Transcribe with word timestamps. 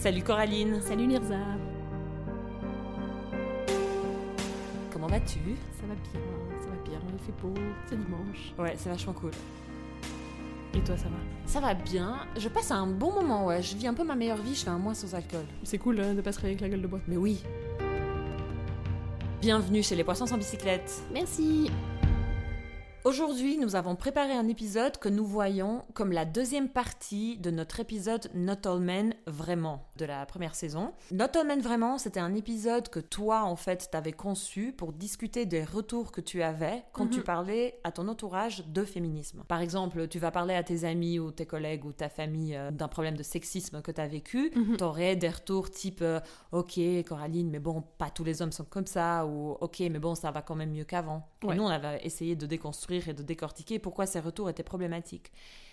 Salut 0.00 0.22
Coraline. 0.22 0.80
Salut 0.80 1.06
Mirza. 1.06 1.36
Comment 4.90 5.08
vas-tu? 5.08 5.40
Ça 5.78 5.86
va 5.86 5.94
bien, 5.94 6.20
ça 6.58 6.70
va 6.70 6.82
bien. 6.88 6.98
Il 7.12 7.18
fait 7.18 7.42
beau, 7.42 7.52
c'est 7.86 7.98
dimanche. 7.98 8.54
Ouais, 8.58 8.74
c'est 8.78 8.88
vachement 8.88 9.12
cool. 9.12 9.32
Et 10.72 10.80
toi, 10.80 10.96
ça 10.96 11.04
va? 11.04 11.16
Ça 11.44 11.60
va 11.60 11.74
bien. 11.74 12.20
Je 12.38 12.48
passe 12.48 12.70
un 12.70 12.86
bon 12.86 13.12
moment, 13.12 13.44
ouais. 13.44 13.60
Je 13.60 13.76
vis 13.76 13.88
un 13.88 13.92
peu 13.92 14.02
ma 14.02 14.14
meilleure 14.14 14.38
vie, 14.38 14.54
je 14.54 14.64
fais 14.64 14.70
un 14.70 14.78
mois 14.78 14.94
sans 14.94 15.14
alcool. 15.14 15.44
C'est 15.64 15.76
cool 15.76 16.00
hein, 16.00 16.14
de 16.14 16.22
pas 16.22 16.32
se 16.32 16.40
réveiller 16.40 16.54
avec 16.54 16.62
la 16.62 16.68
gueule 16.70 16.82
de 16.82 16.86
bois. 16.86 17.00
Mais 17.06 17.18
oui. 17.18 17.42
Bienvenue 19.42 19.82
chez 19.82 19.96
les 19.96 20.04
poissons 20.04 20.24
sans 20.24 20.38
bicyclette. 20.38 20.90
Merci. 21.12 21.70
Aujourd'hui, 23.02 23.56
nous 23.56 23.76
avons 23.76 23.96
préparé 23.96 24.32
un 24.34 24.46
épisode 24.46 24.98
que 24.98 25.08
nous 25.08 25.24
voyons 25.24 25.84
comme 25.94 26.12
la 26.12 26.26
deuxième 26.26 26.68
partie 26.68 27.38
de 27.38 27.50
notre 27.50 27.80
épisode 27.80 28.30
Not 28.34 28.66
All 28.66 28.78
Men 28.80 29.14
Vraiment 29.26 29.86
de 29.96 30.04
la 30.04 30.26
première 30.26 30.54
saison. 30.54 30.92
Not 31.10 31.34
All 31.34 31.46
Men 31.46 31.60
Vraiment, 31.62 31.96
c'était 31.96 32.20
un 32.20 32.34
épisode 32.34 32.90
que 32.90 33.00
toi, 33.00 33.44
en 33.44 33.56
fait, 33.56 33.88
t'avais 33.90 34.12
conçu 34.12 34.74
pour 34.76 34.92
discuter 34.92 35.46
des 35.46 35.64
retours 35.64 36.12
que 36.12 36.20
tu 36.20 36.42
avais 36.42 36.84
quand 36.92 37.06
tu 37.06 37.20
Mhm. 37.20 37.24
parlais 37.24 37.80
à 37.84 37.90
ton 37.90 38.06
entourage 38.06 38.66
de 38.66 38.84
féminisme. 38.84 39.44
Par 39.48 39.62
exemple, 39.62 40.06
tu 40.06 40.18
vas 40.18 40.30
parler 40.30 40.54
à 40.54 40.62
tes 40.62 40.84
amis 40.84 41.18
ou 41.18 41.30
tes 41.30 41.46
collègues 41.46 41.86
ou 41.86 41.92
ta 41.92 42.10
famille 42.10 42.54
euh, 42.54 42.70
d'un 42.70 42.88
problème 42.88 43.16
de 43.16 43.22
sexisme 43.22 43.80
que 43.80 43.92
tu 43.92 44.00
as 44.02 44.08
vécu. 44.08 44.52
Mhm. 44.54 44.76
T'aurais 44.76 45.16
des 45.16 45.30
retours 45.30 45.70
type 45.70 46.00
euh, 46.02 46.20
Ok, 46.52 46.78
Coraline, 47.08 47.48
mais 47.48 47.60
bon, 47.60 47.82
pas 47.96 48.10
tous 48.10 48.24
les 48.24 48.42
hommes 48.42 48.52
sont 48.52 48.64
comme 48.64 48.86
ça, 48.86 49.24
ou 49.26 49.52
Ok, 49.62 49.78
mais 49.80 49.98
bon, 49.98 50.14
ça 50.14 50.30
va 50.30 50.42
quand 50.42 50.54
même 50.54 50.72
mieux 50.72 50.84
qu'avant. 50.84 51.26
Et 51.42 51.46
Ouais. 51.46 51.54
nous, 51.54 51.62
on 51.62 51.68
avait 51.68 52.04
essayé 52.04 52.36
de 52.36 52.44
déconstruire 52.44 52.89
et 52.90 53.14
de 53.14 53.22
décortiquer 53.22 53.78
pourquoi 53.78 54.06
ces 54.06 54.20
retours 54.20 54.50
étaient 54.50 54.62
problématiques. 54.62 55.32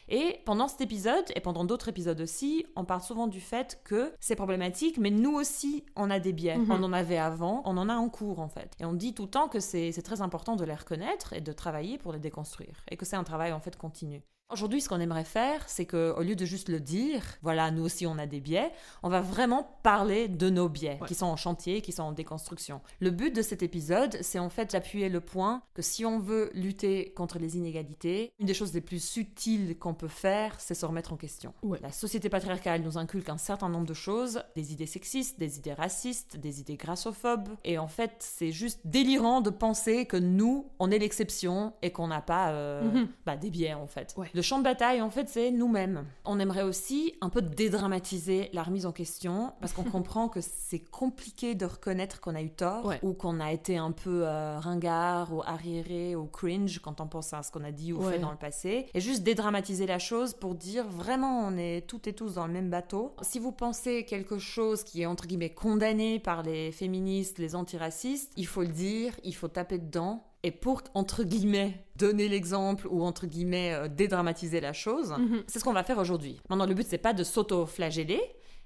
Et 0.09 0.39
pendant 0.45 0.67
cet 0.67 0.81
épisode, 0.81 1.25
et 1.35 1.41
pendant 1.41 1.65
d'autres 1.65 1.89
épisodes 1.89 2.19
aussi, 2.21 2.65
on 2.75 2.85
parle 2.85 3.01
souvent 3.01 3.27
du 3.27 3.41
fait 3.41 3.81
que 3.83 4.13
c'est 4.21 4.35
problématique, 4.35 4.97
mais 4.97 5.11
nous 5.11 5.33
aussi, 5.33 5.83
on 5.95 6.09
a 6.09 6.19
des 6.19 6.31
biais. 6.31 6.57
Mhm. 6.57 6.71
On 6.71 6.83
en 6.83 6.93
avait 6.93 7.17
avant, 7.17 7.61
on 7.65 7.75
en 7.77 7.89
a 7.89 7.95
en 7.95 8.09
cours 8.09 8.39
en 8.39 8.47
fait. 8.47 8.71
Et 8.79 8.85
on 8.85 8.93
dit 8.93 9.13
tout 9.13 9.23
le 9.23 9.29
temps 9.29 9.49
que 9.49 9.59
c'est 9.59 9.91
c'est 9.91 10.01
très 10.01 10.21
important 10.21 10.55
de 10.55 10.63
les 10.63 10.75
reconnaître 10.75 11.33
et 11.33 11.41
de 11.41 11.51
travailler 11.51 11.97
pour 11.97 12.13
les 12.13 12.19
déconstruire. 12.19 12.83
Et 12.89 12.95
que 12.95 13.05
c'est 13.05 13.17
un 13.17 13.23
travail 13.23 13.51
en 13.51 13.59
fait 13.59 13.75
continu. 13.75 14.23
Aujourd'hui, 14.49 14.79
ce 14.79 14.87
qu'on 14.87 15.01
aimerait 15.01 15.25
faire, 15.25 15.61
c'est 15.67 15.85
que 15.85 16.13
au 16.17 16.21
lieu 16.23 16.33
de 16.37 16.45
juste 16.45 16.69
le 16.69 16.79
dire, 16.79 17.21
voilà, 17.41 17.69
nous 17.69 17.83
aussi 17.83 18.07
on 18.07 18.17
a 18.17 18.25
des 18.25 18.39
biais, 18.39 18.71
on 19.03 19.09
va 19.09 19.19
vraiment 19.19 19.77
parler 19.83 20.29
de 20.29 20.49
nos 20.49 20.69
biais 20.69 20.97
Ouais. 21.01 21.07
qui 21.07 21.15
sont 21.15 21.25
en 21.25 21.35
chantier, 21.35 21.81
qui 21.81 21.91
sont 21.91 22.03
en 22.03 22.11
déconstruction. 22.13 22.79
Le 23.01 23.09
but 23.11 23.35
de 23.35 23.41
cet 23.41 23.61
épisode, 23.61 24.17
c'est 24.21 24.39
en 24.39 24.49
fait 24.49 24.71
d'appuyer 24.71 25.09
le 25.09 25.19
point 25.19 25.63
que 25.73 25.81
si 25.81 26.05
on 26.05 26.19
veut 26.19 26.49
lutter 26.53 27.11
contre 27.11 27.39
les 27.39 27.57
inégalités, 27.57 28.31
une 28.39 28.45
des 28.45 28.53
choses 28.53 28.73
les 28.73 28.79
plus 28.79 29.03
subtiles 29.03 29.77
qu'on 29.77 29.93
peut 29.93 30.07
faire, 30.07 30.55
c'est 30.61 30.75
se 30.75 30.85
remettre 30.85 31.11
en 31.11 31.17
question. 31.17 31.53
Ouais. 31.61 31.79
La 31.81 31.91
société 31.91 32.29
patriarcale 32.29 32.81
nous 32.83 32.97
inculque 32.97 33.27
un 33.27 33.37
certain 33.37 33.67
nombre 33.67 33.85
de 33.85 33.93
choses, 33.93 34.41
des 34.55 34.71
idées 34.71 34.85
sexistes, 34.85 35.37
des 35.37 35.57
idées 35.57 35.73
racistes, 35.73 36.37
des 36.37 36.61
idées 36.61 36.77
grassophobes, 36.77 37.49
et 37.65 37.77
en 37.77 37.89
fait, 37.89 38.13
c'est 38.19 38.53
juste 38.53 38.79
délirant 38.85 39.41
de 39.41 39.49
penser 39.49 40.05
que 40.05 40.15
nous, 40.15 40.69
on 40.79 40.89
est 40.89 40.99
l'exception 40.99 41.73
et 41.81 41.91
qu'on 41.91 42.07
n'a 42.07 42.21
pas 42.21 42.51
euh, 42.51 42.83
Mhm. 42.93 43.09
bah, 43.25 43.35
des 43.35 43.49
biais 43.49 43.73
en 43.73 43.87
fait. 43.87 44.13
Ouais. 44.15 44.29
Le 44.37 44.43
champ 44.43 44.59
de 44.59 44.63
bataille, 44.63 45.01
en 45.01 45.09
fait, 45.09 45.27
c'est 45.29 45.49
nous-mêmes. 45.49 46.05
On 46.23 46.39
aimerait 46.39 46.61
aussi 46.61 47.15
un 47.21 47.29
peu 47.29 47.41
dédramatiser 47.41 48.51
la 48.53 48.61
remise 48.61 48.85
en 48.85 48.91
question 48.91 49.51
parce 49.61 49.73
qu'on 49.73 49.81
comprend 49.97 50.29
que 50.29 50.41
c'est 50.41 50.77
compliqué 50.77 51.55
de 51.55 51.65
reconnaître 51.65 52.19
qu'on 52.21 52.35
a 52.35 52.43
eu 52.43 52.51
tort 52.51 52.85
Ouais. 52.85 52.99
ou 53.01 53.13
qu'on 53.13 53.39
a 53.39 53.51
été 53.51 53.77
un 53.77 53.91
peu 53.91 54.27
euh, 54.27 54.59
ringard 54.59 55.33
ou 55.33 55.41
arriéré 55.43 56.15
ou 56.15 56.27
cringe 56.27 56.77
quand 56.83 57.01
on 57.01 57.07
pense 57.07 57.33
à 57.33 57.41
ce 57.41 57.51
qu'on 57.51 57.63
a 57.63 57.71
dit 57.71 57.93
ou 57.93 57.97
Ouais. 58.03 58.11
fait 58.13 58.19
dans 58.19 58.29
le 58.29 58.37
passé. 58.37 58.85
Et 58.93 59.01
juste 59.01 59.23
dédramatiser 59.23 59.87
la 59.87 59.97
chose 59.97 60.35
pour 60.35 60.53
dire 60.53 60.87
vraiment 60.87 61.39
on 61.39 61.57
est 61.57 61.87
toutes 61.87 62.05
et 62.05 62.13
tous 62.13 62.35
dans 62.35 62.45
le 62.45 62.53
même 62.53 62.69
bateau. 62.69 63.15
Si 63.23 63.39
vous 63.39 63.51
pensez 63.51 64.05
quelque 64.05 64.37
chose 64.37 64.83
qui 64.83 65.01
est 65.01 65.07
entre 65.07 65.25
guillemets 65.25 65.49
condamné 65.49 66.19
par 66.19 66.43
les 66.43 66.71
féministes, 66.71 67.39
les 67.39 67.55
antiracistes, 67.55 68.33
il 68.37 68.45
faut 68.45 68.61
le 68.61 68.67
dire, 68.67 69.13
il 69.23 69.33
faut 69.33 69.47
taper 69.47 69.79
dedans. 69.79 70.23
Et 70.47 70.51
pour, 70.51 70.81
entre 70.93 71.23
guillemets, 71.25 71.83
donner 71.97 72.29
l'exemple 72.29 72.87
ou, 72.89 73.03
entre 73.03 73.27
guillemets, 73.27 73.73
euh, 73.73 73.87
dédramatiser 73.89 74.61
la 74.61 74.71
chose, 74.71 75.11
Mhm. 75.17 75.43
c'est 75.47 75.59
ce 75.59 75.63
qu'on 75.65 75.73
va 75.73 75.83
faire 75.83 75.97
aujourd'hui. 75.97 76.39
Maintenant, 76.49 76.65
le 76.65 76.73
but, 76.73 76.87
c'est 76.87 76.97
pas 76.97 77.11
de 77.13 77.23
s'auto-flageller, 77.25 78.21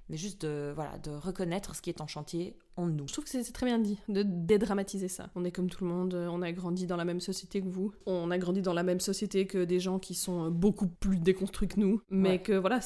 mais 0.09 0.17
juste 0.17 0.45
de, 0.45 0.73
voilà, 0.75 0.97
de 0.99 1.09
reconnaître 1.11 1.73
ce 1.75 1.81
qui 1.81 1.89
est 1.89 2.01
en 2.01 2.07
chantier 2.07 2.55
en 2.75 2.85
nous. 2.85 3.07
Je 3.07 3.13
trouve 3.13 3.23
que 3.23 3.29
c'est 3.31 3.51
très 3.53 3.65
bien 3.65 3.79
dit, 3.79 3.97
de 4.09 4.21
dédramatiser 4.23 5.07
ça. 5.07 5.29
On 5.35 5.43
est 5.45 5.51
comme 5.51 5.69
tout 5.69 5.83
le 5.85 5.89
monde, 5.89 6.13
euh, 6.13 6.27
on 6.29 6.41
a 6.43 6.51
grandi 6.51 6.85
dans 6.85 6.97
la 6.97 7.05
même 7.05 7.21
société 7.21 7.61
que 7.61 7.67
vous. 7.69 7.93
On 8.05 8.29
a 8.29 8.37
grandi 8.37 8.61
dans 8.61 8.73
la 8.73 8.83
même 8.83 8.99
société 8.99 9.47
que 9.47 9.63
des 9.63 9.79
gens 9.79 9.97
qui 9.99 10.13
sont 10.13 10.45
euh, 10.45 10.49
beaucoup 10.49 10.87
plus 10.87 11.17
déconstruits 11.17 11.67
que 11.69 11.79
nous. 11.79 12.01
Mais 12.11 12.29
Ouais. 12.31 12.39
que 12.41 12.53
voilà, 12.53 12.79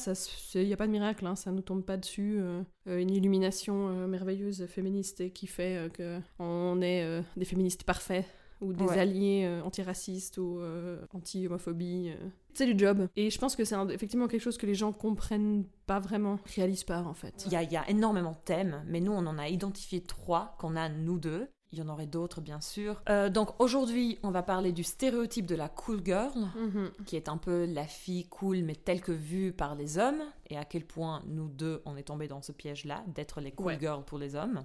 il 0.54 0.68
n'y 0.68 0.74
a 0.74 0.78
pas 0.78 0.88
de 0.88 0.92
miracle, 0.92 1.26
hein, 1.26 1.36
ça 1.36 1.52
nous 1.52 1.62
tombe 1.64 1.84
pas 1.84 1.98
dessus. 1.98 2.38
euh, 2.40 2.62
une 2.88 3.10
illumination 3.10 3.90
euh, 3.90 4.08
merveilleuse 4.08 4.68
féministe 4.68 5.20
et 5.20 5.32
qui 5.32 5.48
fait 5.48 5.76
euh, 5.78 5.90
que 5.90 6.20
on 6.40 6.80
est 6.82 7.22
des 7.36 7.46
féministes 7.46 7.84
parfaits 7.84 8.26
ou 8.62 8.74
des 8.74 8.86
Ouais. 8.86 9.00
alliés 9.00 9.44
euh, 9.46 9.62
antiracistes 9.64 10.38
ou 10.38 10.60
euh, 10.60 11.04
anti-homophobie. 11.14 12.10
euh. 12.10 12.28
C'est 12.54 12.66
du 12.72 12.78
job. 12.80 13.08
Et 13.16 13.30
je 13.30 13.38
pense 13.38 13.56
que 13.56 13.66
c'est 13.66 13.76
effectivement 13.92 14.28
quelque 14.28 14.42
chose 14.42 14.58
que 14.58 14.66
les 14.66 14.76
gens 14.76 14.94
comprennent 14.94 15.66
pas 15.88 16.00
vraiment, 16.00 16.40
réalisent 16.56 16.86
pas 16.86 17.02
en 17.02 17.14
fait. 17.14 17.44
Il 17.48 17.52
y 17.52 17.56
a, 17.56 17.64
il 17.64 17.72
y 17.72 17.78
a 17.78 17.88
énormément 17.90 18.32
de 18.32 18.38
thèmes, 18.46 18.84
mais 18.88 19.02
nous, 19.02 19.12
on 19.12 19.26
en 19.28 19.38
a 19.38 19.50
identifié 19.50 20.02
trois 20.02 20.56
qu'on 20.60 20.76
a, 20.78 20.88
nous 20.90 21.20
deux. 21.20 21.48
Il 21.74 21.80
y 21.80 21.82
en 21.82 21.90
aurait 21.90 22.06
d'autres, 22.08 22.40
bien 22.40 22.62
sûr. 22.62 23.02
Euh, 23.10 23.28
donc 23.30 23.60
aujourd'hui, 23.60 24.18
on 24.24 24.32
va 24.32 24.44
parler 24.44 24.72
du 24.72 24.84
stéréotype 24.86 25.46
de 25.46 25.56
la 25.56 25.68
cool 25.68 26.00
girl. 26.06 26.32
Mhm. 26.56 26.92
qui 27.06 27.18
est 27.18 27.28
un 27.28 27.36
peu 27.36 27.66
la 27.66 27.86
fille 27.86 28.26
cool 28.30 28.60
mais 28.64 28.76
telle 28.76 29.02
que 29.02 29.12
vue 29.12 29.52
par 29.52 29.76
les 29.76 29.98
hommes 29.98 30.22
et 30.50 30.58
à 30.58 30.64
quel 30.64 30.86
point 30.86 31.22
nous 31.28 31.50
deux 31.50 31.82
on 31.86 31.98
est 31.98 32.04
tombés 32.04 32.30
dans 32.30 32.42
ce 32.42 32.54
piège-là 32.54 33.04
d'être 33.14 33.42
les 33.42 33.52
cool 33.52 33.66
Ouais. 33.66 33.78
girls 33.80 34.06
pour 34.06 34.18
les 34.20 34.36
hommes. 34.36 34.64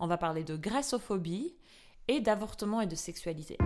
On 0.00 0.08
va 0.08 0.16
parler 0.18 0.42
de 0.42 0.56
grassophobie 0.56 1.54
et 2.10 2.20
d'avortement 2.20 2.80
et 2.80 2.86
de 2.86 2.96
sexualité. 2.96 3.56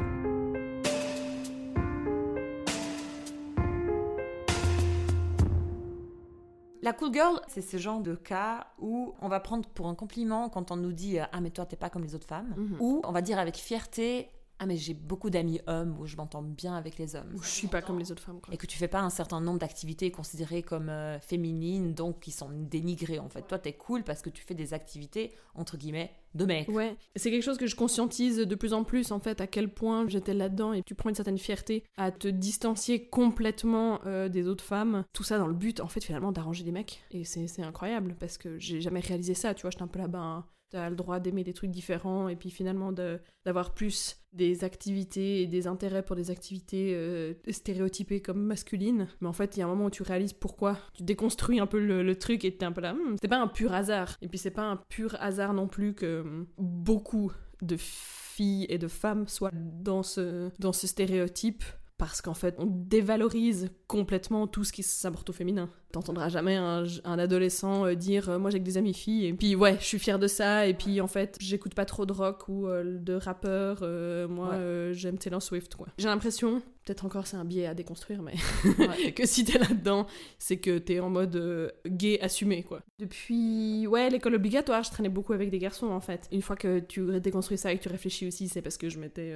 La 6.82 6.92
cool 6.92 7.14
girl, 7.14 7.40
c'est 7.48 7.62
ce 7.62 7.78
genre 7.78 8.00
de 8.00 8.14
cas 8.14 8.66
où 8.78 9.14
on 9.22 9.28
va 9.28 9.40
prendre 9.40 9.66
pour 9.70 9.88
un 9.88 9.94
compliment 9.94 10.50
quand 10.50 10.70
on 10.70 10.76
nous 10.76 10.92
dit 10.92 11.18
euh, 11.18 11.24
Ah, 11.32 11.40
mais 11.40 11.48
toi, 11.48 11.64
t'es 11.64 11.76
pas 11.76 11.88
comme 11.88 12.02
les 12.04 12.14
autres 12.14 12.26
femmes. 12.26 12.52
Mhm. 12.58 12.76
Ou 12.80 13.00
on 13.04 13.12
va 13.12 13.22
dire 13.22 13.38
avec 13.38 13.56
fierté 13.56 14.28
Ah, 14.60 14.66
mais 14.66 14.76
j'ai 14.76 14.94
beaucoup 14.94 15.30
d'amis 15.30 15.60
hommes 15.66 15.96
où 15.98 16.06
je 16.06 16.16
m'entends 16.16 16.42
bien 16.42 16.74
avec 16.74 16.96
les 16.96 17.16
hommes 17.16 17.32
Ou 17.34 17.42
je 17.42 17.48
suis 17.48 17.66
pas 17.66 17.82
comme 17.82 17.98
les 17.98 18.12
autres 18.12 18.22
femmes 18.22 18.40
quoi. 18.40 18.54
et 18.54 18.56
que 18.56 18.66
tu 18.66 18.78
fais 18.78 18.88
pas 18.88 19.00
un 19.00 19.10
certain 19.10 19.40
nombre 19.40 19.58
d'activités 19.58 20.10
considérées 20.12 20.62
comme 20.62 20.88
euh, 20.88 21.18
féminines, 21.20 21.92
donc 21.92 22.20
qui 22.20 22.30
sont 22.30 22.48
dénigrées 22.50 23.18
en 23.18 23.28
fait. 23.28 23.42
Toi, 23.42 23.58
t'es 23.58 23.72
cool 23.72 24.04
parce 24.04 24.22
que 24.22 24.30
tu 24.30 24.42
fais 24.44 24.54
des 24.54 24.72
activités 24.72 25.32
entre 25.54 25.76
guillemets 25.76 26.12
de 26.34 26.44
mec. 26.44 26.68
Ouais, 26.68 26.96
c'est 27.16 27.30
quelque 27.30 27.42
chose 27.42 27.58
que 27.58 27.66
je 27.66 27.76
conscientise 27.76 28.38
de 28.38 28.54
plus 28.54 28.72
en 28.72 28.84
plus 28.84 29.12
en 29.12 29.20
fait 29.20 29.40
à 29.40 29.46
quel 29.46 29.68
point 29.68 30.06
j'étais 30.08 30.34
là-dedans 30.34 30.72
et 30.72 30.82
tu 30.82 30.94
prends 30.94 31.08
une 31.08 31.14
certaine 31.14 31.38
fierté 31.38 31.84
à 31.96 32.10
te 32.10 32.28
distancier 32.28 33.06
complètement 33.08 34.00
euh, 34.06 34.28
des 34.28 34.46
autres 34.48 34.64
femmes, 34.64 35.04
tout 35.12 35.22
ça 35.24 35.38
dans 35.38 35.46
le 35.46 35.54
but 35.54 35.80
en 35.80 35.88
fait 35.88 36.02
finalement 36.02 36.32
d'arranger 36.32 36.64
des 36.64 36.72
mecs 36.72 37.02
et 37.10 37.24
c'est 37.24 37.46
c'est 37.46 37.62
incroyable 37.62 38.16
parce 38.18 38.38
que 38.38 38.58
j'ai 38.58 38.80
jamais 38.80 39.00
réalisé 39.00 39.34
ça, 39.34 39.54
tu 39.54 39.62
vois, 39.62 39.70
j'étais 39.70 39.82
un 39.82 39.88
peu 39.88 39.98
là-bas, 39.98 40.18
hein. 40.20 40.44
T'as 40.74 40.90
le 40.90 40.96
droit 40.96 41.20
d'aimer 41.20 41.44
des 41.44 41.52
trucs 41.52 41.70
différents 41.70 42.26
et 42.26 42.34
puis 42.34 42.50
finalement 42.50 42.90
d'avoir 42.90 43.74
plus 43.74 44.16
des 44.32 44.64
activités 44.64 45.40
et 45.40 45.46
des 45.46 45.68
intérêts 45.68 46.04
pour 46.04 46.16
des 46.16 46.32
activités 46.32 46.94
euh, 46.96 47.34
stéréotypées 47.48 48.20
comme 48.20 48.42
masculines, 48.42 49.06
mais 49.20 49.28
en 49.28 49.32
fait 49.32 49.56
il 49.56 49.60
y 49.60 49.62
a 49.62 49.66
un 49.66 49.68
moment 49.68 49.84
où 49.84 49.90
tu 49.90 50.02
réalises 50.02 50.32
pourquoi, 50.32 50.76
tu 50.92 51.04
déconstruis 51.04 51.60
un 51.60 51.68
peu 51.68 51.78
le, 51.78 52.18
truc 52.18 52.44
et 52.44 52.56
t'es 52.56 52.64
un 52.64 52.72
peu 52.72 52.80
là, 52.80 52.92
Hmm, 52.92 53.14
c'est 53.20 53.28
pas 53.28 53.40
un 53.40 53.46
pur 53.46 53.72
hasard 53.72 54.16
et 54.20 54.26
puis 54.26 54.36
c'est 54.36 54.50
pas 54.50 54.64
un 54.64 54.76
pur 54.76 55.16
hasard 55.20 55.54
non 55.54 55.68
plus 55.68 55.94
que 55.94 56.22
hum, 56.22 56.46
beaucoup 56.58 57.30
de 57.62 57.76
filles 57.78 58.66
et 58.68 58.78
de 58.78 58.88
femmes 58.88 59.28
soient 59.28 59.52
dans 59.54 60.02
ce, 60.02 60.50
dans 60.58 60.72
ce 60.72 60.88
stéréotype 60.88 61.62
parce 61.98 62.20
qu'en 62.20 62.34
fait 62.34 62.56
on 62.58 62.66
dévalorise 62.66 63.70
complètement 63.86 64.48
tout 64.48 64.64
ce 64.64 64.72
qui 64.72 64.82
s'apporte 64.82 65.30
au 65.30 65.32
féminin. 65.32 65.70
T'entendras 65.94 66.28
jamais 66.28 66.56
un, 66.56 66.82
un 67.04 67.18
adolescent 67.20 67.86
euh, 67.86 67.94
dire 67.94 68.28
euh, 68.28 68.38
moi 68.40 68.50
j'ai 68.50 68.58
que 68.58 68.64
des 68.64 68.76
amis 68.78 68.94
filles 68.94 69.26
et 69.26 69.32
puis 69.32 69.54
ouais 69.54 69.76
je 69.78 69.84
suis 69.84 70.00
fière 70.00 70.18
de 70.18 70.26
ça 70.26 70.66
et 70.66 70.74
puis 70.74 71.00
en 71.00 71.06
fait 71.06 71.36
j'écoute 71.40 71.74
pas 71.74 71.84
trop 71.84 72.04
de 72.04 72.12
rock 72.12 72.48
ou 72.48 72.66
euh, 72.66 72.98
de 72.98 73.14
rappeurs 73.14 73.78
euh, 73.82 74.26
moi 74.26 74.48
Ouais. 74.50 74.56
euh, 74.56 74.92
j'aime 74.92 75.18
Taylor 75.18 75.40
Swift 75.40 75.76
quoi. 75.76 75.86
J'ai 75.96 76.08
l'impression 76.08 76.60
peut-être 76.84 77.06
encore 77.06 77.26
c'est 77.28 77.36
un 77.36 77.44
biais 77.44 77.66
à 77.66 77.74
déconstruire 77.74 78.22
mais 78.22 78.34
Ouais. 78.78 79.12
que 79.12 79.24
si 79.24 79.44
t'es 79.44 79.58
là-dedans, 79.58 80.06
c'est 80.38 80.56
que 80.58 80.76
t'es 80.78 80.98
en 81.00 81.08
mode 81.10 81.72
gay 81.86 82.18
assumé, 82.20 82.62
quoi. 82.62 82.82
Depuis, 82.98 83.86
ouais, 83.86 84.10
l'école 84.10 84.34
obligatoire, 84.34 84.82
je 84.82 84.90
traînais 84.90 85.08
beaucoup 85.08 85.32
avec 85.32 85.48
des 85.50 85.58
garçons, 85.58 85.86
en 85.86 86.00
fait. 86.00 86.28
Une 86.32 86.42
fois 86.42 86.56
que 86.56 86.80
tu 86.80 87.20
déconstruis 87.20 87.56
ça 87.56 87.72
et 87.72 87.78
que 87.78 87.82
tu 87.82 87.88
réfléchis 87.88 88.26
aussi, 88.26 88.48
c'est 88.48 88.60
parce 88.62 88.76
que 88.76 88.88
je 88.88 88.98
m'étais... 88.98 89.34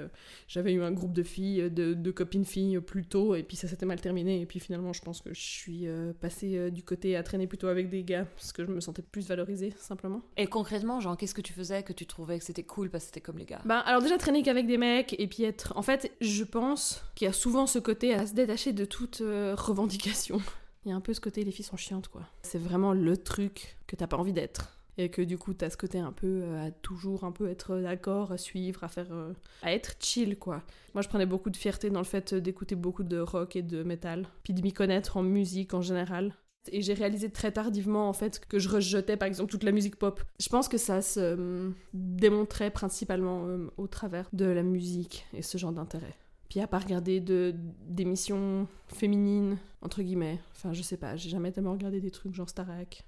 J'avais 0.49 0.73
eu 0.73 0.83
un 0.83 0.91
groupe 0.91 1.13
de 1.13 1.23
filles, 1.23 1.71
de, 1.71 1.95
de 1.95 2.11
copines 2.11 2.45
filles 2.45 2.81
plus 2.81 3.05
tôt, 3.07 3.35
et 3.35 3.43
puis 3.43 3.57
ça 3.57 3.69
s'était 3.69 3.87
mal 3.87 4.01
terminé, 4.01 4.41
et 4.41 4.47
puis 4.47 4.61
finalement, 4.61 4.93
je 4.93 5.01
pense 5.03 5.21
que 5.23 5.33
je 5.33 5.41
suis 5.41 5.87
passée 6.21 6.48
euh, 6.57 6.71
du 6.71 6.83
côté 6.83 7.17
à 7.17 7.23
traîner 7.23 7.47
plutôt 7.47 7.67
avec 7.69 7.89
des 7.89 8.05
gars, 8.05 8.25
parce 8.37 8.53
que 8.53 8.65
je 8.65 8.71
me 8.71 8.81
sentais 8.81 9.03
plus 9.03 9.27
valorisée, 9.29 9.73
simplement. 9.79 10.23
Et 10.37 10.47
concrètement, 10.47 11.01
genre, 11.01 11.17
qu'est-ce 11.17 11.35
que 11.35 11.41
tu 11.41 11.53
faisais 11.53 11.83
que 11.83 11.93
tu 11.93 12.07
trouvais 12.07 12.39
que 12.39 12.45
c'était 12.45 12.63
cool 12.63 12.91
parce 12.91 13.05
que 13.05 13.07
c'était 13.09 13.21
comme 13.21 13.39
les 13.39 13.45
gars? 13.45 13.61
Bah, 13.65 13.81
alors 13.81 14.03
déjà 14.03 14.19
traîner 14.19 14.43
qu'avec 14.43 14.67
des 14.67 14.79
mecs 14.79 15.15
et 15.19 15.27
puis 15.27 15.45
être. 15.45 15.73
En 15.77 15.83
fait, 15.83 16.13
je 16.21 16.45
pense 16.45 17.03
qu'il 17.15 17.27
y 17.27 17.29
a 17.29 17.33
souvent 17.33 17.67
ce 17.67 17.79
côté 17.79 18.15
à 18.15 18.27
se 18.27 18.35
détacher 18.35 18.73
de 18.73 18.85
toute 18.85 19.21
euh, 19.21 19.55
revendication. 19.57 20.41
Il 20.85 20.91
y 20.91 20.93
a 20.93 20.97
un 20.97 21.01
peu 21.01 21.13
ce 21.13 21.21
côté 21.21 21.45
les 21.45 21.51
filles 21.51 21.65
sont 21.65 21.77
chiantes 21.77 22.09
quoi. 22.09 22.23
C'est 22.43 22.59
vraiment 22.59 22.93
le 22.93 23.17
truc 23.17 23.77
que 23.87 23.97
t'as 23.97 24.07
pas 24.07 24.17
envie 24.17 24.33
d'être. 24.33 24.78
Et 25.01 25.11
que 25.11 25.23
du 25.23 25.39
coup, 25.39 25.55
t'as 25.55 25.71
ce 25.71 25.77
côté 25.77 25.99
un 26.01 26.11
peu 26.13 26.27
euh, 26.43 26.67
à 26.67 26.71
toujours 26.73 27.23
un 27.25 27.31
peu 27.31 27.49
être 27.49 27.77
d'accord, 27.79 28.33
à 28.33 28.37
suivre, 28.37 28.83
à 28.83 28.89
faire. 28.89 29.07
euh, 29.13 29.33
à 29.63 29.73
être 29.73 29.95
chill 30.01 30.37
quoi. 30.37 30.63
Moi, 30.93 31.03
je 31.03 31.09
prenais 31.09 31.25
beaucoup 31.25 31.51
de 31.51 31.57
fierté 31.57 31.89
dans 31.89 32.01
le 32.01 32.05
fait 32.05 32.35
d'écouter 32.35 32.75
beaucoup 32.75 33.05
de 33.05 33.19
rock 33.19 33.55
et 33.55 33.63
de 33.63 33.85
métal, 33.85 34.27
puis 34.43 34.53
de 34.53 34.61
m'y 34.61 34.73
connaître 34.73 35.17
en 35.17 35.23
musique 35.23 35.73
en 35.73 35.83
général. 35.83 36.35
Et 36.73 36.83
j'ai 36.83 36.95
réalisé 36.95 37.31
très 37.31 37.53
tardivement 37.53 38.09
en 38.09 38.13
fait 38.13 38.41
que 38.47 38.59
je 38.59 38.69
rejetais 38.69 39.17
par 39.17 39.29
exemple 39.29 39.51
toute 39.51 39.63
la 39.63 39.73
musique 39.73 39.97
pop. 39.97 40.21
Je 40.41 40.49
pense 40.49 40.69
que 40.69 40.77
ça 40.77 41.01
se 41.01 41.21
euh, 41.21 41.71
démontrait 41.95 42.71
principalement 42.71 43.47
au 43.77 43.87
travers 43.87 44.29
de 44.33 44.45
la 44.47 44.63
musique 44.65 45.25
et 45.33 45.43
ce 45.43 45.57
genre 45.57 45.73
d'intérêt. 45.73 46.15
Puis 46.51 46.61
à 46.61 46.67
pas 46.67 46.79
regarder 46.79 47.21
de 47.21 47.55
d'émissions 47.87 48.67
féminines 48.89 49.59
entre 49.81 50.03
guillemets. 50.03 50.41
Enfin, 50.57 50.73
je 50.73 50.83
sais 50.83 50.97
pas, 50.97 51.15
j'ai 51.17 51.31
jamais 51.31 51.53
tellement 51.53 51.73
regardé 51.73 52.01
des 52.01 52.11
trucs 52.11 52.35
genre 52.35 52.49
Starac, 52.49 53.05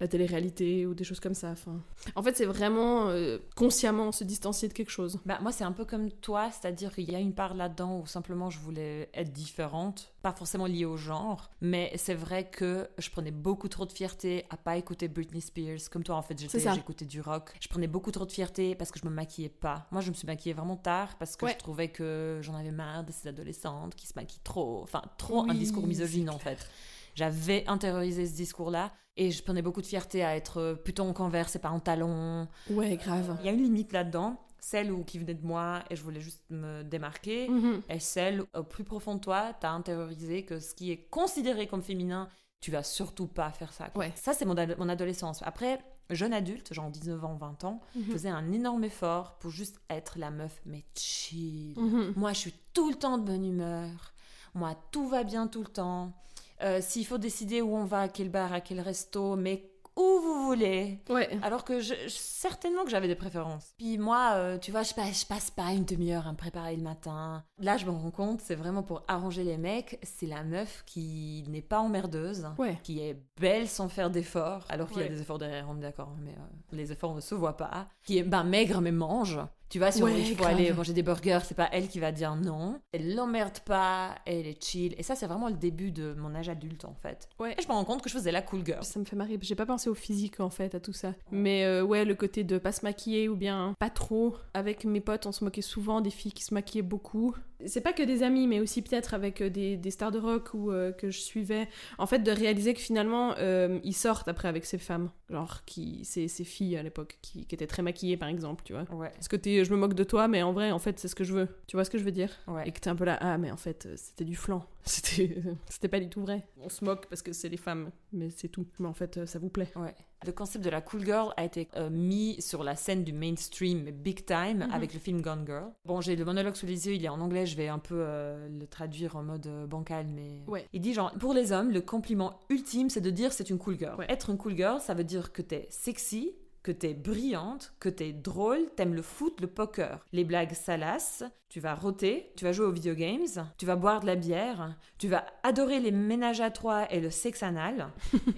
la 0.00 0.08
télé-réalité 0.08 0.86
ou 0.86 0.94
des 0.94 1.04
choses 1.04 1.20
comme 1.20 1.34
ça. 1.34 1.50
Enfin, 1.50 1.80
en 2.16 2.22
fait, 2.22 2.36
c'est 2.36 2.44
vraiment 2.44 3.08
euh, 3.08 3.38
consciemment 3.56 4.12
se 4.12 4.24
distancier 4.24 4.68
de 4.68 4.72
quelque 4.72 4.90
chose. 4.90 5.18
Bah, 5.24 5.38
moi, 5.42 5.52
c'est 5.52 5.64
un 5.64 5.72
peu 5.72 5.84
comme 5.84 6.10
toi, 6.10 6.50
c'est-à-dire 6.50 6.94
qu'il 6.94 7.10
y 7.10 7.14
a 7.14 7.20
une 7.20 7.34
part 7.34 7.54
là-dedans 7.54 7.98
où 8.00 8.06
simplement 8.06 8.50
je 8.50 8.58
voulais 8.58 9.08
être 9.14 9.32
différente, 9.32 10.12
pas 10.22 10.32
forcément 10.32 10.66
liée 10.66 10.84
au 10.84 10.96
genre, 10.96 11.50
mais 11.60 11.92
c'est 11.96 12.14
vrai 12.14 12.48
que 12.50 12.88
je 12.98 13.10
prenais 13.10 13.30
beaucoup 13.30 13.68
trop 13.68 13.86
de 13.86 13.92
fierté 13.92 14.44
à 14.50 14.56
pas 14.56 14.76
écouter 14.76 15.08
Britney 15.08 15.40
Spears. 15.40 15.88
Comme 15.90 16.02
toi, 16.02 16.16
en 16.16 16.22
fait, 16.22 16.38
j'écoutais 16.38 17.04
du 17.04 17.20
rock. 17.20 17.52
Je 17.60 17.68
prenais 17.68 17.86
beaucoup 17.86 18.10
trop 18.10 18.26
de 18.26 18.32
fierté 18.32 18.74
parce 18.74 18.90
que 18.90 18.98
je 18.98 19.04
me 19.04 19.10
maquillais 19.10 19.48
pas. 19.48 19.86
Moi, 19.90 20.00
je 20.00 20.10
me 20.10 20.14
suis 20.14 20.26
maquillée 20.26 20.54
vraiment 20.54 20.76
tard 20.76 21.16
parce 21.18 21.36
que 21.36 21.44
Ouais. 21.46 21.52
je 21.52 21.58
trouvais 21.58 21.88
que 21.88 22.38
j'en 22.42 22.54
avais 22.54 22.70
marre 22.70 23.04
de 23.04 23.12
ces 23.12 23.28
adolescentes 23.28 23.94
qui 23.94 24.06
se 24.06 24.12
maquillent 24.16 24.40
trop. 24.44 24.80
Enfin, 24.82 25.02
trop 25.18 25.42
un 25.48 25.54
discours 25.54 25.86
misogyne, 25.86 26.30
en 26.30 26.38
fait. 26.38 26.66
J'avais 27.14 27.64
intériorisé 27.68 28.26
ce 28.26 28.34
discours-là 28.34 28.90
et 29.16 29.30
je 29.30 29.42
prenais 29.42 29.62
beaucoup 29.62 29.80
de 29.80 29.86
fierté 29.86 30.24
à 30.24 30.36
être 30.36 30.78
plutôt 30.84 31.04
en 31.04 31.12
converse 31.12 31.54
et 31.56 31.58
pas 31.58 31.70
en 31.70 31.80
talons. 31.80 32.48
Ouais, 32.70 32.96
grave. 32.96 33.36
Il 33.40 33.46
y 33.46 33.48
a 33.48 33.52
une 33.52 33.62
limite 33.62 33.92
là-dedans, 33.92 34.40
celle 34.58 34.90
où, 34.90 35.04
qui 35.04 35.18
venait 35.18 35.34
de 35.34 35.46
moi 35.46 35.82
et 35.90 35.96
je 35.96 36.02
voulais 36.02 36.20
juste 36.20 36.42
me 36.50 36.82
démarquer, 36.82 37.48
Mhm. 37.48 37.82
et 37.88 38.00
celle 38.00 38.42
au 38.54 38.62
plus 38.64 38.84
profond 38.84 39.14
de 39.16 39.20
toi, 39.20 39.52
t'as 39.60 39.70
intériorisé 39.70 40.44
que 40.44 40.58
ce 40.58 40.74
qui 40.74 40.90
est 40.90 41.08
considéré 41.10 41.66
comme 41.66 41.82
féminin, 41.82 42.28
tu 42.60 42.70
vas 42.70 42.82
surtout 42.82 43.26
pas 43.26 43.50
faire 43.50 43.72
ça. 43.72 43.90
quoi. 43.90 44.04
Ouais. 44.06 44.12
Ça, 44.16 44.32
c'est 44.32 44.46
mon, 44.46 44.56
ad- 44.56 44.76
mon 44.78 44.88
adolescence. 44.88 45.42
Après, 45.44 45.78
jeune 46.10 46.32
adulte, 46.32 46.72
genre 46.72 46.90
19 46.90 47.22
ans, 47.24 47.34
20 47.36 47.62
ans, 47.64 47.80
je 47.94 48.00
Mhm. 48.00 48.04
faisais 48.12 48.28
un 48.30 48.52
énorme 48.52 48.84
effort 48.84 49.38
pour 49.38 49.50
juste 49.50 49.76
être 49.90 50.18
la 50.18 50.30
meuf, 50.30 50.60
mais 50.64 50.82
chill. 50.96 51.74
Mhm. 51.78 52.14
Moi, 52.16 52.32
je 52.32 52.38
suis 52.38 52.54
tout 52.72 52.88
le 52.88 52.94
temps 52.96 53.18
de 53.18 53.24
bonne 53.24 53.44
humeur. 53.44 54.12
Moi, 54.54 54.74
tout 54.92 55.06
va 55.08 55.24
bien 55.24 55.46
tout 55.46 55.60
le 55.60 55.68
temps. 55.68 56.12
Euh, 56.62 56.78
S'il 56.80 57.04
faut 57.06 57.18
décider 57.18 57.60
où 57.62 57.74
on 57.76 57.84
va, 57.84 58.02
à 58.02 58.08
quel 58.08 58.30
bar, 58.30 58.52
à 58.52 58.60
quel 58.60 58.80
resto, 58.80 59.36
mais 59.36 59.70
où 59.96 60.20
vous 60.20 60.46
voulez. 60.46 60.98
Ouais. 61.08 61.28
Alors 61.42 61.62
que 61.62 61.78
je, 61.78 61.94
je- 61.94 62.08
certainement 62.08 62.82
que 62.84 62.90
j'avais 62.90 63.06
des 63.06 63.14
préférences. 63.14 63.74
Puis 63.78 63.96
moi, 63.96 64.32
euh, 64.34 64.58
tu 64.58 64.72
vois, 64.72 64.82
je 64.82 64.92
passe, 64.92 65.20
je 65.22 65.26
passe 65.26 65.52
pas 65.52 65.70
une 65.72 65.84
demi-heure 65.84 66.26
à 66.26 66.32
me 66.32 66.36
préparer 66.36 66.74
le 66.74 66.82
matin. 66.82 67.44
Là, 67.60 67.76
je 67.76 67.86
me 67.86 67.92
rends 67.92 68.10
compte, 68.10 68.40
c'est 68.40 68.56
vraiment 68.56 68.82
pour 68.82 69.04
arranger 69.06 69.44
les 69.44 69.56
mecs. 69.56 70.00
C'est 70.02 70.26
la 70.26 70.42
meuf 70.42 70.82
qui 70.84 71.44
n'est 71.48 71.62
pas 71.62 71.78
emmerdeuse, 71.78 72.44
Ouais. 72.58 72.76
qui 72.82 72.98
est 73.00 73.16
belle 73.40 73.68
sans 73.68 73.88
faire 73.88 74.10
d'efforts, 74.10 74.64
alors 74.68 74.88
qu'il 74.90 75.00
y 75.02 75.04
a 75.04 75.08
des 75.08 75.20
efforts 75.20 75.38
derrière, 75.38 75.66
on 75.70 75.76
est 75.76 75.82
d'accord, 75.82 76.16
mais 76.20 76.32
euh, 76.32 76.42
les 76.72 76.90
efforts 76.90 77.14
ne 77.14 77.20
se 77.20 77.36
voient 77.36 77.56
pas. 77.56 77.86
Qui 78.04 78.18
est 78.18 78.24
ben, 78.24 78.42
maigre 78.42 78.80
mais 78.80 78.90
mange. 78.92 79.38
Tu 79.70 79.78
vois, 79.78 79.90
si 79.90 80.02
on- 80.02 80.06
Ouais, 80.06 80.34
grave. 80.36 80.52
aller 80.54 80.72
manger 80.72 80.92
des 80.92 81.02
burgers, 81.02 81.40
c'est 81.44 81.56
pas 81.56 81.68
elle 81.72 81.88
qui 81.88 81.98
va 81.98 82.12
dire 82.12 82.36
non. 82.36 82.78
Elle 82.92 83.14
l'emmerde 83.16 83.58
pas, 83.60 84.14
elle 84.24 84.46
est 84.46 84.62
chill. 84.62 84.94
Et 84.98 85.02
ça, 85.02 85.16
c'est 85.16 85.26
vraiment 85.26 85.48
le 85.48 85.54
début 85.54 85.90
de 85.90 86.14
mon 86.14 86.32
âge 86.34 86.48
adulte, 86.48 86.84
en 86.84 86.94
fait. 86.94 87.28
Ouais. 87.40 87.54
Et 87.58 87.62
je 87.62 87.66
me 87.66 87.72
rends 87.72 87.84
compte 87.84 88.00
que 88.02 88.08
je 88.08 88.14
faisais 88.14 88.30
la 88.30 88.42
cool 88.42 88.64
girl. 88.64 88.84
Ça 88.84 89.00
me 89.00 89.04
fait 89.04 89.16
marrer. 89.16 89.36
J'ai 89.40 89.54
pas 89.56 89.66
pensé 89.66 89.88
au 89.90 89.94
physique 89.94 90.38
en 90.38 90.50
fait, 90.50 90.74
à 90.76 90.80
tout 90.80 90.92
ça. 90.92 91.12
Mais 91.32 91.64
euh, 91.64 91.82
ouais, 91.82 92.04
le 92.04 92.14
côté 92.14 92.44
de 92.44 92.58
pas 92.58 92.70
se 92.72 92.84
maquiller 92.84 93.28
ou 93.28 93.34
bien 93.36 93.74
pas 93.80 93.90
trop. 93.90 94.36
Avec 94.52 94.84
mes 94.84 95.00
potes, 95.00 95.26
on 95.26 95.32
se 95.32 95.42
moquait 95.42 95.62
souvent 95.62 96.00
des 96.00 96.10
filles 96.10 96.32
qui 96.32 96.44
se 96.44 96.54
maquillaient 96.54 96.82
beaucoup. 96.82 97.34
C'est 97.66 97.80
pas 97.80 97.92
que 97.92 98.02
des 98.02 98.22
amis, 98.22 98.46
mais 98.46 98.60
aussi 98.60 98.82
peut-être 98.82 99.14
avec 99.14 99.40
euh, 99.40 99.50
des, 99.50 99.76
des 99.76 99.90
stars 99.90 100.10
de 100.10 100.18
rock 100.18 100.54
ou 100.54 100.70
euh, 100.70 100.92
que 100.92 101.10
je 101.10 101.18
suivais. 101.18 101.68
En 101.98 102.06
fait, 102.06 102.20
de 102.20 102.30
réaliser 102.30 102.74
que 102.74 102.80
finalement, 102.80 103.34
euh, 103.38 103.78
ils 103.84 103.94
sortent 103.94 104.28
après 104.28 104.48
avec 104.48 104.64
ces 104.64 104.78
femmes. 104.78 105.10
Genre, 105.30 105.64
qui, 105.64 106.04
ces, 106.04 106.28
ces 106.28 106.44
filles 106.44 106.76
à 106.76 106.82
l'époque, 106.82 107.18
qui, 107.22 107.46
qui 107.46 107.54
étaient 107.54 107.66
très 107.66 107.82
maquillées 107.82 108.16
par 108.16 108.28
exemple, 108.28 108.62
tu 108.64 108.74
vois. 108.74 108.84
Ouais. 108.94 109.10
Ce 109.20 109.28
côté, 109.28 109.64
je 109.64 109.70
me 109.72 109.78
moque 109.78 109.94
de 109.94 110.04
toi, 110.04 110.28
mais 110.28 110.42
en 110.42 110.52
vrai, 110.52 110.70
en 110.70 110.78
fait, 110.78 110.98
c'est 110.98 111.08
ce 111.08 111.14
que 111.14 111.24
je 111.24 111.32
veux. 111.32 111.48
Tu 111.66 111.76
vois 111.76 111.84
ce 111.84 111.90
que 111.90 111.98
je 111.98 112.04
veux 112.04 112.12
dire? 112.12 112.30
Ouais. 112.46 112.68
Et 112.68 112.72
que 112.72 112.80
t'es 112.80 112.90
un 112.90 112.96
peu 112.96 113.04
là, 113.04 113.18
ah, 113.20 113.38
mais 113.38 113.50
en 113.50 113.56
fait, 113.56 113.88
c'était 113.96 114.24
du 114.24 114.36
flan. 114.36 114.64
C'était 114.86 115.38
c'était 115.70 115.88
pas 115.88 115.98
du 115.98 116.10
tout 116.10 116.20
vrai. 116.20 116.46
On 116.60 116.68
se 116.68 116.84
moque 116.84 117.06
parce 117.06 117.22
que 117.22 117.32
c'est 117.32 117.48
les 117.48 117.56
femmes, 117.56 117.90
mais 118.12 118.28
c'est 118.28 118.48
tout. 118.48 118.66
Mais 118.78 118.86
en 118.86 118.92
fait, 118.92 119.24
ça 119.24 119.38
vous 119.38 119.48
plaît. 119.48 119.72
Ouais. 119.76 119.94
Le 120.26 120.32
concept 120.32 120.64
de 120.64 120.70
la 120.70 120.80
cool 120.80 121.04
girl 121.04 121.32
a 121.36 121.44
été 121.44 121.68
euh, 121.76 121.90
mis 121.90 122.40
sur 122.40 122.64
la 122.64 122.76
scène 122.76 123.04
du 123.04 123.12
mainstream 123.12 123.90
big 123.90 124.24
time 124.24 124.64
Mhm. 124.64 124.72
avec 124.72 124.94
le 124.94 125.00
film 125.00 125.20
Gone 125.20 125.44
Girl. 125.46 125.70
Bon, 125.84 126.00
j'ai 126.00 126.16
le 126.16 126.24
monologue 126.24 126.54
sous 126.54 126.66
les 126.66 126.86
yeux, 126.86 126.94
il 126.94 127.04
est 127.04 127.08
en 127.08 127.20
anglais, 127.20 127.46
je 127.46 127.56
vais 127.56 127.68
un 127.68 127.78
peu 127.78 127.96
euh, 127.98 128.48
le 128.48 128.66
traduire 128.66 129.16
en 129.16 129.22
mode 129.22 129.46
euh, 129.46 129.66
bancal, 129.66 130.06
mais. 130.06 130.42
Ouais. 130.46 130.66
Il 130.72 130.80
dit 130.80 130.94
genre, 130.94 131.12
pour 131.18 131.34
les 131.34 131.52
hommes, 131.52 131.70
le 131.70 131.80
compliment 131.80 132.38
ultime, 132.50 132.88
c'est 132.90 133.00
de 133.00 133.10
dire 133.10 133.32
c'est 133.32 133.50
une 133.50 133.58
cool 133.58 133.78
girl. 133.78 133.96
Ouais. 133.98 134.06
Être 134.08 134.30
une 134.30 134.38
cool 134.38 134.56
girl, 134.56 134.80
ça 134.80 134.94
veut 134.94 135.04
dire 135.04 135.32
que 135.32 135.42
t'es 135.42 135.66
sexy, 135.70 136.34
que 136.64 136.72
t'es 136.72 136.94
brillante, 136.94 137.74
que 137.78 137.90
t'es 137.90 138.12
drôle, 138.12 138.70
t'aimes 138.74 138.94
le 138.94 139.02
foot, 139.02 139.38
le 139.42 139.46
poker. 139.46 140.04
Les 140.12 140.24
blagues 140.24 140.54
salaces, 140.54 141.22
tu 141.50 141.60
vas 141.60 141.74
roter, 141.74 142.32
tu 142.36 142.44
vas 142.44 142.52
jouer 142.52 142.64
aux 142.66 142.72
video 142.72 142.94
games, 142.94 143.26
tu 143.58 143.66
vas 143.66 143.76
boire 143.76 144.00
de 144.00 144.06
la 144.06 144.16
bière, 144.16 144.74
tu 144.98 145.06
vas 145.06 145.26
adorer 145.42 145.78
les 145.78 145.90
ménages 145.92 146.40
à 146.40 146.50
trois 146.50 146.90
et 146.90 147.00
le 147.00 147.10
sexe 147.10 147.42
anal, 147.42 147.88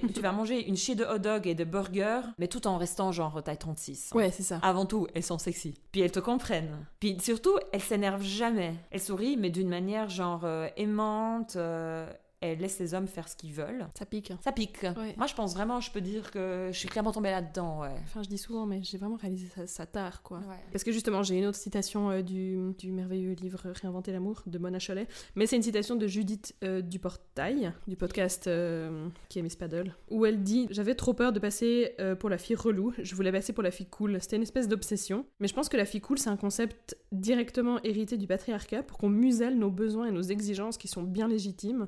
et 0.02 0.12
tu 0.12 0.20
vas 0.20 0.32
manger 0.32 0.67
une 0.69 0.76
chier 0.76 0.96
de 0.96 1.05
hot 1.05 1.19
dog 1.19 1.46
et 1.46 1.55
de 1.55 1.62
burger, 1.62 2.20
mais 2.38 2.49
tout 2.49 2.67
en 2.67 2.78
restant 2.78 3.12
genre 3.12 3.43
taille 3.44 3.58
36. 3.58 4.11
Ouais, 4.12 4.32
c'est 4.32 4.43
ça. 4.43 4.58
Avant 4.62 4.87
tout, 4.87 5.06
elles 5.14 5.22
sont 5.22 5.38
sexy. 5.38 5.81
Puis 5.93 6.00
elles 6.00 6.11
te 6.11 6.20
comprennent. 6.20 6.84
Puis 6.99 7.17
surtout, 7.20 7.56
elles 7.72 7.81
s'énervent 7.81 8.25
jamais. 8.25 8.75
Elles 8.90 9.00
sourient, 9.00 9.37
mais 9.37 9.50
d'une 9.50 9.69
manière 9.69 10.08
genre 10.11 10.43
euh, 10.44 10.69
aimante. 10.76 11.55
euh, 11.55 12.12
elles 12.40 12.58
laissent 12.58 12.78
les 12.78 12.94
hommes 12.94 13.06
faire 13.06 13.28
ce 13.28 13.36
qu'ils 13.36 13.52
veulent. 13.52 13.86
Ça 13.98 14.04
pique. 14.06 14.30
hein. 14.30 14.38
Ça 14.44 14.52
pique. 14.52 14.82
Ouais. 14.82 15.14
Moi, 15.16 15.26
je 15.26 15.34
pense 15.34 15.54
vraiment, 15.54 15.80
je 15.80 15.90
peux 15.90 16.00
dire 16.00 16.30
que 16.30 16.68
je 16.72 16.78
suis 16.78 16.88
clairement 16.88 17.12
tombée 17.12 17.30
là-dedans, 17.30 17.80
ouais. 17.80 17.94
Enfin, 18.04 18.22
je 18.22 18.28
dis 18.28 18.38
souvent, 18.38 18.66
mais 18.66 18.82
j'ai 18.82 18.98
vraiment 18.98 19.16
réalisé 19.16 19.48
ça, 19.54 19.66
ça 19.66 19.86
tard, 19.86 20.22
quoi. 20.22 20.38
Ouais. 20.40 20.60
Parce 20.72 20.84
que 20.84 20.92
justement, 20.92 21.22
j'ai 21.22 21.38
une 21.38 21.46
autre 21.46 21.58
citation 21.58 22.10
euh, 22.10 22.22
du, 22.22 22.58
du 22.78 22.92
merveilleux 22.92 23.32
livre 23.32 23.60
Réinventer 23.64 24.12
l'amour 24.12 24.42
de 24.46 24.58
Mona 24.58 24.78
Chollet, 24.78 25.06
mais 25.34 25.46
c'est 25.46 25.56
une 25.56 25.62
citation 25.62 25.96
de 25.96 26.06
Judith 26.06 26.54
euh, 26.62 26.82
Duportail, 26.82 27.72
du 27.88 27.96
podcast 27.96 28.46
euh, 28.46 29.08
qui 29.28 29.38
est 29.38 29.42
Miss 29.42 29.56
Paddle, 29.56 29.94
où 30.10 30.26
elle 30.26 30.42
dit 30.42 30.66
J'avais 30.70 30.94
trop 30.94 31.14
peur 31.14 31.32
de 31.32 31.38
passer 31.38 31.94
euh, 32.00 32.14
pour 32.14 32.28
la 32.30 32.38
fille 32.38 32.56
relou, 32.56 32.92
je 33.02 33.14
voulais 33.14 33.32
passer 33.32 33.52
pour 33.52 33.62
la 33.62 33.70
fille 33.70 33.86
cool. 33.86 34.19
C'était 34.20 34.36
une 34.36 34.43
espèce 34.43 34.69
d'obsession, 34.69 35.24
mais 35.40 35.48
je 35.48 35.55
pense 35.55 35.69
que 35.69 35.76
la 35.76 35.84
fille 35.86 36.00
cool, 36.00 36.19
c'est 36.19 36.31
un 36.31 36.36
concept 36.36 36.96
directement 37.12 37.81
hérité 37.82 38.16
du 38.16 38.26
patriarcat 38.26 38.82
pour 38.82 38.98
qu'on 38.98 39.08
muselle 39.08 39.58
nos 39.58 39.70
besoins 39.70 40.06
et 40.06 40.10
nos 40.12 40.22
exigences 40.22 40.76
qui 40.78 40.88
sont 40.88 41.02
bien 41.02 41.28
légitimes, 41.28 41.86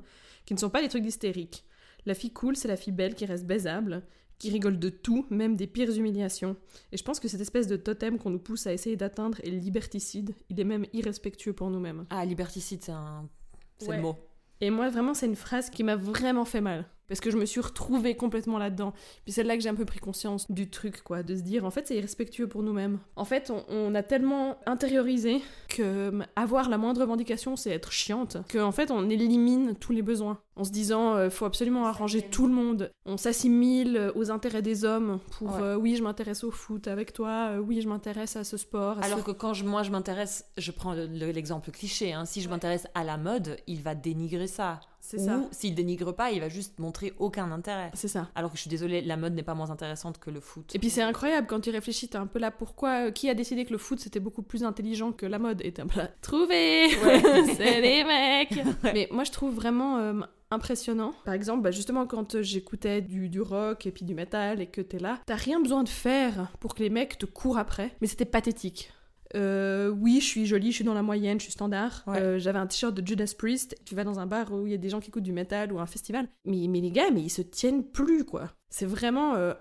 qui 0.49 0.55
ne 0.55 0.59
sont 0.59 0.71
pas 0.71 0.81
des 0.81 0.89
trucs 0.89 1.03
d'hystérique. 1.03 1.63
La 2.07 2.15
fille 2.15 2.33
cool, 2.33 2.57
c'est 2.57 2.69
la 2.69 2.77
fille 2.79 2.95
belle 2.95 3.15
qui 3.15 3.27
reste 3.27 3.45
baisable, 3.45 4.03
qui 4.39 4.49
rigole 4.49 4.79
de 4.79 4.89
tout, 4.89 5.27
même 5.29 5.57
des 5.57 5.67
pires 5.67 5.95
humiliations. 5.95 6.57
Et 6.91 6.97
je 6.97 7.05
pense 7.05 7.21
que 7.21 7.29
cette 7.29 7.43
espèce 7.43 7.67
de 7.67 7.77
totem 7.77 8.17
qu'on 8.17 8.31
nous 8.31 8.39
pousse 8.39 8.67
à 8.67 8.73
essayer 8.73 8.97
d'atteindre 8.97 9.39
est 9.45 9.51
liberticide. 9.51 10.35
Il 10.49 10.59
est 10.59 10.65
même 10.65 10.87
irrespectueux 10.95 11.53
pour 11.53 11.69
nous-mêmes. 11.69 12.07
Ah, 12.09 12.25
liberticide, 12.25 12.83
c'est 12.83 12.93
un. 12.93 13.29
C'est 13.77 13.89
Ouais. 13.91 13.97
le 13.97 14.03
mot. 14.03 14.17
Et 14.63 14.71
moi, 14.71 14.89
vraiment, 14.89 15.13
c'est 15.13 15.27
une 15.27 15.37
phrase 15.37 15.69
qui 15.69 15.85
m'a 15.85 15.97
vraiment 15.97 16.47
fait 16.47 16.63
mal. 16.63 16.87
Parce 17.09 17.21
que 17.21 17.31
je 17.31 17.37
me 17.39 17.47
suis 17.47 17.61
retrouvée 17.61 18.15
complètement 18.17 18.59
là-dedans. 18.59 18.93
Puis 19.25 19.33
c'est 19.33 19.43
là 19.43 19.57
que 19.57 19.63
j'ai 19.63 19.69
un 19.71 19.75
peu 19.75 19.85
pris 19.87 19.99
conscience 19.99 20.51
du 20.51 20.69
truc, 20.69 21.03
quoi. 21.03 21.23
De 21.23 21.35
se 21.37 21.43
dire, 21.43 21.65
en 21.65 21.71
fait, 21.71 21.87
c'est 21.87 21.97
irrespectueux 21.97 22.47
pour 22.49 22.63
nous-mêmes. 22.63 22.99
En 23.17 23.25
fait, 23.25 23.51
on, 23.51 23.65
on 23.69 23.95
a 23.95 24.03
tellement 24.03 24.59
intériorisé 24.67 25.41
que 25.69 26.13
avoir 26.37 26.69
la 26.69 26.79
moindre 26.79 27.01
revendication, 27.01 27.57
c'est 27.57 27.71
être 27.71 27.93
chiante. 27.93 28.37
Qu'en 28.53 28.73
fait, 28.73 28.91
on 28.91 29.09
élimine 29.09 29.75
tous 29.75 29.93
les 29.93 30.03
besoins. 30.03 30.39
En 30.57 30.65
se 30.65 30.71
disant, 30.73 31.15
euh, 31.15 31.31
faut 31.31 31.45
absolument 31.45 31.87
arranger 31.87 32.21
tout 32.21 32.47
le 32.49 32.53
monde. 32.53 32.91
On 33.07 33.17
s'assimile 33.17 34.13
aux 34.17 34.31
intérêts 34.31 34.63
des 34.63 34.85
hommes 34.85 35.21
pour, 35.31 35.55
Ouais. 35.55 35.63
euh, 35.63 35.77
oui, 35.77 35.95
je 35.97 36.03
m'intéresse 36.03 36.43
au 36.45 36.51
foot 36.51 36.89
avec 36.89 37.13
toi. 37.13 37.51
euh, 37.53 37.59
oui, 37.59 37.81
je 37.81 37.89
m'intéresse 37.89 38.37
à 38.37 38.45
ce 38.45 38.57
sport. 38.57 38.99
à 38.99 39.05
Alors 39.05 39.21
ce- 39.21 39.25
que 39.25 39.31
quand 39.31 39.55
je- 39.55 39.65
moi 39.65 39.83
je 39.83 39.91
m'intéresse, 39.91 40.45
je 40.57 40.71
prends 40.73 40.95
le- 40.95 41.07
le- 41.07 41.31
l'exemple 41.31 41.71
cliché, 41.71 42.13
hein, 42.13 42.25
si 42.25 42.41
je 42.41 42.47
Ouais. 42.49 42.53
m'intéresse 42.55 42.87
à 42.95 43.05
la 43.05 43.17
mode, 43.17 43.57
il 43.67 43.83
va 43.83 43.95
dénigrer 43.95 44.47
ça. 44.49 44.81
C'est 45.09 45.21
Ou 45.21 45.25
ça. 45.25 45.41
s'il 45.53 45.75
dénigre 45.75 46.13
pas, 46.13 46.33
il 46.33 46.41
va 46.41 46.51
juste 46.51 46.79
montrer 46.79 47.15
aucun 47.19 47.51
intérêt. 47.51 47.91
C'est 47.95 48.09
ça. 48.09 48.29
Alors 48.35 48.51
que 48.51 48.59
je 48.59 48.61
suis 48.61 48.69
désolée, 48.69 49.01
la 49.01 49.17
mode 49.17 49.33
n'est 49.33 49.43
pas 49.43 49.55
moins 49.55 49.71
intéressante 49.71 50.19
que 50.19 50.29
le 50.29 50.39
foot. 50.39 50.71
Et 50.75 50.79
puis 50.79 50.91
c'est 50.91 51.01
incroyable 51.01 51.47
quand 51.47 51.61
tu 51.61 51.71
réfléchis, 51.71 52.09
t'es 52.09 52.19
un 52.19 52.27
peu 52.27 52.39
là 52.39 52.51
pourquoi 52.51 53.07
euh, 53.07 53.11
qui 53.11 53.31
a 53.31 53.35
décidé 53.35 53.65
que 53.65 53.73
le 53.73 53.79
foot 53.79 54.01
c'était 54.01 54.21
beaucoup 54.21 54.43
plus 54.43 54.65
intelligent 54.65 55.13
que 55.13 55.25
la 55.25 55.39
mode? 55.39 55.63
Et 55.65 55.73
t'es 55.73 55.81
un 55.81 55.87
peu 55.87 56.01
là 56.01 56.11
trouvé 56.21 56.91
C'est 57.57 57.81
des 57.81 58.05
mecs 58.05 58.63
Mais 58.83 59.09
moi 59.11 59.25
je 59.25 59.31
trouve 59.31 59.55
vraiment 59.55 59.97
euh, 59.97 60.21
impressionnant. 60.51 61.15
Par 61.25 61.33
exemple, 61.33 61.63
bah, 61.63 61.71
justement 61.71 62.07
quand 62.07 62.35
euh, 62.35 62.43
j'écoutais 62.43 63.01
du, 63.01 63.31
du 63.31 63.41
rock 63.41 63.87
et 63.87 63.91
puis 63.93 64.05
du 64.05 64.15
métal 64.15 64.61
et 64.61 64.67
que 64.67 64.83
t'es 64.83 64.99
là, 64.99 65.21
t'as 65.25 65.37
rien 65.37 65.59
besoin 65.59 65.85
de 65.85 65.89
faire 65.89 66.53
pour 66.61 66.75
que 66.75 66.83
les 66.83 66.91
mecs 66.91 67.17
te 67.17 67.25
courent 67.25 67.57
après, 67.57 67.97
mais 68.03 68.09
c'était 68.09 68.27
pathétique. 68.27 68.93
Euh, 69.35 69.89
oui, 69.89 70.19
je 70.21 70.27
suis 70.27 70.47
jolie, 70.47 70.71
je 70.71 70.77
suis 70.77 70.85
dans 70.85 70.95
la 70.95 71.03
moyenne, 71.03 71.39
je 71.39 71.45
suis 71.45 71.53
standard. 71.53 72.03
Ouais. 72.07 72.19
Euh, 72.21 72.39
J'avais 72.39 72.59
un 72.59 72.67
t-shirt 72.67 72.95
de 72.95 73.07
Judas 73.07 73.33
Priest. 73.37 73.77
Tu 73.85 73.95
vas 73.95 74.05
dans 74.05 74.19
un 74.19 74.27
bar 74.27 74.53
où 74.53 74.67
il 74.67 74.71
y 74.73 74.75
a 74.75 74.79
des 74.79 74.89
gens 74.89 75.01
qui 75.01 75.09
écoutent 75.09 75.23
du 75.23 75.33
métal 75.33 75.73
ou 75.73 75.79
un 75.81 75.87
festival. 75.87 76.29
Mais, 76.45 76.67
mais 76.69 76.81
les 76.81 76.91
gars, 76.91 77.11
mais 77.13 77.23
ils 77.23 77.31
se 77.31 77.43
tiennent 77.43 77.85
plus, 77.85 78.25
quoi. 78.25 78.51
C'est 78.71 78.87
vraiment. 78.87 79.35
euh, 79.35 79.53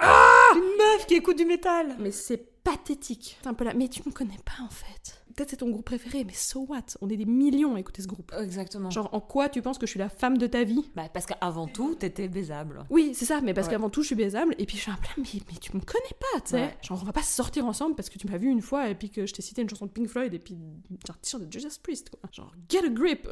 Une 0.00 0.76
meuf 0.78 1.06
qui 1.06 1.14
écoute 1.14 1.36
du 1.38 1.44
métal 1.46 1.96
Mais 1.98 2.10
c'est 2.10 2.36
pathétique. 2.62 3.38
Un 3.44 3.54
peu 3.54 3.64
là. 3.64 3.72
Mais 3.74 3.88
tu 3.88 4.02
me 4.06 4.12
connais 4.12 4.38
pas, 4.44 4.62
en 4.64 4.70
fait. 4.70 5.23
Peut-être 5.36 5.50
c'est 5.50 5.56
ton 5.56 5.70
groupe 5.70 5.84
préféré, 5.84 6.24
mais 6.24 6.32
so 6.32 6.64
what? 6.68 6.82
On 7.00 7.08
est 7.08 7.16
des 7.16 7.24
millions 7.24 7.74
à 7.74 7.80
écouter 7.80 8.02
ce 8.02 8.06
groupe. 8.06 8.32
Exactement. 8.40 8.90
Genre, 8.90 9.08
en 9.12 9.20
quoi 9.20 9.48
tu 9.48 9.62
penses 9.62 9.78
que 9.78 9.86
je 9.86 9.90
suis 9.90 9.98
la 9.98 10.08
femme 10.08 10.38
de 10.38 10.46
ta 10.46 10.62
vie? 10.64 10.84
Bah, 10.94 11.08
parce 11.12 11.26
qu'avant 11.26 11.66
tout, 11.66 11.94
t'étais 11.96 12.28
baisable. 12.28 12.84
Oui, 12.90 13.12
c'est 13.14 13.24
ça, 13.24 13.40
mais 13.40 13.52
parce 13.54 13.66
Ouais. 13.66 13.72
qu'avant 13.72 13.90
tout, 13.90 14.02
je 14.02 14.06
suis 14.08 14.14
baisable, 14.16 14.54
et 14.58 14.66
puis 14.66 14.76
je 14.76 14.82
suis 14.82 14.90
un 14.90 14.94
là, 14.94 15.00
mais, 15.16 15.40
mais 15.52 15.58
tu 15.58 15.74
me 15.76 15.80
connais 15.82 16.04
pas, 16.20 16.40
tu 16.40 16.50
sais. 16.50 16.56
Ouais. 16.62 16.76
Genre, 16.82 17.00
on 17.02 17.04
va 17.06 17.12
pas 17.12 17.22
sortir 17.22 17.66
ensemble 17.66 17.94
parce 17.96 18.08
que 18.10 18.18
tu 18.18 18.26
m'as 18.28 18.38
vu 18.38 18.48
une 18.48 18.62
fois, 18.62 18.88
et 18.88 18.94
puis 18.94 19.10
que 19.10 19.26
je 19.26 19.32
t'ai 19.34 19.42
cité 19.42 19.62
une 19.62 19.68
chanson 19.68 19.86
de 19.86 19.90
Pink 19.90 20.08
Floyd, 20.08 20.32
et 20.32 20.38
puis 20.38 20.54
un 20.54 21.12
t-shirt 21.20 21.42
de 21.42 21.52
Judas 21.52 21.76
Priest, 21.82 22.10
quoi. 22.10 22.20
Genre, 22.32 22.52
get 22.68 22.84
a 22.84 22.88
grip 22.88 23.28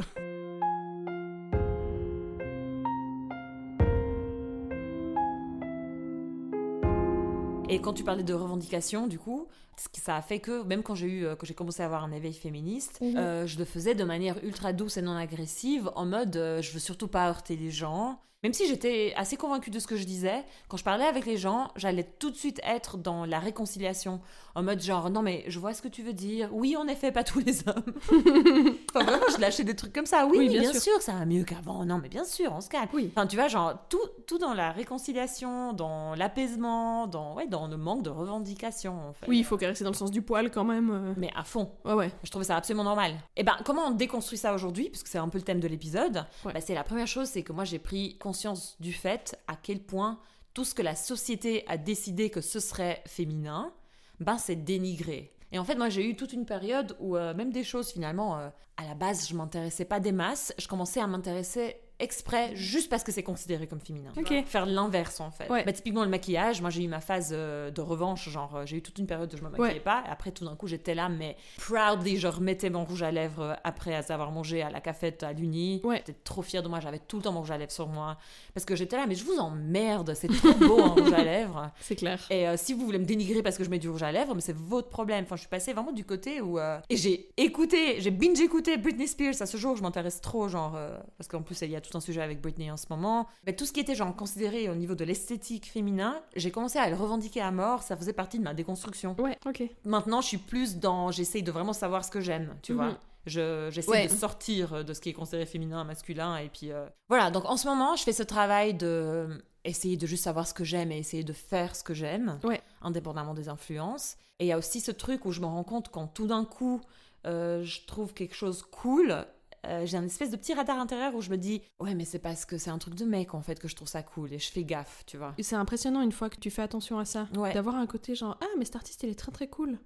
Et 7.73 7.81
quand 7.81 7.95
tu 7.95 8.05
parlais 8.05 8.23
de 8.23 8.35
revendication, 8.35 9.07
du 9.07 9.19
coup, 9.19 9.47
ça 9.95 10.17
a 10.17 10.21
fait 10.23 10.41
que 10.41 10.63
même 10.63 10.83
quand 10.83 10.95
j'ai 10.95 11.07
eu 11.07 11.25
euh, 11.25 11.37
que 11.37 11.47
j'ai 11.47 11.55
commencé 11.55 11.83
à 11.83 11.87
avoir 11.87 12.05
un 12.05 12.13
éveil 12.13 12.35
féministe, 12.35 12.99
Mhm. 13.01 13.17
euh, 13.17 13.47
je 13.47 13.59
le 13.59 13.65
faisais 13.65 13.95
de 13.95 14.05
manière 14.05 14.37
ultra 14.45 14.75
douce 14.75 14.99
et 14.99 15.03
non 15.03 15.17
agressive, 15.17 15.91
en 15.97 16.05
mode 16.05 16.37
euh, 16.37 16.61
je 16.61 16.71
veux 16.73 16.79
surtout 16.79 17.09
pas 17.09 17.29
heurter 17.29 17.57
les 17.57 17.71
gens. 17.71 18.21
Même 18.43 18.53
si 18.53 18.67
j'étais 18.67 19.13
assez 19.17 19.37
convaincue 19.37 19.71
de 19.71 19.79
ce 19.79 19.87
que 19.87 19.97
je 19.97 20.05
disais, 20.05 20.45
quand 20.69 20.77
je 20.77 20.83
parlais 20.83 21.05
avec 21.05 21.27
les 21.27 21.37
gens, 21.37 21.69
j'allais 21.77 22.03
tout 22.03 22.31
de 22.31 22.37
suite 22.37 22.61
être 22.65 22.99
dans 22.99 23.25
la 23.25 23.39
réconciliation, 23.39 24.21
en 24.57 24.65
mode 24.65 24.83
genre 24.83 25.11
non 25.11 25.23
mais 25.23 25.45
je 25.47 25.61
vois 25.61 25.75
ce 25.75 25.81
que 25.83 25.87
tu 25.89 26.03
veux 26.03 26.13
dire. 26.13 26.49
Oui, 26.53 26.77
en 26.77 26.89
effet, 26.89 27.13
pas 27.13 27.23
tous 27.23 27.39
les 27.39 27.61
hommes. 27.69 27.95
enfin 28.91 29.05
vraiment, 29.05 29.23
je 29.35 29.41
lâchais 29.41 29.65
des 29.65 29.77
trucs 29.77 29.93
comme 29.93 30.07
ça. 30.07 30.27
Oui, 30.27 30.49
bien 30.49 30.63
bien, 30.63 30.73
sûr. 30.73 30.81
sûr. 30.83 31.03
ça 31.03 31.13
va 31.13 31.25
mieux 31.25 31.45
qu'avant. 31.45 31.85
Non 31.85 31.99
mais 32.03 32.09
bien 32.09 32.25
sûr, 32.25 32.53
on 32.53 32.61
se 32.61 32.69
calme. 32.69 32.89
Oui. 32.93 33.11
Enfin, 33.15 33.27
tu 33.27 33.37
vois, 33.37 33.47
genre, 33.49 33.75
tout, 33.89 34.01
tout 34.27 34.39
dans 34.39 34.55
la 34.55 34.73
réconciliation, 34.73 35.73
dans 35.73 36.15
l'apaisement, 36.17 37.07
dans, 37.07 37.35
ouais, 37.35 37.47
dans 37.47 37.69
le 37.69 37.77
manque 37.77 38.03
de 38.03 38.11
revendication, 38.11 39.09
en 39.09 39.13
fait. 39.13 39.27
Oui, 39.29 39.39
il 39.39 39.45
faut 39.45 39.57
caresser 39.57 39.85
dans 39.85 39.91
le 39.91 39.97
sens 39.97 40.11
du 40.11 40.23
poil 40.23 40.51
quand 40.51 40.65
même. 40.65 40.91
euh. 40.91 41.15
Mais 41.17 41.31
à 41.37 41.45
fond. 41.45 41.71
Ouais, 41.85 41.95
ouais. 41.95 42.11
Je 42.25 42.31
trouvais 42.31 42.45
ça 42.45 42.57
absolument 42.57 42.85
normal. 42.85 43.13
Et 43.37 43.45
ben, 43.45 43.57
comment 43.65 43.83
on 43.87 43.91
déconstruit 43.93 44.39
ça 44.39 44.53
aujourd'hui 44.55 44.89
Parce 44.91 45.03
que 45.03 45.09
c'est 45.09 45.19
un 45.19 45.29
peu 45.29 45.39
le 45.39 45.45
thème 45.45 45.61
de 45.61 45.69
l'épisode? 45.69 46.25
Ouais. 46.45 46.53
Bah, 46.53 46.61
c'est 46.61 46.75
la 46.75 46.85
première 46.85 47.07
chose, 47.07 47.29
c'est 47.29 47.43
que 47.43 47.53
moi, 47.53 47.65
j'ai 47.65 47.79
pris 47.79 48.17
conscience 48.33 48.77
du 48.81 48.95
fait 48.95 49.39
à 49.47 49.57
quel 49.57 49.79
point 49.79 50.19
tout 50.55 50.65
ce 50.65 50.75
que 50.75 50.81
la 50.81 50.95
société 50.95 51.65
a 51.69 51.77
décidé 51.77 52.31
que 52.31 52.41
ce 52.41 52.61
serait 52.61 53.03
féminin, 53.07 53.75
ben, 54.21 54.39
c'est 54.39 54.57
dénigré. 54.57 55.35
Et 55.53 55.59
en 55.59 55.65
fait, 55.65 55.75
moi, 55.75 55.91
j'ai 55.91 56.09
eu 56.09 56.17
toute 56.17 56.33
une 56.33 56.47
période 56.47 56.97
où 56.99 57.19
euh, 57.19 57.35
même 57.35 57.53
des 57.53 57.63
choses, 57.63 57.93
finalement, 57.93 58.39
euh, 58.39 58.49
à 58.79 58.87
la 58.87 58.95
base, 58.95 59.29
je 59.29 59.35
m'intéressais 59.35 59.85
pas 59.85 60.01
des 60.01 60.13
masses. 60.13 60.55
Je 60.57 60.67
commençais 60.67 61.01
à 61.01 61.07
m'intéresser 61.07 61.77
exprès 62.03 62.55
juste 62.55 62.91
parce 62.91 63.03
que 63.05 63.13
c'est 63.13 63.23
considéré 63.23 63.67
comme 63.67 63.81
féminin. 63.81 64.11
Faire 64.47 64.67
l'inverse, 64.67 65.21
en 65.21 65.31
fait. 65.31 65.49
Ouais. 65.51 65.65
Bah, 65.65 65.73
typiquement, 65.73 66.03
le 66.05 66.11
maquillage, 66.11 66.61
moi, 66.61 66.71
j'ai 66.71 66.83
eu 66.83 66.89
ma 66.89 67.01
phase 67.01 67.31
euh, 67.33 67.71
de 67.71 67.81
revanche. 67.81 68.29
Genre, 68.29 68.57
euh, 68.57 68.67
j'ai 68.67 68.77
eu 68.77 68.83
toute 68.83 68.99
une 68.99 69.07
période 69.07 69.33
où 69.33 69.37
je 69.37 69.43
me 69.43 69.49
maquillais 69.49 69.75
Ouais. 69.75 69.81
pas. 69.81 70.03
Et 70.07 70.11
après, 70.11 70.31
tout 70.33 70.45
d'un 70.45 70.57
coup, 70.57 70.67
j'étais 70.67 70.95
là, 70.95 71.09
mais 71.09 71.37
proudly, 71.59 72.17
je 72.19 72.29
remettais 72.29 72.71
mon 72.71 72.85
rouge 72.85 73.03
à 73.03 73.11
lèvres 73.11 73.43
euh, 73.43 73.55
après 73.65 73.95
avoir 74.11 74.31
mangé 74.33 74.63
à 74.63 74.71
la 74.71 74.81
cafette 74.81 75.23
à 75.23 75.33
l'Uni. 75.33 75.81
Ouais. 75.85 75.99
J'étais 75.99 76.19
trop 76.25 76.43
fière 76.43 76.63
de 76.63 76.69
moi. 76.69 76.81
J'avais 76.81 76.99
tout 76.99 77.17
le 77.19 77.23
temps 77.23 77.33
mon 77.33 77.41
rouge 77.41 77.51
à 77.51 77.59
lèvres 77.59 77.71
sur 77.73 77.89
moi. 77.89 78.17
Parce 78.55 78.65
que 78.67 78.75
j'étais 78.77 78.97
là, 78.97 79.07
mais 79.07 79.15
je 79.15 79.25
vous 79.25 79.39
emmerde. 79.39 80.15
C'est 80.15 80.29
trop 80.29 80.53
beau, 80.55 80.81
un 80.83 80.89
rouge 80.89 81.13
à 81.13 81.23
lèvres. 81.23 81.71
C'est 81.81 81.97
clair. 81.97 82.19
Et 82.31 82.49
euh, 82.49 82.57
si 82.57 82.73
vous 82.75 82.85
voulez 82.85 82.99
me 82.99 83.05
dénigrer 83.05 83.43
parce 83.43 83.57
que 83.57 83.65
je 83.65 83.71
mets 83.71 83.79
du 83.79 83.89
rouge 83.89 84.03
à 84.03 84.11
lèvres, 84.13 84.35
mais 84.35 84.41
c'est 84.41 84.57
votre 84.57 84.89
problème. 84.89 85.25
Enfin, 85.25 85.37
je 85.37 85.41
suis 85.43 85.49
passée 85.49 85.73
vraiment 85.73 85.93
du 85.93 86.05
côté 86.05 86.41
où. 86.41 86.59
euh, 86.59 86.79
Et 86.91 86.97
j'ai 86.97 87.29
écouté, 87.37 88.01
j'ai 88.01 88.11
binge 88.11 88.41
écouté 88.41 88.77
Britney 88.77 89.07
Spears 89.07 89.41
à 89.41 89.47
ce 89.47 89.57
jour, 89.57 89.77
je 89.77 89.83
m'intéresse 89.83 90.21
trop, 90.21 90.49
genre. 90.49 90.77
Parce 91.19 91.29
qu'en 91.29 91.43
plus, 91.43 91.61
il 91.63 91.71
y 91.71 91.77
a 91.77 91.81
tout 91.81 91.92
un 91.97 92.01
sujet 92.01 92.23
avec 92.23 92.41
Britney 92.41 92.71
en 92.71 92.77
ce 92.77 92.87
moment. 92.91 93.27
Mais 93.47 93.55
tout 93.55 93.65
ce 93.67 93.73
qui 93.73 93.81
était, 93.81 93.95
genre, 93.95 94.15
considéré 94.17 94.69
au 94.69 94.75
niveau 94.75 94.95
de 94.95 95.05
l'esthétique 95.05 95.67
féminin, 95.71 96.23
j'ai 96.37 96.51
commencé 96.51 96.79
à 96.79 96.89
le 96.89 96.97
revendiquer 96.97 97.41
à 97.41 97.51
mort, 97.51 97.83
ça 97.83 97.97
faisait 97.97 98.13
partie 98.13 98.39
de 98.39 98.45
ma 98.45 98.55
déconstruction. 98.55 99.15
Ouais, 99.19 99.39
ok. 99.47 99.63
Maintenant, 99.85 100.21
je 100.21 100.29
suis 100.29 100.39
plus 100.39 100.77
dans. 100.79 101.11
J'essaye 101.11 101.43
de 101.43 101.53
vraiment 101.53 101.73
savoir 101.73 102.05
ce 102.05 102.11
que 102.11 102.21
j'aime, 102.21 102.57
tu 102.63 102.73
Mhm. 102.73 102.79
vois. 102.79 102.99
Je- 103.25 103.69
J'essaie 103.71 103.91
Ouais. 103.91 104.07
de 104.09 104.13
sortir 104.13 104.85
de 104.85 104.93
ce 104.95 105.01
qui 105.01 105.09
est 105.11 105.13
considéré 105.13 105.47
féminin, 105.47 105.85
masculin, 105.85 106.37
et 106.39 106.49
puis 106.49 106.73
euh, 106.73 106.87
voilà. 107.09 107.31
Donc 107.31 107.45
en 107.45 107.57
ce 107.57 107.69
moment, 107.69 107.95
je 107.95 108.03
fais 108.03 108.13
ce 108.13 108.25
travail 108.25 108.75
de 108.75 108.87
euh, 108.87 109.39
essayer 109.65 109.97
de 109.97 110.07
juste 110.09 110.25
savoir 110.25 110.45
ce 110.49 110.53
que 110.55 110.65
j'aime 110.65 110.91
et 110.91 110.99
essayer 110.99 111.23
de 111.23 111.33
faire 111.33 111.77
ce 111.77 111.85
que 111.85 111.95
j'aime, 111.95 112.41
Ouais. 112.43 112.61
indépendamment 112.81 113.33
des 113.35 113.49
influences. 113.49 114.17
Et 114.41 114.47
il 114.47 114.49
y 114.49 114.53
a 114.53 114.59
aussi 114.59 114.81
ce 114.81 114.91
truc 114.91 115.25
où 115.25 115.31
je 115.31 115.41
me 115.41 115.47
rends 115.47 115.63
compte 115.63 115.89
quand 115.91 116.09
tout 116.09 116.27
d'un 116.27 116.45
coup 116.45 116.81
euh, 117.25 117.63
je 117.63 117.87
trouve 117.87 118.13
quelque 118.15 118.35
chose 118.35 118.65
cool. 118.73 119.25
Euh, 119.67 119.87
j'ai 119.87 119.97
un 119.97 120.05
espèce 120.05 120.31
de 120.31 120.37
petit 120.37 120.55
radar 120.55 120.79
intérieur 120.79 121.15
où 121.15 121.21
je 121.21 121.31
me 121.31 121.37
dis 121.37 121.63
ouais 121.81 121.95
mais 121.95 122.05
c'est 122.05 122.19
parce 122.19 122.45
que 122.45 122.59
c'est 122.59 122.71
un 122.71 122.79
truc 122.79 122.95
de 122.95 123.05
mec 123.05 123.35
en 123.35 123.43
fait 123.43 123.59
que 123.61 123.69
je 123.69 123.77
trouve 123.77 123.89
ça 123.89 124.03
cool 124.03 124.33
et 124.33 124.39
je 124.39 124.51
fais 124.51 124.65
gaffe 124.65 125.05
tu 125.07 125.17
vois 125.17 125.35
C'est 125.41 125.57
impressionnant 125.57 126.01
une 126.03 126.13
fois 126.13 126.29
que 126.31 126.39
tu 126.41 126.51
fais 126.51 126.63
attention 126.63 126.99
à 126.99 127.05
ça. 127.05 127.29
Ouais. 127.37 127.53
D'avoir 127.55 127.77
un 127.77 127.87
côté 127.87 128.15
genre, 128.15 128.37
ah, 128.41 128.47
mais 128.59 128.65
cet 128.65 128.77
artiste, 128.77 129.03
il 129.05 129.11
est 129.11 129.15
très 129.19 129.31
très 129.33 129.47
cool. 129.49 129.79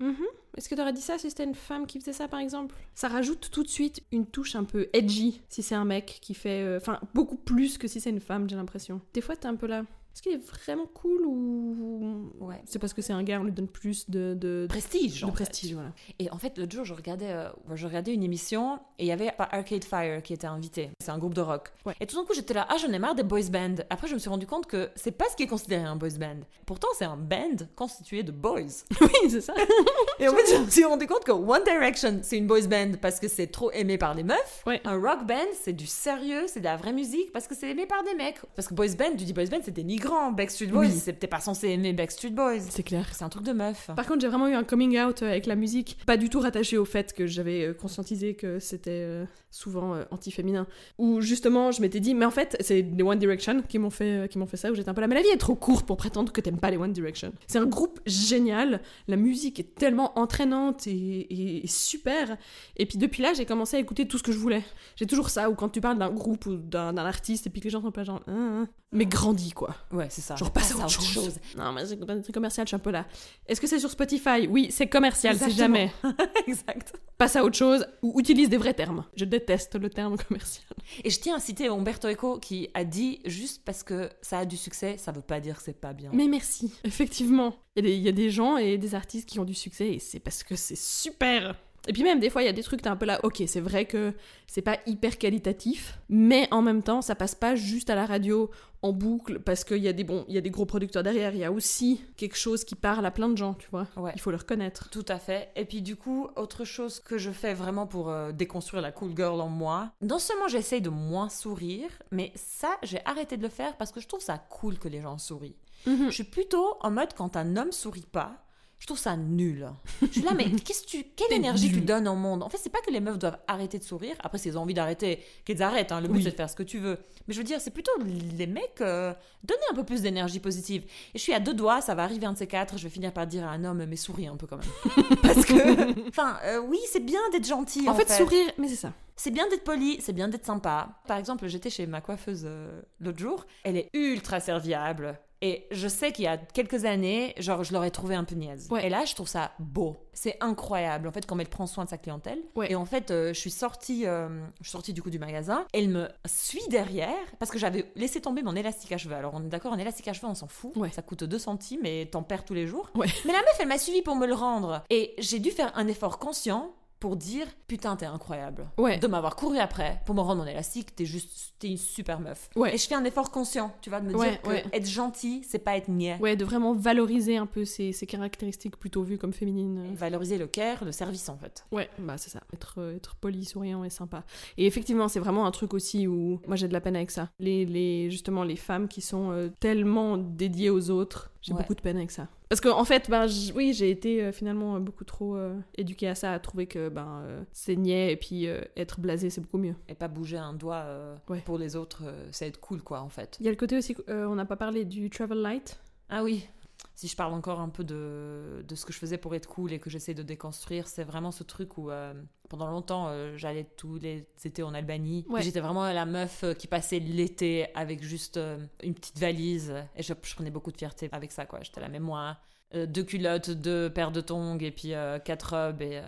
Mhm. 0.00 0.16
Est-ce 0.56 0.68
que 0.68 0.74
t'aurais 0.74 0.92
dit 0.92 1.00
ça 1.00 1.16
si 1.18 1.30
c'était 1.30 1.44
une 1.44 1.54
femme 1.54 1.86
qui 1.86 2.00
faisait 2.00 2.12
ça 2.12 2.26
par 2.28 2.40
exemple? 2.40 2.74
Ça 2.94 3.08
rajoute 3.08 3.50
tout 3.52 3.62
de 3.62 3.68
suite 3.68 4.02
une 4.10 4.26
touche 4.26 4.56
un 4.56 4.64
peu 4.64 4.88
edgy 4.92 5.40
si 5.48 5.62
c'est 5.62 5.74
un 5.76 5.84
mec 5.84 6.18
qui 6.20 6.34
fait. 6.34 6.62
euh, 6.62 6.78
Enfin, 6.78 6.98
beaucoup 7.14 7.36
plus 7.36 7.78
que 7.78 7.86
si 7.88 8.00
c'est 8.00 8.10
une 8.10 8.20
femme, 8.20 8.48
j'ai 8.50 8.56
l'impression. 8.56 9.00
Des 9.14 9.20
fois, 9.20 9.36
t'es 9.36 9.46
un 9.46 9.54
peu 9.56 9.66
là. 9.66 9.84
Est-ce 10.14 10.20
qu'il 10.20 10.32
est 10.32 10.64
vraiment 10.64 10.86
cool 10.86 11.24
ou. 11.26 12.32
Ouais. 12.40 12.60
C'est 12.66 12.78
parce 12.78 12.92
que 12.92 13.00
c'est 13.00 13.14
un 13.14 13.22
gars, 13.22 13.40
on 13.40 13.44
lui 13.44 13.52
donne 13.52 13.68
plus 13.68 14.10
de. 14.10 14.34
de... 14.34 14.66
prestige 14.68 15.22
de 15.22 15.26
en 15.26 15.28
fait. 15.28 15.44
prestige, 15.44 15.72
voilà. 15.72 15.90
Et 16.18 16.30
en 16.30 16.38
fait, 16.38 16.58
l'autre 16.58 16.72
jour, 16.72 16.84
je 16.84 16.92
regardais, 16.92 17.30
euh, 17.30 17.48
je 17.74 17.86
regardais 17.86 18.12
une 18.12 18.22
émission 18.22 18.78
et 18.98 19.04
il 19.04 19.06
y 19.06 19.12
avait 19.12 19.32
Arcade 19.38 19.84
Fire 19.84 20.22
qui 20.22 20.34
était 20.34 20.46
invité. 20.46 20.90
C'est 21.00 21.10
un 21.10 21.18
groupe 21.18 21.32
de 21.32 21.40
rock. 21.40 21.72
Ouais. 21.86 21.94
Et 22.00 22.06
tout 22.06 22.16
d'un 22.16 22.26
coup, 22.26 22.34
j'étais 22.34 22.52
là, 22.52 22.66
ah, 22.68 22.76
j'en 22.76 22.92
ai 22.92 22.98
marre 22.98 23.14
des 23.14 23.22
boys 23.22 23.48
bands. 23.50 23.82
Après, 23.88 24.06
je 24.06 24.14
me 24.14 24.18
suis 24.18 24.28
rendu 24.28 24.46
compte 24.46 24.66
que 24.66 24.90
c'est 24.96 25.12
pas 25.12 25.24
ce 25.30 25.36
qui 25.36 25.44
est 25.44 25.48
considéré 25.48 25.82
un 25.84 25.96
boys 25.96 26.18
band. 26.18 26.40
Pourtant, 26.66 26.88
c'est 26.96 27.06
un 27.06 27.16
band 27.16 27.56
constitué 27.74 28.22
de 28.22 28.32
boys. 28.32 28.60
oui, 29.00 29.30
c'est 29.30 29.40
ça. 29.40 29.54
Et 30.18 30.28
en 30.28 30.34
fait, 30.34 30.54
je 30.54 30.62
me 30.62 30.70
suis 30.70 30.84
rendu 30.84 31.06
compte 31.06 31.24
que 31.24 31.32
One 31.32 31.64
Direction, 31.64 32.20
c'est 32.22 32.36
une 32.36 32.46
boys 32.46 32.66
band 32.68 32.92
parce 33.00 33.18
que 33.18 33.28
c'est 33.28 33.46
trop 33.46 33.70
aimé 33.72 33.96
par 33.96 34.14
les 34.14 34.24
meufs. 34.24 34.62
Ouais. 34.66 34.80
Un 34.84 35.00
rock 35.00 35.26
band, 35.26 35.38
c'est 35.62 35.72
du 35.72 35.86
sérieux, 35.86 36.44
c'est 36.48 36.60
de 36.60 36.64
la 36.64 36.76
vraie 36.76 36.92
musique 36.92 37.32
parce 37.32 37.48
que 37.48 37.54
c'est 37.54 37.70
aimé 37.70 37.86
par 37.86 38.04
des 38.04 38.14
mecs. 38.14 38.40
Parce 38.54 38.68
que 38.68 38.74
boys 38.74 38.94
band, 38.98 39.16
tu 39.16 39.24
dis 39.24 39.32
boys 39.32 39.46
band, 39.46 39.60
c'est 39.62 39.72
dénigrant. 40.02 40.32
Backstreet 40.32 40.66
Boys, 40.68 40.80
Oui. 40.86 40.90
c'est 40.90 41.26
pas 41.26 41.40
censé 41.40 41.68
aimer 41.68 41.92
Backstreet 41.92 42.30
Boys. 42.30 42.60
C'est 42.68 42.82
clair. 42.82 43.06
C'est 43.12 43.24
un 43.24 43.28
truc 43.28 43.44
de 43.44 43.52
meuf. 43.52 43.90
Par 43.94 44.06
contre, 44.06 44.20
j'ai 44.20 44.28
vraiment 44.28 44.48
eu 44.48 44.54
un 44.54 44.64
coming 44.64 44.98
out 45.00 45.22
euh, 45.22 45.26
avec 45.30 45.46
la 45.46 45.54
musique, 45.56 45.98
pas 46.06 46.16
du 46.16 46.28
tout 46.28 46.40
rattaché 46.40 46.78
au 46.78 46.84
fait 46.84 47.12
que 47.12 47.26
j'avais 47.26 47.66
euh, 47.66 47.74
conscientisé 47.74 48.34
que 48.34 48.58
c'était 48.58 48.90
euh, 48.90 49.24
souvent 49.50 49.96
anti-féminin. 50.10 50.66
Où 50.98 51.20
justement, 51.20 51.72
je 51.72 51.80
m'étais 51.82 52.00
dit, 52.00 52.14
mais 52.14 52.24
en 52.24 52.30
fait, 52.30 52.56
c'est 52.60 52.82
les 52.82 53.02
One 53.02 53.18
Direction 53.18 53.62
qui 53.62 53.78
m'ont 53.78 53.90
fait, 53.90 54.30
qui 54.30 54.38
m'ont 54.38 54.46
fait 54.46 54.56
ça, 54.56 54.70
où 54.70 54.74
j'étais 54.74 54.88
un 54.88 54.94
peu 54.94 55.00
là, 55.00 55.06
mais 55.06 55.14
la 55.14 55.22
vie 55.22 55.28
est 55.28 55.36
trop 55.36 55.54
courte 55.54 55.86
pour 55.86 55.96
prétendre 55.96 56.32
que 56.32 56.40
t'aimes 56.40 56.58
pas 56.58 56.70
les 56.70 56.76
One 56.76 56.92
Direction. 56.92 57.32
C'est 57.46 57.58
un 57.58 57.66
groupe 57.66 58.00
génial, 58.06 58.80
la 59.08 59.16
musique 59.16 59.60
est 59.60 59.74
tellement 59.74 60.18
entraînante 60.18 60.86
et, 60.86 60.90
et- 60.92 61.64
et 61.64 61.66
super. 61.66 62.36
Et 62.76 62.86
puis 62.86 62.98
depuis 62.98 63.22
là, 63.22 63.32
j'ai 63.34 63.44
commencé 63.46 63.76
à 63.76 63.80
écouter 63.80 64.06
tout 64.08 64.18
ce 64.18 64.22
que 64.22 64.32
je 64.32 64.38
voulais. 64.38 64.62
J'ai 64.96 65.06
toujours 65.06 65.30
ça, 65.30 65.50
où 65.50 65.54
quand 65.54 65.68
tu 65.68 65.80
parles 65.80 65.98
d'un 65.98 66.10
groupe 66.10 66.46
ou 66.46 66.56
d'un 66.56 66.96
artiste, 66.96 67.46
et 67.46 67.50
puis 67.50 67.60
que 67.60 67.64
les 67.66 67.70
gens 67.70 67.82
sont 67.82 67.92
pas 67.92 68.04
genre, 68.04 68.22
Hein, 68.26 68.62
hein 68.62 68.68
mais 68.94 69.06
grandis 69.06 69.52
quoi. 69.52 69.74
Ouais, 69.92 70.06
c'est 70.10 70.22
ça. 70.22 70.36
Genre 70.36 70.50
passe 70.50 70.72
à 70.72 70.76
autre 70.76 71.02
chose. 71.02 71.38
Non, 71.56 71.72
mais 71.72 71.84
c'est 71.86 71.96
pas 71.96 72.14
des 72.14 72.22
trucs 72.22 72.34
commercial, 72.34 72.66
je 72.66 72.70
suis 72.70 72.76
un 72.76 72.78
peu 72.78 72.90
là. 72.90 73.06
Est-ce 73.46 73.60
que 73.60 73.66
c'est 73.66 73.78
sur 73.78 73.90
Spotify? 73.90 74.46
Oui, 74.48 74.68
c'est 74.70 74.86
commercial, 74.86 75.36
c'est 75.36 75.50
jamais. 75.50 75.92
exact. 76.46 76.94
Passe 77.18 77.36
à 77.36 77.44
autre 77.44 77.56
chose 77.56 77.86
ou 78.00 78.18
utilise 78.18 78.48
des 78.48 78.56
vrais 78.56 78.74
termes. 78.74 79.04
Je 79.16 79.24
déteste 79.24 79.76
le 79.76 79.90
terme 79.90 80.16
commercial. 80.16 80.66
Et 81.04 81.10
je 81.10 81.20
tiens 81.20 81.36
à 81.36 81.40
citer 81.40 81.68
Umberto 81.68 82.08
Eco 82.08 82.38
qui 82.38 82.68
a 82.74 82.84
dit 82.84 83.20
juste 83.24 83.62
parce 83.64 83.82
que 83.82 84.10
ça 84.22 84.38
a 84.38 84.44
du 84.44 84.56
succès, 84.56 84.96
ça 84.98 85.12
veut 85.12 85.20
pas 85.20 85.40
dire 85.40 85.56
que 85.58 85.62
c'est 85.62 85.80
pas 85.80 85.92
bien. 85.92 86.10
Mais 86.12 86.26
merci. 86.26 86.72
Effectivement, 86.84 87.54
y, 87.76 87.80
il 87.80 88.02
y 88.02 88.08
a 88.08 88.12
des 88.12 88.30
gens 88.30 88.56
et 88.56 88.78
des 88.78 88.94
artistes 88.94 89.28
qui 89.28 89.38
ont 89.38 89.44
du 89.44 89.54
succès 89.54 89.88
et 89.90 89.98
c'est 89.98 90.20
parce 90.20 90.42
que 90.42 90.56
c'est 90.56 90.78
super. 90.78 91.54
Et 91.88 91.92
puis 91.92 92.04
même 92.04 92.20
des 92.20 92.30
fois 92.30 92.42
il 92.42 92.46
y 92.46 92.48
a 92.48 92.52
des 92.52 92.62
trucs 92.62 92.82
t'es 92.82 92.88
un 92.88 92.96
peu 92.96 93.06
là, 93.06 93.20
ok 93.22 93.42
c'est 93.46 93.60
vrai 93.60 93.86
que 93.86 94.12
c'est 94.46 94.62
pas 94.62 94.78
hyper 94.86 95.18
qualitatif, 95.18 95.98
mais 96.08 96.48
en 96.50 96.62
même 96.62 96.82
temps 96.82 97.02
ça 97.02 97.14
passe 97.14 97.34
pas 97.34 97.54
juste 97.54 97.90
à 97.90 97.94
la 97.94 98.06
radio 98.06 98.50
en 98.82 98.92
boucle 98.92 99.38
parce 99.38 99.62
qu'il 99.64 99.78
y 99.78 99.88
a 99.88 99.92
des 99.92 100.04
bons, 100.04 100.24
il 100.28 100.34
y 100.34 100.38
a 100.38 100.40
des 100.40 100.50
gros 100.50 100.66
producteurs 100.66 101.02
derrière, 101.02 101.34
il 101.34 101.38
y 101.38 101.44
a 101.44 101.52
aussi 101.52 102.02
quelque 102.16 102.36
chose 102.36 102.64
qui 102.64 102.74
parle 102.74 103.06
à 103.06 103.10
plein 103.10 103.28
de 103.28 103.36
gens, 103.36 103.54
tu 103.54 103.68
vois. 103.70 103.86
Ouais. 103.96 104.12
Il 104.14 104.20
faut 104.20 104.32
le 104.32 104.36
reconnaître. 104.36 104.90
Tout 104.90 105.04
à 105.08 105.18
fait. 105.18 105.50
Et 105.54 105.64
puis 105.64 105.82
du 105.82 105.94
coup, 105.96 106.28
autre 106.36 106.64
chose 106.64 106.98
que 106.98 107.16
je 107.16 107.30
fais 107.30 107.54
vraiment 107.54 107.86
pour 107.86 108.10
euh, 108.10 108.32
déconstruire 108.32 108.82
la 108.82 108.90
cool 108.90 109.12
girl 109.16 109.40
en 109.40 109.48
moi, 109.48 109.92
non 110.02 110.18
seulement 110.18 110.48
j'essaye 110.48 110.80
de 110.80 110.90
moins 110.90 111.28
sourire, 111.28 111.90
mais 112.10 112.32
ça, 112.34 112.76
j'ai 112.82 113.00
arrêté 113.04 113.36
de 113.36 113.42
le 113.42 113.48
faire 113.48 113.76
parce 113.76 113.92
que 113.92 114.00
je 114.00 114.08
trouve 114.08 114.20
ça 114.20 114.38
cool 114.38 114.78
que 114.78 114.88
les 114.88 115.00
gens 115.00 115.18
sourient. 115.18 115.56
Mhm. 115.86 116.06
Je 116.06 116.14
suis 116.14 116.24
plutôt 116.24 116.76
en 116.80 116.90
mode 116.90 117.14
quand 117.14 117.36
un 117.36 117.56
homme 117.56 117.72
sourit 117.72 118.06
pas, 118.10 118.44
Je 118.82 118.86
trouve 118.88 118.98
ça 118.98 119.16
nul. 119.16 119.70
Je 120.00 120.08
suis 120.08 120.22
là, 120.22 120.32
mais 120.36 120.50
qu'est-ce 120.64 120.84
tu, 120.84 121.04
quelle 121.14 121.32
énergie 121.32 121.70
tu 121.70 121.82
donnes 121.82 122.08
au 122.08 122.16
monde? 122.16 122.42
En 122.42 122.48
fait, 122.48 122.56
c'est 122.56 122.68
pas 122.68 122.80
que 122.84 122.90
les 122.90 122.98
meufs 122.98 123.16
doivent 123.16 123.38
arrêter 123.46 123.78
de 123.78 123.84
sourire. 123.84 124.16
Après, 124.18 124.38
si 124.38 124.48
elles 124.48 124.58
ont 124.58 124.62
envie 124.62 124.74
d'arrêter, 124.74 125.22
qu'elles 125.44 125.62
arrêtent. 125.62 125.92
hein. 125.92 126.00
Le 126.00 126.08
but, 126.08 126.16
Oui. 126.16 126.22
c'est 126.24 126.32
de 126.32 126.34
faire 126.34 126.50
ce 126.50 126.56
que 126.56 126.64
tu 126.64 126.80
veux. 126.80 126.98
Mais 127.28 127.32
je 127.32 127.38
veux 127.38 127.44
dire, 127.44 127.60
c'est 127.60 127.70
plutôt 127.70 127.92
les 128.36 128.48
mecs, 128.48 128.80
euh, 128.80 129.14
donner 129.44 129.62
un 129.70 129.76
peu 129.76 129.84
plus 129.84 130.02
d'énergie 130.02 130.40
positive. 130.40 130.82
Et 131.14 131.18
je 131.18 131.22
suis 131.22 131.32
à 131.32 131.38
deux 131.38 131.54
doigts, 131.54 131.80
ça 131.80 131.94
va 131.94 132.02
arriver 132.02 132.26
un 132.26 132.32
de 132.32 132.38
ces 132.38 132.48
quatre. 132.48 132.76
Je 132.76 132.82
vais 132.82 132.90
finir 132.90 133.12
par 133.12 133.28
dire 133.28 133.46
à 133.46 133.52
un 133.52 133.62
homme, 133.62 133.84
mais 133.84 133.94
souris 133.94 134.26
un 134.26 134.34
peu 134.34 134.48
quand 134.48 134.58
même. 134.58 135.16
Parce 135.22 135.44
que, 135.46 136.08
enfin, 136.08 136.38
euh, 136.42 136.58
oui, 136.66 136.80
c'est 136.90 137.04
bien 137.04 137.20
d'être 137.30 137.46
gentil. 137.46 137.88
En, 137.88 137.94
fait, 137.94 138.10
sourire, 138.10 138.50
mais 138.58 138.66
c'est 138.66 138.74
ça. 138.74 138.92
C'est 139.14 139.30
bien 139.30 139.48
d'être 139.48 139.62
poli, 139.62 139.98
c'est 140.00 140.12
bien 140.12 140.26
d'être 140.26 140.44
sympa. 140.44 140.88
Par 141.06 141.18
exemple, 141.18 141.46
j'étais 141.46 141.70
chez 141.70 141.86
ma 141.86 142.00
coiffeuse 142.00 142.42
euh, 142.46 142.82
l'autre 142.98 143.20
jour. 143.20 143.46
Elle 143.62 143.76
est 143.76 143.90
ultra 143.92 144.40
serviable. 144.40 145.20
Et 145.42 145.66
je 145.72 145.88
sais 145.88 146.12
qu'il 146.12 146.24
y 146.24 146.28
a 146.28 146.38
quelques 146.38 146.84
années, 146.84 147.34
genre, 147.36 147.64
je 147.64 147.72
l'aurais 147.74 147.90
trouvé 147.90 148.14
un 148.14 148.22
peu 148.22 148.36
niaise. 148.36 148.68
Ouais. 148.70 148.86
Et 148.86 148.88
là, 148.88 149.04
je 149.04 149.14
trouve 149.14 149.28
ça 149.28 149.50
beau. 149.58 149.96
C'est 150.12 150.36
incroyable, 150.40 151.08
en 151.08 151.12
fait, 151.12 151.26
comme 151.26 151.40
elle 151.40 151.48
prend 151.48 151.66
soin 151.66 151.84
de 151.84 151.90
sa 151.90 151.98
clientèle. 151.98 152.38
Ouais. 152.54 152.70
Et 152.70 152.76
en 152.76 152.84
fait, 152.84 153.10
euh, 153.10 153.34
je 153.34 153.40
suis 153.40 153.50
sortie, 153.50 154.06
euh, 154.06 154.28
je 154.60 154.68
suis 154.68 154.72
sortie 154.72 154.92
du 154.92 155.02
coup 155.02 155.10
du 155.10 155.18
magasin. 155.18 155.66
Elle 155.72 155.88
me 155.88 156.08
suit 156.26 156.66
derrière 156.70 157.08
parce 157.40 157.50
que 157.50 157.58
j'avais 157.58 157.90
laissé 157.96 158.20
tomber 158.20 158.42
mon 158.42 158.54
élastique 158.54 158.92
à 158.92 158.98
cheveux. 158.98 159.16
Alors, 159.16 159.32
on 159.34 159.44
est 159.44 159.48
d'accord, 159.48 159.72
un 159.72 159.78
élastique 159.78 160.06
à 160.06 160.12
cheveux, 160.12 160.28
on 160.28 160.34
s'en 160.34 160.46
fout. 160.46 160.76
Ouais. 160.76 160.90
Ça 160.90 161.02
coûte 161.02 161.24
2 161.24 161.38
centimes 161.38 161.84
et 161.84 162.08
t'en 162.08 162.22
perds 162.22 162.44
tous 162.44 162.54
les 162.54 162.68
jours. 162.68 162.90
Mais 162.94 163.06
la 163.26 163.40
meuf, 163.40 163.56
elle 163.58 163.68
m'a 163.68 163.78
suivi 163.78 164.00
pour 164.02 164.14
me 164.14 164.26
le 164.26 164.34
rendre. 164.34 164.84
Et 164.90 165.14
j'ai 165.18 165.40
dû 165.40 165.50
faire 165.50 165.72
un 165.74 165.88
effort 165.88 166.20
conscient 166.20 166.72
pour 167.02 167.16
dire 167.16 167.48
Putain, 167.66 167.96
t'es 167.96 168.06
incroyable. 168.06 168.70
Ouais. 168.78 168.96
De 168.98 169.08
m'avoir 169.08 169.34
couru 169.34 169.58
après 169.58 170.00
pour 170.06 170.14
me 170.14 170.20
rendre 170.20 170.42
mon 170.44 170.46
élastique, 170.48 170.94
t'es 170.94 171.04
juste, 171.04 171.54
t'es 171.58 171.66
une 171.66 171.76
super 171.76 172.20
meuf. 172.20 172.48
Ouais. 172.54 172.72
Et 172.72 172.78
je 172.78 172.86
fais 172.86 172.94
un 172.94 173.02
effort 173.04 173.32
conscient, 173.32 173.74
tu 173.80 173.90
vois, 173.90 174.00
de 174.00 174.06
me 174.06 174.14
Ouais, 174.14 174.30
dire 174.30 174.42
que 174.42 174.76
être 174.76 174.86
gentil, 174.86 175.42
c'est 175.42 175.58
pas 175.58 175.76
être 175.76 175.88
niais. 175.88 176.16
Ouais, 176.20 176.36
de 176.36 176.44
vraiment 176.44 176.74
valoriser 176.74 177.36
un 177.36 177.46
peu 177.46 177.64
ces, 177.64 177.92
ces 177.92 178.06
caractéristiques 178.06 178.76
plutôt 178.76 179.02
vues 179.02 179.18
comme 179.18 179.32
féminines. 179.32 179.92
Valoriser 179.96 180.38
le 180.38 180.46
care, 180.46 180.84
le 180.84 180.92
service 180.92 181.28
en 181.28 181.36
fait. 181.36 181.64
Ouais, 181.72 181.90
bah 181.98 182.18
c'est 182.18 182.30
ça. 182.30 182.40
Être, 182.54 182.74
euh, 182.78 182.94
être 182.94 183.16
poli, 183.16 183.44
souriant 183.44 183.82
et 183.82 183.90
sympa. 183.90 184.22
Et 184.56 184.66
effectivement, 184.66 185.08
c'est 185.08 185.18
vraiment 185.18 185.44
un 185.44 185.50
truc 185.50 185.74
aussi 185.74 186.06
où 186.06 186.38
moi 186.46 186.54
j'ai 186.54 186.68
de 186.68 186.72
la 186.72 186.80
peine 186.80 186.94
avec 186.94 187.10
ça. 187.10 187.30
Les, 187.40 187.66
les, 187.66 188.12
justement, 188.12 188.44
les 188.44 188.54
femmes 188.54 188.86
qui 188.86 189.00
sont 189.00 189.32
euh, 189.32 189.48
tellement 189.58 190.18
dédiées 190.18 190.70
aux 190.70 190.90
autres, 190.90 191.31
j'ai 191.42 191.52
Ouais. 191.52 191.58
beaucoup 191.60 191.74
de 191.74 191.80
peine 191.82 191.96
avec 191.98 192.10
ça. 192.10 192.28
Parce 192.48 192.60
qu'en 192.60 192.78
en 192.78 192.84
fait, 192.84 193.10
ben, 193.10 193.26
oui, 193.54 193.72
j'ai 193.74 193.90
été 193.90 194.22
euh, 194.22 194.32
finalement 194.32 194.76
euh, 194.76 194.78
beaucoup 194.78 195.04
trop 195.04 195.36
euh, 195.36 195.58
éduquée 195.76 196.08
à 196.08 196.14
ça, 196.14 196.32
à 196.32 196.38
trouver 196.38 196.66
que 196.66 196.88
ben, 196.88 197.22
euh, 197.24 197.42
c'est 197.52 197.76
niais 197.76 198.12
et 198.12 198.16
puis 198.16 198.46
euh, 198.46 198.60
être 198.76 199.00
blasé, 199.00 199.28
c'est 199.28 199.40
beaucoup 199.40 199.58
mieux. 199.58 199.74
Et 199.88 199.94
pas 199.94 200.08
bouger 200.08 200.38
un 200.38 200.54
doigt 200.54 200.86
Ouais. 201.28 201.42
pour 201.44 201.58
les 201.58 201.76
autres, 201.76 202.02
c'est 202.30 202.46
être 202.48 202.60
cool 202.60 202.82
quoi 202.82 203.00
en 203.00 203.08
fait. 203.08 203.36
Il 203.40 203.44
y 203.44 203.48
a 203.48 203.52
le 203.52 203.56
côté 203.56 203.76
aussi, 203.76 203.94
on 204.08 204.34
n'a 204.34 204.44
pas 204.46 204.56
parlé 204.56 204.84
du 204.84 205.10
travel 205.10 205.38
light. 205.42 205.78
Ah 206.08 206.22
oui. 206.22 206.46
Si 206.94 207.08
je 207.08 207.16
parle 207.16 207.32
encore 207.32 207.60
un 207.60 207.68
peu 207.68 207.84
de, 207.84 208.64
de 208.66 208.74
ce 208.74 208.84
que 208.84 208.92
je 208.92 208.98
faisais 208.98 209.18
pour 209.18 209.34
être 209.34 209.48
cool 209.48 209.72
et 209.72 209.80
que 209.80 209.90
j'essaie 209.90 210.14
de 210.14 210.22
déconstruire, 210.22 210.86
c'est 210.86 211.04
vraiment 211.04 211.32
ce 211.32 211.42
truc 211.42 211.78
où 211.78 211.90
euh, 211.90 212.14
pendant 212.48 212.66
longtemps 212.70 213.08
euh, 213.08 213.36
j'allais 213.36 213.64
tous 213.64 213.96
les 213.96 214.28
étés 214.44 214.62
en 214.62 214.74
Albanie. 214.74 215.24
Ouais. 215.28 215.42
J'étais 215.42 215.60
vraiment 215.60 215.90
la 215.90 216.06
meuf 216.06 216.44
euh, 216.44 216.54
qui 216.54 216.66
passait 216.66 217.00
l'été 217.00 217.66
avec 217.74 218.02
juste 218.02 218.36
euh, 218.36 218.58
une 218.82 218.94
petite 218.94 219.18
valise 219.18 219.74
et 219.96 220.02
je, 220.02 220.12
je 220.22 220.34
prenais 220.34 220.50
beaucoup 220.50 220.70
de 220.70 220.76
fierté 220.76 221.08
avec 221.12 221.32
ça 221.32 221.46
quoi. 221.46 221.60
J'étais 221.62 221.88
mais 221.88 221.98
moi, 221.98 222.36
euh, 222.74 222.86
deux 222.86 223.02
culottes, 223.02 223.50
deux 223.50 223.90
paires 223.90 224.12
de 224.12 224.20
tongs 224.20 224.58
et 224.60 224.70
puis 224.70 224.94
euh, 224.94 225.18
quatre 225.18 225.54
robes 225.54 225.82
et 225.82 225.98
euh, 225.98 226.02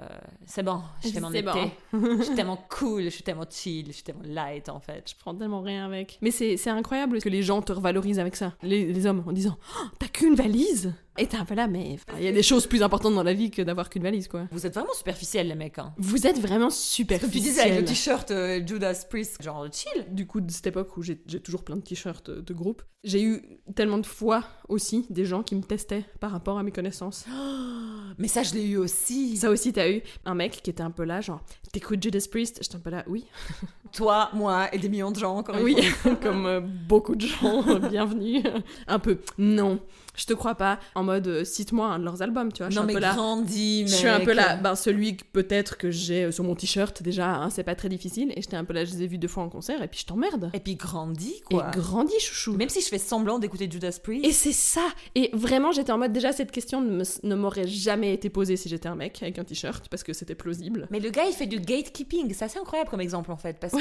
c'est 0.47 0.63
bon, 0.63 0.81
je 1.03 1.21
mon 1.21 1.31
C'est 1.31 1.41
été. 1.41 1.51
bon. 1.93 2.17
je 2.19 2.23
suis 2.23 2.35
tellement 2.35 2.65
cool, 2.71 3.05
je 3.05 3.09
suis 3.11 3.23
tellement 3.23 3.45
chill, 3.49 3.87
je 3.89 3.93
suis 3.93 4.03
tellement 4.03 4.23
light 4.25 4.69
en 4.69 4.81
fait. 4.81 5.11
Je 5.11 5.15
prends 5.19 5.35
tellement 5.35 5.61
rien 5.61 5.85
avec. 5.85 6.19
Mais 6.23 6.31
c'est 6.31 6.57
c'est 6.57 6.71
incroyable 6.71 7.21
que 7.21 7.29
les 7.29 7.43
gens 7.43 7.61
te 7.63 7.73
revalorisent 7.73 8.19
avec 8.19 8.37
ça. 8.37 8.55
Les, 8.63 8.93
les 8.93 9.07
hommes, 9.07 9.23
en 9.27 9.33
disant 9.33 9.57
Oh, 9.77 9.87
T'as 9.99 10.09
qu'une 10.09 10.35
valise? 10.35 10.93
Et 11.17 11.27
t'es 11.29 11.37
un 11.37 11.45
peu 11.45 11.55
là, 11.55 11.69
mais 11.69 11.97
il 12.19 12.25
y 12.25 12.29
a 12.29 12.33
des 12.33 12.43
choses 12.43 12.67
plus 12.67 12.83
importantes 12.83 13.15
dans 13.15 13.23
la 13.23 13.35
vie 13.35 13.51
que 13.53 13.63
d'avoir 13.63 13.89
qu'une 13.89 14.03
valise, 14.03 14.27
quoi. 14.27 14.49
Vous 14.51 14.67
êtes 14.67 14.75
vraiment 14.75 14.93
superficiels 14.95 15.47
les 15.47 15.55
mecs. 15.55 15.79
Hein. 15.79 15.95
Vous 15.97 16.27
êtes 16.27 16.41
vraiment 16.41 16.71
super 16.71 17.21
Comme 17.21 17.31
tu 17.31 17.39
disais 17.39 17.61
avec 17.61 17.77
le 17.81 17.85
t-shirt 17.85 18.31
euh, 18.33 18.61
Judas 18.67 19.05
Priest, 19.09 19.41
genre 19.41 19.67
chill. 19.73 20.07
Du 20.13 20.27
coup, 20.27 20.41
de 20.41 20.51
cette 20.51 20.67
époque 20.67 20.97
où 20.97 21.03
j'ai 21.03 21.17
toujours 21.17 21.63
plein 21.63 21.77
de 21.77 21.83
t-shirts 21.83 22.31
euh, 22.31 22.43
de 22.43 22.53
groupe, 22.53 22.83
j'ai 23.05 23.23
eu 23.23 23.43
tellement 23.77 23.99
de 23.99 24.07
fois 24.07 24.43
aussi 24.69 25.07
des 25.09 25.25
gens 25.25 25.45
qui 25.45 25.55
me 25.55 25.63
testaient 25.63 26.05
par 26.19 26.33
rapport 26.33 26.59
à 26.59 26.65
mes 26.65 26.73
connaissances. 26.73 27.27
Mais 28.19 28.29
ça, 28.29 28.43
je 28.43 28.55
l'ai 28.55 28.65
eu 28.65 28.77
aussi. 28.77 29.37
Ça 29.37 29.51
aussi, 29.51 29.73
t'as 29.73 29.91
eu 29.91 30.03
un 30.25 30.35
mec 30.35 30.63
qui 30.63 30.71
était 30.71 30.83
un 30.83 30.91
peu 30.91 31.05
là, 31.05 31.21
genre 31.21 31.41
T'écoutes 31.73 32.03
Judas 32.03 32.27
Priest 32.31 32.59
J'étais 32.63 32.77
un 32.77 32.81
peu 32.81 32.91
là, 32.91 33.05
oui. 33.09 33.25
Toi, 33.93 34.31
moi 34.33 34.69
et 34.75 34.79
des 34.79 34.89
millions 34.89 35.11
de 35.13 35.19
gens, 35.19 35.37
encore 35.37 35.57
une 35.57 35.65
Oui, 35.65 35.81
fois. 35.83 36.17
comme 36.23 36.47
euh, 36.47 36.61
beaucoup 36.61 37.15
de 37.15 37.27
gens, 37.27 37.63
bienvenue. 37.91 38.43
un 38.89 38.99
peu, 38.99 39.19
non, 39.39 39.81
je 40.15 40.27
te 40.27 40.33
crois 40.33 40.55
pas. 40.55 40.79
En 40.95 41.03
mode, 41.05 41.27
euh, 41.27 41.45
cite-moi 41.45 41.87
un 41.89 41.99
de 41.99 42.05
leurs 42.05 42.23
albums, 42.23 42.53
tu 42.53 42.59
vois. 42.59 42.69
Je 42.71 42.75
suis 42.75 42.79
Non, 42.79 42.85
un 42.85 42.87
mais 42.87 42.93
peu 42.95 43.01
là. 43.01 43.15
grandis, 43.15 43.81
mec. 43.85 43.89
Je 43.89 43.95
suis 43.97 44.09
un 44.09 44.21
peu 44.21 44.33
là, 44.33 44.57
ben 44.57 44.75
celui 44.77 45.17
que 45.17 45.25
peut-être 45.33 45.77
que 45.77 45.91
j'ai 45.91 46.25
euh, 46.25 46.31
sur 46.33 46.45
mon 46.45 46.55
t-shirt 46.55 47.03
déjà, 47.03 47.35
hein, 47.37 47.51
c'est 47.51 47.65
pas 47.65 47.75
très 47.75 47.89
difficile. 47.89 48.33
Et 48.37 48.43
j'étais 48.43 48.57
un 48.57 48.65
peu 48.65 48.73
là, 48.73 48.85
je 48.85 48.93
les 48.93 49.03
ai 49.03 49.07
vus 49.07 49.19
deux 49.19 49.29
fois 49.29 49.43
en 49.43 49.49
concert 49.49 49.83
et 49.83 49.89
puis 49.89 50.01
je 50.01 50.07
t'emmerde. 50.07 50.51
Et 50.55 50.61
puis 50.61 50.77
grandis, 50.77 51.35
Et 51.51 51.55
quoi. 51.55 51.71
grandis, 51.73 52.19
chouchou. 52.21 52.55
Même 52.55 52.69
si 52.69 52.81
je 52.81 52.87
fais 52.89 52.99
semblant 52.99 53.39
d'écouter 53.39 53.69
Judas 53.71 53.99
Priest. 54.03 54.25
Et 54.25 54.33
c'est 54.33 54.53
ça. 54.53 54.87
Et 55.15 55.31
vraiment, 55.33 55.73
j'étais 55.73 55.93
en 55.93 55.99
mode 55.99 56.13
déjà 56.13 56.33
cette 56.33 56.51
question 56.53 56.81
ne 56.81 56.91
me- 56.91 57.27
ne 57.29 57.35
m'aurait 57.35 57.67
jamais 57.67 58.13
été 58.15 58.31
posée 58.31 58.57
si 58.57 58.69
j'étais 58.69 58.89
un 58.89 58.95
mec 58.95 59.23
avec 59.23 59.39
un 59.39 59.45
t-shirt 59.45 59.89
parce 59.89 60.03
que 60.03 60.13
c'était 60.13 60.35
plausible. 60.35 60.87
Mais 60.91 61.01
le 61.01 61.11
gars, 61.11 61.25
il 61.27 61.33
fait 61.33 61.47
du 61.47 61.59
gatekeeping. 61.61 62.33
C'est 62.35 62.45
assez 62.45 62.59
incroyable 62.59 62.91
comme 62.91 63.01
exemple, 63.01 63.33
en 63.33 63.37
fait. 63.37 63.59
Parce 63.61 63.73
que 63.73 63.79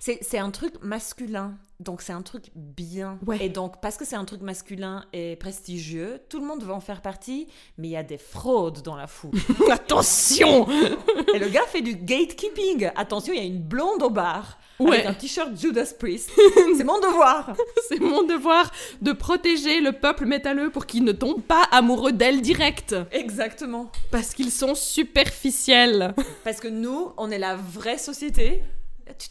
c'est 0.00 0.18
c'est 0.22 0.38
un 0.38 0.50
truc 0.50 0.74
masculin. 0.82 1.56
Donc, 1.80 2.02
c'est 2.02 2.12
un 2.12 2.22
truc 2.22 2.46
bien. 2.56 3.20
Ouais. 3.24 3.38
Et 3.40 3.48
donc, 3.48 3.80
parce 3.80 3.96
que 3.96 4.04
c'est 4.04 4.16
un 4.16 4.24
truc 4.24 4.40
masculin 4.40 5.04
et 5.12 5.36
prestigieux, 5.36 6.20
tout 6.28 6.40
le 6.40 6.46
monde 6.46 6.64
veut 6.64 6.72
en 6.72 6.80
faire 6.80 7.00
partie. 7.00 7.46
Mais 7.76 7.86
il 7.88 7.90
y 7.92 7.96
a 7.96 8.02
des 8.02 8.18
fraudes 8.18 8.82
dans 8.82 8.96
la 8.96 9.06
foule. 9.06 9.38
Attention 9.70 10.66
et 11.34 11.38
le 11.38 11.48
gars 11.48 11.66
fait 11.68 11.80
du 11.80 11.94
gatekeeping. 11.94 12.90
Attention, 12.96 13.32
il 13.32 13.38
y 13.38 13.42
a 13.42 13.46
une 13.46 13.62
blonde 13.62 14.02
au 14.02 14.10
bar. 14.10 14.58
Ouais. 14.80 14.94
Avec 14.94 15.06
un 15.06 15.14
t-shirt 15.14 15.56
Judas 15.56 15.92
Priest. 15.96 16.30
c'est 16.76 16.84
mon 16.84 16.98
devoir. 16.98 17.54
C'est 17.88 18.00
mon 18.00 18.24
devoir 18.24 18.72
de 19.00 19.12
protéger 19.12 19.80
le 19.80 19.92
peuple 19.92 20.26
métalleux 20.26 20.70
pour 20.70 20.86
qu'il 20.86 21.04
ne 21.04 21.12
tombe 21.12 21.42
pas 21.42 21.62
amoureux 21.70 22.12
d'elle 22.12 22.42
direct. 22.42 22.96
Exactement. 23.12 23.92
Parce 24.10 24.34
qu'ils 24.34 24.50
sont 24.52 24.74
superficiels. 24.74 26.14
Parce 26.42 26.58
que 26.58 26.68
nous, 26.68 27.12
on 27.16 27.30
est 27.30 27.38
la 27.38 27.54
vraie 27.54 27.98
société. 27.98 28.62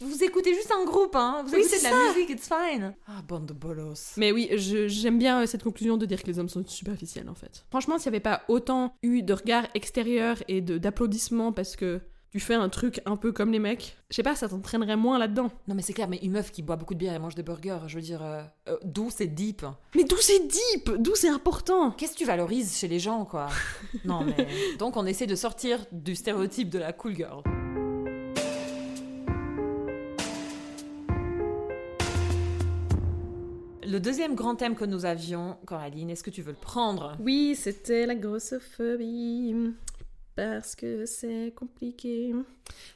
Vous 0.00 0.22
écoutez 0.22 0.54
juste 0.54 0.72
un 0.72 0.84
groupe, 0.84 1.16
hein. 1.16 1.42
Vous 1.46 1.54
Oui, 1.54 1.60
écoutez 1.60 1.78
de 1.78 1.84
la 1.84 2.12
musique, 2.12 2.30
it's 2.30 2.48
fine. 2.48 2.94
Ah, 3.06 3.22
bande 3.26 3.46
de 3.46 3.52
bolos. 3.52 4.14
Mais 4.16 4.32
oui, 4.32 4.50
j'aime 4.56 5.18
bien 5.18 5.42
euh, 5.42 5.46
cette 5.46 5.62
conclusion 5.62 5.96
de 5.96 6.06
dire 6.06 6.22
que 6.22 6.26
les 6.26 6.38
hommes 6.38 6.48
sont 6.48 6.64
superficiels 6.66 7.28
en 7.28 7.34
fait. 7.34 7.64
Franchement, 7.70 7.98
s'il 7.98 8.10
n'y 8.10 8.16
avait 8.16 8.22
pas 8.22 8.42
autant 8.48 8.94
eu 9.02 9.22
de 9.22 9.32
regards 9.32 9.66
extérieurs 9.74 10.42
et 10.48 10.60
d'applaudissements 10.60 11.52
parce 11.52 11.76
que 11.76 12.00
tu 12.30 12.40
fais 12.40 12.54
un 12.54 12.68
truc 12.68 13.00
un 13.06 13.16
peu 13.16 13.32
comme 13.32 13.52
les 13.52 13.58
mecs, 13.58 13.96
je 14.10 14.16
sais 14.16 14.22
pas, 14.22 14.34
ça 14.34 14.48
t'entraînerait 14.48 14.96
moins 14.96 15.18
là-dedans. 15.18 15.50
Non, 15.66 15.74
mais 15.74 15.82
c'est 15.82 15.94
clair, 15.94 16.08
mais 16.08 16.18
une 16.18 16.32
meuf 16.32 16.50
qui 16.50 16.62
boit 16.62 16.76
beaucoup 16.76 16.92
de 16.94 16.98
bière 16.98 17.14
et 17.14 17.18
mange 17.18 17.34
des 17.34 17.42
burgers, 17.42 17.78
je 17.86 17.94
veux 17.94 18.02
dire, 18.02 18.22
euh, 18.22 18.42
euh, 18.68 18.76
d'où 18.84 19.08
c'est 19.10 19.28
deep? 19.28 19.64
Mais 19.96 20.04
d'où 20.04 20.16
c'est 20.18 20.46
deep? 20.46 20.90
D'où 20.98 21.14
c'est 21.14 21.30
important? 21.30 21.90
Qu'est-ce 21.92 22.12
que 22.12 22.18
tu 22.18 22.26
valorises 22.26 22.76
chez 22.76 22.88
les 22.88 22.98
gens, 22.98 23.24
quoi? 23.24 23.48
Non, 24.04 24.24
mais. 24.24 24.46
Donc, 24.78 24.96
on 24.96 25.06
essaie 25.06 25.26
de 25.26 25.34
sortir 25.34 25.86
du 25.90 26.14
stéréotype 26.14 26.68
de 26.68 26.78
la 26.78 26.92
cool 26.92 27.16
girl. 27.16 27.42
Le 33.90 34.00
deuxième 34.00 34.34
grand 34.34 34.54
thème 34.54 34.74
que 34.74 34.84
nous 34.84 35.04
avions, 35.06 35.56
Coraline, 35.66 36.10
est-ce 36.10 36.22
que 36.22 36.30
tu 36.30 36.42
veux 36.42 36.52
le 36.52 36.58
prendre? 36.58 37.16
Oui, 37.20 37.54
c'était 37.56 38.04
la 38.06 38.14
grossophobie. 38.14 39.54
Parce 40.36 40.76
que 40.76 41.04
c'est 41.06 41.52
compliqué. 41.56 42.32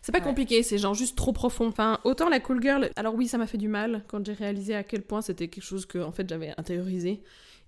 C'est 0.01 0.13
pas 0.13 0.19
Ouais. 0.19 0.25
compliqué, 0.25 0.63
c'est 0.63 0.79
genre 0.79 0.95
juste 0.95 1.17
trop 1.17 1.33
profond. 1.33 1.67
Enfin, 1.67 1.99
autant 2.05 2.29
la 2.29 2.39
cool 2.39 2.63
girl. 2.63 2.91
Alors 2.95 3.15
oui, 3.15 3.27
ça 3.27 3.37
m'a 3.39 3.47
fait 3.49 3.59
du 3.59 3.67
mal 3.69 4.05
quand 4.07 4.25
j'ai 4.25 4.33
réalisé 4.35 4.75
à 4.77 4.85
quel 4.85 5.03
point 5.03 5.23
c'était 5.23 5.49
quelque 5.49 5.65
chose 5.65 5.87
que 5.87 5.99
en 5.99 6.13
fait 6.13 6.29
j'avais 6.29 6.53
intériorisé 6.57 7.23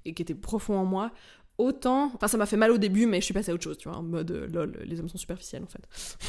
et 0.05 0.13
qui 0.15 0.23
était 0.23 0.35
profond 0.35 0.77
en 0.77 0.85
moi. 0.85 1.11
Autant, 1.57 2.11
enfin 2.15 2.27
ça 2.29 2.37
m'a 2.37 2.47
fait 2.47 2.57
mal 2.57 2.73
au 2.73 2.79
début, 2.79 3.07
mais 3.07 3.21
je 3.21 3.27
suis 3.27 3.35
passée 3.35 3.53
à 3.53 3.55
autre 3.55 3.63
chose, 3.63 3.79
tu 3.79 3.89
vois, 3.89 3.99
en 3.99 4.03
mode 4.03 4.31
euh, 4.33 4.47
lol, 4.49 4.77
les 4.85 4.99
hommes 4.99 5.09
sont 5.09 5.19
superficiels 5.19 5.63
en 5.63 5.69
fait. 5.69 5.83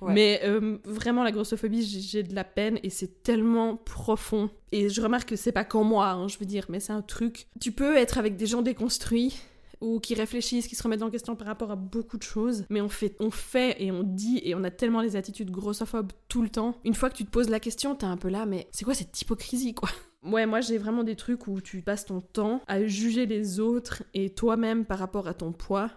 Ouais. 0.00 0.12
Mais 0.14 0.40
euh, 0.44 0.78
vraiment 0.84 1.22
la 1.22 1.32
grossophobie, 1.32 1.82
j'ai- 1.82 2.00
j'ai 2.00 2.22
de 2.22 2.34
la 2.34 2.44
peine 2.44 2.78
et 2.82 2.88
c'est 2.90 3.22
tellement 3.22 3.76
profond. 3.76 4.48
Et 4.72 4.88
je 4.88 5.00
remarque 5.02 5.28
que 5.28 5.36
c'est 5.36 5.52
pas 5.52 5.64
qu'en 5.64 5.84
moi, 5.84 6.10
hein, 6.10 6.28
je 6.28 6.38
veux 6.38 6.46
dire, 6.46 6.64
mais 6.70 6.80
c'est 6.80 6.92
un 6.94 7.02
truc. 7.02 7.46
Tu 7.60 7.72
peux 7.72 7.96
être 7.96 8.16
avec 8.16 8.36
des 8.36 8.46
gens 8.46 8.62
déconstruits 8.62 9.36
ou 9.82 10.00
qui 10.00 10.14
réfléchissent, 10.14 10.66
qui 10.66 10.76
se 10.76 10.82
remettent 10.82 11.02
en 11.02 11.10
question 11.10 11.36
par 11.36 11.46
rapport 11.46 11.70
à 11.70 11.76
beaucoup 11.76 12.16
de 12.16 12.22
choses, 12.22 12.64
mais 12.70 12.80
on 12.80 12.88
fait, 12.88 13.16
on 13.20 13.30
fait 13.30 13.76
et 13.82 13.90
on 13.92 14.02
dit 14.02 14.40
et 14.44 14.54
on 14.54 14.64
a 14.64 14.70
tellement 14.70 15.02
les 15.02 15.14
attitudes 15.16 15.50
grossophobes 15.50 16.12
tout 16.28 16.40
le 16.42 16.48
temps. 16.48 16.74
Une 16.84 16.94
fois 16.94 17.10
que 17.10 17.16
tu 17.16 17.24
te 17.26 17.30
poses 17.30 17.50
la 17.50 17.60
question, 17.60 17.94
t'es 17.94 18.06
un 18.06 18.16
peu 18.16 18.28
là, 18.28 18.46
mais 18.46 18.68
c'est 18.72 18.84
quoi 18.86 18.94
cette 18.94 19.20
hypocrisie 19.20 19.74
quoi? 19.74 19.90
Ouais, 20.26 20.46
moi 20.46 20.60
j'ai 20.60 20.78
vraiment 20.78 21.04
des 21.04 21.16
trucs 21.16 21.46
où 21.46 21.60
tu 21.60 21.82
passes 21.82 22.04
ton 22.06 22.20
temps 22.20 22.60
à 22.66 22.84
juger 22.84 23.26
les 23.26 23.60
autres 23.60 24.02
et 24.14 24.30
toi-même 24.30 24.84
par 24.84 24.98
rapport 24.98 25.28
à 25.28 25.34
ton 25.34 25.52
poids. 25.52 25.90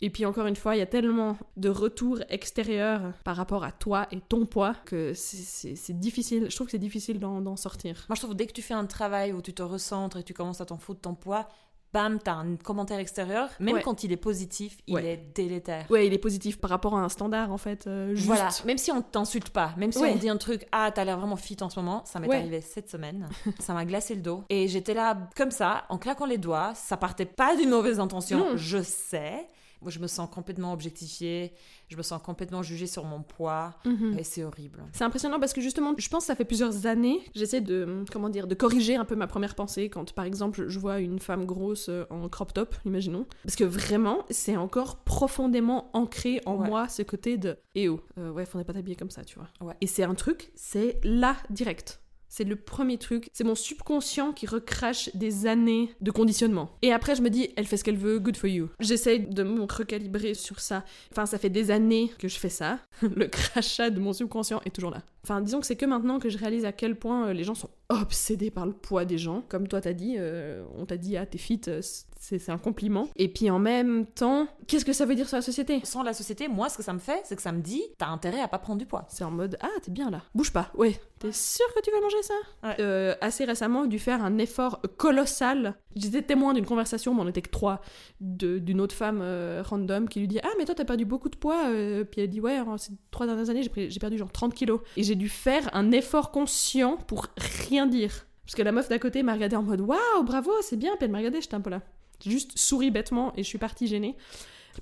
Et 0.00 0.10
puis 0.10 0.24
encore 0.26 0.46
une 0.46 0.56
fois, 0.56 0.74
il 0.74 0.78
y 0.78 0.82
a 0.82 0.86
tellement 0.86 1.36
de 1.56 1.68
retours 1.68 2.20
extérieurs 2.28 3.12
par 3.24 3.36
rapport 3.36 3.64
à 3.64 3.70
toi 3.72 4.06
et 4.10 4.20
ton 4.20 4.46
poids 4.46 4.74
que 4.84 5.12
c'est- 5.14 5.92
difficile. 5.92 6.46
Je 6.50 6.54
trouve 6.54 6.66
que 6.66 6.70
c'est 6.72 6.78
difficile 6.78 7.18
d'en 7.20 7.56
sortir. 7.56 8.04
Moi, 8.08 8.14
je 8.16 8.20
trouve 8.20 8.32
que 8.32 8.36
dès 8.36 8.46
que 8.46 8.52
tu 8.52 8.62
fais 8.62 8.74
un 8.74 8.86
travail 8.86 9.32
où 9.32 9.42
tu 9.42 9.52
te 9.52 9.62
recentres 9.62 10.16
et 10.16 10.22
tu 10.24 10.34
commences 10.34 10.60
à 10.60 10.66
t'en 10.66 10.78
foutre 10.78 11.00
de 11.00 11.02
ton 11.02 11.14
poids, 11.14 11.48
bam, 11.92 12.18
t'as 12.18 12.34
un 12.34 12.56
commentaire 12.56 12.98
extérieur, 12.98 13.48
même 13.60 13.76
Ouais. 13.76 13.82
quand 13.82 14.04
il 14.04 14.12
est 14.12 14.16
positif, 14.18 14.78
il 14.86 14.94
Ouais. 14.94 15.06
est 15.06 15.16
délétère. 15.34 15.86
Ouais, 15.90 16.06
il 16.06 16.12
est 16.12 16.18
positif 16.18 16.58
par 16.60 16.70
rapport 16.70 16.96
à 16.96 17.00
un 17.00 17.08
standard 17.08 17.50
en 17.52 17.58
fait. 17.58 17.86
euh, 17.86 18.14
juste. 18.14 18.26
Voilà, 18.26 18.48
même 18.66 18.78
si 18.78 18.92
on 18.92 19.00
t'insulte 19.02 19.50
pas, 19.50 19.72
même 19.76 19.92
si 19.92 19.98
Ouais. 20.00 20.12
on 20.14 20.16
dit 20.16 20.28
un 20.28 20.36
truc, 20.36 20.66
ah 20.72 20.90
t'as 20.94 21.04
l'air 21.04 21.18
vraiment 21.18 21.36
fit 21.36 21.56
en 21.62 21.70
ce 21.70 21.80
moment, 21.80 22.02
ça 22.04 22.20
m'est 22.20 22.34
arrivé 22.34 22.60
cette 22.60 22.90
semaine, 22.90 23.28
ça 23.58 23.72
m'a 23.74 23.84
glacé 23.84 24.14
le 24.14 24.20
dos. 24.20 24.44
Et 24.50 24.68
j'étais 24.68 24.94
là 24.94 25.16
comme 25.36 25.50
ça, 25.50 25.84
en 25.88 25.98
claquant 25.98 26.26
les 26.26 26.38
doigts, 26.38 26.72
ça 26.74 26.96
partait 26.96 27.24
pas 27.26 27.56
d'une 27.56 27.70
mauvaise 27.70 28.00
intention, 28.00 28.38
Non. 28.38 28.56
je 28.56 28.82
sais. 28.82 29.46
Moi 29.82 29.90
je 29.90 29.98
me 29.98 30.06
sens 30.06 30.28
complètement 30.30 30.72
objectifiée, 30.72 31.52
je 31.88 31.96
me 31.96 32.02
sens 32.02 32.20
complètement 32.22 32.62
jugée 32.62 32.86
sur 32.86 33.04
mon 33.04 33.22
poids, 33.22 33.74
Mhm. 33.84 34.16
et 34.18 34.24
c'est 34.24 34.42
horrible. 34.44 34.84
C'est 34.92 35.04
impressionnant 35.04 35.38
parce 35.38 35.52
que 35.52 35.60
justement, 35.60 35.94
je 35.96 36.08
pense 36.08 36.24
que 36.24 36.26
ça 36.26 36.34
fait 36.34 36.44
plusieurs 36.44 36.86
années, 36.86 37.20
j'essaie 37.34 37.60
de, 37.60 38.04
comment 38.12 38.28
dire, 38.28 38.46
de 38.46 38.54
corriger 38.54 38.96
un 38.96 39.04
peu 39.04 39.14
ma 39.14 39.26
première 39.26 39.54
pensée 39.54 39.88
quand, 39.88 40.12
par 40.12 40.24
exemple, 40.24 40.68
je 40.68 40.78
vois 40.78 40.98
une 41.00 41.18
femme 41.20 41.44
grosse 41.46 41.88
euh, 41.88 42.04
en 42.10 42.28
crop 42.28 42.52
top, 42.52 42.74
imaginons. 42.84 43.26
Parce 43.44 43.56
que 43.56 43.64
vraiment, 43.64 44.24
c'est 44.30 44.56
encore 44.56 45.04
profondément 45.04 45.90
ancré 45.92 46.40
en 46.46 46.56
Ouais. 46.58 46.66
moi 46.68 46.88
ce 46.88 47.02
côté 47.02 47.36
de 47.38 47.56
«Eh 47.74 47.88
oh, 47.88 48.00
euh, 48.18 48.30
ouais, 48.30 48.44
faudrait 48.46 48.64
pas 48.64 48.72
t'habiller 48.72 48.96
comme 48.96 49.10
ça, 49.10 49.24
tu 49.24 49.38
vois. 49.38 49.48
Ouais. 49.60 49.74
Et 49.80 49.86
c'est 49.86 50.02
un 50.02 50.14
truc, 50.14 50.50
c'est 50.54 50.98
là, 51.04 51.36
direct. 51.50 52.00
C'est 52.28 52.44
le 52.44 52.56
premier 52.56 52.98
truc. 52.98 53.28
C'est 53.32 53.44
mon 53.44 53.54
subconscient 53.54 54.32
qui 54.32 54.46
recrache 54.46 55.14
des 55.14 55.46
années 55.46 55.90
de 56.00 56.10
conditionnement. 56.10 56.70
Et 56.82 56.92
après, 56.92 57.14
je 57.14 57.22
me 57.22 57.30
dis, 57.30 57.50
elle 57.56 57.66
fait 57.66 57.76
ce 57.76 57.84
qu'elle 57.84 57.96
veut, 57.96 58.18
good 58.18 58.36
for 58.36 58.48
you. 58.48 58.68
J'essaie 58.80 59.18
de 59.18 59.42
me 59.42 59.62
recalibrer 59.62 60.34
sur 60.34 60.60
ça. 60.60 60.84
Enfin, 61.10 61.26
ça 61.26 61.38
fait 61.38 61.50
des 61.50 61.70
années 61.70 62.10
que 62.18 62.28
je 62.28 62.38
fais 62.38 62.48
ça. 62.48 62.78
le 63.02 63.26
crachat 63.26 63.90
de 63.90 64.00
mon 64.00 64.12
subconscient 64.12 64.60
est 64.64 64.74
toujours 64.74 64.90
là. 64.90 65.02
Enfin, 65.24 65.40
disons 65.40 65.60
que 65.60 65.66
c'est 65.66 65.76
que 65.76 65.86
maintenant 65.86 66.18
que 66.18 66.30
je 66.30 66.38
réalise 66.38 66.64
à 66.64 66.72
quel 66.72 66.96
point 66.96 67.28
euh, 67.28 67.32
les 67.32 67.44
gens 67.44 67.54
sont 67.54 67.70
obsédés 67.88 68.50
par 68.50 68.66
le 68.66 68.72
poids 68.72 69.04
des 69.04 69.18
gens. 69.18 69.42
Comme 69.48 69.68
toi, 69.68 69.80
t'as 69.80 69.92
dit, 69.92 70.14
euh, 70.18 70.62
on 70.76 70.86
t'a 70.86 70.96
dit, 70.96 71.16
ah, 71.16 71.26
t'es 71.26 71.38
fit, 71.38 71.60
euh, 71.68 71.80
c'est 72.18 72.50
un 72.50 72.58
compliment. 72.58 73.08
Et 73.16 73.28
puis 73.28 73.48
en 73.50 73.58
même 73.58 74.04
temps, 74.06 74.48
qu'est-ce 74.66 74.84
que 74.84 74.92
ça 74.92 75.06
veut 75.06 75.14
dire 75.14 75.28
sur 75.28 75.36
la 75.36 75.42
société? 75.42 75.80
Sans 75.84 76.02
la 76.02 76.12
société, 76.12 76.48
moi 76.48 76.68
ce 76.68 76.76
que 76.76 76.82
ça 76.82 76.92
me 76.92 76.98
fait, 76.98 77.20
c'est 77.24 77.36
que 77.36 77.42
ça 77.42 77.52
me 77.52 77.60
dit, 77.60 77.82
t'as 77.96 78.08
intérêt 78.08 78.40
à 78.40 78.48
pas 78.48 78.58
prendre 78.58 78.78
du 78.78 78.86
poids. 78.86 79.06
C'est 79.08 79.24
en 79.24 79.30
mode 79.30 79.56
ah 79.60 79.68
t'es 79.82 79.90
bien 79.90 80.10
là, 80.10 80.22
bouge 80.34 80.52
pas, 80.52 80.70
ouais. 80.74 81.00
T'es 81.20 81.32
sûr 81.32 81.66
que 81.74 81.80
tu 81.80 81.90
vas 81.90 82.00
manger 82.00 82.22
ça? 82.22 82.34
Ouais. 82.62 82.76
Euh, 82.80 83.14
Assez 83.20 83.44
récemment, 83.44 83.82
j'ai 83.84 83.88
dû 83.88 83.98
faire 83.98 84.22
un 84.22 84.38
effort 84.38 84.80
colossal. 84.96 85.74
J'étais 85.96 86.22
témoin 86.22 86.54
d'une 86.54 86.66
conversation, 86.66 87.12
mais 87.14 87.22
on 87.22 87.28
était 87.28 87.42
que 87.42 87.50
trois, 87.50 87.80
d'une 88.20 88.80
autre 88.80 88.94
femme 88.94 89.20
euh, 89.22 89.62
random 89.64 90.08
qui 90.08 90.20
lui 90.20 90.28
dit 90.28 90.38
ah 90.42 90.48
mais 90.58 90.64
toi 90.64 90.74
t'as 90.74 90.84
perdu 90.84 91.04
beaucoup 91.04 91.28
de 91.28 91.36
poids. 91.36 91.68
euh, 91.68 92.04
puis 92.04 92.20
elle 92.20 92.30
dit 92.30 92.40
ouais 92.40 92.58
en 92.60 92.78
ces 92.78 92.92
trois 93.10 93.26
dernières 93.26 93.50
années 93.50 93.62
j'ai 93.64 93.98
perdu 94.00 94.18
genre 94.18 94.30
30 94.32 94.54
kilos. 94.54 94.80
Et 94.96 95.02
j'ai 95.02 95.14
dû 95.14 95.28
faire 95.28 95.68
un 95.74 95.90
effort 95.92 96.30
conscient 96.30 96.96
pour 96.96 97.26
rien 97.68 97.86
dire. 97.86 98.26
Parce 98.44 98.54
que 98.54 98.62
la 98.62 98.72
meuf 98.72 98.88
d'à 98.88 98.98
côté 98.98 99.22
m'a 99.22 99.34
regardé 99.34 99.56
en 99.56 99.62
mode 99.62 99.80
waouh 99.82 100.22
bravo 100.24 100.50
c'est 100.62 100.76
bien. 100.76 100.92
Puis 100.96 101.04
elle 101.04 101.10
m'a 101.10 101.18
regardé 101.18 101.40
j'étais 101.40 101.54
un 101.54 101.60
peu 101.60 101.70
là. 101.70 101.82
J'ai 102.20 102.30
juste 102.30 102.58
souri 102.58 102.90
bêtement 102.90 103.32
et 103.36 103.42
je 103.42 103.48
suis 103.48 103.58
partie 103.58 103.86
gênée. 103.86 104.16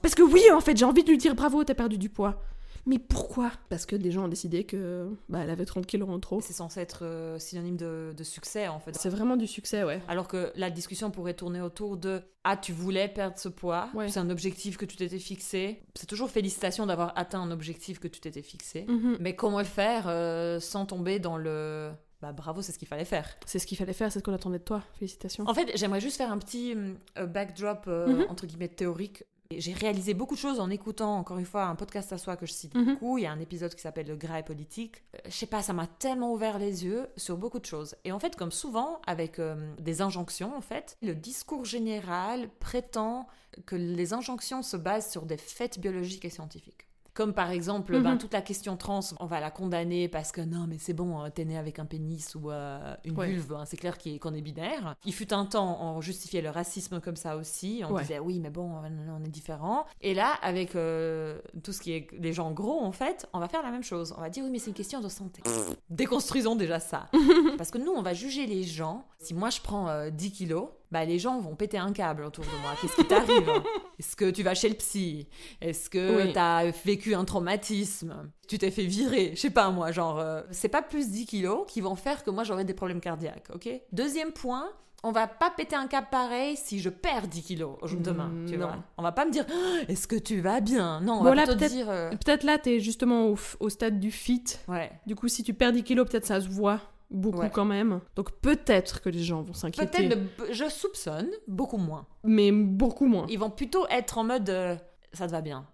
Parce 0.02 0.14
que 0.14 0.22
oui 0.22 0.42
en 0.52 0.60
fait 0.60 0.76
j'ai 0.76 0.84
envie 0.84 1.04
de 1.04 1.08
lui 1.10 1.18
dire 1.18 1.34
bravo 1.34 1.64
t'as 1.64 1.74
perdu 1.74 1.98
du 1.98 2.08
poids. 2.08 2.42
Mais 2.88 3.00
pourquoi? 3.00 3.50
Parce 3.68 3.84
que 3.84 3.96
des 3.96 4.12
gens 4.12 4.26
ont 4.26 4.28
décidé 4.28 4.62
que 4.62 5.08
bah, 5.28 5.40
elle 5.42 5.50
avait 5.50 5.64
30 5.64 5.86
kilos 5.86 6.08
en 6.08 6.20
trop. 6.20 6.40
C'est 6.40 6.52
censé 6.52 6.78
être 6.78 7.00
euh, 7.04 7.36
synonyme 7.36 7.76
de, 7.76 8.14
de 8.16 8.22
succès 8.22 8.68
en 8.68 8.78
fait. 8.78 8.94
C'est 8.94 9.08
vraiment 9.08 9.36
du 9.36 9.48
succès, 9.48 9.82
ouais. 9.82 10.00
Alors 10.06 10.28
que 10.28 10.52
la 10.54 10.70
discussion 10.70 11.10
pourrait 11.10 11.34
tourner 11.34 11.60
autour 11.60 11.96
de 11.96 12.22
Ah, 12.44 12.56
tu 12.56 12.70
voulais 12.70 13.08
perdre 13.08 13.36
ce 13.40 13.48
poids, 13.48 13.88
Ouais. 13.92 14.08
c'est 14.08 14.20
un 14.20 14.30
objectif 14.30 14.76
que 14.76 14.84
tu 14.84 14.96
t'étais 14.96 15.18
fixé. 15.18 15.82
C'est 15.96 16.06
toujours 16.06 16.30
félicitations 16.30 16.86
d'avoir 16.86 17.12
atteint 17.18 17.40
un 17.40 17.50
objectif 17.50 17.98
que 17.98 18.06
tu 18.06 18.20
t'étais 18.20 18.42
fixé. 18.42 18.84
Mhm. 18.86 19.16
Mais 19.18 19.34
comment 19.34 19.58
le 19.58 19.64
faire 19.64 20.04
euh, 20.06 20.60
sans 20.60 20.86
tomber 20.86 21.18
dans 21.18 21.38
le. 21.38 21.90
Bah 22.22 22.32
bravo, 22.32 22.62
c'est 22.62 22.72
ce 22.72 22.78
qu'il 22.78 22.88
fallait 22.88 23.04
faire. 23.04 23.28
C'est 23.44 23.58
ce 23.58 23.66
qu'il 23.66 23.76
fallait 23.76 23.92
faire, 23.92 24.10
c'est 24.10 24.20
ce 24.20 24.24
qu'on 24.24 24.32
attendait 24.32 24.58
de 24.58 24.64
toi. 24.64 24.82
Félicitations. 24.98 25.44
En 25.46 25.52
fait, 25.54 25.70
j'aimerais 25.76 26.00
juste 26.00 26.16
faire 26.16 26.32
un 26.32 26.38
petit 26.38 26.74
euh, 27.18 27.26
backdrop 27.26 27.84
euh, 27.88 28.06
Mhm. 28.06 28.26
entre 28.30 28.46
guillemets 28.46 28.68
théorique. 28.68 29.24
J'ai 29.56 29.74
réalisé 29.74 30.12
beaucoup 30.12 30.34
de 30.34 30.40
choses 30.40 30.58
en 30.58 30.70
écoutant, 30.70 31.18
encore 31.18 31.38
une 31.38 31.44
fois, 31.44 31.66
un 31.66 31.76
podcast 31.76 32.12
à 32.12 32.18
soi 32.18 32.36
que 32.36 32.46
je 32.46 32.52
cite 32.52 32.74
Mhm. 32.74 32.84
beaucoup. 32.94 33.18
Il 33.18 33.22
y 33.22 33.26
a 33.26 33.30
un 33.32 33.38
épisode 33.38 33.72
qui 33.74 33.80
s'appelle 33.80 34.08
Le 34.08 34.16
gras 34.16 34.40
et 34.40 34.42
politique. 34.42 35.04
Euh, 35.14 35.18
je 35.26 35.30
sais 35.30 35.46
pas, 35.46 35.62
ça 35.62 35.72
m'a 35.72 35.86
tellement 35.86 36.32
ouvert 36.32 36.58
les 36.58 36.84
yeux 36.84 37.06
sur 37.16 37.36
beaucoup 37.36 37.60
de 37.60 37.64
choses. 37.66 37.94
Et 38.04 38.10
en 38.12 38.18
fait, 38.18 38.34
comme 38.34 38.50
souvent, 38.50 39.00
avec 39.06 39.38
euh, 39.38 39.54
des 39.78 40.00
injonctions, 40.02 40.56
en 40.56 40.60
fait, 40.62 40.96
le 41.02 41.14
discours 41.14 41.64
général 41.64 42.48
prétend 42.58 43.28
que 43.66 43.76
les 43.76 44.12
injonctions 44.14 44.62
se 44.62 44.76
basent 44.76 45.10
sur 45.12 45.26
des 45.26 45.36
faits 45.36 45.78
biologiques 45.78 46.24
et 46.24 46.30
scientifiques. 46.30 46.86
Comme 47.16 47.32
par 47.32 47.50
exemple, 47.50 47.96
Mhm. 47.96 48.02
ben, 48.02 48.16
toute 48.18 48.34
la 48.34 48.42
question 48.42 48.76
trans, 48.76 49.00
on 49.20 49.24
va 49.24 49.40
la 49.40 49.50
condamner 49.50 50.06
parce 50.06 50.32
que 50.32 50.42
non, 50.42 50.66
mais 50.68 50.76
c'est 50.78 50.92
bon, 50.92 51.24
euh, 51.24 51.30
t'es 51.34 51.46
né 51.46 51.56
avec 51.56 51.78
un 51.78 51.86
pénis 51.86 52.34
ou 52.34 52.50
euh, 52.50 52.94
une 53.04 53.16
Ouais. 53.16 53.28
vulve, 53.28 53.54
hein, 53.54 53.64
c'est 53.64 53.78
clair 53.78 53.96
qu'on 54.20 54.34
est 54.34 54.42
binaire. 54.42 54.96
Il 55.06 55.14
fut 55.14 55.32
un 55.32 55.46
temps, 55.46 55.78
on 55.80 56.02
justifiait 56.02 56.42
le 56.42 56.50
racisme 56.50 57.00
comme 57.00 57.16
ça 57.16 57.38
aussi. 57.38 57.82
On 57.88 57.94
Ouais. 57.94 58.02
disait 58.02 58.18
oui, 58.18 58.38
mais 58.38 58.50
bon, 58.50 58.70
on 59.10 59.24
est 59.24 59.28
différent. 59.28 59.86
Et 60.02 60.12
là, 60.12 60.34
avec 60.42 60.76
euh, 60.76 61.40
tout 61.64 61.72
ce 61.72 61.80
qui 61.80 61.92
est 61.92 62.06
les 62.20 62.34
gens 62.34 62.52
gros, 62.52 62.82
en 62.82 62.92
fait, 62.92 63.26
on 63.32 63.38
va 63.40 63.48
faire 63.48 63.62
la 63.62 63.70
même 63.70 63.82
chose. 63.82 64.14
On 64.18 64.20
va 64.20 64.28
dire 64.28 64.44
oui, 64.44 64.50
mais 64.50 64.58
c'est 64.58 64.68
une 64.68 64.74
question 64.76 65.00
de 65.00 65.08
santé. 65.08 65.42
Déconstruisons 65.90 66.54
déjà 66.54 66.80
ça. 66.80 67.06
parce 67.56 67.70
que 67.70 67.78
nous, 67.78 67.92
on 67.92 68.02
va 68.02 68.12
juger 68.12 68.44
les 68.46 68.62
gens. 68.62 69.04
Si 69.20 69.32
moi 69.32 69.48
je 69.50 69.60
prends 69.62 69.88
euh, 69.88 70.10
10 70.10 70.32
kilos, 70.32 70.68
bah 70.90 71.04
les 71.04 71.18
gens 71.18 71.40
vont 71.40 71.54
péter 71.56 71.78
un 71.78 71.92
câble 71.92 72.24
autour 72.24 72.44
de 72.44 72.50
moi. 72.62 72.72
Qu'est-ce 72.80 72.96
qui 72.96 73.04
t'arrive 73.04 73.50
Est-ce 73.98 74.14
que 74.16 74.30
tu 74.30 74.42
vas 74.42 74.54
chez 74.54 74.68
le 74.68 74.74
psy? 74.76 75.26
Est-ce 75.60 75.90
que 75.90 76.24
Oui. 76.26 76.32
t'as 76.32 76.70
vécu 76.84 77.14
un 77.14 77.24
traumatisme? 77.24 78.30
Tu 78.48 78.58
t'es 78.58 78.70
fait 78.70 78.84
virer 78.86 79.32
Je 79.34 79.40
sais 79.40 79.50
pas 79.50 79.70
moi, 79.70 79.90
genre, 79.92 80.18
euh, 80.18 80.42
c'est 80.50 80.68
pas 80.68 80.82
plus 80.82 81.10
10 81.10 81.26
kilos 81.26 81.64
qui 81.68 81.80
vont 81.80 81.96
faire 81.96 82.22
que 82.24 82.30
moi 82.30 82.44
j'aurai 82.44 82.64
des 82.64 82.74
problèmes 82.74 83.00
cardiaques, 83.00 83.48
ok? 83.54 83.68
Deuxième 83.92 84.32
point, 84.32 84.68
on 85.02 85.12
va 85.12 85.26
pas 85.26 85.50
péter 85.50 85.76
un 85.76 85.86
câble 85.88 86.08
pareil 86.10 86.56
si 86.56 86.80
je 86.80 86.88
perds 86.88 87.28
10 87.28 87.42
kilos 87.42 87.76
au- 87.82 87.88
demain, 87.88 88.28
Mm, 88.28 88.46
tu 88.46 88.56
non. 88.56 88.66
vois. 88.66 88.76
On 88.96 89.02
va 89.02 89.12
pas 89.12 89.24
me 89.24 89.30
dire 89.30 89.44
Est-ce 89.88 90.06
que 90.06 90.16
tu 90.16 90.40
vas 90.40 90.60
bien? 90.60 91.00
Non, 91.00 91.14
on 91.14 91.18
Bon, 91.18 91.24
va 91.24 91.34
là, 91.34 91.46
peut-être- 91.46 91.70
dire 91.72 91.90
euh, 91.90 92.10
Peut-être 92.10 92.44
là, 92.44 92.58
t'es 92.58 92.80
justement 92.80 93.26
au, 93.26 93.36
au 93.60 93.68
stade 93.68 93.98
du 94.00 94.10
fit. 94.10 94.44
Ouais. 94.68 94.90
Du 95.06 95.14
coup, 95.16 95.28
si 95.28 95.42
tu 95.42 95.52
perds 95.54 95.72
10 95.72 95.82
kilos, 95.82 96.08
peut-être 96.08 96.26
ça 96.26 96.40
se 96.40 96.48
voit 96.48 96.80
beaucoup 97.10 97.38
Ouais. 97.40 97.50
quand 97.50 97.64
même. 97.64 98.00
Donc 98.16 98.32
peut-être 98.40 99.00
que 99.00 99.08
les 99.08 99.22
gens 99.22 99.42
vont 99.42 99.52
s'inquiéter. 99.52 100.08
Peut-être, 100.08 100.52
je 100.52 100.68
soupçonne 100.68 101.30
beaucoup 101.46 101.76
moins. 101.78 102.06
Mais 102.24 102.50
beaucoup 102.52 103.06
moins. 103.06 103.26
Ils 103.28 103.38
vont 103.38 103.50
plutôt 103.50 103.86
être 103.88 104.18
en 104.18 104.24
mode 104.24 104.48
euh, 104.50 104.76
Ça 105.12 105.26
te 105.26 105.32
va 105.32 105.40
bien. 105.40 105.66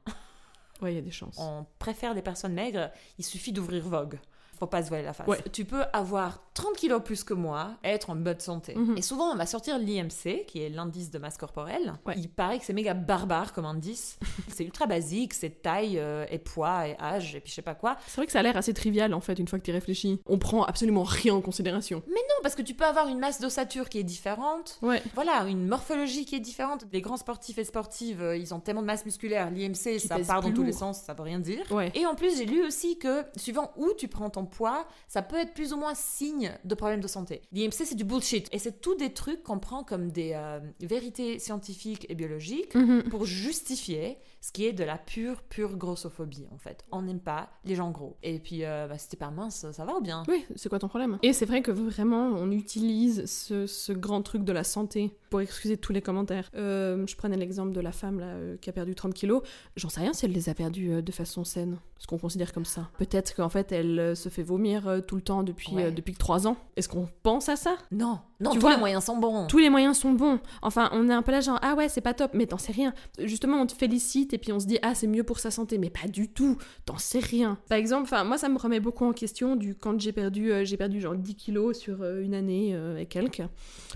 Ouais, 0.80 0.92
il 0.92 0.96
y 0.96 0.98
a 0.98 1.02
des 1.02 1.10
chances. 1.12 1.36
On 1.38 1.64
préfère 1.78 2.14
des 2.14 2.22
personnes 2.22 2.54
maigres, 2.54 2.90
il 3.18 3.24
suffit 3.24 3.52
d'ouvrir 3.52 3.84
Vogue. 3.88 4.18
Faut 4.62 4.68
pas 4.68 4.84
se 4.84 4.90
voiler 4.90 5.02
la 5.02 5.12
face. 5.12 5.26
Ouais. 5.26 5.40
Tu 5.52 5.64
peux 5.64 5.82
avoir 5.92 6.38
30 6.54 6.76
kilos 6.76 7.02
plus 7.04 7.24
que 7.24 7.34
moi 7.34 7.72
et 7.82 7.88
être 7.88 8.10
en 8.10 8.14
bonne 8.14 8.38
santé. 8.38 8.76
Mhm. 8.76 8.96
Et 8.96 9.02
souvent, 9.02 9.32
on 9.32 9.34
va 9.34 9.44
sortir 9.44 9.76
l'IMC, 9.76 10.46
qui 10.46 10.62
est 10.62 10.68
l'indice 10.68 11.10
de 11.10 11.18
masse 11.18 11.36
corporelle. 11.36 11.94
Ouais. 12.06 12.14
Il 12.16 12.28
paraît 12.28 12.60
que 12.60 12.64
c'est 12.64 12.72
méga 12.72 12.94
barbare 12.94 13.54
comme 13.54 13.64
indice. 13.64 14.20
c'est 14.48 14.62
ultra 14.62 14.86
basique, 14.86 15.34
c'est 15.34 15.62
taille 15.62 15.98
euh, 15.98 16.26
et 16.30 16.38
poids 16.38 16.86
et 16.86 16.96
âge 17.00 17.34
et 17.34 17.40
puis 17.40 17.50
je 17.50 17.56
sais 17.56 17.62
pas 17.62 17.74
quoi. 17.74 17.96
C'est 18.06 18.18
vrai 18.18 18.26
que 18.26 18.30
ça 18.30 18.38
a 18.38 18.42
l'air 18.42 18.56
assez 18.56 18.72
trivial 18.72 19.14
en 19.14 19.20
fait, 19.20 19.36
une 19.40 19.48
fois 19.48 19.58
que 19.58 19.64
tu 19.64 19.72
réfléchis. 19.72 20.20
On 20.26 20.38
prend 20.38 20.62
absolument 20.62 21.02
rien 21.02 21.34
en 21.34 21.40
considération. 21.40 22.04
Non, 22.08 22.22
parce 22.42 22.54
que 22.54 22.62
tu 22.62 22.74
peux 22.74 22.84
avoir 22.84 23.08
une 23.08 23.18
masse 23.18 23.40
d'ossature 23.40 23.88
qui 23.88 23.98
est 23.98 24.04
différente. 24.04 24.78
Ouais. 24.82 25.02
Voilà, 25.14 25.44
une 25.48 25.66
morphologie 25.66 26.24
qui 26.24 26.34
est 26.34 26.40
différente. 26.40 26.84
Les 26.92 27.00
grands 27.00 27.16
sportifs 27.16 27.58
et 27.58 27.64
sportives, 27.64 28.22
euh, 28.22 28.36
ils 28.36 28.52
ont 28.52 28.60
tellement 28.60 28.82
de 28.82 28.86
masse 28.86 29.04
musculaire. 29.04 29.50
L'IMC, 29.50 29.98
ça 29.98 30.18
part 30.20 30.42
dans 30.42 30.52
tous 30.52 30.62
les 30.62 30.72
sens, 30.72 31.00
ça 31.00 31.14
veut 31.14 31.22
rien 31.22 31.38
dire. 31.38 31.64
Ouais. 31.70 31.90
Et 31.94 32.06
en 32.06 32.14
plus, 32.14 32.36
j'ai 32.36 32.46
lu 32.46 32.64
aussi 32.64 32.98
que 32.98 33.24
suivant 33.36 33.72
où 33.76 33.90
tu 33.96 34.08
prends 34.08 34.30
ton 34.30 34.44
poids, 34.52 34.86
ça 35.08 35.22
peut 35.22 35.36
être 35.36 35.54
plus 35.54 35.72
ou 35.72 35.76
moins 35.76 35.94
signe 35.94 36.52
de 36.64 36.74
problème 36.76 37.00
de 37.00 37.08
santé. 37.08 37.42
L'IMC, 37.52 37.72
c'est 37.84 37.94
du 37.96 38.04
bullshit. 38.04 38.48
Et 38.52 38.58
c'est 38.58 38.80
tout 38.80 38.94
des 38.94 39.12
trucs 39.12 39.42
qu'on 39.42 39.58
prend 39.58 39.82
comme 39.82 40.12
des 40.12 40.32
euh, 40.34 40.60
vérités 40.80 41.38
scientifiques 41.38 42.06
et 42.08 42.14
biologiques 42.14 42.74
Mhm. 42.74 43.04
pour 43.10 43.24
justifier 43.26 44.18
ce 44.42 44.50
qui 44.52 44.66
est 44.66 44.72
de 44.72 44.82
la 44.82 44.98
pure, 44.98 45.40
pure 45.42 45.76
grossophobie, 45.76 46.46
en 46.52 46.58
fait. 46.58 46.84
On 46.90 47.02
n'aime 47.02 47.20
pas 47.20 47.48
les 47.64 47.76
gens 47.76 47.90
gros. 47.92 48.16
Et 48.24 48.40
puis, 48.40 48.64
euh, 48.64 48.88
bah, 48.88 48.98
si 48.98 49.08
t'es 49.08 49.16
pas 49.16 49.30
mince, 49.30 49.64
ça 49.70 49.84
va 49.84 49.94
ou 49.96 50.00
bien? 50.00 50.24
Oui, 50.28 50.44
c'est 50.56 50.68
quoi 50.68 50.80
ton 50.80 50.88
problème? 50.88 51.18
Et 51.22 51.32
c'est 51.32 51.46
vrai 51.46 51.62
que 51.62 51.70
vraiment, 51.70 52.26
on 52.26 52.50
utilise 52.50 53.24
ce, 53.26 53.66
ce 53.68 53.92
grand 53.92 54.20
truc 54.22 54.42
de 54.44 54.52
la 54.52 54.64
santé 54.64 55.16
pour 55.30 55.40
excuser 55.40 55.76
tous 55.76 55.92
les 55.92 56.02
commentaires. 56.02 56.50
Euh, 56.56 57.06
je 57.06 57.14
prenais 57.16 57.36
l'exemple 57.36 57.72
de 57.72 57.80
la 57.80 57.92
femme 57.92 58.18
là, 58.18 58.26
euh, 58.26 58.56
qui 58.58 58.68
a 58.68 58.72
perdu 58.72 58.94
30 58.96 59.14
kilos. 59.14 59.42
J'en 59.76 59.88
sais 59.88 60.00
rien 60.00 60.12
si 60.12 60.24
elle 60.26 60.32
les 60.32 60.48
a 60.48 60.54
perdus 60.54 60.90
euh, 60.92 61.02
de 61.02 61.12
façon 61.12 61.44
saine, 61.44 61.78
ce 61.98 62.08
qu'on 62.08 62.18
considère 62.18 62.52
comme 62.52 62.64
ça? 62.64 62.90
Peut-être 62.98 63.36
qu'en 63.36 63.48
fait, 63.48 63.70
elle 63.70 64.16
se 64.16 64.28
fait 64.28 64.42
vomir 64.42 65.02
tout 65.06 65.14
le 65.14 65.22
temps 65.22 65.44
depuis, 65.44 65.72
Ouais. 65.72 65.92
depuis 65.92 66.14
3 66.14 66.48
ans. 66.48 66.56
Est-ce 66.76 66.88
qu'on 66.88 67.06
pense 67.22 67.48
à 67.48 67.54
ça? 67.54 67.76
Non, 67.92 68.18
non, 68.42 68.50
Tu 68.50 68.56
tous 68.56 68.62
vois, 68.62 68.72
les 68.72 68.78
moyens 68.78 69.04
sont 69.04 69.16
bons. 69.16 69.46
tous 69.46 69.58
les 69.58 69.70
moyens 69.70 69.96
sont 69.96 70.12
bons. 70.12 70.40
Enfin, 70.62 70.90
on 70.92 71.08
est 71.08 71.12
un 71.12 71.22
peu 71.22 71.32
là 71.32 71.40
genre 71.40 71.58
ah 71.62 71.74
ouais, 71.74 71.88
c'est 71.88 72.00
pas 72.00 72.14
top, 72.14 72.32
mais 72.34 72.46
t'en 72.46 72.58
sais 72.58 72.72
rien. 72.72 72.92
Justement, 73.18 73.58
on 73.60 73.66
te 73.66 73.72
félicite 73.74 74.34
et 74.34 74.38
puis 74.38 74.52
on 74.52 74.60
se 74.60 74.66
dit 74.66 74.78
ah 74.82 74.94
c'est 74.94 75.06
mieux 75.06 75.22
pour 75.24 75.38
sa 75.38 75.50
santé, 75.50 75.78
mais 75.78 75.90
pas 75.90 76.08
du 76.08 76.28
tout. 76.28 76.58
T'en 76.84 76.98
sais 76.98 77.20
rien. 77.20 77.58
Par 77.68 77.78
exemple, 77.78 78.02
enfin 78.04 78.24
moi 78.24 78.38
ça 78.38 78.48
me 78.48 78.58
remet 78.58 78.80
beaucoup 78.80 79.04
en 79.04 79.12
question 79.12 79.56
du 79.56 79.74
quand 79.74 79.98
j'ai 80.00 80.12
perdu 80.12 80.52
euh, 80.52 80.64
j'ai 80.64 80.76
perdu 80.76 81.00
genre 81.00 81.14
10 81.14 81.34
kilos 81.36 81.78
sur 81.78 82.02
euh, 82.02 82.22
une 82.22 82.34
année 82.34 82.72
euh, 82.74 82.96
et 82.98 83.06
quelques 83.06 83.42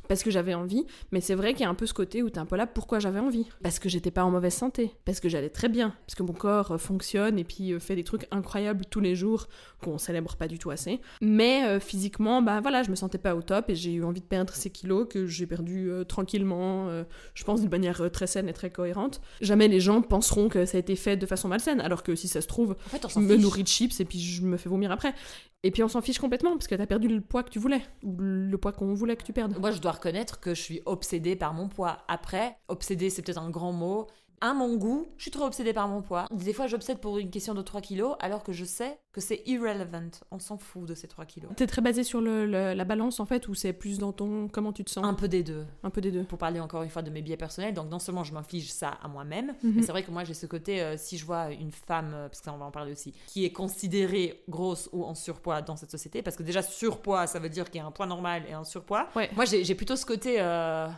parce 0.09 0.23
que 0.23 0.31
j'avais 0.31 0.55
envie. 0.55 0.85
Mais 1.11 1.21
c'est 1.21 1.35
vrai 1.35 1.53
qu'il 1.53 1.63
y 1.63 1.65
a 1.65 1.69
un 1.69 1.75
peu 1.75 1.87
ce 1.87 1.95
côté 1.95 2.23
où 2.23 2.31
t'es 2.31 2.39
un 2.39 2.47
peu 2.47 2.57
là 2.57 2.67
pourquoi 2.67 2.99
j'avais 2.99 3.21
envie? 3.21 3.47
Parce 3.63 3.79
que 3.79 3.89
j'étais 3.89 4.11
pas 4.11 4.25
en 4.25 4.31
mauvaise 4.31 4.55
santé, 4.55 4.93
parce 5.05 5.19
que 5.21 5.29
j'allais 5.29 5.49
très 5.49 5.69
bien, 5.69 5.95
parce 6.07 6.15
que 6.15 6.23
mon 6.23 6.33
corps 6.33 6.81
fonctionne 6.81 7.39
et 7.39 7.45
puis 7.45 7.79
fait 7.81 7.97
des 7.97 8.05
trucs 8.05 8.27
incroyables 8.31 8.85
tous 8.89 9.01
les 9.01 9.17
jours 9.17 9.49
qu'on 9.83 9.99
célèbre 9.99 10.37
pas 10.37 10.47
du 10.47 10.59
tout 10.59 10.71
assez. 10.71 11.01
Mais 11.21 11.81
physiquement, 11.81 12.43
bah 12.43 12.61
voilà, 12.61 12.83
je 12.83 12.91
me 12.91 12.95
sentais 12.95 13.19
pas 13.19 13.35
au 13.35 13.43
top 13.43 13.71
et 13.71 13.75
j'ai 13.75 13.93
eu 13.93 14.05
envie 14.05 14.21
de 14.21 14.27
perdre 14.27 14.36
perdre 14.37 14.53
ces 14.55 14.69
kilos 14.69 15.07
que 15.09 15.27
j'ai 15.27 15.47
perdu 15.47 15.91
euh, 15.91 16.05
tranquillement, 16.05 16.89
euh, 16.91 17.05
je 17.33 17.43
pense 17.43 17.63
d'une 17.63 17.71
manière 17.71 18.03
euh, 18.03 18.11
très 18.11 18.27
saine 18.27 18.51
et 18.51 18.53
très 18.53 18.69
cohérente. 18.69 19.23
Jamais 19.41 19.67
les 19.67 19.81
gens 19.81 20.03
penseront 20.03 20.51
que 20.51 20.67
ça 20.67 20.77
a 20.77 20.81
été 20.81 20.95
fait 20.95 21.17
de 21.17 21.25
façon 21.25 21.49
malsaine, 21.49 21.81
alors 21.81 22.03
que 22.03 22.15
si 22.15 22.29
ça 22.29 22.43
se 22.43 22.47
trouve, 22.47 22.73
En 22.73 22.91
fait, 22.91 23.03
on 23.07 23.09
je 23.09 23.19
me 23.19 23.33
fiche. 23.35 23.43
nourris 23.43 23.63
de 23.63 23.69
chips 23.69 23.99
et 23.99 24.05
puis 24.05 24.21
je 24.21 24.43
me 24.43 24.59
fais 24.59 24.69
vomir 24.69 24.91
après. 24.93 25.15
Et 25.63 25.71
puis 25.71 25.83
on 25.83 25.89
s'en 25.89 26.03
fiche 26.03 26.19
complètement 26.19 26.53
parce 26.53 26.67
que 26.67 26.75
t'as 26.75 26.85
perdu 26.85 27.09
le 27.09 27.23
poids 27.23 27.43
que 27.45 27.49
tu 27.49 27.59
voulais, 27.59 27.81
ou 28.03 28.15
le 28.19 28.59
poids 28.59 28.73
qu'on 28.73 28.93
voulait 28.93 29.17
que 29.17 29.25
tu 29.25 29.33
perdes. 29.33 29.59
Moi, 29.59 29.71
je 29.71 29.81
dois 29.81 29.93
reconnaître 29.93 30.39
que 30.39 30.55
je 30.55 30.61
suis 30.61 30.83
obsédée 30.85 31.35
par 31.35 31.55
mon 31.55 31.69
poids. 31.69 32.05
Après, 32.09 32.59
obsédée, 32.69 33.09
c'est 33.09 33.23
peut-être 33.23 33.41
un 33.41 33.49
grand 33.51 33.73
mot. 33.73 34.07
À 34.41 34.53
mon 34.53 34.77
goût, 34.77 35.07
je 35.17 35.23
suis 35.23 35.31
trop 35.31 35.45
obsédée 35.45 35.73
par 35.73 35.89
mon 35.89 36.03
poids. 36.03 36.27
Des 36.31 36.53
fois, 36.53 36.67
j'obsède 36.67 36.99
pour 36.99 37.17
une 37.19 37.31
question 37.31 37.55
de 37.55 37.63
3 37.63 37.81
kilos, 37.81 38.17
alors 38.21 38.43
que 38.43 38.53
je 38.53 38.65
sais 38.67 38.99
que 39.13 39.21
c'est 39.23 39.43
irrelevant. 39.47 40.11
On 40.31 40.39
s'en 40.39 40.59
fout 40.59 40.85
de 40.87 40.95
ces 40.95 41.09
3 41.09 41.25
kilos. 41.25 41.51
T'es 41.57 41.67
très 41.67 41.81
basé 41.81 42.05
sur 42.05 42.21
le- 42.21 42.45
le- 42.47 42.75
la 42.75 42.85
balance 42.85 43.19
en 43.19 43.25
fait, 43.25 43.49
ou 43.49 43.55
c'est 43.55 43.73
plus 43.73 43.99
dans 43.99 44.13
ton 44.13 44.49
comment 44.49 44.73
tu 44.75 44.85
te 44.85 44.91
sens? 44.91 45.05
Un 45.07 45.15
peu 45.15 45.27
des 45.27 45.43
deux. 45.43 45.65
Un 45.83 45.89
peu 45.91 46.03
des 46.03 46.11
deux. 46.11 46.25
Pour 46.25 46.37
parler 46.39 46.61
encore 46.61 46.83
une 46.83 46.91
fois 46.91 47.01
de 47.03 47.11
mes 47.11 47.23
biais 47.23 47.39
personnels, 47.39 47.73
donc 47.73 47.89
non 47.89 47.99
seulement 47.99 48.25
je 48.25 48.35
m'inflige 48.35 48.71
ça 48.71 48.91
à 49.03 49.09
moi-même, 49.09 49.55
Mhm. 49.63 49.73
mais 49.77 49.83
c'est 49.83 49.93
vrai 49.93 50.03
que 50.03 50.11
moi 50.11 50.23
j'ai 50.25 50.35
ce 50.35 50.45
côté, 50.47 50.83
euh, 50.83 50.97
si 50.99 51.17
je 51.17 51.25
vois 51.25 51.51
une 51.53 51.73
femme, 51.73 52.13
euh, 52.15 52.29
parce 52.29 52.41
que 52.41 52.45
ça 52.45 52.53
on 52.53 52.59
va 52.59 52.67
en 52.67 52.71
parler 52.71 52.93
aussi, 52.93 53.15
qui 53.29 53.47
est 53.47 53.53
considérée 53.53 54.43
grosse 54.51 54.91
ou 54.93 55.03
en 55.05 55.15
surpoids 55.15 55.63
dans 55.63 55.77
cette 55.77 55.91
société, 55.91 56.21
parce 56.21 56.37
que 56.37 56.43
déjà 56.43 56.61
surpoids 56.61 57.27
ça 57.27 57.39
veut 57.39 57.49
dire 57.49 57.71
qu'il 57.71 57.81
y 57.81 57.83
a 57.83 57.87
un 57.87 57.91
poids 57.91 58.07
normal 58.07 58.43
et 58.49 58.53
un 58.53 58.65
surpoids. 58.65 59.09
Ouais. 59.17 59.31
Moi 59.35 59.47
j'ai 59.47 59.65
j'ai 59.65 59.75
plutôt 59.75 59.97
ce 59.97 60.05
côté, 60.05 60.37
euh, 60.41 60.89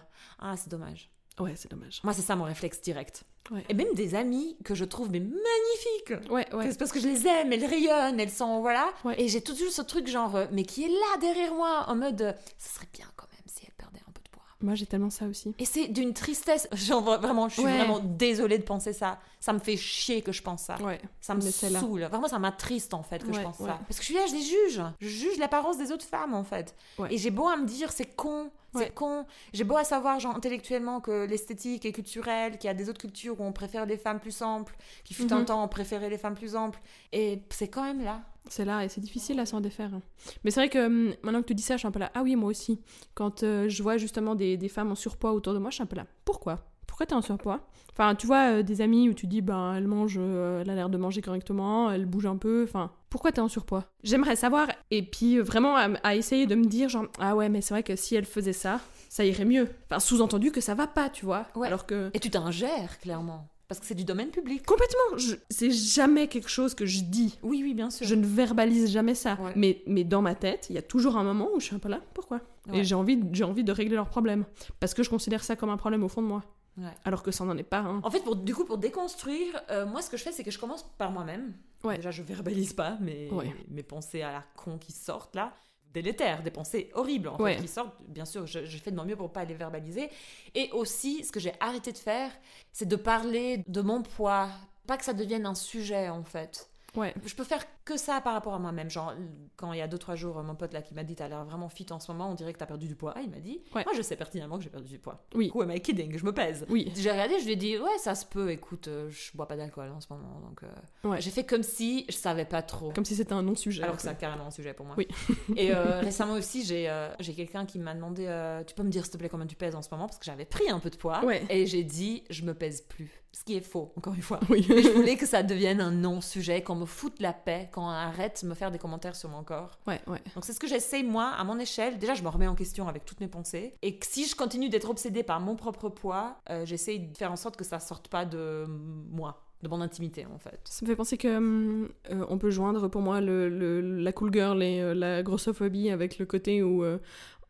ah 0.41 0.57
c'est 0.57 0.69
dommage. 0.71 1.09
Ouais, 1.41 1.53
c'est 1.57 1.71
dommage. 1.71 2.01
Moi 2.05 2.13
c'est 2.13 2.23
ça 2.23 2.37
mon 2.37 2.45
réflexe 2.45 2.81
direct. 2.81 3.25
Ouais. 3.51 3.65
Et 3.69 3.75
même 3.75 3.95
des 3.95 4.15
amies 4.15 4.57
que 4.65 4.75
je 4.75 4.85
trouve 4.85 5.11
mais 5.11 5.21
magnifiques. 5.21 6.31
Ouais, 6.31 6.47
ouais. 6.55 6.71
C'est 6.71 6.79
parce 6.79 6.93
que 6.93 7.01
je 7.01 7.09
les 7.09 7.27
aime, 7.27 7.53
elles 7.53 7.65
rayonnent, 7.65 8.21
elles 8.21 8.31
sont 8.31 8.61
voilà. 8.61 8.91
Ouais. 9.05 9.21
Et 9.21 9.29
j'ai 9.29 9.41
toujours 9.41 9.71
ce 9.73 9.83
truc 9.83 10.07
genre, 10.07 10.37
euh, 10.37 10.47
mais 10.53 10.65
qui 10.65 10.85
est 10.85 10.89
là 10.89 11.17
derrière 11.21 11.55
moi, 11.55 11.85
en 11.89 11.97
mode, 11.97 12.21
euh, 12.21 12.33
ça 12.59 12.75
serait 12.75 12.89
bien 12.93 13.07
quand 13.17 13.27
même 13.33 13.43
si 13.47 13.63
elle 13.67 13.73
perdait 13.75 14.01
un 14.07 14.13
peu 14.13 14.21
de 14.23 14.29
poids. 14.31 14.43
Moi 14.61 14.75
j'ai 14.75 14.85
tellement 14.87 15.09
ça 15.11 15.25
aussi. 15.27 15.55
Et 15.59 15.65
c'est 15.65 15.89
d'une 15.89 16.13
tristesse, 16.13 16.69
genre 16.73 17.03
vraiment, 17.03 17.49
je 17.49 17.55
suis 17.55 17.63
Ouais. 17.65 17.77
vraiment 17.79 18.01
désolée 18.01 18.59
de 18.59 18.65
penser 18.65 18.93
ça. 18.93 19.19
Ça 19.41 19.53
me 19.55 19.61
fait 19.61 19.77
chier 19.77 20.21
que 20.21 20.33
je 20.33 20.43
pense 20.43 20.63
ça. 20.65 20.77
Ouais. 20.83 21.01
Ça 21.21 21.35
me 21.35 21.41
saoule. 21.41 22.03
Vraiment, 22.05 22.29
ça 22.29 22.39
m'attriste 22.39 22.93
en 22.93 23.03
fait 23.03 23.25
que 23.25 23.33
je 23.33 23.41
pense 23.41 23.57
ça. 23.59 23.79
Parce 23.89 23.99
que 23.99 24.03
je 24.05 24.07
suis 24.07 24.15
là, 24.15 24.27
je 24.29 24.35
les 24.35 24.43
juge. 24.43 24.83
Je 25.01 25.09
juge 25.09 25.39
l'apparence 25.39 25.79
des 25.79 25.91
autres 25.93 26.05
femmes 26.05 26.35
en 26.35 26.45
fait. 26.45 26.75
Ouais. 26.99 27.15
Et 27.15 27.19
j'ai 27.19 27.31
beau 27.31 27.47
à 27.49 27.57
me 27.57 27.65
dire, 27.65 27.93
c'est 27.93 28.15
con, 28.17 28.51
c'est 28.73 28.79
Ouais. 28.81 28.91
con. 28.95 29.27
J'ai 29.53 29.65
beau 29.65 29.77
à 29.77 29.85
savoir, 29.85 30.21
genre, 30.21 30.35
intellectuellement, 30.37 31.01
que 31.01 31.25
l'esthétique 31.27 31.85
est 31.87 31.93
culturelle, 31.93 32.59
qu'il 32.59 32.69
y 32.69 32.71
a 32.71 32.75
des 32.75 32.89
autres 32.89 33.01
cultures 33.01 33.41
où 33.41 33.45
on 33.45 33.53
préfère 33.53 33.87
les 33.87 33.97
femmes 33.97 34.21
plus 34.21 34.43
amples, 34.43 34.77
qui 35.05 35.15
fut 35.15 35.33
un 35.33 35.41
Mhm. 35.41 35.45
temps 35.47 35.65
on 35.65 35.69
préférait 35.69 36.11
les 36.11 36.19
femmes 36.19 36.35
plus 36.35 36.55
amples. 36.57 36.81
Et 37.13 37.43
c'est 37.51 37.69
quand 37.69 37.83
même 37.85 38.03
là. 38.05 38.23
C'est 38.51 38.65
là 38.65 38.83
et 38.85 38.89
c'est 38.89 39.01
difficile 39.03 39.39
à 39.41 39.47
s'en 39.47 39.61
défaire. 39.61 39.93
hein. 39.95 40.01
Mais 40.45 40.51
c'est 40.51 40.61
vrai 40.61 40.69
que 40.71 40.87
hum, 40.87 41.15
maintenant 41.23 41.43
que 41.43 41.47
tu 41.49 41.55
dis 41.55 41.63
ça, 41.63 41.75
je 41.75 41.81
suis 41.81 41.89
un 41.89 41.91
peu 41.91 41.99
là. 41.99 42.11
Ah 42.15 42.23
oui, 42.23 42.35
moi 42.37 42.49
aussi. 42.51 42.81
Quand 43.15 43.43
euh, 43.43 43.69
je 43.69 43.83
vois 43.83 43.97
justement 43.99 44.35
des, 44.35 44.57
des 44.57 44.69
femmes 44.69 44.91
en 44.91 44.95
surpoids 44.95 45.33
autour 45.33 45.53
de 45.55 45.59
moi, 45.59 45.71
je 45.71 45.75
suis 45.77 45.83
un 45.83 45.87
peu 45.87 45.97
là. 45.97 46.07
Pourquoi? 46.25 46.65
Pourquoi 46.89 47.07
t'es 47.07 47.15
en 47.15 47.23
surpoids? 47.23 47.61
Enfin, 47.93 48.15
tu 48.17 48.27
vois, 48.27 48.55
euh, 48.59 48.63
des 48.65 48.81
amis 48.81 49.09
où 49.09 49.13
tu 49.15 49.27
dis, 49.29 49.41
ben, 49.41 49.75
elle 49.77 49.87
mange, 49.87 50.17
euh, 50.19 50.63
elle 50.63 50.71
a 50.71 50.75
l'air 50.75 50.89
de 50.89 50.99
manger 50.99 51.21
correctement, 51.21 51.91
elle 51.91 52.07
bouge 52.07 52.27
un 52.27 52.37
peu. 52.37 52.65
Enfin, 52.65 52.91
pourquoi 53.11 53.31
t'es 53.31 53.41
en 53.41 53.49
surpoids? 53.49 53.85
J'aimerais 54.03 54.35
savoir. 54.37 54.69
Et 54.91 55.03
puis 55.03 55.39
euh, 55.39 55.43
vraiment 55.43 55.77
à, 55.77 55.89
à 56.03 56.15
essayer 56.17 56.47
de 56.47 56.55
me 56.57 56.65
dire, 56.65 56.89
genre, 56.89 57.07
ah 57.21 57.37
ouais, 57.37 57.49
mais 57.49 57.61
c'est 57.61 57.75
vrai 57.75 57.83
que 57.85 57.95
si 57.95 58.17
elle 58.17 58.25
faisait 58.25 58.53
ça, 58.53 58.81
ça 59.09 59.25
irait 59.25 59.45
mieux. 59.45 59.69
Enfin, 59.91 60.01
sous-entendu 60.01 60.51
que 60.51 60.61
ça 60.61 60.75
va 60.75 60.87
pas, 60.89 61.09
tu 61.09 61.25
vois. 61.25 61.47
Ouais. 61.55 61.67
Alors 61.69 61.87
que. 61.87 62.11
Et 62.15 62.19
tu 62.21 62.31
t'ingères, 62.31 62.99
clairement. 63.01 63.47
Parce 63.69 63.81
que 63.81 63.87
c'est 63.87 63.95
du 63.95 64.05
domaine 64.05 64.31
public. 64.31 64.65
Complètement, 64.65 65.19
je- 65.19 65.35
c'est 65.51 65.71
jamais 65.71 66.27
quelque 66.29 66.49
chose 66.49 66.75
que 66.75 66.87
je 66.87 67.03
dis. 67.03 67.39
Oui, 67.43 67.61
oui, 67.63 67.75
bien 67.75 67.91
sûr. 67.91 68.07
Je 68.07 68.15
ne 68.15 68.25
verbalise 68.25 68.91
jamais 68.91 69.15
ça. 69.15 69.37
Ouais. 69.43 69.53
Mais, 69.57 69.83
mais 69.87 70.05
dans 70.05 70.23
ma 70.23 70.35
tête, 70.35 70.69
il 70.71 70.75
y 70.75 70.79
a 70.79 70.83
toujours 70.83 71.19
un 71.19 71.23
moment 71.25 71.49
où 71.55 71.61
je 71.61 71.67
suis 71.67 71.77
un 71.77 71.79
peu 71.79 71.91
là. 71.91 72.01
Pourquoi? 72.15 72.41
Ouais. 72.71 72.79
Et 72.79 72.85
j'ai 72.85 72.95
envie, 72.95 73.21
j'ai 73.33 73.45
envie 73.45 73.65
de 73.65 73.73
régler 73.73 73.97
leurs 73.97 74.09
problèmes. 74.09 74.45
Parce 74.81 74.95
que 74.95 75.03
je 75.03 75.11
considère 75.11 75.45
ça 75.45 75.55
comme 75.55 75.69
un 75.69 75.77
problème 75.77 76.03
au 76.03 76.09
fond 76.09 76.23
de 76.23 76.27
moi. 76.29 76.43
Ouais. 76.79 76.93
Alors 77.05 77.23
que 77.23 77.31
ça 77.31 77.45
n'en 77.45 77.57
est 77.57 77.63
pas 77.65 77.81
un. 77.81 78.01
En 78.03 78.11
fait, 78.11 78.21
pour, 78.21 78.37
du 78.37 78.55
coup, 78.55 78.65
pour 78.65 78.79
déconstruire, 78.79 79.61
euh, 79.71 79.85
moi, 79.85 80.01
ce 80.01 80.09
que 80.11 80.17
je 80.17 80.23
fais, 80.23 80.33
c'est 80.33 80.45
que 80.45 80.51
je 80.51 80.59
commence 80.59 80.85
par 80.97 81.11
moi-même. 81.11 81.55
Ouais. 81.85 81.97
Déjà, 81.97 82.11
je 82.11 82.23
verbalise 82.23 82.73
pas 82.73 82.97
mes, 83.01 83.29
Ouais. 83.31 83.53
mes 83.69 83.83
pensées 83.83 84.23
à 84.23 84.33
la 84.33 84.45
con 84.57 84.79
qui 84.79 84.93
sortent 84.93 85.35
là. 85.35 85.53
Délétères, 85.93 86.43
des 86.43 86.51
pensées 86.51 86.91
horribles 86.95 87.29
en 87.29 87.39
fait, 87.39 87.57
qui 87.57 87.67
sortent. 87.67 87.97
Bien 88.07 88.27
sûr, 88.27 88.47
je, 88.47 88.65
je 88.67 88.77
fais 88.79 88.91
de 88.91 88.97
mon 88.97 89.05
mieux 89.07 89.17
pour 89.17 89.33
pas 89.33 89.45
les 89.45 89.55
verbaliser. 89.55 90.11
Et 90.55 90.71
aussi, 90.73 91.25
ce 91.25 91.33
que 91.33 91.41
j'ai 91.41 91.55
arrêté 91.61 91.93
de 91.93 91.99
faire, 91.99 92.31
c'est 92.73 92.87
de 92.87 92.95
parler 92.97 93.65
de 93.67 93.81
mon 93.81 94.03
poids. 94.03 94.49
Pas 94.87 94.99
que 94.99 95.05
ça 95.05 95.15
devienne 95.15 95.47
un 95.47 95.55
sujet 95.55 96.11
en 96.11 96.23
fait. 96.25 96.69
Ouais. 96.95 97.15
Je 97.25 97.35
peux 97.35 97.45
faire 97.45 97.65
que 97.89 97.97
ça 97.97 98.21
par 98.21 98.35
rapport 98.35 98.53
à 98.53 98.59
moi-même. 98.59 98.91
Genre, 98.91 99.15
quand 99.57 99.73
il 99.73 99.79
y 99.79 99.83
a 99.83 99.89
2-3 99.89 100.15
jours, 100.15 100.43
mon 100.43 100.55
pote 100.55 100.75
là 100.75 100.83
qui 100.83 100.93
m'a 100.95 101.05
dit 101.05 101.15
T'as 101.15 101.29
l'air 101.29 101.45
vraiment 101.45 101.71
fit 101.71 101.87
en 101.91 101.99
ce 101.99 102.13
moment, 102.13 102.31
on 102.31 102.35
dirait 102.35 102.53
que 102.53 102.59
t'as 102.59 102.67
perdu 102.67 102.87
du 102.87 102.95
poids. 102.95 103.15
Il 103.23 103.31
m'a 103.31 103.39
dit 103.39 103.63
Ouais. 103.75 103.83
Moi, 103.85 103.95
je 103.97 104.03
sais 104.03 104.15
pertinemment 104.15 104.59
que 104.59 104.65
j'ai 104.65 104.69
perdu 104.71 104.89
du 104.89 104.99
poids. 104.99 105.25
Oui. 105.35 105.51
Who 105.55 105.63
am 105.63 105.71
I 105.71 105.81
kidding? 105.81 106.19
Je 106.19 106.25
me 106.25 106.33
pèse. 106.33 106.67
Oui. 106.69 106.93
J'ai 106.95 107.11
regardé, 107.11 107.39
je 107.41 107.47
lui 107.47 107.53
ai 107.53 107.57
dit 107.57 107.79
Ouais, 107.79 107.97
ça 107.99 108.15
se 108.15 108.27
peut, 108.27 108.51
écoute, 108.51 108.89
euh, 108.89 109.09
je 109.09 109.35
bois 109.35 109.49
pas 109.49 109.57
d'alcool 109.57 109.91
en 109.91 110.01
ce 110.01 110.13
moment. 110.13 110.41
Donc, 110.47 110.63
euh, 110.63 111.09
Ouais. 111.09 111.21
j'ai 111.21 111.31
fait 111.31 111.45
comme 111.45 111.63
si 111.63 112.05
je 112.11 112.15
savais 112.17 112.45
pas 112.45 112.61
trop. 112.61 112.93
Comme 112.93 113.07
si 113.07 113.17
c'était 113.17 113.33
un 113.33 113.43
non-sujet. 113.43 113.83
Alors 113.83 113.97
que 113.97 114.03
c'est 114.03 114.19
carrément 114.19 114.47
un 114.47 114.51
sujet 114.51 114.75
pour 114.75 114.85
moi. 114.85 114.95
Oui. 114.99 115.09
Et 115.57 115.75
euh, 115.75 116.01
récemment 116.01 116.35
aussi, 116.35 116.65
j'ai 116.65 116.91
euh, 116.91 117.09
quelqu'un 117.19 117.65
qui 117.65 117.79
m'a 117.79 117.95
demandé 117.95 118.27
euh, 118.27 118.63
Tu 118.65 118.75
peux 118.75 118.83
me 118.83 118.91
dire 118.91 119.05
s'il 119.05 119.13
te 119.13 119.17
plaît 119.19 119.29
combien 119.31 119.47
tu 119.47 119.57
pèses 119.57 119.75
en 119.75 119.83
ce 119.83 119.89
moment? 119.91 120.07
Parce 120.07 120.19
que 120.19 120.27
j'avais 120.27 120.45
pris 120.45 120.69
un 120.69 120.79
peu 120.79 120.91
de 120.91 120.97
poids. 120.97 121.25
Ouais. 121.25 121.43
Et 121.49 121.67
j'ai 121.67 121.85
dit 121.85 122.25
Je 122.29 122.43
me 122.43 122.53
pèse 122.53 122.83
plus. 122.83 123.23
Ce 123.33 123.45
qui 123.45 123.57
est 123.57 123.61
faux, 123.61 123.93
encore 123.97 124.15
une 124.15 124.23
fois. 124.23 124.41
Oui. 124.49 124.67
Mais 124.71 124.83
je 124.83 124.89
voulais 124.89 125.17
que 125.17 125.27
ça 125.27 125.43
devienne 125.43 125.81
un 125.81 125.91
non-sujet, 125.91 126.63
qu'on 126.63 126.75
me 126.75 126.87
foute 126.87 127.21
la 127.21 127.33
paix, 127.33 127.69
qu'on 127.79 127.89
arrête 127.89 128.41
de 128.43 128.49
me 128.49 128.55
faire 128.55 128.71
des 128.71 128.79
commentaires 128.79 129.15
sur 129.17 129.29
mon 129.29 129.43
corps. 129.45 129.79
Ouais, 129.87 130.01
ouais. 130.07 130.21
Donc 130.35 130.45
c'est 130.45 130.53
ce 130.53 130.61
que 130.61 130.67
j'essaye 130.67 131.05
moi, 131.05 131.29
à 131.39 131.45
mon 131.45 131.59
échelle. 131.59 131.99
Déjà, 131.99 132.15
je 132.15 132.23
me 132.23 132.29
remets 132.29 132.47
en 132.49 132.55
question 132.55 132.89
avec 132.89 133.05
toutes 133.05 133.21
mes 133.21 133.29
pensées. 133.29 133.75
Et 133.83 133.99
si 134.03 134.27
je 134.27 134.35
continue 134.35 134.69
d'être 134.69 134.91
obsédée 134.91 135.23
par 135.23 135.41
mon 135.41 135.55
propre 135.57 135.89
poids, 135.89 136.37
euh, 136.51 136.65
j'essaye 136.67 136.99
de 137.01 137.17
faire 137.17 137.31
en 137.33 137.37
sorte 137.37 137.57
que 137.57 137.65
ça 137.65 137.79
sorte 137.81 138.09
pas 138.09 138.25
de 138.25 138.65
moi, 138.67 139.43
de 139.63 139.69
mon 139.69 139.81
intimité 139.81 140.27
en 140.33 140.39
fait. 140.39 140.61
Ça 140.65 140.85
me 140.85 140.91
fait 140.91 140.97
penser 140.97 141.17
que 141.19 141.37
hum, 141.37 141.89
euh, 142.11 142.25
on 142.29 142.39
peut 142.39 142.51
joindre 142.51 142.89
pour 142.89 143.01
moi 143.03 143.21
le, 143.21 143.49
le- 143.49 143.81
la 143.81 144.13
cool 144.13 144.33
girl 144.33 144.63
et 144.63 144.81
euh, 144.81 144.95
la 144.95 145.23
grossophobie 145.23 145.91
avec 145.91 146.19
le 146.19 146.27
côté 146.27 146.63
où 146.63 146.85
euh, 146.85 146.99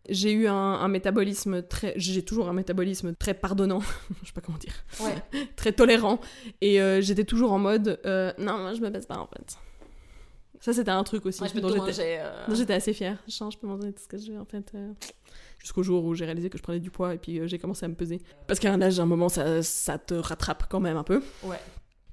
j'ai 0.09 0.33
eu 0.33 0.47
un, 0.49 0.55
un 0.55 0.89
métabolisme 0.89 1.63
très 1.63 1.93
j'ai 1.97 2.25
toujours 2.25 2.49
un 2.49 2.55
métabolisme 2.55 3.15
très 3.15 3.35
pardonnant 3.35 3.81
je 4.23 4.27
sais 4.29 4.33
pas 4.33 4.41
comment 4.41 4.57
dire 4.59 4.73
Ouais. 5.01 5.47
très 5.57 5.73
tolérant 5.73 6.19
et 6.63 6.81
euh, 6.81 7.03
j'étais 7.03 7.25
toujours 7.25 7.53
en 7.53 7.59
mode 7.59 8.01
euh, 8.07 8.33
non 8.39 8.57
moi 8.59 8.73
je 8.73 8.81
me 8.81 8.89
baisse 8.89 9.05
pas 9.07 9.19
en 9.19 9.27
fait 9.27 9.59
ça 10.61 10.73
c'était 10.73 10.91
un 10.91 11.05
truc 11.05 11.25
aussi 11.27 11.41
Moi, 11.41 11.49
je 11.49 11.61
peux 11.61 11.93
j'étais 11.93 12.19
euh, 12.21 12.55
j'étais 12.55 12.75
assez 12.75 12.93
fière. 12.93 13.19
Je 13.27 13.57
peux 13.57 13.67
manger 13.67 13.93
tout 13.93 14.03
ce 14.03 14.09
que 14.09 14.19
je 14.19 14.33
veux 14.33 14.41
en 14.41 14.45
fait 14.45 14.73
euh, 14.75 14.93
jusqu'au 15.59 15.83
jour 15.83 16.05
où 16.05 16.15
j'ai 16.15 16.25
réalisé 16.25 16.51
que 16.51 16.59
je 16.59 16.63
prenais 16.63 16.81
du 16.81 16.91
poids 16.91 17.15
et 17.15 17.19
puis 17.19 17.39
euh, 17.39 17.47
j'ai 17.47 17.59
commencé 17.59 17.85
à 17.85 17.89
me 17.89 17.95
peser. 17.95 18.21
Parce 18.47 18.59
qu'à 18.59 18.73
un 18.73 18.81
âge 18.83 18.99
à 18.99 19.03
un 19.03 19.07
moment 19.07 19.29
ça, 19.29 19.63
ça 19.63 19.99
te 19.99 20.15
rattrape 20.15 20.65
quand 20.69 20.81
même 20.81 20.97
un 20.97 21.05
peu. 21.05 21.23
Ouais. 21.45 21.61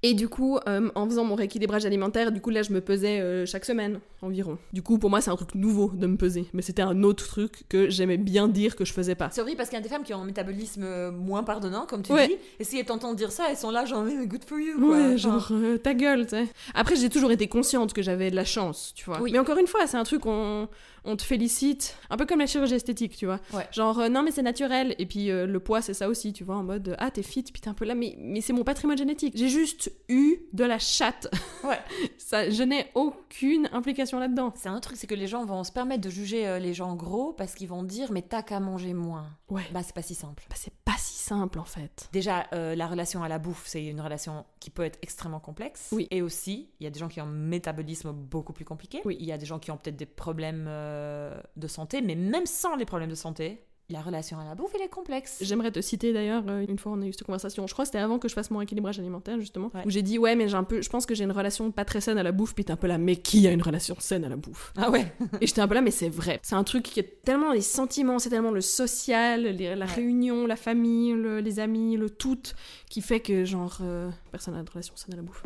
Et 0.04 0.14
du 0.14 0.30
coup, 0.30 0.58
euh, 0.68 0.90
en 0.96 1.06
faisant 1.08 1.24
mon 1.24 1.36
rééquilibrage 1.36 1.86
alimentaire, 1.86 2.32
du 2.32 2.42
coup 2.42 2.50
là 2.52 2.62
je 2.62 2.72
me 2.72 2.82
pesais 2.82 3.20
euh, 3.22 3.46
chaque 3.46 3.66
semaine 3.66 4.00
environ. 4.22 4.58
Du 4.74 4.82
coup 4.82 4.98
pour 5.00 5.10
moi 5.10 5.22
c'est 5.22 5.32
un 5.32 5.36
truc 5.36 5.56
nouveau 5.56 5.92
de 5.94 6.06
me 6.08 6.18
peser, 6.18 6.46
mais 6.54 6.62
c'était 6.62 6.82
un 6.82 7.02
autre 7.04 7.26
truc 7.26 7.64
que 7.70 7.90
j'aimais 7.90 8.18
bien 8.18 8.48
dire 8.48 8.76
que 8.76 8.86
je 8.86 8.94
faisais 8.94 9.16
pas. 9.16 9.30
C'est 9.32 9.42
horrible 9.42 9.58
parce 9.58 9.70
qu'il 9.70 9.78
y 9.78 9.80
a 9.80 9.84
des 9.84 9.90
femmes 9.90 10.04
qui 10.04 10.14
ont 10.14 10.22
un 10.22 10.26
métabolisme 10.26 10.84
euh, 10.84 11.12
moins 11.12 11.44
pardonnant, 11.44 11.86
comme 11.88 12.02
tu 12.04 12.12
Ouais. 12.14 12.28
dis. 12.28 12.36
Et 12.60 12.64
si 12.64 12.78
elles 12.80 12.86
t'entendent 12.86 13.16
dire 13.18 13.32
ça, 13.32 13.46
elles 13.50 13.58
sont 13.58 13.72
là, 13.72 13.86
genre, 13.86 14.06
good 14.26 14.44
for 14.46 14.60
you. 14.60 14.78
Quoi. 14.80 14.90
Ouais, 14.90 15.04
Enfin, 15.06 15.18
genre 15.18 15.48
euh, 15.52 15.78
ta 15.78 15.94
gueule, 15.94 16.24
tu 16.26 16.32
sais. 16.32 16.48
Après 16.74 16.96
j'ai 16.96 17.10
toujours 17.10 17.32
été 17.32 17.48
consciente 17.48 17.94
que 17.94 18.02
j'avais 18.02 18.30
de 18.32 18.36
la 18.36 18.46
chance, 18.46 18.94
tu 18.96 19.06
vois. 19.06 19.20
Oui. 19.22 19.32
Mais 19.32 19.40
encore 19.40 19.58
une 19.58 19.68
fois, 19.68 19.88
c'est 19.88 19.98
un 19.98 20.04
truc 20.04 20.26
on 20.26 20.68
on 21.06 21.16
te 21.16 21.24
félicite, 21.24 21.98
un 22.10 22.18
peu 22.18 22.26
comme 22.26 22.40
la 22.40 22.48
chirurgie 22.48 22.76
esthétique, 22.76 23.16
tu 23.16 23.26
vois. 23.26 23.40
Ouais. 23.54 23.68
Genre 23.72 24.00
euh, 24.00 24.10
non 24.10 24.24
mais 24.24 24.32
c'est 24.32 24.42
naturel 24.42 24.96
et 24.98 25.06
puis 25.06 25.30
euh, 25.30 25.46
le 25.46 25.60
poids 25.60 25.82
c'est 25.82 25.94
ça 25.94 26.10
aussi, 26.10 26.34
tu 26.34 26.44
vois, 26.44 26.56
en 26.56 26.64
mode 26.64 26.90
euh, 26.90 26.96
ah 26.98 27.12
t'es 27.12 27.24
fit, 27.24 27.44
putain 27.44 27.72
un 27.72 27.74
peu 27.74 27.86
là, 27.86 27.96
mais 27.96 28.16
mais 28.20 28.42
c'est 28.42 28.54
mon 28.54 28.64
patrimoine 28.64 28.98
génétique. 28.98 29.34
J'ai 29.36 29.50
juste 29.50 29.92
eu 30.10 30.40
de 30.54 30.64
la 30.64 30.80
chatte. 30.80 31.28
Ouais. 31.64 31.80
ça, 32.20 32.48
je 32.48 32.62
n'ai 32.62 32.92
aucune 32.94 33.70
implication 33.72 34.20
là-dedans. 34.20 34.54
C'est 34.56 34.70
un 34.70 34.80
truc, 34.80 34.98
c'est 34.98 35.08
que 35.08 35.16
les 35.16 35.26
gens 35.26 35.46
vont 35.46 35.64
se 35.64 35.72
permettre 35.72 36.02
de 36.02 36.12
juger 36.12 36.60
les 36.60 36.76
gens 36.76 36.94
gros 36.96 37.34
parce 37.34 37.56
qu'ils 37.56 37.68
vont 37.68 37.82
dire, 37.82 38.12
mais 38.12 38.22
t'as 38.22 38.44
qu'à 38.44 38.60
manger 38.60 38.94
moins. 38.94 39.32
Ouais. 39.50 39.64
Bah, 39.72 39.82
c'est 39.84 39.96
pas 39.96 40.02
si 40.02 40.16
simple. 40.16 40.44
Bah, 40.50 40.56
c'est 40.58 40.74
pas 40.84 40.96
si 40.98 41.18
simple 41.18 41.60
en 41.60 41.66
fait. 41.66 42.10
Déjà, 42.12 42.48
euh, 42.54 42.76
la 42.76 42.88
relation 42.88 43.24
à 43.24 43.28
la 43.28 43.40
bouffe, 43.40 43.64
c'est 43.66 43.84
une 43.86 44.02
relation 44.02 44.46
qui 44.60 44.70
peut 44.70 44.84
être 44.84 45.00
extrêmement 45.02 45.40
complexe. 45.40 45.90
Oui. 45.92 46.08
Et 46.12 46.22
aussi, 46.22 46.70
il 46.80 46.84
y 46.84 46.88
a 46.88 46.90
des 46.90 47.00
gens 47.00 47.08
qui 47.08 47.22
ont 47.22 47.26
un 47.26 47.32
métabolisme 47.32 48.12
beaucoup 48.12 48.54
plus 48.54 48.66
compliqué. 48.66 49.02
Oui. 49.06 49.18
Il 49.20 49.26
y 49.26 49.32
a 49.32 49.38
des 49.38 49.46
gens 49.46 49.60
qui 49.60 49.72
ont 49.72 49.78
peut-être 49.78 49.96
des 49.96 50.06
problèmes 50.06 50.66
euh, 50.96 51.40
de 51.58 51.68
santé, 51.68 52.02
mais 52.02 52.16
même 52.16 52.46
sans 52.46 52.76
les 52.76 52.86
problèmes 52.86 53.10
de 53.10 53.16
santé, 53.16 53.62
la 53.92 54.02
relation 54.02 54.40
à 54.40 54.44
la 54.44 54.56
bouffe, 54.56 54.72
elle 54.74 54.82
est 54.82 54.88
complexe. 54.90 55.38
J'aimerais 55.42 55.70
te 55.72 55.80
citer 55.80 56.12
d'ailleurs, 56.12 56.44
euh, 56.48 56.66
une 56.68 56.80
fois 56.80 56.94
on 56.94 57.02
a 57.04 57.06
eu 57.06 57.14
cette 57.14 57.22
conversation, 57.24 57.68
je 57.68 57.74
crois 57.74 57.84
que 57.86 57.90
c'était 57.90 58.00
avant 58.00 58.18
que 58.18 58.28
je 58.28 58.34
fasse 58.34 58.50
mon 58.50 58.60
équilibrage 58.60 58.98
alimentaire 58.98 59.40
justement, 59.40 59.70
Ouais. 59.76 59.84
où 59.86 59.92
j'ai 59.92 60.02
dit 60.02 60.18
ouais 60.18 60.36
mais 60.36 60.48
j'ai 60.50 60.56
un 60.56 60.64
peu, 60.64 60.82
je 60.82 60.90
pense 60.90 61.06
que 61.06 61.14
j'ai 61.14 61.24
une 61.24 61.32
relation 61.32 61.70
pas 61.72 61.86
très 61.86 62.02
saine 62.02 62.18
à 62.18 62.24
la 62.24 62.32
bouffe, 62.32 62.56
puis 62.56 62.66
t'es 62.66 62.72
un 62.72 62.78
peu 62.78 62.88
là, 62.88 62.98
mais 62.98 63.16
qui 63.18 63.48
a 63.48 63.52
une 63.52 63.62
relation 63.62 63.96
saine 64.00 64.26
à 64.26 64.30
la 64.30 64.38
bouffe? 64.38 64.74
Ah 64.76 64.90
ouais 64.90 65.14
Et 65.40 65.46
j'étais 65.46 65.62
un 65.62 65.68
peu 65.68 65.76
là, 65.76 65.82
mais 65.82 65.92
c'est 65.92 66.10
vrai. 66.10 66.40
C'est 66.42 66.56
un 66.56 66.64
truc 66.64 66.82
qui 66.82 67.00
est 67.00 67.22
tellement 67.24 67.52
les 67.52 67.62
sentiments, 67.62 68.18
c'est 68.18 68.32
tellement 68.32 68.50
le 68.50 68.62
social, 68.62 69.44
les- 69.44 69.76
la 69.76 69.86
Ouais. 69.86 69.92
réunion, 69.94 70.48
la 70.48 70.56
famille, 70.56 71.12
le- 71.14 71.40
les 71.42 71.60
amis, 71.60 71.96
le 71.96 72.10
tout, 72.10 72.42
qui 72.90 73.02
fait 73.02 73.20
que 73.20 73.46
genre 73.46 73.78
euh, 73.82 74.10
personne 74.32 74.56
n'a 74.56 74.64
de 74.64 74.70
relation 74.72 74.96
saine 74.96 75.14
à 75.14 75.18
la 75.18 75.22
bouffe. 75.24 75.44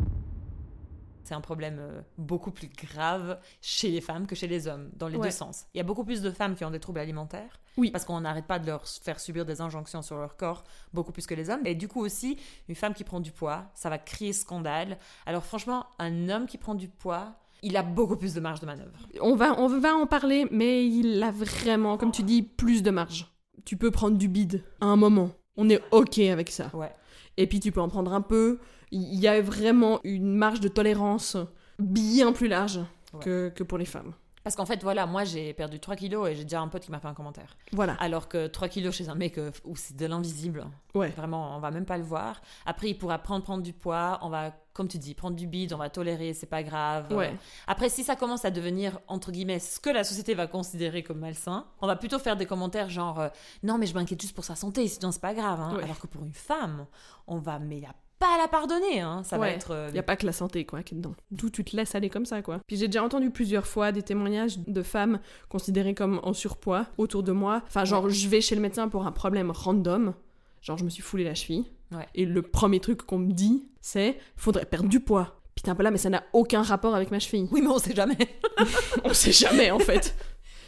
C'est 1.30 1.36
un 1.36 1.40
problème 1.40 1.76
euh, 1.78 2.00
beaucoup 2.18 2.50
plus 2.50 2.66
grave 2.68 3.38
chez 3.60 3.88
les 3.88 4.00
femmes 4.00 4.26
que 4.26 4.34
chez 4.34 4.48
les 4.48 4.66
hommes, 4.66 4.90
dans 4.96 5.06
les 5.06 5.16
Ouais. 5.16 5.28
deux 5.28 5.30
sens. 5.30 5.66
Il 5.74 5.78
y 5.78 5.80
a 5.80 5.84
beaucoup 5.84 6.02
plus 6.04 6.22
de 6.22 6.30
femmes 6.32 6.56
qui 6.56 6.64
ont 6.64 6.72
des 6.72 6.80
troubles 6.80 6.98
alimentaires. 6.98 7.60
Oui. 7.76 7.92
Parce 7.92 8.04
qu'on 8.04 8.20
n'arrête 8.20 8.46
pas 8.48 8.58
de 8.58 8.66
leur 8.66 8.84
faire 8.84 9.20
subir 9.20 9.46
des 9.46 9.60
injonctions 9.60 10.02
sur 10.02 10.16
leur 10.16 10.36
corps, 10.36 10.64
beaucoup 10.92 11.12
plus 11.12 11.24
que 11.28 11.34
les 11.34 11.48
hommes. 11.48 11.64
Et 11.66 11.76
du 11.76 11.86
coup 11.86 12.00
aussi, 12.00 12.36
une 12.68 12.74
femme 12.74 12.94
qui 12.94 13.04
prend 13.04 13.20
du 13.20 13.30
poids, 13.30 13.66
ça 13.74 13.88
va 13.90 13.98
crier 13.98 14.32
scandale. 14.32 14.98
Alors 15.24 15.44
franchement, 15.44 15.86
un 16.00 16.28
homme 16.30 16.46
qui 16.46 16.58
prend 16.58 16.74
du 16.74 16.88
poids, 16.88 17.34
il 17.62 17.76
a 17.76 17.84
beaucoup 17.84 18.16
plus 18.16 18.34
de 18.34 18.40
marge 18.40 18.58
de 18.58 18.66
manœuvre. 18.66 18.98
On 19.20 19.36
va, 19.36 19.56
on 19.60 19.68
va 19.68 19.94
en 19.94 20.08
parler, 20.08 20.48
mais 20.50 20.84
il 20.84 21.22
a 21.22 21.30
vraiment, 21.30 21.96
comme 21.96 22.10
tu 22.10 22.24
dis, 22.24 22.42
plus 22.42 22.82
de 22.82 22.90
marge. 22.90 23.32
Tu 23.64 23.76
peux 23.76 23.92
prendre 23.92 24.18
du 24.18 24.26
bide 24.26 24.64
à 24.80 24.86
un 24.86 24.96
moment. 24.96 25.30
On 25.56 25.68
est 25.70 25.80
OK 25.92 26.18
avec 26.18 26.50
ça. 26.50 26.72
Ouais. 26.74 26.90
Et 27.36 27.46
puis 27.46 27.60
tu 27.60 27.70
peux 27.70 27.80
en 27.80 27.88
prendre 27.88 28.12
un 28.12 28.20
peu. 28.20 28.58
Il 28.92 29.14
y 29.20 29.28
a 29.28 29.40
vraiment 29.40 30.00
une 30.04 30.34
marge 30.34 30.60
de 30.60 30.68
tolérance 30.68 31.36
bien 31.78 32.32
plus 32.32 32.48
large 32.48 32.80
Ouais. 33.12 33.20
que, 33.24 33.48
que 33.48 33.64
pour 33.64 33.76
les 33.76 33.86
femmes. 33.86 34.12
Parce 34.44 34.54
qu'en 34.56 34.64
fait, 34.66 34.82
voilà, 34.84 35.04
moi 35.04 35.24
j'ai 35.24 35.52
perdu 35.52 35.80
3 35.80 35.96
kilos 35.96 36.28
et 36.30 36.34
j'ai 36.36 36.44
déjà 36.44 36.60
un 36.60 36.68
pote 36.68 36.82
qui 36.82 36.90
m'a 36.92 37.00
fait 37.00 37.08
un 37.08 37.12
commentaire. 37.14 37.56
Voilà. 37.72 37.94
Alors 37.94 38.28
que 38.28 38.46
3 38.46 38.68
kilos 38.68 38.94
chez 38.94 39.08
un 39.08 39.16
mec, 39.16 39.36
euh, 39.36 39.50
où 39.64 39.74
c'est 39.76 39.96
de 39.96 40.06
l'invisible. 40.06 40.64
Ouais. 40.94 41.08
Vraiment, 41.10 41.56
on 41.56 41.60
va 41.60 41.70
même 41.72 41.84
pas 41.84 41.98
le 41.98 42.04
voir. 42.04 42.40
Après, 42.64 42.88
il 42.88 42.96
pourra 42.96 43.18
prendre, 43.18 43.42
prendre 43.44 43.62
du 43.64 43.72
poids. 43.72 44.18
On 44.22 44.28
va, 44.30 44.52
comme 44.72 44.86
tu 44.88 44.96
dis, 44.98 45.14
prendre 45.14 45.34
du 45.36 45.46
bide, 45.48 45.72
on 45.72 45.76
va 45.76 45.90
tolérer, 45.90 46.32
c'est 46.34 46.46
pas 46.46 46.62
grave. 46.62 47.12
Ouais. 47.12 47.34
Après, 47.66 47.88
si 47.90 48.02
ça 48.04 48.14
commence 48.16 48.44
à 48.44 48.50
devenir, 48.52 48.98
entre 49.08 49.30
guillemets, 49.32 49.58
ce 49.58 49.78
que 49.80 49.90
la 49.90 50.04
société 50.04 50.34
va 50.34 50.46
considérer 50.46 51.02
comme 51.02 51.18
malsain, 51.18 51.66
on 51.82 51.86
va 51.88 51.96
plutôt 51.96 52.18
faire 52.20 52.36
des 52.36 52.46
commentaires 52.46 52.88
genre 52.88 53.18
euh, 53.20 53.28
Non, 53.64 53.76
mais 53.76 53.86
je 53.86 53.94
m'inquiète 53.94 54.22
juste 54.22 54.34
pour 54.36 54.44
sa 54.44 54.54
santé, 54.54 54.86
sinon 54.88 55.10
c'est 55.10 55.20
pas 55.20 55.34
grave. 55.34 55.60
hein. 55.60 55.74
Ouais. 55.76 55.82
Alors 55.84 55.98
que 55.98 56.06
pour 56.06 56.22
une 56.24 56.32
femme, 56.32 56.86
on 57.26 57.38
va, 57.38 57.58
mais 57.58 57.80
y 57.80 57.86
a 57.86 57.94
pas 58.20 58.34
à 58.34 58.38
la 58.38 58.46
pardonner. 58.46 59.00
Hein. 59.00 59.22
Ça 59.24 59.36
va 59.38 59.50
être. 59.50 59.72
euh, 59.72 59.86
Il 59.90 59.94
n'y 59.94 59.98
a 59.98 60.04
pas 60.04 60.14
que 60.16 60.24
la 60.26 60.32
santé, 60.32 60.64
quoi, 60.64 60.82
qui 60.84 60.94
est 60.94 60.98
dedans. 60.98 61.14
D'où 61.32 61.50
tu 61.50 61.64
te 61.64 61.74
laisses 61.74 61.94
aller 61.96 62.08
comme 62.10 62.26
ça, 62.26 62.42
quoi. 62.42 62.60
Puis 62.68 62.76
j'ai 62.76 62.86
déjà 62.86 63.02
entendu 63.02 63.30
plusieurs 63.30 63.66
fois 63.66 63.90
des 63.90 64.02
témoignages 64.02 64.58
de 64.58 64.82
femmes 64.82 65.18
considérées 65.48 65.94
comme 65.94 66.20
en 66.22 66.32
surpoids 66.32 66.86
autour 66.98 67.22
de 67.24 67.32
moi. 67.32 67.62
Enfin, 67.66 67.84
genre, 67.84 68.08
je 68.08 68.28
vais 68.28 68.40
chez 68.40 68.54
le 68.54 68.60
médecin 68.60 68.88
pour 68.88 69.06
un 69.06 69.12
problème 69.12 69.50
random. 69.50 70.14
Genre, 70.62 70.78
je 70.78 70.84
me 70.84 70.90
suis 70.90 71.02
foulé 71.02 71.24
la 71.24 71.34
cheville. 71.34 71.64
Ouais. 71.92 72.06
Et 72.14 72.24
le 72.26 72.42
premier 72.42 72.78
truc 72.78 73.02
qu'on 73.02 73.18
me 73.18 73.32
dit, 73.32 73.64
c'est 73.80 74.18
faudrait 74.36 74.66
perdre 74.66 74.88
du 74.88 75.00
poids. 75.00 75.36
Putain, 75.56 75.72
un 75.72 75.74
peu 75.74 75.82
là, 75.82 75.90
mais 75.90 75.98
ça 75.98 76.08
n'a 76.10 76.22
aucun 76.32 76.62
rapport 76.62 76.94
avec 76.94 77.10
ma 77.10 77.18
cheville. 77.18 77.48
Oui, 77.50 77.60
mais 77.60 77.68
on 77.68 77.78
sait 77.78 77.94
jamais. 77.94 78.16
On 79.04 79.12
sait 79.12 79.32
jamais, 79.32 79.70
en 79.70 79.78
fait. 79.78 80.14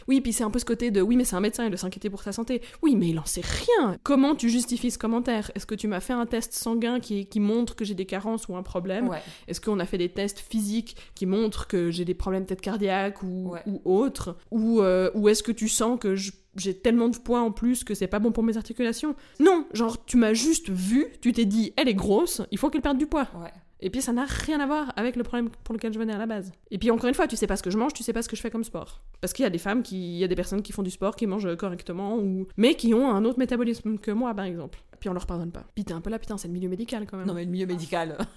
Oui, 0.07 0.21
puis 0.21 0.33
c'est 0.33 0.43
un 0.43 0.49
peu 0.51 0.59
ce 0.59 0.65
côté 0.65 0.91
de 0.91 1.01
oui, 1.01 1.15
mais 1.15 1.23
c'est 1.23 1.35
un 1.35 1.39
médecin, 1.41 1.65
il 1.65 1.69
doit 1.69 1.77
s'inquiéter 1.77 2.09
pour 2.09 2.21
sa 2.23 2.31
santé. 2.31 2.61
Oui, 2.81 2.95
mais 2.95 3.09
il 3.09 3.19
en 3.19 3.25
sait 3.25 3.41
rien. 3.43 3.97
Comment 4.03 4.35
tu 4.35 4.49
justifies 4.49 4.91
ce 4.91 4.97
commentaire? 4.97 5.51
Est-ce 5.55 5.65
que 5.65 5.75
tu 5.75 5.87
m'as 5.87 5.99
fait 5.99 6.13
un 6.13 6.25
test 6.25 6.53
sanguin 6.53 6.99
qui, 6.99 7.25
qui 7.25 7.39
montre 7.39 7.75
que 7.75 7.85
j'ai 7.85 7.95
des 7.95 8.05
carences 8.05 8.47
ou 8.47 8.55
un 8.55 8.63
problème? 8.63 9.07
Ouais. 9.09 9.21
Est-ce 9.47 9.61
qu'on 9.61 9.79
a 9.79 9.85
fait 9.85 9.97
des 9.97 10.09
tests 10.09 10.39
physiques 10.39 10.95
qui 11.15 11.25
montrent 11.25 11.67
que 11.67 11.91
j'ai 11.91 12.05
des 12.05 12.13
problèmes 12.13 12.45
peut-être 12.45 12.61
cardiaques 12.61 13.23
ou, 13.23 13.51
Ouais. 13.51 13.61
ou 13.65 13.81
autres? 13.85 14.37
Ou, 14.51 14.81
euh, 14.81 15.09
ou 15.13 15.29
est-ce 15.29 15.43
que 15.43 15.51
tu 15.51 15.67
sens 15.67 15.99
que 15.99 16.15
je- 16.15 16.31
j'ai 16.55 16.77
tellement 16.77 17.09
de 17.09 17.17
poids 17.17 17.41
en 17.41 17.51
plus 17.51 17.83
que 17.83 17.95
c'est 17.95 18.07
pas 18.07 18.19
bon 18.19 18.31
pour 18.31 18.43
mes 18.43 18.57
articulations? 18.57 19.15
Non, 19.39 19.65
genre 19.73 20.03
tu 20.05 20.17
m'as 20.17 20.33
juste 20.33 20.69
vu, 20.69 21.07
tu 21.21 21.31
t'es 21.33 21.45
dit 21.45 21.73
elle 21.77 21.87
est 21.87 21.93
grosse, 21.95 22.41
il 22.51 22.57
faut 22.57 22.69
qu'elle 22.69 22.81
perde 22.81 22.97
du 22.97 23.07
poids. 23.07 23.27
Ouais. 23.41 23.49
Et 23.85 23.89
puis 23.89 24.01
ça 24.01 24.13
n'a 24.13 24.23
rien 24.23 24.61
à 24.61 24.65
voir 24.65 24.93
avec 24.95 25.17
le 25.17 25.23
problème 25.23 25.49
pour 25.65 25.75
lequel 25.75 25.91
je 25.91 25.99
venais 25.99 26.13
à 26.13 26.17
la 26.17 26.25
base. 26.25 26.53
Et 26.71 26.77
puis 26.77 26.89
encore 26.89 27.09
une 27.09 27.13
fois, 27.13 27.27
tu 27.27 27.35
sais 27.35 27.47
pas 27.47 27.57
ce 27.57 27.63
que 27.63 27.69
je 27.69 27.77
mange, 27.77 27.91
tu 27.91 28.01
sais 28.01 28.13
pas 28.13 28.21
ce 28.21 28.29
que 28.29 28.37
je 28.37 28.41
fais 28.41 28.49
comme 28.49 28.63
sport. 28.63 29.01
Parce 29.19 29.33
qu'il 29.33 29.43
y 29.43 29.45
a 29.45 29.49
des 29.49 29.57
femmes 29.57 29.83
qui, 29.83 30.15
il 30.15 30.19
y 30.19 30.23
a 30.23 30.27
des 30.29 30.37
personnes 30.37 30.61
qui 30.61 30.71
font 30.71 30.83
du 30.83 30.89
sport, 30.89 31.17
qui 31.17 31.27
mangent 31.27 31.53
correctement, 31.57 32.17
ou 32.17 32.47
mais 32.55 32.75
qui 32.75 32.93
ont 32.93 33.11
un 33.13 33.25
autre 33.25 33.39
métabolisme 33.39 33.97
que 33.97 34.11
moi 34.11 34.33
par 34.33 34.45
exemple. 34.45 34.81
Puis 35.01 35.09
on 35.09 35.13
leur 35.13 35.25
pardonne 35.25 35.51
pas. 35.51 35.65
T'es 35.75 35.91
un 35.91 35.99
peu 35.99 36.09
là, 36.09 36.17
putain, 36.17 36.37
c'est 36.37 36.47
le 36.47 36.53
milieu 36.53 36.69
médical 36.69 37.05
quand 37.05 37.17
même. 37.17 37.27
Non, 37.27 37.33
mais 37.33 37.43
le 37.43 37.51
milieu 37.51 37.67
médical. 37.67 38.17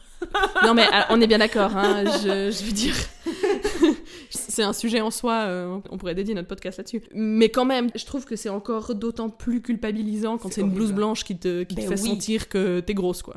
Non 0.65 0.73
mais 0.73 0.87
ah, 0.91 1.09
on 1.11 1.21
est 1.21 1.27
bien 1.27 1.37
d'accord, 1.37 1.77
hein, 1.77 2.05
je, 2.07 2.51
je 2.51 2.65
veux 2.65 2.73
dire. 2.73 2.95
c'est 4.31 4.63
un 4.63 4.73
sujet 4.73 5.03
en 5.03 5.11
soi, 5.11 5.45
euh, 5.45 5.79
on 5.91 5.99
pourrait 5.99 6.15
dédier 6.15 6.35
notre 6.35 6.49
podcast 6.49 6.79
là-dessus. 6.79 7.03
Mais 7.15 7.51
quand 7.51 7.67
même, 7.67 7.91
je 7.95 8.05
trouve 8.07 8.25
que 8.25 8.35
c'est 8.35 8.49
encore 8.49 8.95
d'autant 8.95 9.29
plus 9.29 9.61
culpabilisant 9.61 10.39
quand 10.39 10.51
C'est 10.51 10.63
une 10.63 10.71
blouse 10.71 10.93
blanche 10.93 11.23
qui 11.23 11.37
te, 11.37 11.65
qui 11.65 11.75
te 11.75 11.83
Ben 11.83 11.89
fait 11.89 12.01
oui. 12.01 12.09
sentir 12.09 12.49
que 12.49 12.81
t'es 12.81 12.95
grosse, 12.95 13.23
quoi. 13.23 13.37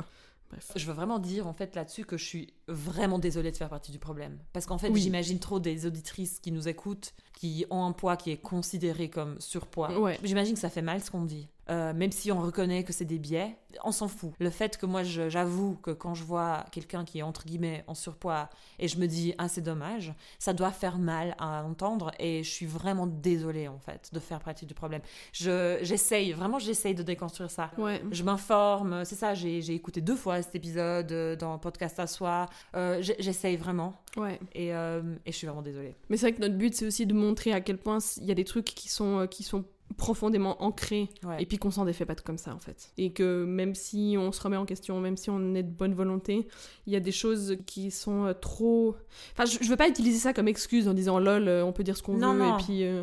Bref. 0.50 0.72
Je 0.76 0.86
veux 0.86 0.92
vraiment 0.92 1.18
dire 1.18 1.46
en 1.46 1.52
fait 1.52 1.74
là-dessus 1.76 2.04
que 2.04 2.16
je 2.16 2.24
suis 2.24 2.54
vraiment 2.66 3.18
désolée 3.18 3.52
de 3.52 3.56
faire 3.56 3.68
partie 3.68 3.92
du 3.92 3.98
problème. 3.98 4.38
Parce 4.52 4.66
qu'en 4.66 4.78
fait, 4.78 4.88
Oui. 4.90 5.00
j'imagine 5.00 5.38
trop 5.38 5.60
des 5.60 5.86
auditrices 5.86 6.40
qui 6.40 6.50
nous 6.52 6.66
écoutent, 6.68 7.14
qui 7.40 7.64
ont 7.70 7.84
un 7.84 7.92
poids 7.92 8.16
qui 8.18 8.30
est 8.30 8.36
considéré 8.36 9.08
comme 9.08 9.40
surpoids. 9.40 9.98
Ouais. 9.98 10.18
J'imagine 10.22 10.52
que 10.54 10.60
ça 10.60 10.68
fait 10.68 10.82
mal 10.82 11.02
ce 11.02 11.10
qu'on 11.10 11.24
dit. 11.24 11.48
Euh, 11.70 11.92
même 11.94 12.10
si 12.10 12.32
on 12.32 12.40
reconnaît 12.40 12.82
que 12.82 12.92
c'est 12.92 13.04
des 13.04 13.18
biais, 13.20 13.56
on 13.84 13.92
s'en 13.92 14.08
fout. 14.08 14.32
Le 14.40 14.50
fait 14.50 14.76
que 14.76 14.86
moi, 14.86 15.04
j'avoue 15.04 15.76
que 15.76 15.92
quand 15.92 16.14
je 16.14 16.24
vois 16.24 16.64
quelqu'un 16.72 17.04
qui 17.04 17.20
est 17.20 17.22
entre 17.22 17.44
guillemets 17.46 17.84
en 17.86 17.94
surpoids 17.94 18.50
et 18.80 18.88
je 18.88 18.98
me 18.98 19.06
dis, 19.06 19.34
ah, 19.38 19.46
c'est 19.48 19.60
dommage, 19.60 20.12
ça 20.40 20.52
doit 20.52 20.72
faire 20.72 20.98
mal 20.98 21.36
à 21.38 21.62
entendre 21.62 22.10
et 22.18 22.42
je 22.42 22.50
suis 22.50 22.66
vraiment 22.66 23.06
désolée 23.06 23.68
en 23.68 23.78
fait 23.78 24.10
de 24.12 24.18
faire 24.18 24.40
partie 24.40 24.66
du 24.66 24.74
problème. 24.74 25.00
Je- 25.32 25.78
J'essaye, 25.82 26.32
vraiment, 26.32 26.58
j'essaye 26.58 26.94
de 26.96 27.04
déconstruire 27.04 27.50
ça. 27.52 27.70
Ouais. 27.78 28.02
Je 28.10 28.24
m'informe, 28.24 29.04
c'est 29.04 29.14
ça, 29.14 29.34
j'ai 29.34 29.58
écouté 29.72 30.00
deux 30.00 30.16
fois 30.16 30.42
cet 30.42 30.56
épisode 30.56 31.12
euh, 31.12 31.36
dans 31.36 31.56
podcast 31.58 32.00
à 32.00 32.08
soi. 32.08 32.46
Euh, 32.74 33.00
J'essaye 33.20 33.56
vraiment 33.56 33.94
Ouais. 34.16 34.40
et, 34.54 34.74
euh, 34.74 35.02
et 35.26 35.32
je 35.32 35.36
suis 35.36 35.46
vraiment 35.46 35.62
désolée. 35.62 35.94
Mais 36.08 36.16
c'est 36.16 36.26
vrai 36.28 36.34
que 36.36 36.40
notre 36.40 36.56
but, 36.56 36.74
c'est 36.74 36.86
aussi 36.86 37.06
de 37.06 37.14
montrer 37.14 37.52
à 37.52 37.60
quel 37.60 37.78
point 37.78 37.98
il 38.18 38.24
y 38.24 38.30
a 38.30 38.34
des 38.34 38.44
trucs 38.44 38.64
qui 38.66 38.88
sont, 38.88 39.20
euh, 39.20 39.26
qui 39.26 39.42
sont 39.42 39.64
profondément 39.96 40.62
ancrés 40.62 41.08
Ouais. 41.24 41.42
et 41.42 41.46
puis 41.46 41.58
qu'on 41.58 41.70
s'en 41.72 41.84
défait 41.84 42.06
pas 42.06 42.14
comme 42.14 42.38
ça 42.38 42.54
en 42.54 42.58
fait. 42.60 42.92
Et 42.96 43.12
que 43.12 43.44
même 43.44 43.74
si 43.74 44.14
on 44.18 44.30
se 44.32 44.40
remet 44.40 44.56
en 44.56 44.64
question, 44.64 45.00
même 45.00 45.16
si 45.16 45.30
on 45.30 45.54
est 45.54 45.62
de 45.64 45.70
bonne 45.70 45.94
volonté, 45.94 46.46
il 46.86 46.92
y 46.92 46.96
a 46.96 47.00
des 47.00 47.10
choses 47.12 47.56
qui 47.66 47.90
sont 47.90 48.26
euh, 48.26 48.32
trop... 48.32 48.96
Enfin, 49.32 49.44
je, 49.46 49.58
je 49.62 49.68
veux 49.68 49.76
pas 49.76 49.88
utiliser 49.88 50.18
ça 50.18 50.32
comme 50.32 50.48
excuse 50.48 50.86
en 50.88 50.94
disant 50.94 51.18
lol, 51.18 51.48
on 51.48 51.72
peut 51.72 51.82
dire 51.82 51.96
ce 51.96 52.02
qu'on 52.02 52.14
veut 52.14 52.20
non. 52.20 52.58
et 52.58 52.62
puis... 52.62 52.84
euh, 52.84 53.02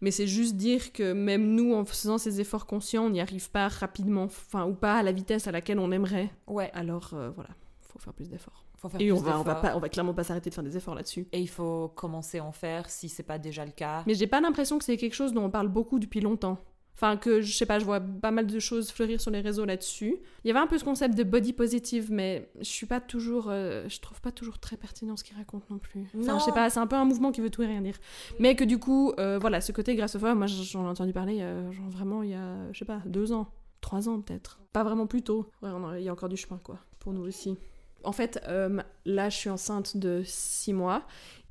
Mais 0.00 0.12
c'est 0.12 0.28
juste 0.28 0.54
dire 0.56 0.92
que 0.92 1.12
même 1.12 1.54
nous, 1.56 1.74
en 1.74 1.84
faisant 1.84 2.18
ces 2.18 2.40
efforts 2.40 2.66
conscients, 2.66 3.06
on 3.06 3.10
n'y 3.10 3.20
arrive 3.20 3.50
pas 3.50 3.66
rapidement, 3.66 4.22
enfin, 4.24 4.64
ou 4.64 4.74
pas 4.74 4.98
à 4.98 5.02
la 5.02 5.10
vitesse 5.10 5.48
à 5.48 5.52
laquelle 5.52 5.80
on 5.80 5.90
aimerait. 5.90 6.30
Ouais, 6.46 6.70
Alors 6.72 7.10
euh, 7.14 7.30
voilà, 7.30 7.50
faut 7.80 7.98
faire 7.98 8.12
plus 8.14 8.28
d'efforts. 8.28 8.64
Faut 8.78 8.88
faire 8.88 9.00
Et 9.00 9.12
on 9.12 9.16
va, 9.16 9.38
on 9.38 9.42
va, 9.42 9.54
pas, 9.56 9.76
on 9.76 9.80
va 9.80 9.88
clairement 9.88 10.14
pas 10.14 10.24
s'arrêter 10.24 10.50
de 10.50 10.54
faire 10.54 10.64
des 10.64 10.76
efforts 10.76 10.94
là-dessus. 10.94 11.26
Et 11.32 11.40
il 11.40 11.48
faut 11.48 11.88
commencer 11.88 12.38
à 12.38 12.44
en 12.44 12.52
faire 12.52 12.88
si 12.88 13.08
c'est 13.08 13.22
pas 13.22 13.38
déjà 13.38 13.64
le 13.64 13.72
cas. 13.72 14.02
Mais 14.06 14.14
j'ai 14.14 14.26
pas 14.26 14.40
l'impression 14.40 14.78
que 14.78 14.84
c'est 14.84 14.96
quelque 14.96 15.14
chose 15.14 15.32
dont 15.32 15.44
on 15.44 15.50
parle 15.50 15.68
beaucoup 15.68 15.98
depuis 15.98 16.20
longtemps. 16.20 16.58
Enfin, 16.94 17.16
que 17.16 17.40
je 17.40 17.56
sais 17.56 17.64
pas, 17.64 17.78
je 17.78 17.84
vois 17.84 18.00
pas 18.00 18.32
mal 18.32 18.48
de 18.48 18.58
choses 18.58 18.90
fleurir 18.90 19.20
sur 19.20 19.30
les 19.30 19.40
réseaux 19.40 19.64
là-dessus. 19.64 20.16
Il 20.42 20.48
y 20.48 20.50
avait 20.50 20.58
un 20.58 20.66
peu 20.66 20.78
ce 20.78 20.84
concept 20.84 21.16
de 21.16 21.22
body 21.22 21.52
positive, 21.52 22.08
mais 22.10 22.50
je 22.58 22.64
suis 22.64 22.86
pas 22.86 23.00
toujours. 23.00 23.46
euh, 23.50 23.88
je 23.88 24.00
trouve 24.00 24.20
pas 24.20 24.32
toujours 24.32 24.58
très 24.58 24.76
pertinent 24.76 25.16
ce 25.16 25.22
qu'il 25.22 25.36
raconte 25.36 25.70
non 25.70 25.78
plus. 25.78 26.02
Enfin, 26.18 26.32
Non. 26.32 26.38
je 26.40 26.44
sais 26.44 26.50
pas, 26.52 26.68
c'est 26.70 26.80
un 26.80 26.88
peu 26.88 26.96
un 26.96 27.04
mouvement 27.04 27.30
qui 27.30 27.40
veut 27.40 27.50
tout 27.50 27.62
et 27.62 27.66
rien 27.66 27.82
dire. 27.82 27.94
Mais 28.40 28.56
que 28.56 28.64
du 28.64 28.78
coup, 28.78 29.12
euh, 29.20 29.38
voilà, 29.40 29.60
ce 29.60 29.70
côté 29.70 29.94
grassophobe, 29.94 30.36
moi 30.36 30.48
j'en 30.48 30.84
ai 30.86 30.88
entendu 30.88 31.12
parler 31.12 31.38
euh, 31.40 31.70
genre 31.70 31.88
vraiment 31.88 32.24
il 32.24 32.30
y 32.30 32.34
a, 32.34 32.56
je 32.72 32.78
sais 32.80 32.84
pas, 32.84 33.00
deux 33.06 33.30
ans, 33.32 33.46
trois 33.80 34.08
ans 34.08 34.20
peut-être. 34.20 34.58
Pas 34.72 34.82
vraiment 34.82 35.06
plus 35.06 35.22
tôt. 35.22 35.46
Ouais, 35.62 35.70
on 35.72 35.86
a- 35.88 36.00
il 36.00 36.04
y 36.04 36.08
a 36.08 36.12
encore 36.12 36.28
du 36.28 36.36
chemin 36.36 36.58
quoi, 36.64 36.80
pour 36.98 37.12
nous 37.12 37.22
aussi. 37.22 37.56
En 38.04 38.12
fait, 38.12 38.40
euh, 38.48 38.80
là 39.04 39.28
je 39.28 39.36
suis 39.36 39.50
enceinte 39.50 39.96
de 39.96 40.22
six 40.24 40.72
mois. 40.72 41.04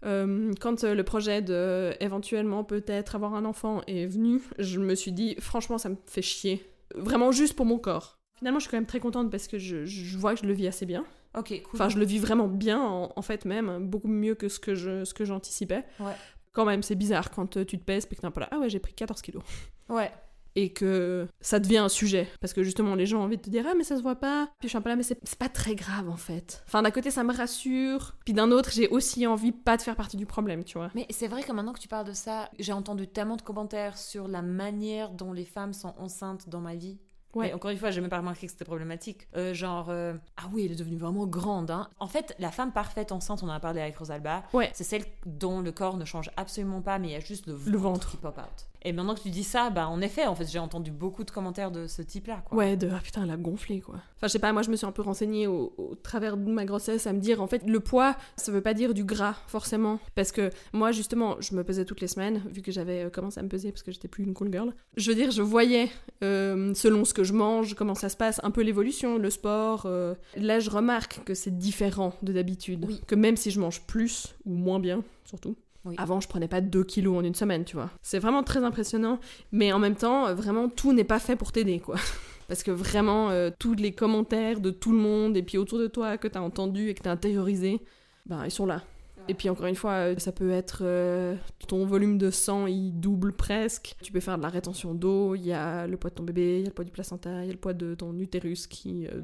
Euh, 0.05 0.53
quand 0.61 0.83
euh, 0.83 0.93
le 0.93 1.03
projet 1.03 1.41
de 1.41 1.93
éventuellement 1.99 2.63
peut-être 2.63 3.15
avoir 3.15 3.33
un 3.33 3.45
enfant 3.45 3.81
est 3.87 4.05
venu, 4.05 4.41
je 4.59 4.79
me 4.79 4.95
suis 4.95 5.11
dit 5.11 5.35
franchement 5.39 5.77
ça 5.77 5.89
me 5.89 5.95
fait 6.05 6.21
chier. 6.21 6.63
Vraiment 6.95 7.31
juste 7.31 7.55
pour 7.55 7.65
mon 7.65 7.79
corps. 7.79 8.17
Finalement 8.37 8.59
je 8.59 8.65
suis 8.65 8.71
quand 8.71 8.77
même 8.77 8.85
très 8.85 8.99
contente 8.99 9.31
parce 9.31 9.47
que 9.47 9.57
je, 9.57 9.85
je 9.85 10.17
vois 10.17 10.35
que 10.35 10.41
je 10.41 10.45
le 10.45 10.53
vis 10.53 10.67
assez 10.67 10.85
bien. 10.85 11.03
Ok, 11.35 11.49
cool. 11.49 11.61
Enfin 11.73 11.89
je 11.89 11.97
le 11.97 12.05
vis 12.05 12.19
vraiment 12.19 12.47
bien 12.47 12.79
en, 12.79 13.11
en 13.15 13.21
fait 13.21 13.45
même, 13.45 13.87
beaucoup 13.87 14.07
mieux 14.07 14.35
que 14.35 14.47
ce 14.49 14.59
que 14.59 14.75
je 14.75 15.03
ce 15.03 15.13
que 15.13 15.25
j'anticipais. 15.25 15.83
Ouais. 15.99 16.13
Quand 16.53 16.65
même 16.65 16.83
c'est 16.83 16.95
bizarre 16.95 17.31
quand 17.31 17.47
tu 17.65 17.77
te 17.79 17.83
pèses 17.83 18.07
et 18.09 18.15
que 18.15 18.21
t'es 18.21 18.25
un 18.25 18.31
peu 18.31 18.39
là 18.41 18.47
ah 18.51 18.59
ouais 18.59 18.69
j'ai 18.69 18.79
pris 18.79 18.93
14 18.93 19.21
kilos 19.21 19.43
Ouais. 19.89 20.11
Et 20.59 20.73
que 20.73 21.27
ça 21.39 21.59
devient 21.59 21.77
un 21.77 21.87
sujet. 21.89 22.27
Parce 22.41 22.51
que 22.51 22.63
justement, 22.63 22.95
les 22.95 23.05
gens 23.05 23.19
ont 23.19 23.23
envie 23.25 23.37
de 23.37 23.41
te 23.43 23.49
dire 23.49 23.63
Ah, 23.69 23.73
mais 23.77 23.83
ça 23.83 23.95
se 23.95 24.01
voit 24.01 24.15
pas. 24.15 24.49
Puis 24.59 24.67
je 24.67 24.69
suis 24.69 24.77
un 24.77 24.81
peu 24.81 24.89
là, 24.89 24.95
mais 24.95 25.03
c'est 25.03 25.35
pas 25.37 25.49
très 25.49 25.75
grave 25.75 26.09
en 26.09 26.17
fait. 26.17 26.63
Enfin, 26.67 26.81
d'un 26.81 26.91
côté, 26.91 27.11
ça 27.11 27.23
me 27.23 27.31
rassure. 27.33 28.15
Puis 28.25 28.33
d'un 28.33 28.51
autre, 28.51 28.71
j'ai 28.71 28.87
aussi 28.89 29.27
envie 29.27 29.51
pas 29.51 29.77
de 29.77 29.83
faire 29.83 29.95
partie 29.95 30.17
du 30.17 30.25
problème, 30.25 30.63
tu 30.63 30.77
vois. 30.79 30.89
Mais 30.95 31.05
c'est 31.11 31.27
vrai 31.27 31.43
que 31.43 31.51
maintenant 31.51 31.73
que 31.73 31.79
tu 31.79 31.87
parles 31.87 32.07
de 32.07 32.13
ça, 32.13 32.49
j'ai 32.57 32.73
entendu 32.73 33.07
tellement 33.07 33.35
de 33.35 33.41
commentaires 33.43 33.97
sur 33.97 34.27
la 34.27 34.41
manière 34.41 35.11
dont 35.11 35.31
les 35.31 35.45
femmes 35.45 35.73
sont 35.73 35.93
enceintes 35.99 36.49
dans 36.49 36.59
ma 36.61 36.75
vie. 36.75 36.97
Ouais. 37.35 37.53
Encore 37.53 37.69
une 37.69 37.77
fois, 37.77 37.91
j'ai 37.91 38.01
même 38.01 38.09
pas 38.09 38.17
remarqué 38.17 38.47
que 38.47 38.51
c'était 38.51 38.65
problématique. 38.65 39.27
Euh, 39.35 39.53
genre, 39.53 39.87
euh, 39.89 40.13
ah 40.37 40.43
oui, 40.53 40.65
elle 40.65 40.71
est 40.71 40.75
devenue 40.75 40.97
vraiment 40.97 41.27
grande. 41.27 41.69
Hein. 41.69 41.87
En 41.99 42.07
fait, 42.07 42.33
la 42.39 42.49
femme 42.49 42.71
parfaite 42.71 43.11
enceinte, 43.11 43.43
on 43.43 43.47
en 43.47 43.51
a 43.51 43.59
parlé 43.59 43.79
avec 43.79 43.95
Rosalba, 43.97 44.43
Ouais. 44.53 44.71
c'est 44.73 44.85
celle 44.85 45.03
dont 45.27 45.61
le 45.61 45.71
corps 45.71 45.97
ne 45.97 46.05
change 46.05 46.31
absolument 46.35 46.81
pas, 46.81 46.97
mais 46.97 47.09
il 47.09 47.11
y 47.11 47.15
a 47.15 47.19
juste 47.19 47.45
le 47.45 47.53
ventre, 47.53 47.69
Le 47.71 47.77
ventre. 47.77 48.11
qui 48.11 48.17
pop 48.17 48.37
out. 48.39 48.65
Et 48.87 48.93
maintenant 48.93 49.15
que 49.15 49.19
tu 49.19 49.29
dis 49.29 49.43
ça, 49.43 49.69
bah 49.69 49.89
en 49.89 49.99
effet, 49.99 50.25
en 50.27 50.33
fait, 50.33 50.49
j'ai 50.49 50.59
entendu 50.59 50.91
beaucoup 50.91 51.25
de 51.25 51.31
commentaires 51.31 51.71
de 51.71 51.87
ce 51.87 52.01
type-là. 52.01 52.41
Quoi. 52.45 52.57
Ouais, 52.57 52.77
de 52.77 52.87
ah 52.89 53.01
putain, 53.03 53.23
elle 53.23 53.31
a 53.31 53.35
gonflé 53.35 53.81
quoi. 53.81 53.95
Enfin, 54.15 54.27
je 54.27 54.27
sais 54.29 54.39
pas, 54.39 54.53
moi 54.53 54.61
je 54.61 54.69
me 54.71 54.77
suis 54.77 54.85
un 54.85 54.93
peu 54.93 55.01
renseignée 55.01 55.45
au, 55.45 55.73
au 55.77 55.95
travers 55.95 56.37
de 56.37 56.49
ma 56.49 56.63
grossesse 56.63 57.05
à 57.05 57.11
me 57.11 57.19
dire 57.19 57.41
en 57.41 57.47
fait, 57.47 57.63
le 57.67 57.81
poids, 57.81 58.15
ça 58.37 58.49
veut 58.53 58.61
pas 58.61 58.73
dire 58.73 58.93
du 58.93 59.03
gras 59.03 59.35
forcément. 59.47 59.99
Parce 60.15 60.31
que 60.31 60.51
moi 60.71 60.93
justement, 60.93 61.35
je 61.41 61.53
me 61.53 61.65
pesais 61.65 61.83
toutes 61.83 61.99
les 61.99 62.07
semaines, 62.07 62.41
vu 62.49 62.61
que 62.61 62.71
j'avais 62.71 63.03
euh, 63.03 63.09
commencé 63.09 63.41
à 63.41 63.43
me 63.43 63.49
peser 63.49 63.71
parce 63.73 63.83
que 63.83 63.91
j'étais 63.91 64.07
plus 64.07 64.23
une 64.23 64.33
cool 64.33 64.51
girl. 64.53 64.73
Je 64.95 65.11
veux 65.11 65.15
dire, 65.15 65.31
je 65.31 65.41
voyais 65.41 65.89
euh, 66.23 66.73
selon 66.73 67.03
ce 67.03 67.13
que 67.13 67.25
je 67.25 67.33
mange, 67.33 67.73
comment 67.73 67.95
ça 67.95 68.07
se 68.07 68.15
passe, 68.15 68.39
un 68.43 68.51
peu 68.51 68.61
l'évolution, 68.61 69.17
le 69.17 69.29
sport. 69.29 69.83
euh. 69.85 70.15
Là, 70.37 70.61
je 70.61 70.69
remarque 70.69 71.23
que 71.25 71.33
c'est 71.33 71.57
différent 71.57 72.13
de 72.21 72.31
d'habitude. 72.31 72.85
Oui. 72.87 73.01
Que 73.05 73.15
même 73.15 73.35
si 73.35 73.51
je 73.51 73.59
mange 73.59 73.81
plus 73.81 74.33
ou 74.45 74.53
moins 74.53 74.79
bien, 74.79 75.03
surtout. 75.25 75.57
Oui. 75.87 75.95
Avant, 75.97 76.19
je 76.19 76.27
prenais 76.27 76.47
pas 76.47 76.61
2 76.61 76.83
kilos 76.83 77.17
en 77.17 77.23
une 77.23 77.35
semaine, 77.35 77.65
tu 77.65 77.75
vois. 77.75 77.89
C'est 78.01 78.19
vraiment 78.19 78.43
très 78.43 78.63
impressionnant. 78.63 79.19
Mais 79.51 79.71
en 79.71 79.79
même 79.79 79.95
temps, 79.95 80.27
euh, 80.27 80.35
vraiment, 80.35 80.69
tout 80.69 80.93
n'est 80.93 81.03
pas 81.03 81.19
fait 81.19 81.35
pour 81.35 81.51
t'aider, 81.51 81.79
quoi. 81.79 81.95
Parce 82.47 82.63
que 82.63 82.71
vraiment, 82.71 83.29
euh, 83.29 83.49
tous 83.57 83.73
les 83.73 83.91
commentaires 83.91 84.59
de 84.59 84.71
tout 84.71 84.91
le 84.91 84.97
monde 84.97 85.35
et 85.35 85.43
puis 85.43 85.57
autour 85.57 85.79
de 85.79 85.87
toi 85.87 86.17
que 86.17 86.27
t'as 86.27 86.39
entendu 86.39 86.89
et 86.89 86.93
que 86.93 87.03
t'as 87.03 87.11
intériorisé, 87.11 87.81
ben, 88.25 88.45
ils 88.45 88.51
sont 88.51 88.65
là. 88.65 88.83
Et 89.29 89.33
puis 89.33 89.49
encore 89.49 89.65
une 89.65 89.75
fois, 89.75 89.91
euh, 89.91 90.15
ça 90.17 90.31
peut 90.31 90.51
être 90.51 90.79
euh, 90.83 91.35
ton 91.67 91.85
volume 91.85 92.17
de 92.17 92.31
sang, 92.31 92.65
il 92.65 92.91
double 92.93 93.33
presque. 93.33 93.95
Tu 94.01 94.11
peux 94.11 94.19
faire 94.19 94.37
de 94.37 94.43
la 94.43 94.49
rétention 94.49 94.93
d'eau, 94.93 95.35
il 95.35 95.45
y 95.45 95.51
a 95.51 95.85
le 95.85 95.97
poids 95.97 96.09
de 96.09 96.15
ton 96.15 96.23
bébé, 96.23 96.59
il 96.59 96.61
y 96.61 96.65
a 96.65 96.67
le 96.67 96.73
poids 96.73 96.85
du 96.85 96.91
placenta, 96.91 97.43
il 97.43 97.47
y 97.47 97.49
a 97.49 97.53
le 97.53 97.59
poids 97.59 97.73
de 97.73 97.93
ton 97.93 98.17
utérus 98.19 98.67
qui, 98.67 99.05
euh, 99.07 99.21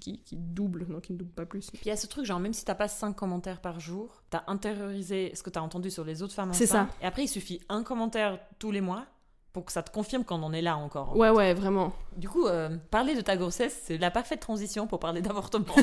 qui, 0.00 0.18
qui 0.22 0.36
double, 0.36 0.86
non 0.88 1.00
qui 1.00 1.12
ne 1.12 1.18
double 1.18 1.30
pas 1.30 1.46
plus. 1.46 1.70
Puis 1.70 1.82
il 1.84 1.88
y 1.88 1.92
a 1.92 1.96
ce 1.96 2.06
truc, 2.06 2.24
genre, 2.24 2.40
même 2.40 2.52
si 2.52 2.64
t'as 2.64 2.74
pas 2.74 2.88
5 2.88 3.14
commentaires 3.14 3.60
par 3.60 3.78
jour, 3.78 4.22
t'as 4.30 4.42
intériorisé 4.48 5.32
ce 5.34 5.42
que 5.42 5.50
t'as 5.50 5.60
entendu 5.60 5.90
sur 5.90 6.04
les 6.04 6.22
autres 6.22 6.34
femmes 6.34 6.52
C'est 6.52 6.64
enceintes. 6.64 6.88
Et 7.02 7.06
après, 7.06 7.24
il 7.24 7.28
suffit 7.28 7.60
un 7.68 7.82
commentaire 7.82 8.40
tous 8.58 8.72
les 8.72 8.80
mois 8.80 9.06
pour 9.52 9.64
que 9.64 9.72
ça 9.72 9.82
te 9.82 9.90
confirme 9.90 10.24
qu'on 10.24 10.42
en 10.42 10.52
est 10.52 10.62
là 10.62 10.76
encore. 10.76 11.16
Ouais, 11.16 11.30
ouais, 11.30 11.54
vraiment. 11.54 11.92
Du 12.16 12.28
coup, 12.28 12.46
euh, 12.46 12.76
parler 12.90 13.14
de 13.14 13.20
ta 13.20 13.36
grossesse, 13.36 13.82
c'est 13.84 13.98
la 13.98 14.10
parfaite 14.10 14.40
transition 14.40 14.86
pour 14.86 15.00
parler 15.00 15.22
d'avortement. 15.22 15.74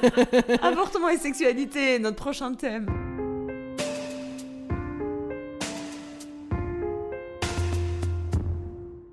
Avortement 0.62 1.08
et 1.08 1.16
sexualité, 1.16 1.98
notre 1.98 2.16
prochain 2.16 2.54
thème. 2.54 2.86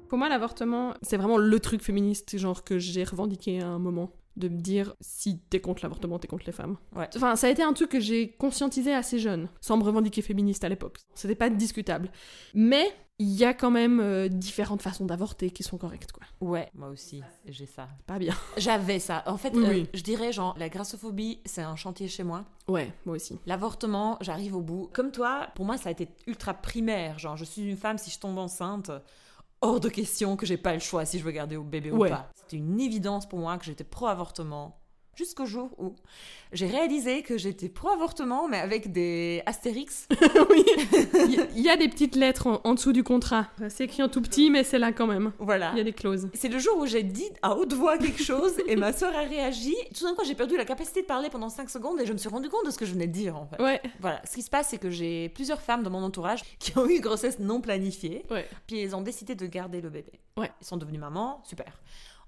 Pour 0.10 0.18
moi, 0.18 0.28
l'avortement, 0.28 0.94
c'est 1.02 1.16
vraiment 1.16 1.38
le 1.38 1.60
truc 1.62 1.82
féministe, 1.82 2.38
genre 2.38 2.66
que 2.66 2.80
j'ai 2.80 3.06
revendiqué 3.06 3.62
à 3.62 3.68
un 3.68 3.80
moment. 3.80 4.12
De 4.42 4.50
me 4.50 4.60
dire, 4.60 4.96
si 5.02 5.38
t'es 5.52 5.60
contre 5.62 5.84
l'avortement, 5.84 6.18
t'es 6.18 6.28
contre 6.28 6.46
les 6.48 6.52
femmes. 6.52 6.76
Ouais. 6.96 7.08
Enfin, 7.16 7.36
ça 7.36 7.46
a 7.46 7.50
été 7.52 7.62
un 7.62 7.74
truc 7.74 7.92
que 7.92 8.00
j'ai 8.00 8.32
conscientisé 8.32 8.92
assez 8.92 9.20
jeune, 9.20 9.50
sans 9.62 9.78
me 9.78 9.84
revendiquer 9.84 10.24
féministe 10.24 10.64
à 10.64 10.70
l'époque. 10.70 10.98
C'était 11.14 11.36
pas 11.36 11.52
discutable. 11.52 12.10
Mais 12.56 12.86
il 13.20 13.30
y 13.30 13.46
a 13.46 13.54
quand 13.54 13.70
même 13.70 14.00
euh, 14.00 14.30
différentes 14.30 14.82
façons 14.82 15.06
d'avorter 15.06 15.52
qui 15.52 15.62
sont 15.62 15.78
correctes, 15.78 16.12
quoi. 16.12 16.24
Ouais, 16.42 16.72
moi 16.74 16.88
aussi, 16.90 17.22
j'ai 17.46 17.68
ça. 17.68 17.88
Pas 18.08 18.18
bien. 18.18 18.34
J'avais 18.58 18.98
ça. 18.98 19.22
En 19.28 19.38
fait, 19.38 19.52
Oui, 19.54 19.64
euh, 19.64 19.70
oui. 19.70 19.88
je 19.94 20.02
dirais, 20.02 20.32
genre, 20.32 20.56
la 20.58 20.70
grassophobie, 20.70 21.40
c'est 21.46 21.62
un 21.62 21.76
chantier 21.76 22.08
chez 22.08 22.24
moi. 22.24 22.46
Ouais, 22.68 22.92
moi 23.06 23.18
aussi. 23.18 23.38
L'avortement, 23.46 24.18
j'arrive 24.22 24.56
au 24.56 24.62
bout. 24.62 24.90
Comme 24.92 25.12
toi, 25.12 25.50
pour 25.54 25.66
moi, 25.66 25.78
ça 25.78 25.90
a 25.90 25.92
été 25.92 26.08
ultra 26.26 26.56
primaire. 26.56 27.20
Genre, 27.20 27.38
je 27.38 27.46
suis 27.46 27.62
une 27.70 27.78
femme, 27.78 28.00
si 28.00 28.10
je 28.10 28.18
tombe 28.18 28.40
enceinte, 28.40 28.90
hors 29.62 29.80
de 29.80 29.90
question 29.90 30.36
que 30.36 30.46
j'ai 30.46 30.58
pas 30.58 30.74
le 30.74 30.80
choix 30.80 31.06
si 31.06 31.20
je 31.20 31.24
veux 31.24 31.32
garder 31.32 31.56
au 31.56 31.64
bébé 31.64 31.92
Ouais. 31.92 32.08
ou 32.10 32.12
pas. 32.12 32.30
C'était 32.36 32.58
une 32.58 32.80
évidence 32.80 33.28
pour 33.28 33.40
moi 33.40 33.58
que 33.58 33.66
j'étais 33.66 33.84
pro-avortement. 33.84 34.81
Jusqu'au 35.16 35.46
jour 35.46 35.70
où 35.78 35.94
j'ai 36.54 36.68
réalisé 36.68 37.22
que 37.22 37.38
j'étais 37.38 37.68
pro-avortement, 37.70 38.48
mais 38.48 38.60
avec 38.60 38.92
des 38.92 39.44
astérix. 39.46 40.08
oui. 40.50 40.64
Il 41.56 41.62
y, 41.62 41.70
a- 41.70 41.76
des 41.78 41.88
petites 41.90 42.16
lettres 42.16 42.48
en, 42.48 42.62
en 42.64 42.74
dessous 42.74 42.94
du 42.94 43.04
contrat. 43.04 43.48
C'est 43.70 43.84
écrit 43.86 44.04
en 44.04 44.10
tout 44.10 44.22
petit, 44.22 44.50
mais 44.50 44.64
c'est 44.64 44.80
là 44.80 44.92
quand 44.94 45.08
même. 45.08 45.32
Voilà. 45.40 45.72
Il 45.74 45.78
y 45.78 45.82
a 45.82 45.84
des 45.84 45.94
clauses. 45.94 46.30
C'est 46.34 46.48
le 46.50 46.60
jour 46.60 46.78
où 46.78 46.86
j'ai 46.86 47.04
dit 47.04 47.28
à 47.42 47.56
haute 47.56 47.74
voix 47.74 47.98
quelque 47.98 48.24
chose 48.24 48.54
et 48.68 48.76
ma 48.76 48.94
soeur 48.94 49.14
a 49.16 49.22
réagi. 49.24 49.76
Tout 49.98 50.06
d'un 50.06 50.16
coup, 50.16 50.24
j'ai 50.26 50.36
perdu 50.36 50.56
la 50.58 50.66
capacité 50.66 51.02
de 51.02 51.08
parler 51.08 51.30
pendant 51.30 51.50
5 51.50 51.70
secondes 51.70 52.00
et 52.00 52.06
je 52.06 52.14
me 52.14 52.18
suis 52.18 52.30
rendu 52.30 52.50
compte 52.50 52.66
de 52.66 52.72
ce 52.72 52.78
que 52.78 52.86
je 52.86 52.94
venais 52.94 53.08
de 53.08 53.14
dire 53.14 53.36
en 53.36 53.46
fait. 53.48 53.62
Ouais, 53.62 53.82
Voilà, 54.00 54.22
ce 54.26 54.36
qui 54.36 54.42
se 54.42 54.50
passe, 54.50 54.70
c'est 54.70 54.78
que 54.78 54.90
j'ai 54.90 55.30
plusieurs 55.30 55.62
femmes 55.62 55.84
dans 55.84 55.90
mon 55.92 56.04
entourage 56.04 56.42
qui 56.60 56.78
ont 56.78 56.86
eu 56.88 56.96
une 56.96 57.02
grossesse 57.02 57.40
non 57.40 57.62
planifiée, 57.62 58.24
ouais. 58.32 58.48
puis 58.68 58.80
elles 58.82 58.96
ont 58.96 59.02
décidé 59.02 59.36
de 59.36 59.46
garder 59.46 59.82
le 59.82 59.90
bébé. 59.90 60.12
Ouais. 60.38 60.52
Ils 60.62 60.66
sont 60.68 60.78
devenues 60.78 60.98
mamans, 61.00 61.42
super. 61.44 61.82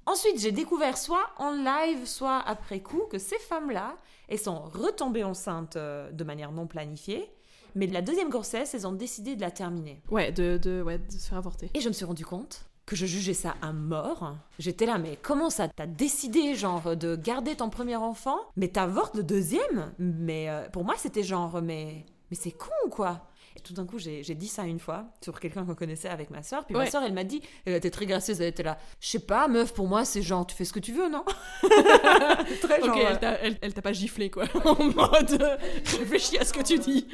Ensuite, 0.06 0.40
j'ai 0.40 0.52
découvert 0.52 0.98
soit 0.98 1.30
en 1.38 1.52
live, 1.52 2.06
soit 2.06 2.40
après 2.40 2.82
coup, 2.82 3.04
que 3.10 3.18
ces 3.18 3.40
femmes-là, 3.40 3.96
elles 4.28 4.40
sont 4.40 4.60
retombées 4.60 5.24
enceintes 5.24 5.76
euh, 5.78 6.12
de 6.12 6.24
manière 6.24 6.52
non 6.52 6.68
planifiée, 6.68 7.32
mais 7.76 7.88
de 7.88 7.94
la 7.94 8.02
deuxième 8.02 8.30
grossesse, 8.30 8.74
elles 8.74 8.86
ont 8.86 8.92
décidé 8.94 9.36
de 9.36 9.42
la 9.42 9.52
terminer. 9.52 10.02
Ouais, 10.10 10.32
de, 10.32 10.58
de, 10.58 10.82
ouais, 10.82 10.98
de 10.98 11.12
se 11.12 11.28
faire 11.30 11.38
avorter. 11.38 11.70
Et 11.74 11.82
je 11.82 11.88
me 11.88 11.94
suis 11.94 12.06
rendu 12.06 12.26
compte 12.26 12.66
que 12.86 12.96
je 12.98 13.06
jugeais 13.06 13.34
ça 13.34 13.56
à 13.62 13.72
mort. 13.72 14.36
J'étais 14.60 14.86
là, 14.86 14.98
mais 14.98 15.18
comment 15.22 15.50
ça 15.50 15.70
T'as 15.70 15.86
décidé, 15.88 16.54
genre, 16.54 16.98
de 16.98 17.16
garder 17.16 17.56
ton 17.56 17.70
premier 17.70 17.96
enfant, 17.96 18.38
mais 18.58 18.68
t'avortes 18.68 19.16
le 19.16 19.24
deuxième? 19.24 19.94
Mais 20.00 20.50
euh, 20.50 20.68
pour 20.70 20.84
moi, 20.84 20.96
c'était 20.98 21.24
genre, 21.24 21.62
mais, 21.62 22.06
mais 22.30 22.36
c'est 22.36 22.52
con 22.52 22.72
ou 22.86 22.90
quoi 22.90 23.22
et 23.56 23.60
tout 23.60 23.74
d'un 23.74 23.86
coup, 23.86 24.00
j'ai 24.00 24.24
j'ai 24.24 24.36
dit 24.36 24.48
ça 24.48 24.64
une 24.64 24.80
fois 24.80 25.06
sur 25.22 25.40
quelqu'un 25.40 25.66
qu'on 25.66 25.76
connaissait 25.76 26.10
avec 26.10 26.30
ma 26.30 26.44
soeur. 26.44 26.66
Puis 26.66 26.76
ma 26.76 26.90
soeur, 26.90 27.04
elle 27.04 27.14
m'a 27.14 27.24
dit, 27.24 27.42
elle 27.66 27.74
était 27.76 27.92
très 27.92 28.06
gracieuse, 28.06 28.42
elle 28.42 28.48
était 28.48 28.64
là. 28.64 28.78
Je 29.00 29.08
sais 29.10 29.20
pas, 29.20 29.48
meuf, 29.48 29.74
pour 29.74 29.88
moi, 29.88 30.06
c'est 30.06 30.22
genre, 30.22 30.46
tu 30.46 30.56
fais 30.56 30.66
ce 30.66 30.74
que 30.74 30.80
tu 30.80 30.92
veux, 30.94 31.10
non? 31.10 31.24
Très 32.62 32.82
genre. 32.82 32.98
Euh, 32.98 33.54
elle 33.62 33.74
t'a- 33.74 33.82
pas 33.82 33.92
giflé 33.94 34.30
quoi. 34.30 34.46
en 34.66 34.76
mode 34.84 35.42
euh, 35.42 35.58
réfléchis 36.00 36.38
à 36.38 36.46
ce 36.46 36.54
que 36.54 36.64
tu 36.64 36.80
dis. 36.80 37.08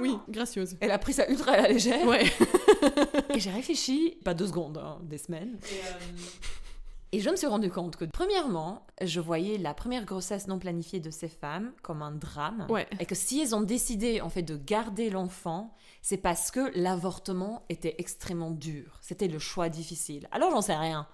Oui, 0.00 0.16
gracieuse. 0.28 0.76
elle 0.80 0.90
a 0.92 0.98
pris 0.98 1.12
ça 1.12 1.28
ultra 1.28 1.52
à 1.52 1.62
la 1.62 1.68
légère. 1.68 2.06
Ouais. 2.06 2.24
Et 3.34 3.40
j'ai 3.40 3.50
réfléchi, 3.50 4.16
pas 4.24 4.34
deux 4.34 4.46
secondes, 4.46 4.78
hein, 4.78 4.98
des 5.02 5.18
semaines. 5.18 5.58
Et 5.70 5.80
je 7.20 7.30
me 7.30 7.36
suis 7.36 7.46
rendu 7.46 7.70
compte 7.70 7.96
que, 7.96 8.04
premièrement, 8.04 8.86
je 9.02 9.20
voyais 9.20 9.58
la 9.58 9.74
première 9.74 10.04
grossesse 10.04 10.46
non 10.46 10.58
planifiée 10.58 11.00
de 11.00 11.10
ces 11.10 11.28
femmes 11.28 11.72
comme 11.82 12.02
un 12.02 12.12
drame. 12.12 12.66
Ouais. 12.68 12.86
Et 13.00 13.06
que 13.06 13.14
si 13.14 13.40
elles 13.40 13.54
ont 13.54 13.62
décidé, 13.62 14.20
en 14.20 14.28
fait, 14.28 14.42
de 14.42 14.56
garder 14.56 15.10
l'enfant, 15.10 15.74
c'est 16.02 16.16
parce 16.16 16.50
que 16.50 16.70
l'avortement 16.74 17.64
était 17.68 17.96
extrêmement 17.98 18.50
dur. 18.50 18.98
C'était 19.00 19.28
le 19.28 19.38
choix 19.38 19.68
difficile. 19.68 20.28
Alors, 20.32 20.50
j'en 20.50 20.62
sais 20.62 20.76
rien. 20.76 21.06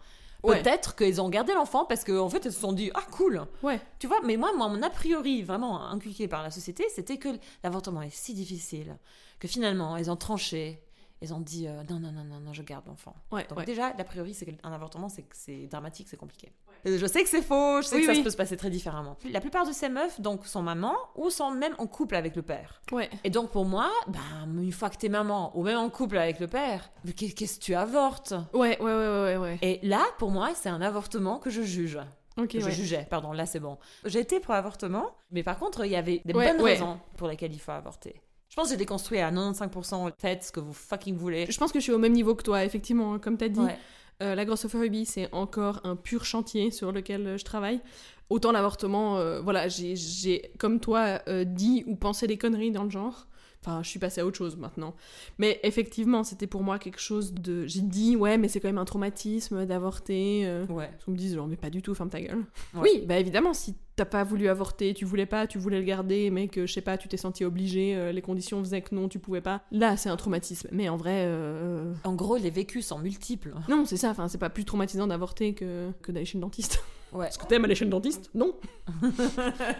Ouais. 0.42 0.62
Peut-être 0.62 0.96
qu'elles 0.96 1.20
ont 1.20 1.28
gardé 1.28 1.52
l'enfant 1.52 1.84
parce 1.84 2.04
qu'en 2.04 2.28
fait, 2.28 2.46
elles 2.46 2.52
se 2.52 2.60
sont 2.60 2.72
dit, 2.72 2.90
ah, 2.94 3.04
cool. 3.12 3.46
Ouais. 3.62 3.80
Tu 3.98 4.06
vois, 4.06 4.20
mais 4.24 4.36
moi, 4.36 4.52
moi, 4.56 4.68
mon 4.68 4.82
a 4.82 4.90
priori 4.90 5.42
vraiment 5.42 5.86
inculqué 5.88 6.28
par 6.28 6.42
la 6.42 6.50
société, 6.50 6.84
c'était 6.94 7.18
que 7.18 7.28
l'avortement 7.62 8.02
est 8.02 8.14
si 8.14 8.34
difficile 8.34 8.96
que 9.38 9.48
finalement, 9.48 9.96
elles 9.96 10.10
ont 10.10 10.16
tranché. 10.16 10.82
Elles 11.22 11.34
ont 11.34 11.40
dit 11.40 11.68
euh, 11.68 11.82
non, 11.90 11.98
non, 12.00 12.12
non, 12.12 12.24
non, 12.24 12.40
non, 12.40 12.52
je 12.54 12.62
garde 12.62 12.86
l'enfant. 12.86 13.14
Ouais, 13.30 13.46
Donc 13.48 13.58
ouais. 13.58 13.64
déjà, 13.66 13.92
l'a 13.92 14.04
priori, 14.04 14.32
c'est 14.32 14.46
qu'un 14.46 14.72
avortement, 14.72 15.08
c'est 15.10 15.26
c'est 15.32 15.66
dramatique, 15.66 16.06
c'est 16.08 16.16
compliqué. 16.16 16.50
Je 16.86 17.04
sais 17.06 17.22
que 17.22 17.28
c'est 17.28 17.42
faux, 17.42 17.82
je 17.82 17.86
sais 17.88 17.96
Oui, 17.96 18.00
que 18.00 18.06
ça 18.06 18.12
oui. 18.12 18.22
peut 18.24 18.30
se 18.30 18.38
passer 18.38 18.56
très 18.56 18.70
différemment. 18.70 19.18
La 19.30 19.40
plupart 19.42 19.66
de 19.66 19.72
ces 19.72 19.90
meufs, 19.90 20.18
donc, 20.20 20.46
sont 20.46 20.62
mamans 20.62 20.96
ou 21.16 21.28
sont 21.28 21.50
même 21.50 21.74
en 21.76 21.86
couple 21.86 22.14
avec 22.14 22.36
le 22.36 22.42
père. 22.42 22.80
Ouais. 22.90 23.10
Et 23.22 23.28
donc 23.28 23.50
pour 23.50 23.66
moi, 23.66 23.90
bah, 24.08 24.18
une 24.46 24.72
fois 24.72 24.88
que 24.88 24.96
t'es 24.96 25.10
maman 25.10 25.52
ou 25.58 25.62
même 25.62 25.76
en 25.76 25.90
couple 25.90 26.16
avec 26.16 26.40
le 26.40 26.46
père, 26.46 26.90
mais 27.04 27.12
qu'est-ce 27.12 27.58
que 27.58 27.64
tu 27.64 27.74
avortes? 27.74 28.32
Ouais, 28.54 28.80
ouais, 28.80 28.94
ouais, 28.94 29.22
ouais, 29.22 29.36
ouais. 29.36 29.58
Et 29.60 29.78
là, 29.86 30.02
pour 30.18 30.30
moi, 30.30 30.52
c'est 30.54 30.70
un 30.70 30.80
avortement 30.80 31.38
que 31.38 31.50
je 31.50 31.60
juge. 31.60 31.98
Ok, 32.38 32.48
Que 32.48 32.60
je 32.60 32.64
ouais. 32.66 32.70
jugeais, 32.72 33.06
pardon, 33.10 33.32
là 33.32 33.44
c'est 33.44 33.60
bon. 33.60 33.76
Été 34.06 34.40
pour 34.40 34.54
avortement, 34.54 35.10
mais 35.32 35.42
par 35.42 35.58
contre, 35.58 35.84
il 35.84 35.90
y 35.90 35.96
avait 35.96 36.22
des 36.24 36.32
Ouais, 36.32 36.50
bonnes 36.50 36.62
ouais. 36.62 36.72
raisons 36.72 36.98
pour 37.18 37.28
lesquelles 37.28 37.52
il 37.52 37.58
faut 37.60 37.72
avorter. 37.72 38.22
Je 38.50 38.56
pense 38.56 38.64
que 38.66 38.70
j'ai 38.72 38.76
déconstruit 38.76 39.18
à 39.20 39.30
95%, 39.30 40.10
faites 40.18 40.42
ce 40.44 40.52
que 40.52 40.58
vous 40.60 40.72
fucking 40.72 41.16
voulez. 41.16 41.46
Je 41.48 41.56
pense 41.56 41.70
que 41.72 41.78
je 41.78 41.84
suis 41.84 41.92
au 41.92 41.98
même 41.98 42.12
niveau 42.12 42.34
que 42.34 42.42
toi, 42.42 42.64
effectivement, 42.64 43.18
comme 43.20 43.36
t'as 43.36 43.48
dit. 43.48 43.60
Ouais. 43.60 43.78
Euh, 44.22 44.34
la 44.34 44.44
grossophobie, 44.44 45.06
c'est 45.06 45.32
encore 45.32 45.80
un 45.84 45.96
pur 45.96 46.24
chantier 46.24 46.70
sur 46.72 46.92
lequel 46.92 47.26
euh, 47.26 47.38
je 47.38 47.44
travaille. 47.44 47.80
Autant 48.28 48.52
l'avortement, 48.52 49.16
euh, 49.18 49.40
voilà, 49.40 49.68
j'ai- 49.68 49.96
j'ai, 49.96 50.50
comme 50.58 50.78
toi, 50.80 51.20
euh, 51.28 51.44
dit 51.44 51.84
ou 51.86 51.94
pensé 51.96 52.26
des 52.26 52.36
conneries 52.36 52.70
dans 52.72 52.84
le 52.84 52.90
genre. 52.90 53.26
Enfin, 53.62 53.82
je 53.82 53.90
suis 53.90 53.98
passée 53.98 54.22
à 54.22 54.26
autre 54.26 54.38
chose 54.38 54.56
maintenant. 54.56 54.94
Mais 55.36 55.60
effectivement, 55.64 56.24
c'était 56.24 56.46
pour 56.46 56.62
moi 56.62 56.78
quelque 56.78 56.98
chose 57.00 57.34
de... 57.34 57.66
J'ai 57.66 57.82
dit, 57.82 58.16
ouais, 58.16 58.38
mais 58.38 58.48
c'est 58.48 58.58
quand 58.58 58.68
même 58.68 58.78
un 58.78 58.86
traumatisme 58.86 59.66
d'avorter. 59.66 60.46
euh. 60.46 60.64
Ouais. 60.70 60.90
Qu'on 61.04 61.10
me 61.12 61.16
dit, 61.18 61.34
genre, 61.34 61.46
mais 61.46 61.56
pas 61.56 61.68
du 61.68 61.82
tout, 61.82 61.94
ferme 61.94 62.08
ta 62.08 62.22
gueule. 62.22 62.42
Ouais. 62.74 62.80
Oui, 62.80 63.04
bah 63.06 63.18
évidemment, 63.18 63.52
si 63.52 63.74
t'as 63.96 64.06
pas 64.06 64.24
voulu 64.24 64.48
avorter, 64.48 64.94
tu 64.94 65.04
voulais 65.04 65.26
pas, 65.26 65.46
tu 65.46 65.58
voulais 65.58 65.78
le 65.78 65.84
garder, 65.84 66.30
mais 66.30 66.48
que, 66.48 66.64
je 66.64 66.72
sais 66.72 66.80
pas, 66.80 66.96
tu 66.96 67.06
t'es 67.06 67.18
senti 67.18 67.44
obligé, 67.44 67.94
euh, 67.96 68.12
les 68.12 68.22
conditions 68.22 68.60
faisaient 68.64 68.80
que 68.80 68.94
non, 68.94 69.08
tu 69.10 69.18
pouvais 69.18 69.42
pas. 69.42 69.60
Là, 69.72 69.98
c'est 69.98 70.08
un 70.08 70.16
traumatisme. 70.16 70.68
Mais 70.72 70.88
en 70.88 70.96
vrai... 70.96 71.24
euh, 71.26 71.92
En 72.04 72.14
gros, 72.14 72.38
les 72.38 72.48
vécus 72.50 72.86
sont 72.86 72.98
multiples. 72.98 73.52
non, 73.68 73.84
c'est 73.84 73.98
ça, 73.98 74.08
enfin, 74.08 74.26
c'est 74.28 74.38
pas 74.38 74.48
plus 74.48 74.64
traumatisant 74.64 75.06
d'avorter 75.06 75.52
que, 75.52 75.90
que 76.00 76.12
d'aller 76.12 76.24
chez 76.24 76.38
le 76.38 76.42
dentiste. 76.42 76.82
Ouais. 77.12 77.26
Est-ce 77.26 77.38
que 77.40 77.46
t'aimes 77.46 77.64
aller 77.64 77.74
chez 77.74 77.84
le 77.84 77.90
dentiste? 77.90 78.30
Non. 78.34 78.54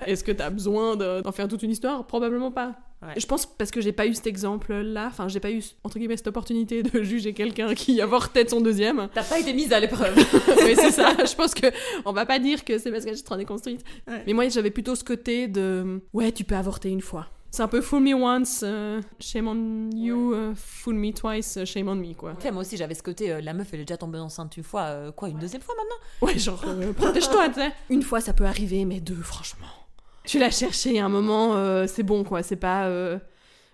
Est-ce 0.06 0.24
que 0.24 0.32
t'as 0.32 0.50
besoin 0.50 0.96
de- 0.96 1.20
d'en 1.20 1.30
faire 1.30 1.46
toute 1.46 1.62
une 1.62 1.70
histoire? 1.70 2.04
Probablement 2.06 2.50
pas. 2.50 2.74
Ouais. 3.02 3.14
Je 3.16 3.26
pense 3.26 3.46
parce 3.46 3.70
que 3.70 3.80
j'ai 3.80 3.92
pas 3.92 4.06
eu 4.06 4.14
cet 4.14 4.26
exemple-là, 4.26 5.06
enfin, 5.06 5.26
j'ai 5.28 5.40
pas 5.40 5.50
eu, 5.50 5.62
entre 5.84 5.98
guillemets, 5.98 6.18
cette 6.18 6.26
opportunité 6.26 6.82
de 6.82 7.02
juger 7.02 7.32
quelqu'un 7.32 7.74
qui 7.74 8.00
avortait 8.00 8.44
de 8.44 8.50
son 8.50 8.60
deuxième. 8.60 9.08
T'as 9.14 9.24
pas 9.24 9.38
été 9.38 9.52
mise 9.54 9.72
à 9.72 9.80
l'épreuve. 9.80 10.14
oui, 10.64 10.74
c'est 10.76 10.90
ça. 10.90 11.14
Je 11.24 11.34
pense 11.34 11.54
que 11.54 11.66
on 12.04 12.12
va 12.12 12.26
pas 12.26 12.38
dire 12.38 12.64
que 12.64 12.78
c'est 12.78 12.90
parce 12.90 13.04
que 13.04 13.14
je 13.14 13.22
trop 13.22 13.36
déconstruite. 13.36 13.82
Ouais. 14.06 14.22
Mais 14.26 14.32
moi, 14.34 14.48
j'avais 14.48 14.70
plutôt 14.70 14.94
ce 14.94 15.04
côté 15.04 15.48
de 15.48 16.02
ouais, 16.12 16.30
tu 16.32 16.44
peux 16.44 16.56
avorter 16.56 16.90
une 16.90 17.00
fois. 17.00 17.28
C'est 17.52 17.64
un 17.64 17.68
peu 17.68 17.80
fool 17.80 18.04
me 18.04 18.14
once, 18.14 18.60
euh, 18.62 19.02
shame 19.18 19.48
on 19.48 19.90
you, 19.96 20.32
euh, 20.34 20.54
fool 20.54 20.94
me 20.94 21.12
twice, 21.12 21.56
euh, 21.56 21.64
shame 21.64 21.88
on 21.88 21.96
me, 21.96 22.14
quoi. 22.14 22.30
Après, 22.30 22.52
moi 22.52 22.62
aussi, 22.62 22.76
j'avais 22.76 22.94
ce 22.94 23.02
côté, 23.02 23.32
euh, 23.32 23.40
la 23.40 23.54
meuf, 23.54 23.68
elle 23.72 23.80
est 23.80 23.84
déjà 23.84 23.96
tombée 23.96 24.20
enceinte 24.20 24.56
une 24.56 24.62
fois, 24.62 24.82
euh, 24.82 25.10
quoi, 25.10 25.28
une 25.28 25.38
deuxième 25.38 25.60
fois 25.60 25.74
maintenant? 25.76 26.28
Ouais, 26.28 26.38
genre, 26.38 26.62
euh, 26.64 26.92
protège-toi, 26.92 27.48
tu 27.48 27.54
sais. 27.54 27.72
Une 27.88 28.02
fois, 28.02 28.20
ça 28.20 28.34
peut 28.34 28.44
arriver, 28.44 28.84
mais 28.84 29.00
deux, 29.00 29.20
franchement. 29.20 29.66
Tu 30.24 30.38
l'as 30.38 30.50
cherché 30.50 30.98
à 31.00 31.06
un 31.06 31.08
moment, 31.08 31.56
euh, 31.56 31.86
c'est 31.86 32.02
bon, 32.02 32.24
quoi. 32.24 32.42
C'est 32.42 32.56
pas. 32.56 32.86
euh, 32.86 33.18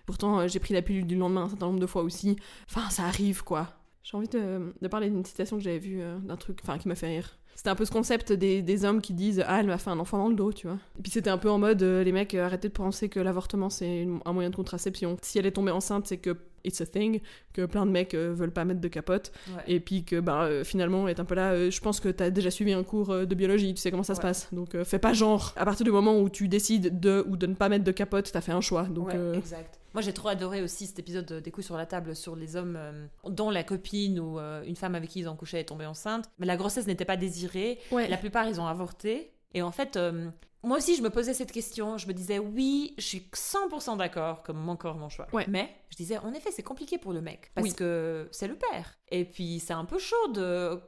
Pourtant, 0.05 0.39
euh, 0.39 0.47
j'ai 0.47 0.59
pris 0.59 0.73
la 0.73 0.81
pilule 0.81 1.05
du 1.05 1.15
lendemain 1.15 1.43
un 1.43 1.49
certain 1.49 1.65
nombre 1.67 1.79
de 1.79 1.85
fois 1.85 2.01
aussi. 2.01 2.37
Enfin, 2.69 2.89
ça 2.89 3.03
arrive, 3.03 3.43
quoi. 3.43 3.67
J'ai 4.03 4.15
envie 4.15 4.29
de, 4.29 4.87
parler 4.89 5.09
d'une 5.09 5.25
citation 5.25 5.57
que 5.57 5.63
j'avais 5.63 5.79
vue 5.79 6.01
d'un 6.23 6.37
truc, 6.37 6.61
qui 6.61 6.87
m'a 6.87 6.95
fait 6.95 7.07
rire. 7.07 7.37
C'était 7.55 7.69
un 7.69 7.75
peu 7.75 7.83
ce 7.83 7.91
concept 7.91 8.31
des, 8.31 8.61
des 8.61 8.85
hommes 8.85 9.01
qui 9.01 9.13
disent 9.13 9.43
Ah, 9.45 9.59
elle 9.59 9.65
m'a 9.67 9.77
fait 9.77 9.89
un 9.89 9.99
enfant 9.99 10.17
dans 10.17 10.29
le 10.29 10.35
dos, 10.35 10.53
tu 10.53 10.67
vois. 10.67 10.77
Et 10.97 11.01
puis 11.01 11.11
c'était 11.11 11.29
un 11.29 11.37
peu 11.37 11.49
en 11.49 11.57
mode 11.57 11.83
Les 11.83 12.11
mecs, 12.13 12.33
arrêtez 12.35 12.69
de 12.69 12.73
penser 12.73 13.09
que 13.09 13.19
l'avortement 13.19 13.69
c'est 13.69 14.07
un 14.23 14.31
moyen 14.31 14.49
de 14.49 14.55
contraception. 14.55 15.17
Si 15.21 15.39
elle 15.39 15.45
est 15.45 15.51
tombée 15.51 15.71
enceinte, 15.71 16.07
c'est 16.07 16.17
que 16.17 16.37
it's 16.67 16.81
a 16.81 16.85
thing, 16.85 17.21
que 17.53 17.65
plein 17.65 17.85
de 17.85 17.91
mecs 17.91 18.13
euh, 18.13 18.33
veulent 18.33 18.51
pas 18.51 18.65
mettre 18.65 18.81
de 18.81 18.87
capote. 18.87 19.31
Et 19.67 19.79
puis 19.79 20.03
que 20.03 20.19
bah, 20.19 20.43
euh, 20.43 20.63
finalement, 20.63 21.07
est 21.07 21.19
un 21.19 21.25
peu 21.25 21.35
là, 21.35 21.51
euh, 21.53 21.71
je 21.71 21.81
pense 21.81 21.99
que 21.99 22.09
t'as 22.09 22.29
déjà 22.29 22.51
suivi 22.51 22.73
un 22.73 22.83
cours 22.83 23.07
de 23.25 23.35
biologie, 23.35 23.73
tu 23.73 23.81
sais 23.81 23.89
comment 23.91 24.03
ça 24.03 24.15
se 24.15 24.21
passe. 24.21 24.47
Donc 24.53 24.81
fais 24.83 24.99
pas 24.99 25.13
genre. 25.13 25.53
À 25.55 25.65
partir 25.65 25.83
du 25.85 25.91
moment 25.91 26.19
où 26.19 26.29
tu 26.29 26.47
décides 26.47 26.99
de 26.99 27.25
ou 27.27 27.37
de 27.37 27.47
ne 27.47 27.53
pas 27.55 27.69
mettre 27.69 27.83
de 27.83 27.91
capote, 27.91 28.29
t'as 28.31 28.41
fait 28.41 28.51
un 28.51 28.61
choix. 28.61 28.83
Donc 28.83 29.07
Ouais, 29.07 29.37
exact. 29.37 29.79
Moi, 29.93 30.01
j'ai 30.03 30.13
trop 30.13 30.27
adoré 30.27 30.61
aussi 30.61 30.85
cet 30.85 30.99
épisode 30.99 31.25
de- 31.25 31.39
des 31.39 31.49
coups 31.49 31.65
sur 31.65 31.75
la 31.77 31.87
table 31.87 32.15
sur 32.15 32.35
les 32.35 32.55
hommes 32.55 32.75
euh, 32.77 33.07
dont 33.27 33.49
la 33.49 33.63
copine 33.63 34.19
ou 34.19 34.37
euh, 34.37 34.61
une 34.67 34.75
femme 34.75 34.93
avec 34.93 35.09
qui 35.09 35.19
ils 35.21 35.27
ont 35.29 35.35
couché 35.35 35.57
est 35.59 35.63
tombée 35.63 35.87
enceinte. 35.87 36.25
Mais 36.37 36.45
la 36.45 36.55
grossesse 36.55 36.85
n'était 36.85 37.05
pas 37.05 37.17
désirée. 37.17 37.79
ouais. 37.91 38.07
La 38.07 38.17
plupart, 38.17 38.47
ils 38.47 38.61
ont 38.61 38.67
avorté. 38.67 39.31
Et 39.53 39.61
en 39.61 39.71
fait, 39.71 39.95
euh, 39.95 40.29
moi 40.63 40.77
aussi, 40.77 40.95
je 40.95 41.01
me 41.01 41.09
posais 41.09 41.33
cette 41.33 41.51
question. 41.51 41.97
Je 41.97 42.07
me 42.07 42.13
disais, 42.13 42.39
oui, 42.39 42.93
je 42.97 43.03
suis 43.03 43.29
100% 43.33 43.97
d'accord, 43.97 44.43
comme 44.43 44.57
mon 44.57 44.75
corps, 44.75 44.95
mon 44.97 45.09
choix. 45.09 45.27
Ouais. 45.33 45.45
Mais 45.47 45.69
je 45.89 45.95
disais, 45.97 46.17
en 46.17 46.33
effet, 46.33 46.49
c'est 46.51 46.63
compliqué 46.63 46.97
pour 46.97 47.13
le 47.13 47.21
mec. 47.21 47.51
Parce 47.55 47.67
Oui. 47.69 47.73
que 47.73 48.27
c'est 48.31 48.47
le 48.47 48.55
père. 48.55 48.97
Et 49.09 49.25
puis, 49.25 49.59
c'est 49.59 49.73
un 49.73 49.85
peu 49.85 49.99
chaud 49.99 50.27
de 50.33 50.79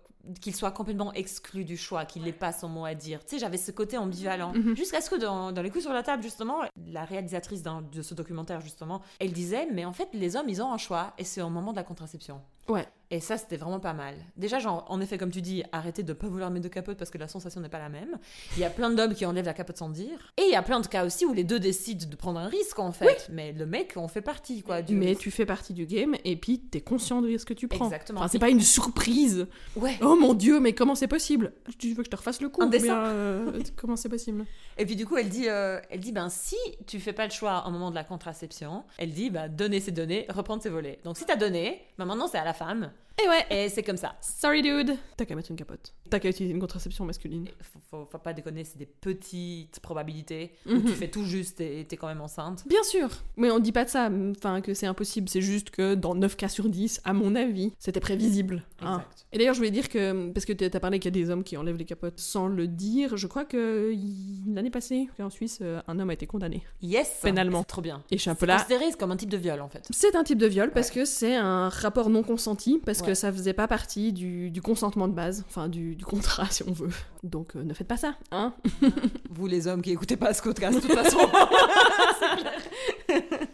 qu'il 0.41 0.53
soit 0.53 0.71
complètement 0.71 1.13
exclu 1.13 1.63
du 1.63 1.77
choix, 1.77 2.03
qu'il 2.03 2.23
n'ait 2.23 2.33
pas 2.33 2.51
son 2.51 2.67
mot 2.67 2.83
à 2.83 2.93
dire. 2.93 3.21
Tu 3.23 3.29
sais, 3.35 3.39
j'avais 3.39 3.57
ce 3.57 3.71
côté 3.71 3.97
ambivalent. 3.97 4.51
Mhm. 4.53 4.75
Jusqu'à 4.75 4.99
ce 4.99 5.09
que 5.09 5.15
dans, 5.15 5.53
dans 5.53 5.61
Les 5.61 5.69
coups 5.69 5.85
sur 5.85 5.93
la 5.93 6.03
table, 6.03 6.21
justement, 6.21 6.59
la 6.75 7.05
réalisatrice 7.05 7.63
de 7.63 8.01
ce 8.01 8.13
documentaire, 8.13 8.59
justement, 8.59 9.01
elle 9.19 9.31
disait, 9.31 9.67
mais 9.71 9.85
en 9.85 9.93
fait, 9.93 10.09
les 10.11 10.35
hommes, 10.35 10.49
ils 10.49 10.61
ont 10.61 10.73
un 10.73 10.77
choix, 10.77 11.13
et 11.17 11.23
c'est 11.23 11.41
au 11.41 11.49
moment 11.49 11.71
de 11.71 11.77
la 11.77 11.83
contraception. 11.83 12.41
Ouais. 12.69 12.87
Et 13.11 13.19
ça, 13.19 13.37
c'était 13.37 13.57
vraiment 13.57 13.79
pas 13.79 13.93
mal. 13.93 14.13
Déjà, 14.37 14.59
genre, 14.59 14.85
en 14.87 15.01
effet, 15.01 15.17
comme 15.17 15.31
tu 15.31 15.41
dis, 15.41 15.63
arrêtez 15.71 16.03
de 16.03 16.13
pas 16.13 16.27
vouloir 16.27 16.51
mettre 16.51 16.65
de 16.65 16.69
capote 16.69 16.95
parce 16.95 17.09
que 17.09 17.17
la 17.17 17.27
sensation 17.27 17.59
n'est 17.59 17.69
pas 17.69 17.79
la 17.79 17.89
même. 17.89 18.19
Il 18.55 18.59
y 18.59 18.63
a 18.63 18.69
plein 18.69 18.91
d'hommes 18.91 19.15
qui 19.15 19.25
enlèvent 19.25 19.47
la 19.47 19.55
capote 19.55 19.77
sans 19.77 19.89
dire. 19.89 20.31
Et 20.37 20.43
il 20.43 20.51
y 20.51 20.55
a 20.55 20.61
plein 20.61 20.79
de 20.79 20.85
cas 20.85 21.05
aussi 21.05 21.25
où 21.25 21.33
les 21.33 21.43
deux 21.43 21.59
décident 21.59 22.07
de 22.07 22.15
prendre 22.15 22.39
un 22.39 22.47
risque, 22.47 22.77
en 22.77 22.91
fait. 22.91 23.27
Mais 23.31 23.51
le 23.51 23.65
mec, 23.65 23.93
on 23.95 24.07
fait 24.07 24.21
partie, 24.21 24.61
quoi. 24.61 24.83
Du 24.83 24.93
Mais 24.93 25.15
tu 25.15 25.31
fais 25.31 25.47
partie 25.47 25.73
du 25.73 25.87
game 25.87 26.15
et 26.23 26.35
puis 26.35 26.59
t'es 26.59 26.81
conscient 26.81 27.23
de 27.23 27.35
ce 27.35 27.45
que 27.45 27.55
tu 27.55 27.67
prends. 27.67 27.85
Exactement. 27.85 28.19
Enfin, 28.19 28.29
c'est 28.29 28.37
pas 28.37 28.49
une 28.49 28.61
surprise. 28.61 29.47
Ouais. 29.75 29.97
Oh 30.01 30.15
mon 30.15 30.35
dieu, 30.35 30.59
mais 30.59 30.73
comment 30.73 30.93
c'est 30.93 31.07
possible? 31.07 31.53
Tu 31.79 31.89
veux 31.89 31.95
que 31.95 32.05
je 32.05 32.11
te 32.11 32.15
refasse 32.15 32.41
le 32.41 32.49
coup 32.49 32.61
Un 32.61 32.67
bien, 32.67 33.05
euh, 33.05 33.63
Comment 33.75 33.95
c'est 33.95 34.09
possible? 34.09 34.45
Et 34.77 34.85
puis 34.85 34.95
du 34.95 35.07
coup, 35.07 35.17
elle 35.17 35.29
dit, 35.29 35.49
euh, 35.49 35.79
elle 35.89 35.99
dit, 35.99 36.11
ben 36.11 36.29
si 36.29 36.57
tu 36.85 36.99
fais 36.99 37.13
pas 37.13 37.25
le 37.25 37.31
choix 37.31 37.63
au 37.65 37.71
moment 37.71 37.89
de 37.89 37.95
la 37.95 38.03
contraception, 38.03 38.83
elle 38.99 39.13
dit, 39.13 39.31
bah 39.31 39.47
donner 39.49 39.79
ses 39.79 39.91
données, 39.91 40.27
reprendre 40.29 40.61
ses 40.61 40.69
volets. 40.69 40.99
Donc 41.03 41.17
si 41.17 41.25
t'as 41.25 41.35
donné, 41.35 41.81
ben 41.97 42.05
maintenant 42.05 42.27
c'est 42.27 42.37
à 42.37 42.45
la 42.45 42.53
femme. 42.59 42.91
Et 43.23 43.27
ouais. 43.27 43.45
Et 43.65 43.69
c'est 43.69 43.83
comme 43.83 43.97
ça. 43.97 44.15
Sorry 44.21 44.61
dude. 44.61 44.95
T'as 45.17 45.25
qu'à 45.25 45.35
mettre 45.35 45.51
une 45.51 45.57
capote. 45.57 45.93
T'as 46.09 46.19
qu'à 46.19 46.29
utiliser 46.29 46.53
une 46.53 46.59
contraception 46.61 47.05
masculine. 47.05 47.47
Faut, 47.61 47.79
faut, 47.89 48.07
faut 48.11 48.17
pas 48.17 48.33
déconner, 48.33 48.63
c'est 48.63 48.77
des 48.77 48.85
petites 48.85 49.79
probabilités 49.79 50.51
où 50.65 50.73
Mhm. 50.73 50.85
tu 50.85 50.91
fais 50.93 51.07
tout 51.09 51.23
juste 51.25 51.59
et 51.61 51.85
t'es 51.87 51.97
quand 51.97 52.07
même 52.07 52.21
enceinte. 52.21 52.63
Bien 52.67 52.83
sûr, 52.83 53.09
mais 53.37 53.51
on 53.51 53.59
dit 53.59 53.71
pas 53.71 53.85
de 53.85 53.89
ça, 53.89 54.09
enfin 54.37 54.61
que 54.61 54.73
c'est 54.73 54.87
impossible, 54.87 55.29
c'est 55.29 55.41
juste 55.41 55.69
que 55.69 55.95
dans 55.95 56.15
9 56.15 56.35
cas 56.35 56.47
sur 56.47 56.69
10, 56.69 57.01
à 57.03 57.13
mon 57.13 57.35
avis, 57.35 57.73
c'était 57.79 57.99
prévisible. 57.99 58.63
hein. 58.81 58.95
Exact. 59.01 59.25
Et 59.31 59.37
d'ailleurs, 59.37 59.53
je 59.53 59.59
voulais 59.59 59.71
dire 59.71 59.89
que, 59.89 60.29
parce 60.31 60.45
que 60.45 60.53
t'as 60.53 60.79
parlé 60.79 60.99
qu'il 60.99 61.15
y 61.15 61.19
a 61.19 61.23
des 61.23 61.29
hommes 61.29 61.43
qui 61.43 61.57
enlèvent 61.57 61.77
les 61.77 61.85
capotes 61.85 62.19
sans 62.19 62.47
le 62.47 62.67
dire, 62.67 63.17
je 63.17 63.27
crois 63.27 63.45
que 63.45 63.93
l'année 64.47 64.71
passée, 64.71 65.07
en 65.19 65.29
Suisse, 65.29 65.59
euh, 65.61 65.81
un 65.87 65.99
homme 65.99 66.09
a 66.09 66.13
été 66.13 66.25
condamné. 66.25 66.63
Yes. 66.81 67.19
Pénalement. 67.21 67.63
Trop 67.63 67.81
bien. 67.81 68.01
Et 68.11 68.17
je 68.17 68.21
suis 68.21 68.29
un 68.29 68.35
peu 68.35 68.41
C'est 68.41 68.47
là. 68.47 68.57
considéré 68.57 68.85
comme 68.97 69.11
un 69.11 69.17
type 69.17 69.29
de 69.29 69.37
viol 69.37 69.61
en 69.61 69.69
fait. 69.69 69.85
C'est 69.91 70.15
un 70.15 70.23
type 70.23 70.37
de 70.39 70.47
viol 70.47 70.71
parce 70.71 70.89
Ouais. 70.89 70.95
que 70.95 71.05
c'est 71.05 71.35
un 71.35 71.69
rapport 71.69 72.09
non 72.09 72.23
consenti, 72.23 72.79
parce 72.83 73.01
que 73.01 73.08
Ouais. 73.09 73.15
ça 73.15 73.31
faisait 73.31 73.53
pas 73.53 73.67
partie 73.67 74.13
du, 74.13 74.49
du 74.51 74.61
consentement 74.61 75.07
de 75.07 75.13
base, 75.13 75.43
enfin 75.47 75.67
du, 75.67 75.95
du 75.95 76.05
contrat 76.05 76.47
si 76.49 76.63
on 76.67 76.71
veut. 76.71 76.89
Donc 77.23 77.55
euh, 77.55 77.63
ne 77.63 77.73
faites 77.73 77.87
pas 77.87 77.97
ça, 77.97 78.15
hein 78.31 78.53
Vous 79.29 79.47
les 79.47 79.67
hommes 79.67 79.81
qui 79.81 79.91
écoutez 79.91 80.17
pas 80.17 80.33
ce 80.33 80.41
podcast 80.41 80.75
de 80.75 80.81
toute 80.81 80.93
façon. 81.03 81.19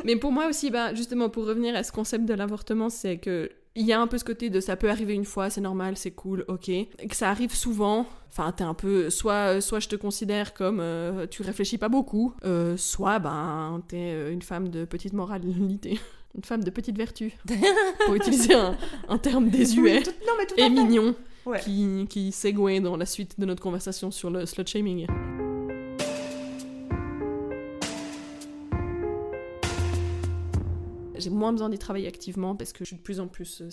Mais 0.04 0.16
pour 0.16 0.32
moi 0.32 0.48
aussi, 0.48 0.70
bah, 0.70 0.94
justement, 0.94 1.30
pour 1.30 1.46
revenir 1.46 1.76
à 1.76 1.84
ce 1.84 1.92
concept 1.92 2.26
de 2.26 2.34
l'avortement, 2.34 2.90
c'est 2.90 3.18
que 3.18 3.50
il 3.78 3.86
y 3.86 3.92
a 3.92 4.00
un 4.00 4.08
peu 4.08 4.18
ce 4.18 4.24
côté 4.24 4.50
de 4.50 4.62
ça 4.62 4.78
peut 4.78 4.90
arriver 4.90 5.14
une 5.14 5.26
fois, 5.26 5.50
c'est 5.50 5.60
normal, 5.60 5.98
c'est 5.98 6.12
cool, 6.12 6.46
ok. 6.48 6.70
Et 6.70 6.88
que 7.10 7.16
ça 7.16 7.30
arrive 7.30 7.54
souvent. 7.54 8.06
Enfin, 8.30 8.54
t'es 8.54 8.64
un 8.64 8.74
peu. 8.74 9.10
Soit, 9.10 9.60
soit 9.60 9.80
je 9.80 9.90
te 9.90 9.98
considère 9.98 10.54
comme 10.54 10.80
euh, 10.80 11.28
tu 11.28 11.42
réfléchis 11.42 11.78
pas 11.78 11.90
beaucoup, 11.90 12.34
euh, 12.46 12.78
soit 12.78 13.20
ben 13.20 13.82
t'es 13.88 14.32
une 14.32 14.42
femme 14.42 14.70
de 14.70 14.86
petite 14.86 15.14
moralité. 15.14 16.00
Une 16.36 16.44
femme 16.44 16.64
de 16.64 16.70
petite 16.70 16.98
vertu. 16.98 17.34
pour 18.06 18.16
utiliser 18.16 18.54
un, 18.54 18.78
un 19.08 19.18
terme 19.18 19.50
désuet 19.50 19.98
Oui, 19.98 20.04
tout- 20.04 20.12
non 20.28 20.34
mais 20.38 20.46
tout 20.46 20.56
et 20.58 20.70
mignon 20.70 21.16
Ouais. 21.46 21.60
qui, 21.60 22.08
qui 22.10 22.32
segue 22.32 22.82
dans 22.82 22.98
la 22.98 23.06
suite 23.06 23.40
de 23.40 23.46
notre 23.46 23.62
conversation 23.62 24.10
sur 24.10 24.32
le 24.32 24.46
slut 24.48 24.66
shaming. 24.68 25.06
J'ai 31.18 31.30
moins 31.30 31.54
besoin 31.54 31.70
d'y 31.70 31.78
travailler 31.80 32.08
activement 32.10 32.56
parce 32.58 32.74
que 32.74 32.80
je 32.84 32.88
suis 32.90 32.98
de 32.98 33.02
plus 33.02 33.22
en 33.22 33.28
plus 33.28 33.62
euh, 33.62 33.70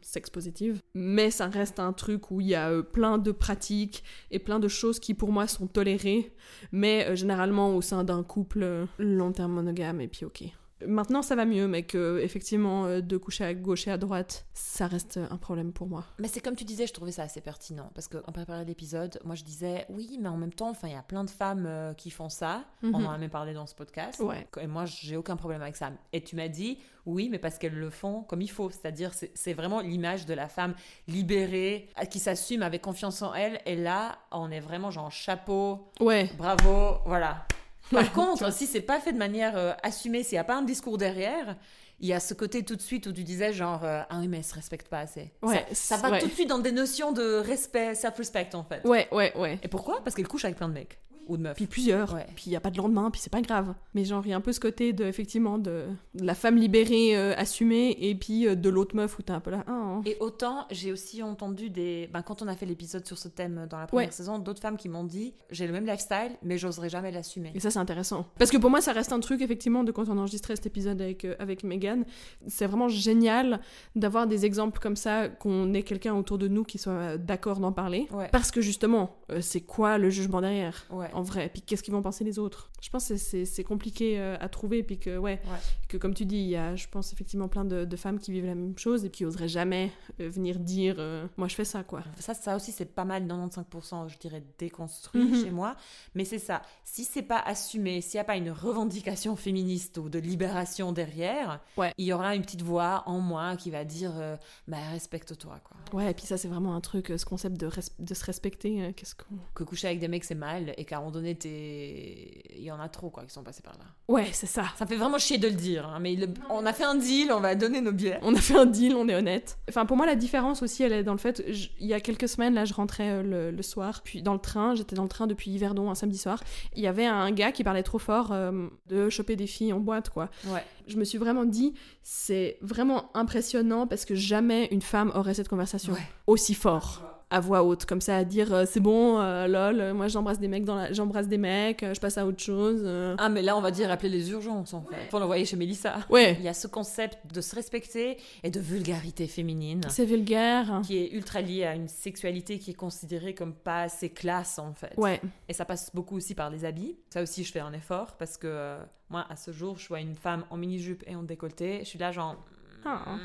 sex 0.00 0.30
positive. 0.30 0.80
Mais 0.94 1.30
ça 1.32 1.48
reste 1.48 1.80
un 1.80 1.92
truc 1.92 2.30
où 2.30 2.40
il 2.40 2.46
y 2.46 2.54
a 2.54 2.70
euh, 2.70 2.82
plein 2.82 3.18
de 3.18 3.32
pratiques 3.32 4.04
et 4.30 4.38
plein 4.38 4.60
de 4.60 4.68
choses 4.68 5.00
qui 5.00 5.12
pour 5.12 5.32
moi 5.32 5.48
sont 5.48 5.66
tolérées, 5.66 6.32
mais 6.70 7.06
euh, 7.08 7.16
généralement 7.16 7.74
au 7.74 7.82
sein 7.82 8.04
d'un 8.04 8.22
couple 8.22 8.86
long 8.98 9.32
terme 9.32 9.52
monogame 9.52 10.00
et 10.00 10.08
puis 10.08 10.24
ok. 10.24 10.44
Maintenant 10.86 11.22
ça 11.22 11.36
va 11.36 11.44
mieux, 11.44 11.68
mais 11.68 11.84
que 11.84 12.18
effectivement 12.22 12.84
euh, 12.86 13.00
de 13.00 13.16
coucher 13.16 13.44
à 13.44 13.54
gauche 13.54 13.86
et 13.86 13.90
à 13.90 13.96
droite, 13.96 14.46
ça 14.54 14.86
reste 14.86 15.18
un 15.30 15.36
problème 15.36 15.72
pour 15.72 15.86
moi. 15.86 16.04
Mais 16.18 16.28
c'est 16.28 16.40
comme 16.40 16.56
tu 16.56 16.64
disais, 16.64 16.86
je 16.86 16.92
trouvais 16.92 17.12
ça 17.12 17.22
assez 17.22 17.40
pertinent. 17.40 17.90
Parce 17.94 18.08
qu'en 18.08 18.32
préparant 18.32 18.64
l'épisode, 18.64 19.18
moi 19.24 19.34
je 19.34 19.44
disais, 19.44 19.86
oui, 19.88 20.18
mais 20.20 20.28
en 20.28 20.36
même 20.36 20.52
temps, 20.52 20.70
enfin, 20.70 20.88
il 20.88 20.94
y 20.94 20.96
a 20.96 21.02
plein 21.02 21.24
de 21.24 21.30
femmes 21.30 21.64
euh, 21.66 21.94
qui 21.94 22.10
font 22.10 22.28
ça. 22.28 22.64
On 22.82 22.88
Mhm. 22.98 23.06
en 23.06 23.10
a 23.12 23.18
même 23.18 23.30
parlé 23.30 23.54
dans 23.54 23.66
ce 23.66 23.74
podcast. 23.74 24.20
Ouais. 24.20 24.46
Et 24.60 24.66
moi, 24.66 24.84
j'ai 24.84 25.16
aucun 25.16 25.36
problème 25.36 25.62
avec 25.62 25.76
ça. 25.76 25.90
Et 26.12 26.22
tu 26.22 26.34
m'as 26.36 26.48
dit, 26.48 26.78
oui, 27.06 27.28
mais 27.30 27.38
parce 27.38 27.58
qu'elles 27.58 27.74
le 27.78 27.90
font 27.90 28.22
comme 28.22 28.42
il 28.42 28.50
faut. 28.50 28.70
C'est-à-dire, 28.70 29.12
c'est- 29.14 29.52
vraiment 29.54 29.80
l'image 29.80 30.26
de 30.26 30.34
la 30.34 30.48
femme 30.48 30.74
libérée, 31.06 31.88
qui 32.10 32.18
s'assume 32.18 32.62
avec 32.62 32.82
confiance 32.82 33.22
en 33.22 33.32
elle. 33.34 33.60
Et 33.66 33.76
là, 33.76 34.18
on 34.32 34.50
est 34.50 34.60
vraiment 34.60 34.90
genre 34.90 35.12
chapeau, 35.12 35.86
Ouais. 36.00 36.28
bravo, 36.36 36.98
voilà. 37.06 37.46
Par 37.90 38.12
contre, 38.12 38.52
si 38.52 38.66
c'est 38.66 38.80
pas 38.80 39.00
fait 39.00 39.12
de 39.12 39.18
manière 39.18 39.56
euh, 39.56 39.72
assumée, 39.82 40.22
s'il 40.22 40.36
n'y 40.36 40.40
a 40.40 40.44
pas 40.44 40.56
un 40.56 40.62
discours 40.62 40.98
derrière, 40.98 41.56
il 42.00 42.08
y 42.08 42.12
a 42.12 42.20
ce 42.20 42.34
côté 42.34 42.64
tout 42.64 42.76
de 42.76 42.82
suite 42.82 43.06
où 43.06 43.12
tu 43.12 43.22
disais 43.24 43.52
genre, 43.52 43.84
euh, 43.84 44.02
ah 44.08 44.18
oui, 44.18 44.28
mais 44.28 44.38
elle 44.38 44.44
se 44.44 44.54
respecte 44.54 44.88
pas 44.88 45.00
assez. 45.00 45.30
Ouais, 45.42 45.66
ça, 45.72 45.96
ça 45.96 46.02
va 46.02 46.10
ouais. 46.10 46.20
tout 46.20 46.26
de 46.26 46.32
suite 46.32 46.48
dans 46.48 46.58
des 46.58 46.72
notions 46.72 47.12
de 47.12 47.34
respect, 47.34 47.94
self-respect 47.94 48.54
en 48.54 48.64
fait. 48.64 48.86
Ouais, 48.86 49.08
ouais, 49.12 49.32
ouais. 49.36 49.58
Et 49.62 49.68
pourquoi? 49.68 50.02
Parce 50.02 50.16
qu'elle 50.16 50.28
couche 50.28 50.44
avec 50.44 50.56
plein 50.56 50.68
de 50.68 50.74
mecs 50.74 50.98
ou 51.26 51.36
de 51.36 51.42
meufs. 51.42 51.56
Puis 51.56 51.66
plusieurs. 51.66 52.12
Ouais. 52.14 52.26
Puis 52.34 52.44
il 52.46 52.52
y 52.52 52.56
a 52.56 52.60
pas 52.60 52.70
de 52.70 52.76
lendemain, 52.78 53.10
puis 53.10 53.20
c'est 53.20 53.32
pas 53.32 53.40
grave. 53.40 53.74
Mais 53.94 54.04
genre, 54.04 54.22
il 54.26 54.30
y 54.30 54.32
a 54.32 54.36
un 54.36 54.40
peu 54.40 54.52
ce 54.52 54.60
côté 54.60 54.92
de, 54.92 55.04
effectivement, 55.04 55.58
de, 55.58 55.84
de 56.14 56.24
la 56.24 56.34
femme 56.34 56.56
libérée, 56.56 57.16
euh, 57.16 57.34
assumée, 57.36 57.96
et 58.00 58.14
puis 58.14 58.46
euh, 58.46 58.54
de 58.54 58.68
l'autre 58.68 58.94
meuf 58.96 59.18
où 59.18 59.22
t'es 59.22 59.32
un 59.32 59.40
peu 59.40 59.50
là. 59.50 59.64
Ah, 59.66 59.72
hein. 59.72 60.02
Et 60.06 60.16
autant, 60.20 60.66
j'ai 60.70 60.92
aussi 60.92 61.22
entendu 61.22 61.70
des. 61.70 62.08
Ben, 62.12 62.22
quand 62.22 62.42
on 62.42 62.48
a 62.48 62.54
fait 62.56 62.66
l'épisode 62.66 63.06
sur 63.06 63.18
ce 63.18 63.28
thème 63.28 63.66
dans 63.70 63.78
la 63.78 63.86
première 63.86 64.06
Ouais. 64.08 64.12
saison, 64.12 64.38
d'autres 64.38 64.60
femmes 64.60 64.76
qui 64.76 64.88
m'ont 64.88 65.04
dit 65.04 65.34
j'ai 65.50 65.66
le 65.66 65.72
même 65.72 65.86
lifestyle, 65.86 66.32
mais 66.42 66.58
j'oserais 66.58 66.88
jamais 66.88 67.10
l'assumer. 67.10 67.52
Et 67.54 67.60
ça, 67.60 67.70
c'est 67.70 67.78
intéressant. 67.78 68.26
Parce 68.38 68.50
que 68.50 68.56
pour 68.56 68.70
moi, 68.70 68.80
ça 68.80 68.92
reste 68.92 69.12
un 69.12 69.20
truc, 69.20 69.40
effectivement, 69.40 69.84
de 69.84 69.92
quand 69.92 70.08
on 70.08 70.18
enregistrait 70.18 70.56
cet 70.56 70.66
épisode 70.66 71.00
avec, 71.00 71.24
euh, 71.24 71.34
avec 71.38 71.64
Megan. 71.64 72.04
C'est 72.46 72.66
vraiment 72.66 72.88
génial 72.88 73.60
d'avoir 73.96 74.26
des 74.26 74.44
exemples 74.44 74.78
comme 74.80 74.96
ça, 74.96 75.28
qu'on 75.28 75.72
ait 75.74 75.82
quelqu'un 75.82 76.14
autour 76.14 76.38
de 76.38 76.48
nous 76.48 76.64
qui 76.64 76.78
soit 76.78 76.92
euh, 76.92 77.16
d'accord 77.18 77.60
d'en 77.60 77.72
parler. 77.72 78.06
Ouais. 78.12 78.28
Parce 78.32 78.50
que 78.50 78.60
justement, 78.60 79.16
euh, 79.30 79.40
c'est 79.40 79.60
quoi 79.60 79.98
le 79.98 80.10
jugement 80.10 80.40
derrière? 80.40 80.84
Ouais. 80.90 81.08
En 81.14 81.22
vrai 81.22 81.48
Puis 81.52 81.62
qu'est-ce 81.62 81.82
qu'ils 81.82 81.94
vont 81.94 82.02
penser 82.02 82.24
les 82.24 82.38
autres? 82.38 82.70
Je 82.82 82.90
pense 82.90 83.08
que 83.08 83.16
c'est- 83.16 83.64
compliqué 83.64 84.18
euh, 84.20 84.36
à 84.40 84.48
trouver, 84.48 84.82
puis 84.82 84.98
que, 84.98 85.16
ouais, 85.16 85.40
que 85.88 85.96
comme 85.96 86.12
tu 86.12 86.26
dis, 86.26 86.36
il 86.36 86.48
y 86.48 86.56
a, 86.56 86.76
je 86.76 86.86
pense, 86.88 87.12
effectivement 87.12 87.48
plein 87.48 87.64
de, 87.64 87.84
de 87.84 87.96
femmes 87.96 88.18
qui 88.18 88.30
vivent 88.32 88.44
la 88.46 88.54
même 88.54 88.76
chose 88.78 89.04
et 89.04 89.10
qui 89.10 89.24
oseraient 89.24 89.48
jamais 89.48 89.90
euh, 90.20 90.28
venir 90.28 90.58
dire 90.58 90.96
euh, 90.98 91.26
Moi, 91.38 91.48
je 91.48 91.54
fais 91.54 91.64
ça, 91.64 91.82
quoi. 91.82 92.02
Ça, 92.18 92.34
ça 92.34 92.56
aussi, 92.56 92.72
c'est 92.72 92.84
pas 92.84 93.04
mal, 93.06 93.26
95%, 93.26 94.08
je 94.08 94.18
dirais, 94.18 94.42
déconstruit 94.58 95.24
Mhm. 95.24 95.44
chez 95.44 95.50
moi. 95.50 95.76
Mais 96.14 96.24
c'est 96.24 96.38
ça. 96.38 96.62
Si 96.84 97.04
c'est 97.04 97.22
pas 97.22 97.38
assumé, 97.40 98.00
s'il 98.00 98.18
n'y 98.18 98.20
a 98.20 98.24
pas 98.24 98.36
une 98.36 98.50
revendication 98.50 99.36
féministe 99.36 99.98
ou 99.98 100.08
de 100.08 100.18
libération 100.18 100.92
derrière, 100.92 101.60
Ouais. 101.76 101.92
il 101.98 102.04
y 102.06 102.12
aura 102.12 102.34
une 102.34 102.42
petite 102.42 102.62
voix 102.62 103.02
en 103.06 103.20
moi 103.20 103.56
qui 103.56 103.70
va 103.70 103.84
dire 103.84 104.12
euh, 104.16 104.36
bah, 104.68 104.76
respecte-toi, 104.92 105.60
quoi. 105.64 105.76
Ouais, 105.98 106.10
et 106.10 106.14
puis 106.14 106.26
ça, 106.26 106.36
c'est 106.36 106.48
vraiment 106.48 106.74
un 106.74 106.80
truc, 106.80 107.12
ce 107.16 107.24
concept 107.24 107.56
de, 107.58 107.70
se 108.14 108.24
respecter. 108.24 108.92
Qu'est-ce 108.96 109.14
qu'on. 109.14 109.36
Que 109.54 109.64
coucher 109.64 109.86
avec 109.88 110.00
des 110.00 110.08
mecs, 110.08 110.24
c'est 110.24 110.34
mal 110.34 110.74
et 110.76 110.84
qu'à 110.84 111.00
moment 111.04 111.12
donné, 111.12 111.34
t'es... 111.34 112.42
il 112.56 112.62
y 112.64 112.70
en 112.70 112.80
a 112.80 112.88
trop, 112.88 113.10
quoi, 113.10 113.24
qui 113.24 113.32
sont 113.32 113.42
passés 113.42 113.62
par 113.62 113.74
là. 113.74 113.84
Ouais, 114.08 114.28
c'est 114.32 114.46
ça. 114.46 114.64
Ça 114.76 114.86
fait 114.86 114.96
vraiment 114.96 115.18
chier 115.18 115.38
de 115.38 115.48
le 115.48 115.54
dire, 115.54 115.86
hein, 115.86 115.98
mais 116.00 116.14
le- 116.16 116.28
on 116.50 116.64
a 116.66 116.72
fait 116.72 116.84
un 116.84 116.94
deal, 116.94 117.32
on 117.32 117.40
va 117.40 117.54
donner 117.54 117.80
nos 117.80 117.92
billets. 117.92 118.18
On 118.22 118.34
a 118.34 118.40
fait 118.40 118.56
un 118.56 118.66
deal, 118.66 118.94
on 118.94 119.08
est 119.08 119.14
honnête. 119.14 119.58
Enfin, 119.68 119.86
pour 119.86 119.96
moi, 119.96 120.06
la 120.06 120.14
différence 120.16 120.62
aussi, 120.62 120.82
elle 120.82 120.92
est 120.92 121.02
dans 121.04 121.12
le 121.12 121.18
fait, 121.18 121.42
je- 121.52 121.68
il 121.80 121.86
y 121.86 121.94
a 121.94 122.00
quelques 122.00 122.28
semaines, 122.28 122.54
là, 122.54 122.64
je 122.64 122.74
rentrais 122.74 123.10
euh, 123.10 123.22
le, 123.22 123.50
le 123.50 123.62
soir, 123.62 124.02
puis 124.04 124.22
dans 124.22 124.32
le 124.34 124.38
train, 124.40 124.74
j'étais 124.74 124.96
dans 124.96 125.02
le 125.04 125.08
train 125.08 125.26
depuis 125.26 125.50
Yverdon 125.52 125.90
un 125.90 125.94
samedi 125.94 126.18
soir. 126.18 126.42
Il 126.74 126.82
y 126.82 126.86
avait 126.86 127.06
un 127.06 127.30
gars 127.32 127.52
qui 127.52 127.64
parlait 127.64 127.82
trop 127.82 127.98
fort 127.98 128.32
euh, 128.32 128.68
de 128.86 129.08
choper 129.10 129.36
des 129.36 129.46
filles 129.46 129.72
en 129.72 129.80
boîte, 129.80 130.10
quoi. 130.10 130.28
Ouais. 130.46 130.64
Je 130.86 130.96
me 130.96 131.04
suis 131.04 131.18
vraiment 131.18 131.44
dit, 131.44 131.72
c'est 132.02 132.58
vraiment 132.60 133.10
impressionnant 133.14 133.86
parce 133.86 134.04
que 134.04 134.14
jamais 134.14 134.68
une 134.70 134.82
femme 134.82 135.10
aurait 135.14 135.34
cette 135.34 135.48
conversation 135.48 135.92
Ouais. 135.94 136.00
aussi 136.26 136.54
fort. 136.54 137.02
À 137.30 137.40
voix 137.40 137.64
haute, 137.64 137.84
comme 137.84 138.00
ça, 138.00 138.18
à 138.18 138.24
dire 138.24 138.52
euh, 138.52 138.64
c'est 138.66 138.80
bon, 138.80 139.18
euh, 139.18 139.46
lol, 139.46 139.80
euh, 139.80 139.94
moi 139.94 140.08
j'embrasse 140.08 140.38
des 140.38 140.46
mecs, 140.46 140.64
dans 140.64 140.76
la... 140.76 140.92
j'embrasse 140.92 141.26
des 141.26 141.38
mecs, 141.38 141.84
je 141.84 141.98
passe 141.98 142.16
à 142.18 142.26
autre 142.26 142.42
chose. 142.42 142.86
Ah, 143.18 143.28
mais 143.28 143.42
là, 143.42 143.56
on 143.56 143.60
va 143.60 143.70
dire 143.70 143.90
appeler 143.90 144.10
les 144.10 144.30
urgences, 144.30 144.74
en 144.74 144.82
fait, 144.82 145.08
pour 145.10 145.18
l'envoyer 145.18 145.44
chez 145.44 145.56
Mélissa. 145.56 145.98
Ouais, 146.10 146.36
Il 146.38 146.44
y 146.44 146.48
a 146.48 146.54
ce 146.54 146.66
concept 146.68 147.18
de 147.32 147.40
se 147.40 147.54
respecter 147.54 148.18
et 148.42 148.50
de 148.50 148.60
vulgarité 148.60 149.26
féminine. 149.26 149.80
c'est 149.88 150.04
vulgaire. 150.04 150.80
qui 150.84 150.98
est 150.98 151.12
ultra 151.12 151.40
lié 151.40 151.64
à 151.64 151.74
une 151.74 151.88
sexualité 151.88 152.58
qui 152.58 152.70
est 152.72 152.74
considérée 152.74 153.34
comme 153.34 153.54
pas 153.54 153.82
assez 153.82 154.10
classe 154.10 154.58
en 154.58 154.72
fait. 154.74 154.92
Ouais, 154.96 155.20
Et 155.48 155.52
ça 155.52 155.64
passe 155.64 155.90
beaucoup 155.94 156.16
aussi 156.16 156.34
par 156.34 156.50
les 156.50 156.64
habits. 156.64 156.96
Ça 157.10 157.22
aussi, 157.22 157.42
je 157.42 157.50
fais 157.52 157.60
un 157.60 157.72
effort 157.72 158.12
parce 158.18 158.36
que 158.36 158.76
moi, 159.10 159.26
à 159.28 159.36
ce 159.36 159.50
jour, 159.52 159.78
je 159.78 159.88
vois 159.88 160.00
une 160.00 160.14
femme 160.14 160.44
en 160.50 160.56
mini-jupe 160.56 161.02
et 161.06 161.16
en 161.16 161.22
décolleté. 161.22 161.80
Je 161.80 161.88
suis 161.88 161.98
là, 161.98 162.12
genre. 162.12 162.36
Ah. 162.84 163.16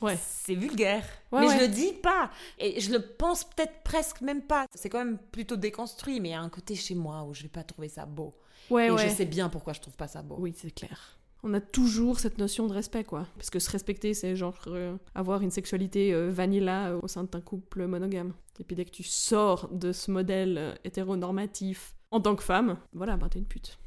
Ouais. 0.00 0.18
C'est 0.20 0.54
vulgaire. 0.54 1.04
Ouais, 1.32 1.40
mais 1.40 1.48
ouais. 1.48 1.58
je 1.58 1.60
le 1.62 1.68
dis 1.68 1.92
pas. 1.92 2.30
Et 2.58 2.80
je 2.80 2.92
le 2.92 3.00
pense 3.00 3.44
peut-être 3.44 3.82
presque 3.84 4.20
même 4.20 4.42
pas. 4.42 4.66
C'est 4.74 4.88
quand 4.88 5.04
même 5.04 5.18
plutôt 5.30 5.56
déconstruit, 5.56 6.20
mais 6.20 6.30
il 6.30 6.32
y 6.32 6.34
a 6.34 6.40
un 6.40 6.48
côté 6.48 6.74
chez 6.74 6.94
moi 6.94 7.24
où 7.24 7.34
je 7.34 7.42
vais 7.42 7.48
pas 7.48 7.64
trouver 7.64 7.88
ça 7.88 8.06
beau. 8.06 8.34
ouais, 8.70 8.88
et 8.92 8.98
je 8.98 9.08
sais 9.08 9.26
bien 9.26 9.48
pourquoi 9.48 9.72
je 9.72 9.80
trouve 9.80 9.96
pas 9.96 10.08
ça 10.08 10.22
beau. 10.22 10.36
Oui, 10.38 10.54
c'est 10.56 10.70
clair. 10.70 11.18
On 11.42 11.54
a 11.54 11.60
toujours 11.60 12.20
cette 12.20 12.38
notion 12.38 12.66
de 12.66 12.74
respect, 12.74 13.04
quoi. 13.04 13.26
Parce 13.36 13.48
que 13.48 13.58
se 13.58 13.70
respecter, 13.70 14.12
c'est 14.12 14.36
genre 14.36 14.58
euh, 14.66 14.96
avoir 15.14 15.40
une 15.40 15.50
sexualité 15.50 16.12
euh, 16.12 16.28
vanilla 16.30 16.90
euh, 16.90 17.00
au 17.02 17.08
sein 17.08 17.24
d'un 17.24 17.40
couple 17.40 17.86
monogame. 17.86 18.34
Et 18.58 18.64
puis 18.64 18.76
dès 18.76 18.84
que 18.84 18.90
tu 18.90 19.02
sors 19.02 19.68
de 19.72 19.92
ce 19.92 20.10
modèle 20.10 20.78
hétéronormatif 20.84 21.94
en 22.10 22.20
tant 22.20 22.36
que 22.36 22.42
femme, 22.42 22.76
voilà, 22.92 23.16
bah 23.16 23.28
t'es 23.30 23.38
une 23.38 23.46
pute. 23.46 23.78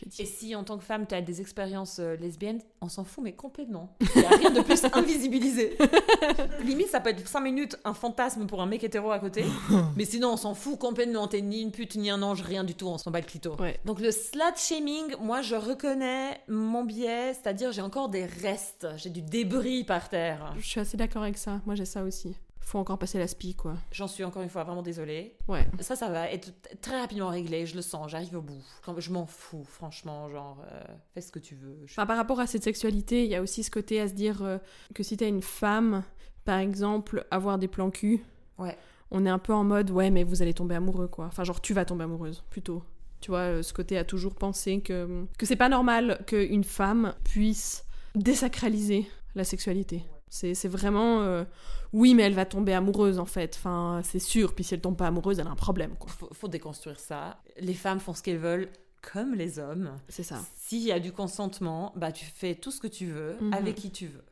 Je. 0.00 0.22
Et 0.22 0.26
si 0.26 0.54
en 0.54 0.64
tant 0.64 0.78
que 0.78 0.84
femme, 0.84 1.06
tu 1.06 1.14
as 1.14 1.20
des 1.20 1.40
expériences 1.40 1.98
euh, 1.98 2.16
lesbiennes, 2.16 2.60
on 2.80 2.88
s'en 2.88 3.04
fout, 3.04 3.22
mais 3.22 3.32
complètement. 3.32 3.96
Il 4.14 4.20
n'y 4.20 4.26
a 4.26 4.30
rien 4.30 4.50
de 4.50 4.60
plus 4.60 4.84
invisibilisé. 4.92 5.76
Limite, 6.64 6.88
ça 6.88 7.00
peut 7.00 7.10
être 7.10 7.26
5 7.26 7.40
minutes 7.40 7.76
un 7.84 7.94
fantasme 7.94 8.46
pour 8.46 8.62
un 8.62 8.66
mec 8.66 8.84
hétéro 8.84 9.10
à 9.10 9.18
côté. 9.18 9.44
mais 9.96 10.04
sinon, 10.04 10.32
on 10.32 10.36
s'en 10.36 10.54
fout 10.54 10.78
complètement. 10.78 11.28
T'es 11.28 11.40
ni 11.40 11.60
une 11.60 11.72
pute, 11.72 11.96
ni 11.96 12.10
un 12.10 12.22
ange, 12.22 12.42
rien 12.42 12.64
du 12.64 12.74
tout. 12.74 12.86
On 12.86 12.98
s'en 12.98 13.10
bat 13.10 13.20
le 13.20 13.26
clito. 13.26 13.56
Ouais. 13.56 13.78
Donc 13.84 14.00
le 14.00 14.10
slut 14.10 14.40
shaming, 14.56 15.16
moi 15.20 15.42
je 15.42 15.54
reconnais 15.54 16.40
mon 16.48 16.84
biais, 16.84 17.34
c'est-à-dire 17.34 17.72
j'ai 17.72 17.82
encore 17.82 18.08
des 18.08 18.24
restes, 18.24 18.86
j'ai 18.96 19.10
du 19.10 19.22
débris 19.22 19.84
par 19.84 20.08
terre. 20.08 20.54
Je 20.58 20.66
suis 20.66 20.80
assez 20.80 20.96
d'accord 20.96 21.22
avec 21.22 21.38
ça. 21.38 21.60
Moi, 21.66 21.74
j'ai 21.74 21.84
ça 21.84 22.02
aussi. 22.02 22.36
Faut 22.62 22.78
encore 22.78 22.98
passer 22.98 23.18
la 23.18 23.26
spie, 23.26 23.54
quoi. 23.54 23.74
J'en 23.90 24.06
suis 24.06 24.22
encore 24.22 24.42
une 24.42 24.48
fois 24.48 24.62
vraiment 24.64 24.82
désolée. 24.82 25.34
Ouais. 25.48 25.66
Ça, 25.80 25.96
ça 25.96 26.08
va 26.08 26.30
être 26.30 26.52
très 26.80 27.00
rapidement 27.00 27.28
réglé, 27.30 27.66
je 27.66 27.74
le 27.74 27.82
sens, 27.82 28.10
j'arrive 28.10 28.36
au 28.36 28.42
bout. 28.42 28.62
Je 28.98 29.10
m'en 29.10 29.26
fous, 29.26 29.64
franchement, 29.64 30.28
genre, 30.30 30.58
euh, 30.70 30.80
fais 31.14 31.20
ce 31.20 31.32
que 31.32 31.38
tu 31.40 31.54
veux. 31.56 31.78
Je- 31.86 31.92
Enfin, 31.94 32.06
par 32.06 32.16
rapport 32.16 32.38
à 32.38 32.46
cette 32.46 32.62
sexualité, 32.62 33.24
il 33.24 33.30
y 33.30 33.34
a 33.34 33.42
aussi 33.42 33.62
ce 33.64 33.70
côté 33.70 34.00
à 34.00 34.06
se 34.08 34.12
dire 34.14 34.42
euh, 34.42 34.58
que 34.94 35.02
si 35.02 35.16
t'es 35.16 35.28
une 35.28 35.42
femme, 35.42 36.04
par 36.44 36.58
exemple, 36.58 37.26
avoir 37.30 37.58
des 37.58 37.66
plans 37.68 37.90
cul, 37.90 38.22
Ouais. 38.58 38.76
on 39.10 39.24
est 39.26 39.30
un 39.30 39.38
peu 39.40 39.52
en 39.54 39.64
mode 39.64 39.90
ouais, 39.90 40.10
mais 40.10 40.22
vous 40.22 40.42
allez 40.42 40.54
tomber 40.54 40.74
amoureux, 40.76 41.08
quoi. 41.08 41.26
Enfin, 41.26 41.42
genre, 41.44 41.60
tu 41.60 41.74
vas 41.74 41.84
tomber 41.84 42.04
amoureuse, 42.04 42.44
plutôt. 42.50 42.84
Tu 43.20 43.30
vois, 43.30 43.40
euh, 43.40 43.62
ce 43.62 43.72
côté 43.72 43.98
à 43.98 44.04
toujours 44.04 44.34
penser 44.34 44.80
que, 44.80 45.24
que 45.38 45.44
c'est 45.46 45.56
pas 45.56 45.68
normal 45.68 46.22
qu'une 46.26 46.64
femme 46.64 47.14
puisse 47.24 47.84
désacraliser 48.14 49.06
la 49.34 49.44
sexualité. 49.44 50.04
C'est 50.30 50.68
vraiment. 50.68 51.20
euh, 51.22 51.44
oui, 51.92 52.14
mais 52.14 52.22
elle 52.22 52.34
va 52.34 52.46
tomber 52.46 52.72
amoureuse, 52.72 53.18
en 53.18 53.26
fait. 53.26 53.56
Enfin, 53.56 54.00
c'est 54.04 54.18
sûr. 54.20 54.54
Puis 54.54 54.64
si 54.64 54.74
elle 54.74 54.80
tombe 54.80 54.96
pas 54.96 55.08
amoureuse, 55.08 55.38
elle 55.40 55.46
a 55.48 55.50
un 55.50 55.56
problème, 55.56 55.96
quoi. 55.98 56.08
faut, 56.10 56.28
faut 56.32 56.48
déconstruire 56.48 56.98
ça. 57.00 57.42
Les 57.58 57.74
femmes 57.74 57.98
font 58.00 58.14
ce 58.14 58.22
qu'elles 58.22 58.38
veulent, 58.38 58.68
comme 59.12 59.34
les 59.34 59.58
hommes. 59.58 59.96
C'est 60.08 60.22
ça. 60.22 60.38
S'il 60.56 60.82
y 60.82 60.92
a 60.92 61.00
du 61.00 61.10
consentement, 61.12 61.92
bah 61.96 62.12
tu 62.12 62.24
fais 62.24 62.54
tout 62.54 62.70
ce 62.70 62.80
que 62.80 62.86
tu 62.86 63.06
veux, 63.06 63.36
Mhm. 63.40 63.52
avec 63.54 63.74
qui 63.74 63.90
tu 63.90 64.06
veux. 64.06 64.22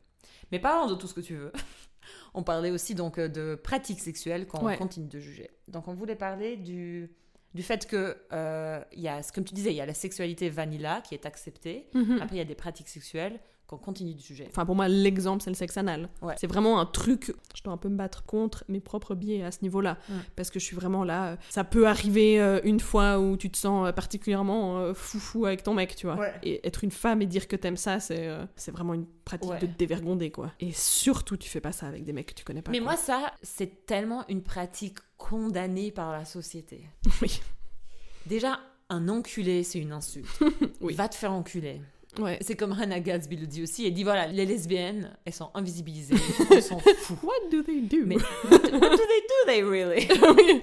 Mais 0.53 0.59
parlons 0.59 0.89
de 0.89 0.95
tout 0.95 1.07
ce 1.09 1.15
que 1.15 1.21
tu 1.21 1.35
veux. 1.37 1.53
On 2.35 2.43
parlait 2.43 2.71
aussi 2.71 2.95
donc 2.95 3.19
euh, 3.19 3.29
de 3.29 3.55
pratiques 3.55 4.01
sexuelles 4.01 4.47
qu'on 4.47 4.65
Ouais. 4.65 4.77
continue 4.77 5.09
de 5.09 5.19
juger. 5.19 5.51
Donc 5.67 5.89
on 5.89 5.95
voulait 5.95 6.17
parler 6.17 6.57
du, 6.57 7.11
du 7.55 7.63
fait 7.63 7.87
que, 7.87 8.17
euh, 8.33 8.81
y 8.97 9.09
a, 9.09 9.21
comme 9.35 9.45
tu 9.45 9.53
disais, 9.55 9.71
il 9.73 9.77
y 9.77 9.81
a 9.81 9.87
la 9.87 9.95
sexualité 9.95 10.49
vanilla 10.49 11.01
qui 11.03 11.15
est 11.15 11.27
acceptée. 11.27 11.89
Mhm. 11.95 12.19
Après, 12.23 12.37
il 12.37 12.39
y 12.39 12.43
a 12.43 12.47
des 12.47 12.55
pratiques 12.55 12.89
sexuelles 12.89 13.41
qu'on 13.69 13.77
continue 13.77 14.15
de 14.15 14.21
juger. 14.21 14.47
Enfin, 14.51 14.67
pour 14.67 14.75
moi, 14.75 14.89
l'exemple, 14.89 15.43
c'est 15.45 15.51
le 15.51 15.55
sexe 15.57 15.77
anal. 15.77 16.09
Ouais. 16.23 16.35
C'est 16.39 16.47
vraiment 16.49 16.81
un 16.81 16.87
truc. 16.87 17.33
Je 17.55 17.63
dois 17.63 17.73
un 17.73 17.77
peu 17.77 17.89
me 17.89 17.97
battre 17.97 18.25
contre 18.25 18.65
mes 18.69 18.81
propres 18.81 19.15
biais 19.15 19.45
à 19.45 19.53
ce 19.53 19.59
niveau-là. 19.63 19.99
Mm. 20.09 20.15
Parce 20.35 20.51
que 20.51 20.59
je 20.59 20.65
suis 20.65 20.75
vraiment 20.75 21.05
là. 21.05 21.29
euh, 21.33 21.37
Ça 21.51 21.63
peut 21.65 21.87
arriver 21.87 22.41
euh, 22.41 22.61
une 22.65 22.81
fois 22.81 23.21
où 23.21 23.37
tu 23.37 23.51
te 23.51 23.57
sens 23.59 23.87
euh, 23.87 23.93
particulièrement 23.93 24.93
foufou 24.95 25.47
avec 25.47 25.63
ton 25.63 25.75
mec, 25.75 25.95
tu 25.95 26.07
vois. 26.07 26.17
Ouais. 26.17 26.35
Et 26.43 26.67
être 26.67 26.83
une 26.83 26.91
femme 26.91 27.23
et 27.23 27.27
dire 27.27 27.47
que 27.47 27.55
t'aimes 27.57 27.77
ça, 27.77 28.01
c'est 28.01 28.29
c'est 28.57 28.73
vraiment 28.73 28.95
une 28.95 29.07
pratique 29.25 29.51
Ouais. 29.51 29.59
de 29.61 29.67
te 29.67 29.77
dévergonder, 29.79 30.31
quoi. 30.31 30.51
Et 30.61 30.73
surtout, 30.73 31.37
tu 31.37 31.49
fais 31.51 31.61
pas 31.61 31.73
ça 31.73 31.87
avec 31.87 32.05
des 32.05 32.13
mecs 32.15 32.27
que 32.27 32.35
tu 32.35 32.45
connais 32.45 32.63
pas. 32.63 32.71
Mais 32.73 32.79
quoi. 32.79 32.93
moi, 32.93 32.97
ça, 32.97 33.33
c'est 33.43 33.85
tellement 33.87 34.25
une 34.29 34.43
pratique 34.43 34.99
condamnée 35.19 35.91
par 35.93 36.11
la 36.13 36.25
société. 36.25 36.87
Oui. 37.23 37.41
Déjà, 38.27 38.61
un 38.89 39.09
enculé, 39.09 39.63
c'est 39.63 39.79
une 39.79 39.93
insulte. 39.93 40.27
Oui. 40.81 40.95
Va 40.95 41.09
te 41.09 41.15
faire 41.15 41.33
enculer. 41.33 41.83
Ouais. 42.19 42.39
C'est 42.41 42.57
comme 42.57 42.73
Hannah 42.73 43.01
Gadsby 43.01 43.37
le 43.37 43.47
dit 43.47 43.63
aussi. 43.63 43.87
Elle 43.87 43.93
dit 43.95 44.03
voilà, 44.03 44.27
les 44.27 44.45
lesbiennes, 44.47 45.11
elles 45.25 45.33
sont 45.33 45.51
invisibilisées. 45.55 46.15
On 46.51 46.61
s'en 46.61 46.79
fout. 46.79 47.19
What 47.23 47.51
do 47.51 47.63
they 47.63 47.81
do? 47.83 47.99
Mais 48.07 48.17
what, 48.51 48.59
do 48.59 48.69
they 48.71 48.81
do, 48.81 49.47
they 49.47 49.63
really? 49.63 50.09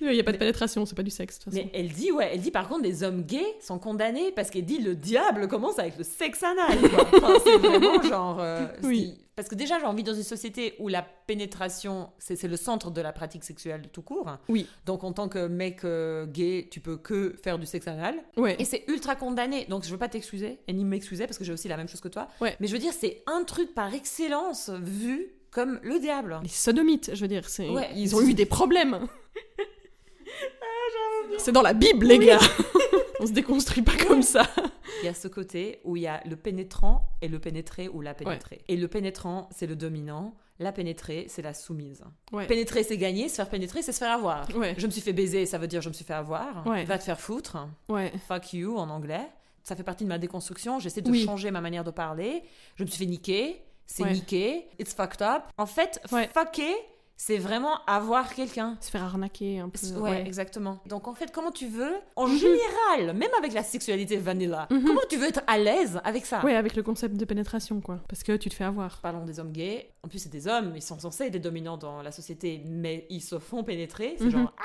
Il 0.00 0.12
y 0.14 0.20
a 0.20 0.24
pas 0.24 0.32
de 0.32 0.38
pénétration, 0.38 0.86
c'est 0.86 0.94
pas 0.96 1.02
du 1.02 1.10
sexe, 1.10 1.38
de 1.38 1.44
toute 1.44 1.52
façon. 1.54 1.66
Mais 1.72 1.78
elle 1.78 1.88
dit, 1.92 2.10
ouais, 2.10 2.30
elle 2.32 2.40
dit 2.40 2.50
par 2.50 2.68
contre, 2.68 2.82
les 2.84 3.02
hommes 3.02 3.22
gays 3.22 3.56
sont 3.60 3.78
condamnés 3.78 4.32
parce 4.32 4.50
qu'elle 4.50 4.64
dit 4.64 4.78
le 4.78 4.94
diable 4.96 5.46
commence 5.48 5.78
avec 5.78 5.98
le 5.98 6.04
sexe 6.04 6.42
anal. 6.42 6.78
quoi. 6.90 7.06
Enfin, 7.14 7.34
c'est 7.44 7.58
vraiment 7.58 8.02
genre. 8.02 8.38
euh, 8.40 8.66
Oui. 8.82 9.14
Parce 9.38 9.48
que 9.48 9.54
déjà, 9.54 9.78
j'ai 9.78 9.84
envie 9.84 10.02
dans 10.02 10.14
une 10.14 10.24
société 10.24 10.74
où 10.80 10.88
la 10.88 11.00
pénétration, 11.00 12.10
c'est 12.18 12.42
le 12.42 12.56
centre 12.56 12.90
de 12.90 13.00
la 13.00 13.12
pratique 13.12 13.44
sexuelle 13.44 13.88
tout 13.92 14.02
court. 14.02 14.28
Oui. 14.48 14.66
Donc 14.84 15.04
en 15.04 15.12
tant 15.12 15.28
que 15.28 15.46
mec 15.46 15.84
euh, 15.84 16.26
gay, 16.26 16.66
tu 16.68 16.80
peux 16.80 16.96
que 16.96 17.36
faire 17.40 17.56
du 17.56 17.64
sexe 17.64 17.86
anal. 17.86 18.16
Ouais. 18.36 18.56
Et 18.58 18.64
c'est 18.64 18.82
ultra 18.88 19.14
condamné. 19.14 19.64
Donc 19.66 19.84
je 19.84 19.90
veux 19.90 19.96
pas 19.96 20.08
t'excuser 20.08 20.58
et 20.66 20.72
ni 20.72 20.84
m'excuser 20.84 21.28
parce 21.28 21.38
que 21.38 21.44
j'ai 21.44 21.52
aussi 21.52 21.68
la 21.68 21.76
même 21.76 21.86
chose 21.88 22.00
que 22.00 22.08
toi. 22.08 22.26
Ouais. 22.40 22.56
Mais 22.58 22.66
je 22.66 22.72
veux 22.72 22.80
dire, 22.80 22.92
c'est 22.92 23.22
un 23.28 23.44
truc 23.44 23.74
par 23.74 23.94
excellence 23.94 24.70
vu 24.70 25.28
comme 25.52 25.78
le 25.84 26.00
diable. 26.00 26.40
Les 26.42 26.48
sodomites, 26.48 27.12
je 27.14 27.20
veux 27.20 27.28
dire. 27.28 27.44
Ouais. 27.60 27.90
ils 27.94 28.16
ont 28.16 28.22
eu 28.22 28.34
des 28.34 28.44
problèmes. 28.44 29.06
c'est 31.38 31.52
dans 31.52 31.62
la 31.62 31.74
Bible, 31.74 32.06
les 32.06 32.18
gars. 32.18 32.40
On 33.20 33.26
se 33.26 33.32
déconstruit 33.32 33.82
pas 33.82 33.96
comme 33.96 34.22
ça. 34.22 34.42
Il 35.02 35.06
y 35.06 35.08
a 35.08 35.14
ce 35.14 35.28
côté 35.28 35.80
où 35.84 35.96
il 35.96 36.02
y 36.02 36.06
a 36.06 36.22
le 36.26 36.36
pénétrant 36.36 37.08
et 37.20 37.28
le 37.28 37.38
pénétré 37.38 37.88
ou 37.88 38.00
la 38.00 38.14
pénétrée. 38.14 38.62
Et 38.68 38.76
le 38.76 38.88
pénétrant, 38.88 39.48
c'est 39.54 39.66
le 39.66 39.76
dominant. 39.76 40.34
La 40.60 40.72
pénétrée, 40.72 41.26
c'est 41.28 41.42
la 41.42 41.54
soumise. 41.54 42.02
Ouais. 42.32 42.46
Pénétrer, 42.46 42.82
c'est 42.82 42.96
gagner. 42.98 43.28
Se 43.28 43.36
faire 43.36 43.48
pénétrer, 43.48 43.82
c'est 43.82 43.92
se 43.92 43.98
faire 43.98 44.12
avoir. 44.12 44.48
Ouais. 44.56 44.74
Je 44.76 44.86
me 44.86 44.90
suis 44.90 45.00
fait 45.00 45.12
baiser, 45.12 45.46
ça 45.46 45.58
veut 45.58 45.68
dire 45.68 45.80
je 45.82 45.88
me 45.88 45.94
suis 45.94 46.04
fait 46.04 46.14
avoir. 46.14 46.64
Va 46.64 46.98
te 46.98 47.04
faire 47.04 47.20
foutre. 47.20 47.56
Fuck 48.26 48.52
you 48.54 48.76
en 48.76 48.88
anglais. 48.90 49.28
Ça 49.62 49.76
fait 49.76 49.82
partie 49.82 50.04
de 50.04 50.08
ma 50.08 50.18
déconstruction. 50.18 50.78
J'essaie 50.78 51.02
de 51.02 51.10
Oui. 51.10 51.24
changer 51.24 51.50
ma 51.50 51.60
manière 51.60 51.84
de 51.84 51.90
parler. 51.90 52.42
Je 52.76 52.84
me 52.84 52.88
suis 52.88 52.98
fait 52.98 53.10
niquer. 53.10 53.62
C'est 53.86 54.04
niquer. 54.10 54.66
It's 54.78 54.94
fucked 54.94 55.22
up. 55.22 55.42
En 55.58 55.66
fait, 55.66 56.00
fucker, 56.06 56.74
c'est 57.20 57.36
vraiment 57.36 57.84
avoir 57.86 58.32
quelqu'un. 58.32 58.76
Se 58.80 58.90
faire 58.90 59.02
arnaquer 59.02 59.58
un 59.58 59.68
peu. 59.68 59.78
Ouais, 59.98 60.24
exactement. 60.24 60.78
Donc 60.86 61.08
en 61.08 61.14
fait, 61.14 61.32
comment 61.32 61.50
tu 61.50 61.66
veux, 61.66 61.92
en 62.14 62.28
général, 62.28 63.12
même 63.12 63.30
avec 63.36 63.52
la 63.52 63.64
sexualité 63.64 64.16
vanilla, 64.16 64.68
comment 64.70 65.00
tu 65.10 65.16
veux 65.16 65.26
être 65.26 65.42
à 65.48 65.58
l'aise 65.58 66.00
avec 66.04 66.24
ça? 66.24 66.42
Ouais, 66.44 66.54
avec 66.54 66.76
le 66.76 66.82
concept 66.84 67.16
de 67.16 67.24
pénétration, 67.24 67.80
quoi. 67.80 67.98
Parce 68.08 68.22
que 68.22 68.36
tu 68.36 68.48
te 68.48 68.54
fais 68.54 68.64
avoir. 68.64 69.00
Parlons 69.02 69.24
des 69.24 69.40
hommes 69.40 69.52
gays. 69.52 69.90
En 70.04 70.08
plus, 70.08 70.20
c'est 70.20 70.28
des 70.28 70.46
hommes, 70.46 70.72
ils 70.76 70.82
sont 70.82 70.98
censés 70.98 71.24
être 71.24 71.40
dominants 71.42 71.76
dans 71.76 72.02
la 72.02 72.12
société, 72.12 72.62
mais 72.66 73.06
ils 73.10 73.20
se 73.20 73.38
font 73.38 73.64
pénétrer. 73.64 74.14
C'est 74.18 74.24
Mhm. 74.26 74.30
genre 74.30 74.54
ah 74.58 74.64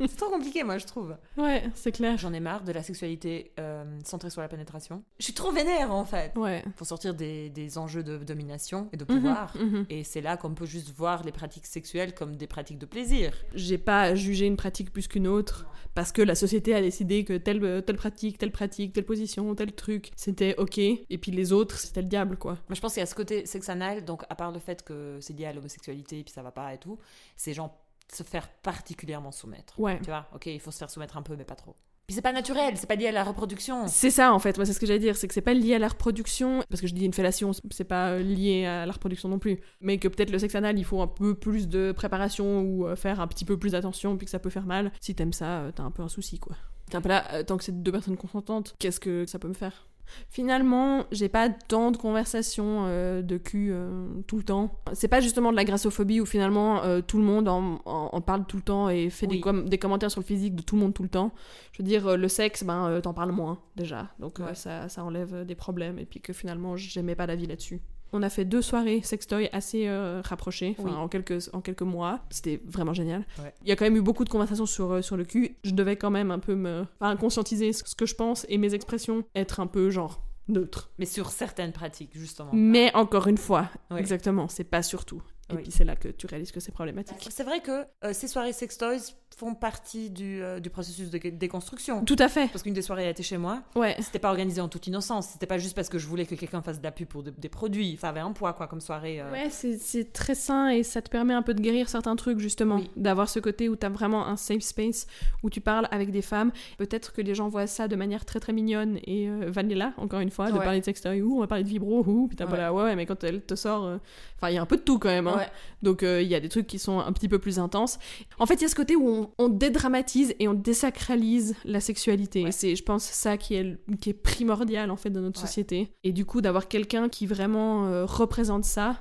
C'est 0.00 0.16
trop 0.16 0.30
compliqué, 0.30 0.62
moi, 0.62 0.78
je 0.78 0.86
trouve. 0.86 1.16
Ouais, 1.36 1.64
c'est 1.74 1.92
clair. 1.92 2.16
J'en 2.18 2.32
ai 2.32 2.40
marre 2.40 2.62
de 2.64 2.72
la 2.72 2.82
sexualité 2.82 3.52
euh, 3.58 3.84
centrée 4.04 4.30
sur 4.30 4.40
la 4.40 4.48
pénétration. 4.48 5.02
Je 5.18 5.24
suis 5.24 5.34
trop 5.34 5.50
vénère, 5.52 5.92
en 5.92 6.04
fait. 6.04 6.32
Ouais. 6.36 6.62
Faut 6.76 6.84
sortir 6.84 7.14
des, 7.14 7.50
des 7.50 7.78
enjeux 7.78 8.02
de 8.02 8.18
domination 8.18 8.88
et 8.92 8.96
de 8.96 9.04
Mhm, 9.04 9.16
pouvoir. 9.18 9.56
mhm. 9.56 9.86
Et 9.90 10.04
c'est 10.04 10.20
là 10.20 10.36
qu'on 10.36 10.54
peut 10.54 10.66
juste 10.66 10.90
voir 10.96 11.24
les 11.24 11.32
pratiques 11.32 11.66
sexuelles 11.66 12.14
comme 12.14 12.36
des 12.36 12.46
pratiques 12.46 12.78
de 12.78 12.86
plaisir. 12.86 13.32
J'ai 13.54 13.78
pas 13.78 14.14
jugé 14.14 14.46
une 14.46 14.56
pratique 14.56 14.92
plus 14.92 15.08
qu'une 15.08 15.26
autre 15.26 15.66
parce 15.94 16.12
que 16.12 16.22
la 16.22 16.34
société 16.34 16.74
a 16.74 16.80
décidé 16.80 17.24
que 17.24 17.36
telle, 17.36 17.62
euh, 17.64 17.80
telle 17.80 17.96
pratique, 17.96 18.38
telle 18.38 18.52
pratique, 18.52 18.92
telle 18.92 19.04
position, 19.04 19.54
tel 19.54 19.72
truc, 19.72 20.10
c'était 20.16 20.54
ok. 20.58 20.78
Et 20.78 21.18
puis 21.20 21.32
les 21.32 21.52
autres, 21.52 21.78
c'était 21.78 22.02
le 22.02 22.08
diable, 22.08 22.36
quoi. 22.36 22.49
Moi, 22.52 22.74
je 22.74 22.80
pense 22.80 22.94
qu'il 22.94 23.00
y 23.00 23.02
a 23.02 23.06
ce 23.06 23.14
côté 23.14 23.46
sexe 23.46 23.68
anal, 23.68 24.04
donc 24.04 24.24
à 24.28 24.34
part 24.34 24.52
le 24.52 24.58
fait 24.58 24.82
que 24.82 25.18
c'est 25.20 25.32
lié 25.32 25.46
à 25.46 25.52
l'homosexualité 25.52 26.20
et 26.20 26.24
puis 26.24 26.32
ça 26.32 26.42
va 26.42 26.50
pas 26.50 26.72
et 26.74 26.78
tout, 26.78 26.98
c'est 27.36 27.54
genre 27.54 27.76
se 28.12 28.22
faire 28.22 28.48
particulièrement 28.48 29.32
soumettre. 29.32 29.78
Ouais. 29.78 29.98
Tu 29.98 30.06
vois, 30.06 30.26
ok, 30.34 30.46
il 30.46 30.60
faut 30.60 30.70
se 30.70 30.78
faire 30.78 30.90
soumettre 30.90 31.16
un 31.16 31.22
peu, 31.22 31.36
mais 31.36 31.44
pas 31.44 31.54
trop. 31.54 31.76
Puis 32.06 32.16
c'est 32.16 32.22
pas 32.22 32.32
naturel, 32.32 32.76
c'est 32.76 32.88
pas 32.88 32.96
lié 32.96 33.06
à 33.06 33.12
la 33.12 33.22
reproduction. 33.22 33.86
C'est 33.86 34.10
ça 34.10 34.32
en 34.32 34.40
fait, 34.40 34.56
moi 34.56 34.66
c'est 34.66 34.72
ce 34.72 34.80
que 34.80 34.86
j'allais 34.86 34.98
dire, 34.98 35.16
c'est 35.16 35.28
que 35.28 35.34
c'est 35.34 35.40
pas 35.40 35.54
lié 35.54 35.76
à 35.76 35.78
la 35.78 35.86
reproduction, 35.86 36.64
parce 36.68 36.80
que 36.80 36.88
je 36.88 36.92
dis 36.92 37.04
une 37.04 37.14
fellation, 37.14 37.52
c'est 37.70 37.84
pas 37.84 38.08
euh, 38.08 38.18
lié 38.18 38.66
à 38.66 38.84
la 38.84 38.92
reproduction 38.92 39.28
non 39.28 39.38
plus, 39.38 39.60
mais 39.80 39.98
que 39.98 40.08
peut-être 40.08 40.30
le 40.30 40.40
sexe 40.40 40.56
anal 40.56 40.76
il 40.76 40.84
faut 40.84 41.00
un 41.02 41.06
peu 41.06 41.36
plus 41.36 41.68
de 41.68 41.92
préparation 41.92 42.62
ou 42.62 42.88
euh, 42.88 42.96
faire 42.96 43.20
un 43.20 43.28
petit 43.28 43.44
peu 43.44 43.56
plus 43.56 43.70
d'attention, 43.70 44.16
puis 44.16 44.24
que 44.24 44.30
ça 44.32 44.40
peut 44.40 44.50
faire 44.50 44.66
mal. 44.66 44.90
Si 45.00 45.14
t'aimes 45.14 45.32
ça, 45.32 45.60
euh, 45.60 45.70
t'as 45.72 45.84
un 45.84 45.92
peu 45.92 46.02
un 46.02 46.08
souci 46.08 46.40
quoi. 46.40 46.56
T'es 46.90 46.96
un 46.96 47.00
peu 47.00 47.10
là, 47.10 47.44
tant 47.44 47.56
que 47.56 47.62
c'est 47.62 47.80
deux 47.80 47.92
personnes 47.92 48.16
consentantes, 48.16 48.74
qu'est-ce 48.80 48.98
que 48.98 49.24
ça 49.26 49.38
peut 49.38 49.46
me 49.46 49.54
faire? 49.54 49.86
Finalement, 50.30 51.04
j'ai 51.12 51.28
pas 51.28 51.48
tant 51.50 51.90
de 51.90 51.96
conversations 51.96 52.84
euh, 52.86 53.22
de 53.22 53.36
cul 53.36 53.70
euh, 53.72 54.06
tout 54.26 54.36
le 54.36 54.42
temps. 54.44 54.74
C'est 54.92 55.08
pas 55.08 55.20
justement 55.20 55.50
de 55.50 55.56
la 55.56 55.64
grassophobie 55.64 56.20
où 56.20 56.26
finalement 56.26 56.82
euh, 56.84 57.00
tout 57.00 57.18
le 57.18 57.24
monde 57.24 57.48
en, 57.48 57.80
en- 57.84 58.10
en 58.12 58.20
parle 58.20 58.44
tout 58.46 58.56
le 58.56 58.62
temps 58.62 58.88
et 58.88 59.10
fait 59.10 59.26
des, 59.26 59.36
Oui. 59.36 59.40
com- 59.40 59.68
des 59.68 59.78
commentaires 59.78 60.10
sur 60.10 60.20
le 60.20 60.26
physique 60.26 60.54
de 60.54 60.62
tout 60.62 60.76
le 60.76 60.82
monde 60.82 60.94
tout 60.94 61.02
le 61.02 61.08
temps. 61.08 61.32
Je 61.72 61.82
veux 61.82 61.88
dire, 61.88 62.16
le 62.16 62.28
sexe, 62.28 62.62
ben 62.64 63.00
t'en 63.02 63.12
parles 63.14 63.32
moins 63.32 63.58
déjà. 63.76 64.08
Donc 64.18 64.38
Ouais. 64.38 64.54
ça, 64.54 64.88
ça 64.88 65.04
enlève 65.04 65.44
des 65.44 65.54
problèmes 65.54 65.98
et 65.98 66.04
puis 66.06 66.20
que 66.20 66.32
finalement 66.32 66.76
j'aimais 66.76 67.14
pas 67.14 67.26
la 67.26 67.36
vie 67.36 67.46
là-dessus. 67.46 67.80
On 68.12 68.22
a 68.22 68.30
fait 68.30 68.44
deux 68.44 68.62
soirées 68.62 69.02
sextoy 69.02 69.48
assez 69.52 69.86
euh, 69.86 70.20
rapprochées, 70.24 70.74
Oui. 70.78 70.90
en, 70.90 71.08
quelques, 71.08 71.48
en 71.54 71.60
quelques 71.60 71.82
mois. 71.82 72.20
C'était 72.30 72.60
vraiment 72.66 72.92
génial. 72.94 73.24
Ouais. 73.38 73.52
Il 73.62 73.68
y 73.68 73.72
a 73.72 73.76
quand 73.76 73.84
même 73.84 73.96
eu 73.96 74.02
beaucoup 74.02 74.24
de 74.24 74.28
conversations 74.30 74.66
sur, 74.66 74.90
euh, 74.92 75.02
sur 75.02 75.16
le 75.16 75.24
cul. 75.24 75.56
Je 75.64 75.70
devais 75.72 75.96
quand 75.96 76.10
même 76.10 76.30
un 76.30 76.38
peu 76.40 76.54
me 76.54 76.84
enfin, 77.00 77.16
conscientiser 77.16 77.72
ce 77.72 77.94
que 77.94 78.06
je 78.06 78.14
pense 78.14 78.46
et 78.48 78.58
mes 78.58 78.74
expressions, 78.74 79.24
être 79.34 79.60
un 79.60 79.66
peu 79.66 79.90
genre 79.90 80.22
neutre. 80.48 80.90
Mais 80.98 81.06
sur 81.06 81.30
certaines 81.30 81.72
pratiques, 81.72 82.10
justement. 82.14 82.50
Mais 82.52 82.92
encore 82.94 83.28
une 83.28 83.38
fois, 83.38 83.68
Ouais. 83.90 84.00
exactement, 84.00 84.48
c'est 84.48 84.64
pas 84.64 84.82
surtout. 84.82 85.22
Et 85.48 85.54
Oui. 85.56 85.62
puis 85.62 85.72
c'est 85.72 85.84
là 85.84 85.96
que 85.96 86.08
tu 86.08 86.26
réalises 86.26 86.52
que 86.52 86.60
c'est 86.60 86.70
problématique. 86.72 87.28
C'est 87.30 87.42
vrai 87.44 87.60
que 87.60 87.84
euh, 88.04 88.12
ces 88.12 88.28
soirées 88.28 88.52
sextoys 88.52 88.98
font 89.36 89.54
partie 89.54 90.10
du, 90.10 90.42
euh, 90.42 90.60
du 90.60 90.68
processus 90.70 91.08
de 91.10 91.18
déconstruction. 91.18 92.04
Tout 92.04 92.16
à 92.18 92.28
fait. 92.28 92.48
Parce 92.48 92.62
qu'une 92.62 92.74
des 92.74 92.82
soirées 92.82 93.06
a 93.06 93.10
été 93.10 93.22
chez 93.22 93.38
moi, 93.38 93.62
Ouais. 93.74 93.96
c'était 94.00 94.18
pas 94.18 94.28
organisé 94.28 94.60
en 94.60 94.68
toute 94.68 94.86
innocence. 94.86 95.28
C'était 95.28 95.46
pas 95.46 95.56
juste 95.58 95.74
parce 95.74 95.88
que 95.88 95.98
je 95.98 96.06
voulais 96.06 96.26
que 96.26 96.34
quelqu'un 96.34 96.60
fasse 96.62 96.78
de 96.78 96.84
la 96.84 96.92
pub 96.92 97.08
pour 97.08 97.22
de- 97.22 97.30
des 97.30 97.48
produits. 97.48 97.96
Ça 98.00 98.10
avait 98.10 98.20
un 98.20 98.32
poids, 98.32 98.52
quoi, 98.52 98.66
comme 98.66 98.80
soirée. 98.80 99.20
euh. 99.20 99.30
Ouais, 99.32 99.48
c'est- 99.50 100.12
très 100.12 100.34
sain 100.34 100.68
et 100.68 100.82
ça 100.82 101.00
te 101.00 101.08
permet 101.08 101.32
un 101.34 101.42
peu 101.42 101.54
de 101.54 101.60
guérir 101.60 101.88
certains 101.88 102.16
trucs, 102.16 102.38
justement. 102.38 102.76
Oui. 102.76 102.90
D'avoir 102.96 103.28
ce 103.28 103.38
côté 103.40 103.68
où 103.68 103.76
t'as 103.76 103.88
vraiment 103.88 104.26
un 104.26 104.36
safe 104.36 104.62
space, 104.62 105.06
où 105.42 105.48
tu 105.50 105.60
parles 105.60 105.88
avec 105.90 106.10
des 106.10 106.22
femmes. 106.22 106.52
Peut-être 106.78 107.12
que 107.12 107.22
les 107.22 107.34
gens 107.34 107.48
voient 107.48 107.66
ça 107.66 107.88
de 107.88 107.96
manière 107.96 108.24
très 108.24 108.40
très 108.40 108.52
mignonne 108.52 108.98
et 109.06 109.28
euh, 109.28 109.46
vanilla, 109.50 109.94
encore 109.96 110.20
une 110.20 110.30
fois, 110.30 110.50
de 110.50 110.58
Ouais. 110.58 110.64
parler 110.64 110.80
de 110.80 110.84
sextoy, 110.84 111.22
ou 111.22 111.36
on 111.36 111.40
va 111.40 111.46
parler 111.46 111.64
de 111.64 111.68
vibro, 111.68 112.04
ou 112.06 112.28
putain, 112.28 112.44
Ouais. 112.44 112.50
voilà, 112.50 112.72
ouais, 112.74 112.82
ouais, 112.82 112.96
mais 112.96 113.06
quand 113.06 113.22
elle 113.24 113.40
te 113.42 113.54
sort. 113.54 113.98
Enfin, 114.36 114.50
il 114.50 114.54
y 114.54 114.58
a 114.58 114.62
un 114.62 114.66
peu 114.66 114.76
de 114.76 114.82
tout 114.82 114.98
quand 114.98 115.08
même. 115.08 115.26
hein. 115.28 115.36
Ouais. 115.36 115.48
Donc 115.82 116.02
il 116.02 116.26
y 116.26 116.34
a 116.34 116.40
des 116.40 116.48
trucs 116.48 116.66
qui 116.66 116.78
sont 116.78 116.98
un 116.98 117.12
petit 117.12 117.28
peu 117.28 117.38
plus 117.38 117.58
intenses. 117.58 117.98
En 118.38 118.46
fait, 118.46 118.54
il 118.54 118.62
y 118.62 118.64
a 118.64 118.68
ce 118.68 118.74
côté 118.74 118.96
où 118.96 119.08
on, 119.08 119.29
on 119.38 119.48
dédramatise 119.48 120.34
et 120.38 120.48
on 120.48 120.54
désacralise 120.54 121.54
la 121.64 121.80
sexualité. 121.80 122.44
Ouais. 122.44 122.52
C'est, 122.52 122.76
je 122.76 122.82
pense, 122.82 123.04
ça 123.04 123.36
qui 123.36 123.54
est, 123.54 123.76
qui 124.00 124.10
est 124.10 124.14
primordial 124.14 124.90
en 124.90 124.96
fait 124.96 125.10
dans 125.10 125.20
notre 125.20 125.40
Ouais. 125.40 125.46
société. 125.46 125.92
Et 126.04 126.12
du 126.12 126.24
coup, 126.24 126.40
d'avoir 126.40 126.68
quelqu'un 126.68 127.08
qui 127.08 127.26
vraiment 127.26 127.86
euh, 127.86 128.04
représente 128.04 128.64
ça 128.64 128.96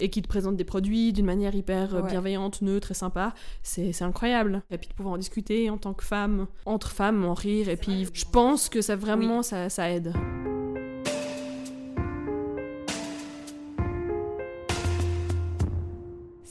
et 0.00 0.08
qui 0.10 0.22
te 0.22 0.26
présente 0.28 0.56
des 0.56 0.64
produits 0.64 1.12
d'une 1.12 1.26
manière 1.26 1.54
hyper 1.54 1.94
euh, 1.94 2.02
Ouais. 2.02 2.10
bienveillante, 2.10 2.62
neutre 2.62 2.90
et 2.90 2.94
sympa, 2.94 3.34
c'est, 3.62 3.92
c'est 3.92 4.04
incroyable. 4.04 4.62
Et 4.70 4.78
puis 4.78 4.88
de 4.88 4.94
pouvoir 4.94 5.14
en 5.14 5.18
discuter 5.18 5.70
en 5.70 5.78
tant 5.78 5.94
que 5.94 6.02
femme, 6.04 6.46
entre 6.66 6.90
femmes, 6.90 7.24
en 7.24 7.34
rire. 7.34 7.68
Et 7.68 7.76
puis 7.76 8.06
je 8.12 8.24
pense 8.24 8.68
que 8.68 8.80
ça 8.80 8.96
vraiment, 8.96 9.42
ça, 9.42 9.68
ça 9.68 9.90
aide. 9.90 10.12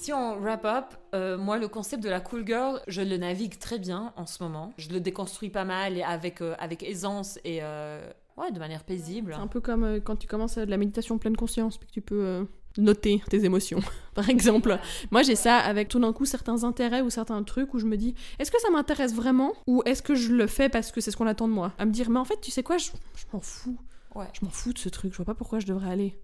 Si 0.02 0.12
on 0.12 0.40
wrap 0.42 0.66
up, 0.66 0.86
euh, 1.14 1.38
moi 1.38 1.60
le 1.60 1.68
concept 1.68 2.04
de 2.04 2.10
la 2.10 2.20
cool 2.20 2.44
girl, 2.44 2.82
je 2.88 3.04
le 3.04 3.18
navigue 3.18 3.60
très 3.60 3.78
bien 3.78 4.14
en 4.16 4.26
ce 4.26 4.42
moment. 4.42 4.74
Je 4.80 4.90
le 4.90 5.00
déconstruis 5.00 5.52
pas 5.52 5.64
mal 5.64 5.96
et 5.96 6.02
avec, 6.02 6.42
euh, 6.42 6.56
avec 6.58 6.82
aisance 6.82 7.38
et 7.44 7.60
euh, 7.62 8.02
ouais, 8.36 8.52
de 8.52 8.58
manière 8.58 8.84
paisible. 8.84 9.34
C'est 9.36 9.44
un 9.44 9.46
peu 9.46 9.62
comme 9.62 10.02
quand 10.02 10.16
tu 10.16 10.26
commences 10.26 10.58
à 10.58 10.66
de 10.66 10.72
la 10.72 10.78
méditation 10.78 11.20
pleine 11.20 11.38
conscience, 11.38 11.78
puis 11.78 11.88
que 11.88 11.94
tu 11.94 12.02
peux 12.02 12.48
noter 12.80 13.22
tes 13.30 13.46
émotions. 13.46 13.80
Par 14.16 14.28
exemple, 14.28 14.80
moi 15.12 15.22
j'ai 15.22 15.36
ça 15.36 15.58
avec 15.58 15.88
tout 15.88 16.00
d'un 16.00 16.14
coup 16.14 16.26
certains 16.26 16.64
intérêts 16.64 17.02
ou 17.02 17.12
certains 17.12 17.44
trucs 17.44 17.72
où 17.76 17.78
je 17.78 17.86
me 17.86 17.96
dis 17.96 18.16
est-ce 18.40 18.50
que 18.50 18.60
ça 18.60 18.72
m'intéresse 18.72 19.14
vraiment 19.14 19.54
ou 19.68 19.84
est-ce 19.86 20.02
que 20.02 20.16
je 20.16 20.34
le 20.34 20.48
fais 20.48 20.68
parce 20.68 20.92
que 20.92 21.00
c'est 21.00 21.12
ce 21.12 21.18
qu'on 21.18 21.28
attend 21.28 21.48
de 21.48 21.54
moi? 21.54 21.74
À 21.78 21.86
me 21.86 21.92
dire 21.92 22.10
mais 22.10 22.20
en 22.20 22.26
fait 22.26 22.42
tu 22.42 22.50
sais 22.50 22.64
quoi, 22.64 22.80
je, 22.80 22.90
je 23.16 23.26
m'en 23.32 23.40
fous. 23.40 23.78
Ouais. 24.16 24.26
Je 24.34 24.44
m'en 24.44 24.52
fous 24.52 24.74
de 24.74 24.80
ce 24.80 24.90
truc, 24.90 25.12
je 25.12 25.18
vois 25.18 25.26
pas 25.28 25.36
pourquoi 25.36 25.60
je 25.60 25.68
devrais 25.68 25.92
aller. 25.92 26.18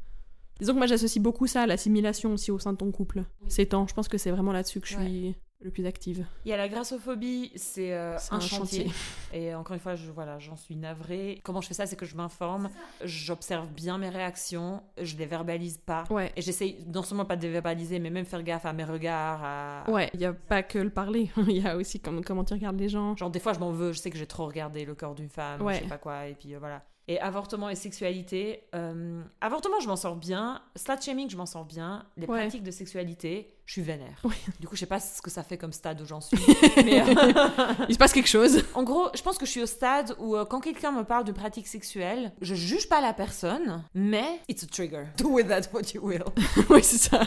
Disons 0.59 0.73
que 0.73 0.77
moi 0.77 0.87
j'associe 0.87 1.21
beaucoup 1.21 1.47
ça 1.47 1.61
à 1.63 1.67
l'assimilation 1.67 2.33
aussi 2.33 2.51
au 2.51 2.59
sein 2.59 2.73
de 2.73 2.77
ton 2.77 2.91
couple. 2.91 3.23
Ces 3.47 3.65
temps, 3.67 3.87
je 3.87 3.93
pense 3.93 4.07
que 4.07 4.17
c'est 4.17 4.31
vraiment 4.31 4.51
là-dessus 4.51 4.79
que 4.81 4.87
je 4.87 4.95
suis 4.97 5.35
le 5.61 5.71
plus 5.71 5.87
active. 5.87 6.23
Il 6.45 6.49
y 6.49 6.53
a 6.53 6.57
la 6.57 6.69
grassophobie, 6.69 7.51
c'est 7.55 7.91
euh, 7.91 8.15
C'est 8.19 8.31
un, 8.31 8.37
un 8.37 8.39
chantier. 8.39 8.83
chantier. 8.85 8.93
Et 9.33 9.55
encore 9.55 9.73
une 9.73 9.79
fois, 9.79 9.95
je, 9.95 10.11
voilà, 10.11 10.37
j'en 10.37 10.55
suis 10.55 10.75
navrée. 10.75 11.41
Comment 11.43 11.61
je 11.61 11.67
fais 11.67 11.73
ça 11.73 11.87
C'est 11.87 11.95
que 11.95 12.05
je 12.05 12.15
m'informe, 12.15 12.69
j'observe 13.03 13.67
bien 13.69 13.97
mes 13.97 14.09
réactions, 14.09 14.83
je 15.01 15.17
les 15.17 15.25
verbalise 15.25 15.79
pas. 15.79 16.03
Ouais. 16.11 16.31
Et 16.35 16.43
j'essaye 16.43 16.85
non 16.93 17.01
seulement 17.01 17.25
pas 17.25 17.35
de 17.35 17.41
les 17.41 17.49
verbaliser, 17.51 17.97
mais 17.97 18.11
même 18.11 18.25
faire 18.25 18.43
gaffe 18.43 18.67
à 18.67 18.73
mes 18.73 18.83
regards. 18.83 19.41
À... 19.43 19.83
Ouais, 19.89 20.11
il 20.13 20.19
y 20.21 20.25
a 20.25 20.33
pas 20.33 20.61
que 20.61 20.77
le 20.77 20.91
parler, 20.91 21.31
il 21.47 21.57
y 21.57 21.67
a 21.67 21.75
aussi 21.75 21.99
comme, 21.99 22.23
comment 22.23 22.43
tu 22.43 22.53
regardes 22.53 22.79
les 22.79 22.89
gens. 22.89 23.15
Genre, 23.15 23.31
des 23.31 23.39
fois, 23.39 23.53
je 23.53 23.59
m'en 23.59 23.71
veux, 23.71 23.93
je 23.93 23.97
sais 23.99 24.11
que 24.11 24.17
j'ai 24.17 24.27
trop 24.27 24.45
regardé 24.45 24.85
le 24.85 24.93
corps 24.93 25.15
d'une 25.15 25.29
femme, 25.29 25.61
Ouais. 25.63 25.75
je 25.77 25.79
sais 25.79 25.87
pas 25.89 25.97
quoi, 25.97 26.27
et 26.27 26.35
puis 26.35 26.53
euh, 26.53 26.59
voilà. 26.59 26.83
Et 27.09 27.19
avortement 27.21 27.69
et 27.69 27.75
sexualité. 27.75 28.63
euh, 28.75 29.21
avortement, 29.39 29.79
je 29.79 29.87
m'en 29.87 29.95
sors 29.95 30.17
bien. 30.17 30.61
Slut 30.75 31.01
shaming, 31.01 31.29
je 31.29 31.37
m'en 31.37 31.45
sors 31.45 31.63
bien. 31.63 32.05
Les 32.17 32.27
Ouais. 32.27 32.41
pratiques 32.41 32.63
de 32.63 32.71
sexualité, 32.71 33.53
je 33.65 33.71
suis 33.73 33.81
vénère. 33.81 34.21
Du 34.59 34.67
coup, 34.67 34.75
je 34.75 34.81
sais 34.81 34.85
pas 34.87 34.99
ce 34.99 35.21
que 35.21 35.29
ça 35.29 35.41
fait 35.41 35.57
comme 35.57 35.71
stade 35.71 36.01
où 36.01 36.05
j'en 36.05 36.19
suis. 36.19 36.37
mais, 36.83 36.99
euh, 37.01 37.43
Il 37.87 37.93
se 37.93 37.97
passe 37.97 38.11
quelque 38.11 38.27
chose. 38.27 38.61
en 38.73 38.83
gros, 38.83 39.07
je 39.15 39.21
pense 39.21 39.37
que 39.37 39.45
je 39.45 39.51
suis 39.51 39.61
au 39.63 39.65
stade 39.65 40.15
où 40.19 40.35
euh, 40.35 40.43
quand 40.43 40.59
quelqu'un 40.59 40.91
me 40.91 41.03
parle 41.03 41.23
de 41.23 41.31
pratique 41.31 41.67
sexuelle, 41.67 42.33
je 42.41 42.55
juge 42.55 42.89
pas 42.89 42.99
la 42.99 43.13
personne, 43.13 43.83
mais 43.93 44.41
it's 44.49 44.63
a 44.63 44.67
trigger. 44.67 45.05
Do 45.17 45.29
with 45.29 45.47
that 45.47 45.69
what 45.73 45.93
you 45.93 46.05
will. 46.05 46.25
oui, 46.69 46.83
c'est 46.83 46.97
ça. 46.97 47.21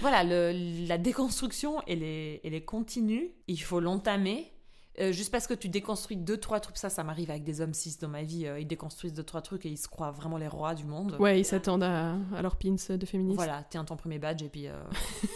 voilà, 0.00 0.22
le- 0.22 0.86
la 0.86 0.96
déconstruction, 0.96 1.82
elle 1.88 2.04
est, 2.04 2.40
elle 2.44 2.54
est 2.54 2.64
continue. 2.64 3.32
Il 3.48 3.60
faut 3.60 3.80
l'entamer. 3.80 4.52
Euh, 5.00 5.12
juste 5.12 5.30
parce 5.30 5.46
que 5.46 5.54
tu 5.54 5.68
déconstruis 5.68 6.16
deux, 6.16 6.36
trois 6.38 6.58
trucs, 6.60 6.76
ça, 6.76 6.90
ça 6.90 7.04
m'arrive 7.04 7.30
avec 7.30 7.44
des 7.44 7.60
hommes 7.60 7.72
cis 7.74 7.96
dans 8.00 8.08
ma 8.08 8.22
vie. 8.22 8.46
euh, 8.46 8.58
ils 8.58 8.66
déconstruisent 8.66 9.12
deux, 9.14 9.22
trois 9.22 9.42
trucs 9.42 9.64
et 9.64 9.68
ils 9.68 9.76
se 9.76 9.86
croient 9.88 10.10
vraiment 10.10 10.38
les 10.38 10.48
rois 10.48 10.74
du 10.74 10.84
monde. 10.84 11.16
Ouais, 11.20 11.40
ils 11.40 11.44
s'attendent 11.44 11.84
à, 11.84 12.16
à 12.34 12.42
leur 12.42 12.56
pins 12.56 12.74
de 12.74 13.06
féministes. 13.06 13.36
Voilà, 13.36 13.64
tiens 13.70 13.84
ton 13.84 13.96
premier 13.96 14.18
badge 14.18 14.42
et 14.42 14.48
puis. 14.48 14.66
euh, 14.68 14.74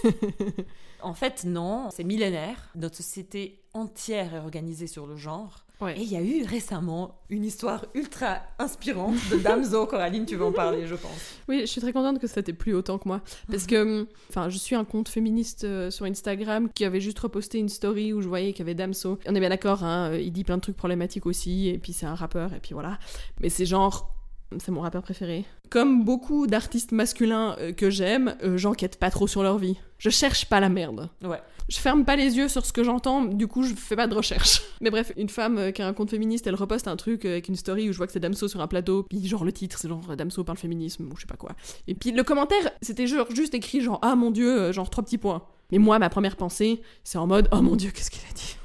en 1.02 1.14
fait, 1.14 1.44
non, 1.44 1.88
c'est 1.92 2.04
millénaire. 2.04 2.70
Notre 2.74 2.96
société 2.96 3.60
entière 3.74 4.34
est 4.34 4.38
organisée 4.38 4.86
sur 4.86 5.06
le 5.06 5.16
genre. 5.16 5.61
Ouais. 5.80 5.98
Et 5.98 6.02
il 6.02 6.12
y 6.12 6.16
a 6.16 6.22
eu 6.22 6.44
récemment 6.44 7.18
une 7.28 7.44
histoire 7.44 7.86
ultra 7.94 8.40
inspirante 8.58 9.16
de 9.32 9.38
Damso. 9.38 9.86
Coraline, 9.86 10.24
tu 10.26 10.36
veux 10.36 10.44
en 10.44 10.52
parler, 10.52 10.86
je 10.86 10.94
pense. 10.94 11.36
Oui, 11.48 11.60
je 11.62 11.66
suis 11.66 11.80
très 11.80 11.92
contente 11.92 12.20
que 12.20 12.28
ça 12.28 12.42
t'ait 12.42 12.52
plu 12.52 12.72
autant 12.74 12.98
que 12.98 13.08
moi. 13.08 13.20
Parce 13.50 13.66
que, 13.66 14.06
enfin, 14.30 14.48
je 14.48 14.58
suis 14.58 14.76
un 14.76 14.84
compte 14.84 15.08
féministe 15.08 15.64
euh, 15.64 15.90
sur 15.90 16.06
Instagram 16.06 16.68
qui 16.72 16.84
avait 16.84 17.00
juste 17.00 17.18
reposté 17.18 17.58
une 17.58 17.68
story 17.68 18.12
où 18.12 18.22
je 18.22 18.28
voyais 18.28 18.52
qu'il 18.52 18.60
y 18.60 18.62
avait 18.62 18.74
Damso. 18.74 19.18
On 19.26 19.34
est 19.34 19.40
bien 19.40 19.48
d'accord, 19.48 19.82
hein, 19.82 20.12
euh, 20.12 20.20
il 20.20 20.32
dit 20.32 20.44
plein 20.44 20.56
de 20.56 20.62
trucs 20.62 20.76
problématiques 20.76 21.26
aussi, 21.26 21.68
et 21.68 21.78
puis 21.78 21.92
c'est 21.92 22.06
un 22.06 22.14
rappeur, 22.14 22.54
et 22.54 22.60
puis 22.60 22.74
voilà. 22.74 22.98
Mais 23.40 23.48
c'est 23.48 23.66
genre. 23.66 24.14
C'est 24.60 24.72
mon 24.72 24.80
rappeur 24.80 25.02
préféré. 25.02 25.44
Comme 25.70 26.04
beaucoup 26.04 26.46
d'artistes 26.46 26.92
masculins 26.92 27.56
euh, 27.58 27.72
que 27.72 27.90
j'aime, 27.90 28.36
euh, 28.42 28.56
j'enquête 28.56 28.98
pas 28.98 29.10
trop 29.10 29.26
sur 29.26 29.42
leur 29.42 29.58
vie. 29.58 29.76
Je 29.98 30.10
cherche 30.10 30.46
pas 30.46 30.60
la 30.60 30.68
merde. 30.68 31.08
Ouais. 31.22 31.40
Je 31.68 31.78
ferme 31.78 32.04
pas 32.04 32.16
les 32.16 32.36
yeux 32.36 32.48
sur 32.48 32.66
ce 32.66 32.72
que 32.72 32.82
j'entends, 32.82 33.24
du 33.24 33.46
coup 33.46 33.62
je 33.62 33.74
fais 33.74 33.96
pas 33.96 34.06
de 34.06 34.14
recherche. 34.14 34.62
Mais 34.80 34.90
bref, 34.90 35.12
une 35.16 35.28
femme 35.28 35.58
euh, 35.58 35.70
qui 35.70 35.80
a 35.80 35.86
un 35.86 35.92
compte 35.92 36.10
féministe, 36.10 36.46
elle 36.46 36.54
reposte 36.54 36.88
un 36.88 36.96
truc 36.96 37.24
avec 37.24 37.48
une 37.48 37.56
story 37.56 37.88
où 37.88 37.92
je 37.92 37.96
vois 37.96 38.06
que 38.06 38.12
c'est 38.12 38.20
Damso 38.20 38.48
sur 38.48 38.60
un 38.60 38.66
plateau, 38.66 39.04
puis 39.04 39.26
genre 39.26 39.44
le 39.44 39.52
titre 39.52 39.78
c'est 39.78 39.88
genre 39.88 40.16
Damso 40.16 40.44
parle 40.44 40.58
féminisme 40.58 41.08
ou 41.10 41.16
je 41.16 41.22
sais 41.22 41.26
pas 41.26 41.36
quoi. 41.36 41.52
Et 41.86 41.94
puis 41.94 42.10
le 42.10 42.24
commentaire, 42.24 42.70
c'était 42.82 43.06
genre 43.06 43.30
juste 43.34 43.54
écrit 43.54 43.80
genre 43.80 44.00
ah 44.02 44.16
mon 44.16 44.30
dieu, 44.30 44.72
genre 44.72 44.90
trois 44.90 45.04
petits 45.04 45.18
points. 45.18 45.42
Mais 45.70 45.78
moi 45.78 45.98
ma 45.98 46.10
première 46.10 46.36
pensée, 46.36 46.82
c'est 47.04 47.18
en 47.18 47.26
mode 47.26 47.48
oh 47.52 47.62
mon 47.62 47.76
dieu, 47.76 47.90
qu'est-ce 47.92 48.10
qu'il 48.10 48.22
a 48.28 48.34
dit? 48.34 48.56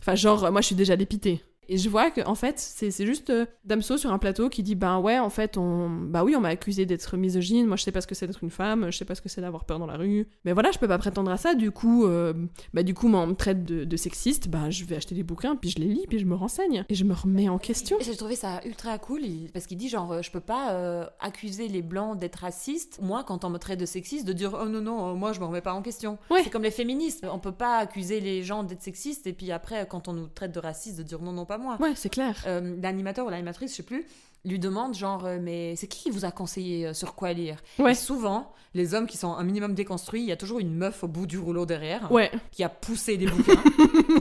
Enfin 0.00 0.16
genre 0.16 0.50
moi 0.50 0.60
je 0.60 0.66
suis 0.66 0.76
déjà 0.76 0.96
dépitée. 0.96 1.42
Et 1.68 1.78
je 1.78 1.88
vois 1.88 2.10
que 2.10 2.20
en 2.26 2.34
fait, 2.34 2.58
c'est 2.58 2.90
c'est 2.90 3.06
juste 3.06 3.30
euh, 3.30 3.46
Damso 3.64 3.96
sur 3.96 4.12
un 4.12 4.18
plateau 4.18 4.48
qui 4.48 4.62
dit 4.62 4.74
ben 4.74 4.98
ouais, 5.00 5.18
en 5.18 5.30
fait, 5.30 5.56
on 5.56 5.88
bah 5.90 6.24
oui, 6.24 6.36
on 6.36 6.40
m'a 6.40 6.48
accusé 6.48 6.86
d'être 6.86 7.16
misogyne, 7.16 7.66
moi 7.66 7.76
je 7.76 7.82
sais 7.82 7.92
pas 7.92 8.00
ce 8.00 8.06
que 8.06 8.14
c'est 8.14 8.26
d'être 8.26 8.42
une 8.42 8.50
femme, 8.50 8.90
je 8.90 8.96
sais 8.96 9.04
pas 9.04 9.14
ce 9.14 9.22
que 9.22 9.28
c'est 9.28 9.40
d'avoir 9.40 9.64
peur 9.64 9.78
dans 9.78 9.86
la 9.86 9.96
rue. 9.96 10.28
Mais 10.44 10.52
voilà, 10.52 10.70
je 10.70 10.78
peux 10.78 10.88
pas 10.88 10.98
prétendre 10.98 11.30
à 11.30 11.36
ça, 11.36 11.54
du 11.54 11.70
coup 11.70 12.06
euh, 12.06 12.32
bah 12.72 12.82
du 12.82 12.94
coup 12.94 13.08
moi 13.08 13.20
on 13.20 13.26
me 13.28 13.34
traite 13.34 13.64
de, 13.64 13.84
de 13.84 13.96
sexiste, 13.96 14.48
bah 14.48 14.70
je 14.70 14.84
vais 14.84 14.96
acheter 14.96 15.14
des 15.14 15.22
bouquins, 15.22 15.56
puis 15.56 15.70
je 15.70 15.78
les 15.78 15.88
lis, 15.88 16.06
puis 16.08 16.18
je 16.18 16.24
me 16.24 16.34
renseigne 16.34 16.84
et 16.88 16.94
je 16.94 17.04
me 17.04 17.14
remets 17.14 17.48
en 17.48 17.58
question. 17.58 17.98
Et 18.00 18.04
J'ai 18.04 18.16
trouvé 18.16 18.36
ça 18.36 18.60
ultra 18.64 18.98
cool 18.98 19.22
parce 19.52 19.66
qu'il 19.66 19.78
dit 19.78 19.88
genre 19.88 20.12
euh, 20.12 20.22
je 20.22 20.30
peux 20.30 20.40
pas 20.40 20.72
euh, 20.72 21.06
accuser 21.20 21.68
les 21.68 21.82
blancs 21.82 22.18
d'être 22.18 22.36
racistes. 22.36 22.98
Moi 23.02 23.24
quand 23.24 23.44
on 23.44 23.50
me 23.50 23.58
traite 23.58 23.80
de 23.80 23.86
sexiste 23.86 24.26
de 24.26 24.32
dire 24.32 24.56
oh 24.60 24.68
non 24.68 24.80
non 24.80 25.14
moi 25.14 25.32
je 25.32 25.40
me 25.40 25.46
remets 25.46 25.60
pas 25.60 25.72
en 25.72 25.82
question. 25.82 26.18
Ouais. 26.30 26.42
C'est 26.44 26.50
comme 26.50 26.62
les 26.62 26.70
féministes. 26.70 27.26
On 27.30 27.38
peut 27.38 27.52
pas 27.52 27.78
accuser 27.78 28.20
les 28.20 28.42
gens 28.42 28.62
d'être 28.62 28.82
sexistes 28.82 29.26
et 29.26 29.32
puis 29.32 29.50
après 29.52 29.86
quand 29.88 30.08
on 30.08 30.12
nous 30.12 30.26
traite 30.28 30.52
de 30.52 30.60
racistes 30.60 30.98
de 30.98 31.02
dire 31.02 31.20
non 31.20 31.32
non 31.32 31.44
pas 31.44 31.55
moi. 31.58 31.76
Ouais, 31.80 31.92
c'est 31.94 32.08
clair. 32.08 32.36
Euh, 32.46 32.76
l'animateur 32.82 33.26
ou 33.26 33.30
l'animatrice, 33.30 33.72
je 33.72 33.76
sais 33.76 33.82
plus, 33.82 34.04
lui 34.46 34.58
demandent 34.58 34.94
genre, 34.94 35.24
euh, 35.26 35.38
mais 35.40 35.74
c'est 35.76 35.86
qui 35.86 36.04
qui 36.04 36.10
vous 36.10 36.24
a 36.24 36.30
conseillé 36.30 36.86
euh, 36.86 36.94
sur 36.94 37.14
quoi 37.14 37.32
lire? 37.32 37.56
Ouais. 37.78 37.92
Et 37.92 37.94
souvent, 37.94 38.52
les 38.74 38.94
hommes 38.94 39.06
qui 39.06 39.16
sont 39.16 39.32
un 39.34 39.42
minimum 39.44 39.74
déconstruits, 39.74 40.20
il 40.22 40.26
y 40.28 40.32
a 40.32 40.36
toujours 40.36 40.58
une 40.58 40.74
meuf 40.74 41.02
au 41.02 41.08
bout 41.08 41.26
du 41.26 41.38
rouleau 41.38 41.64
derrière 41.66 42.10
Ouais. 42.12 42.30
qui 42.52 42.62
a 42.62 42.68
poussé 42.68 43.16
des 43.16 43.26
bouquins. 43.26 43.52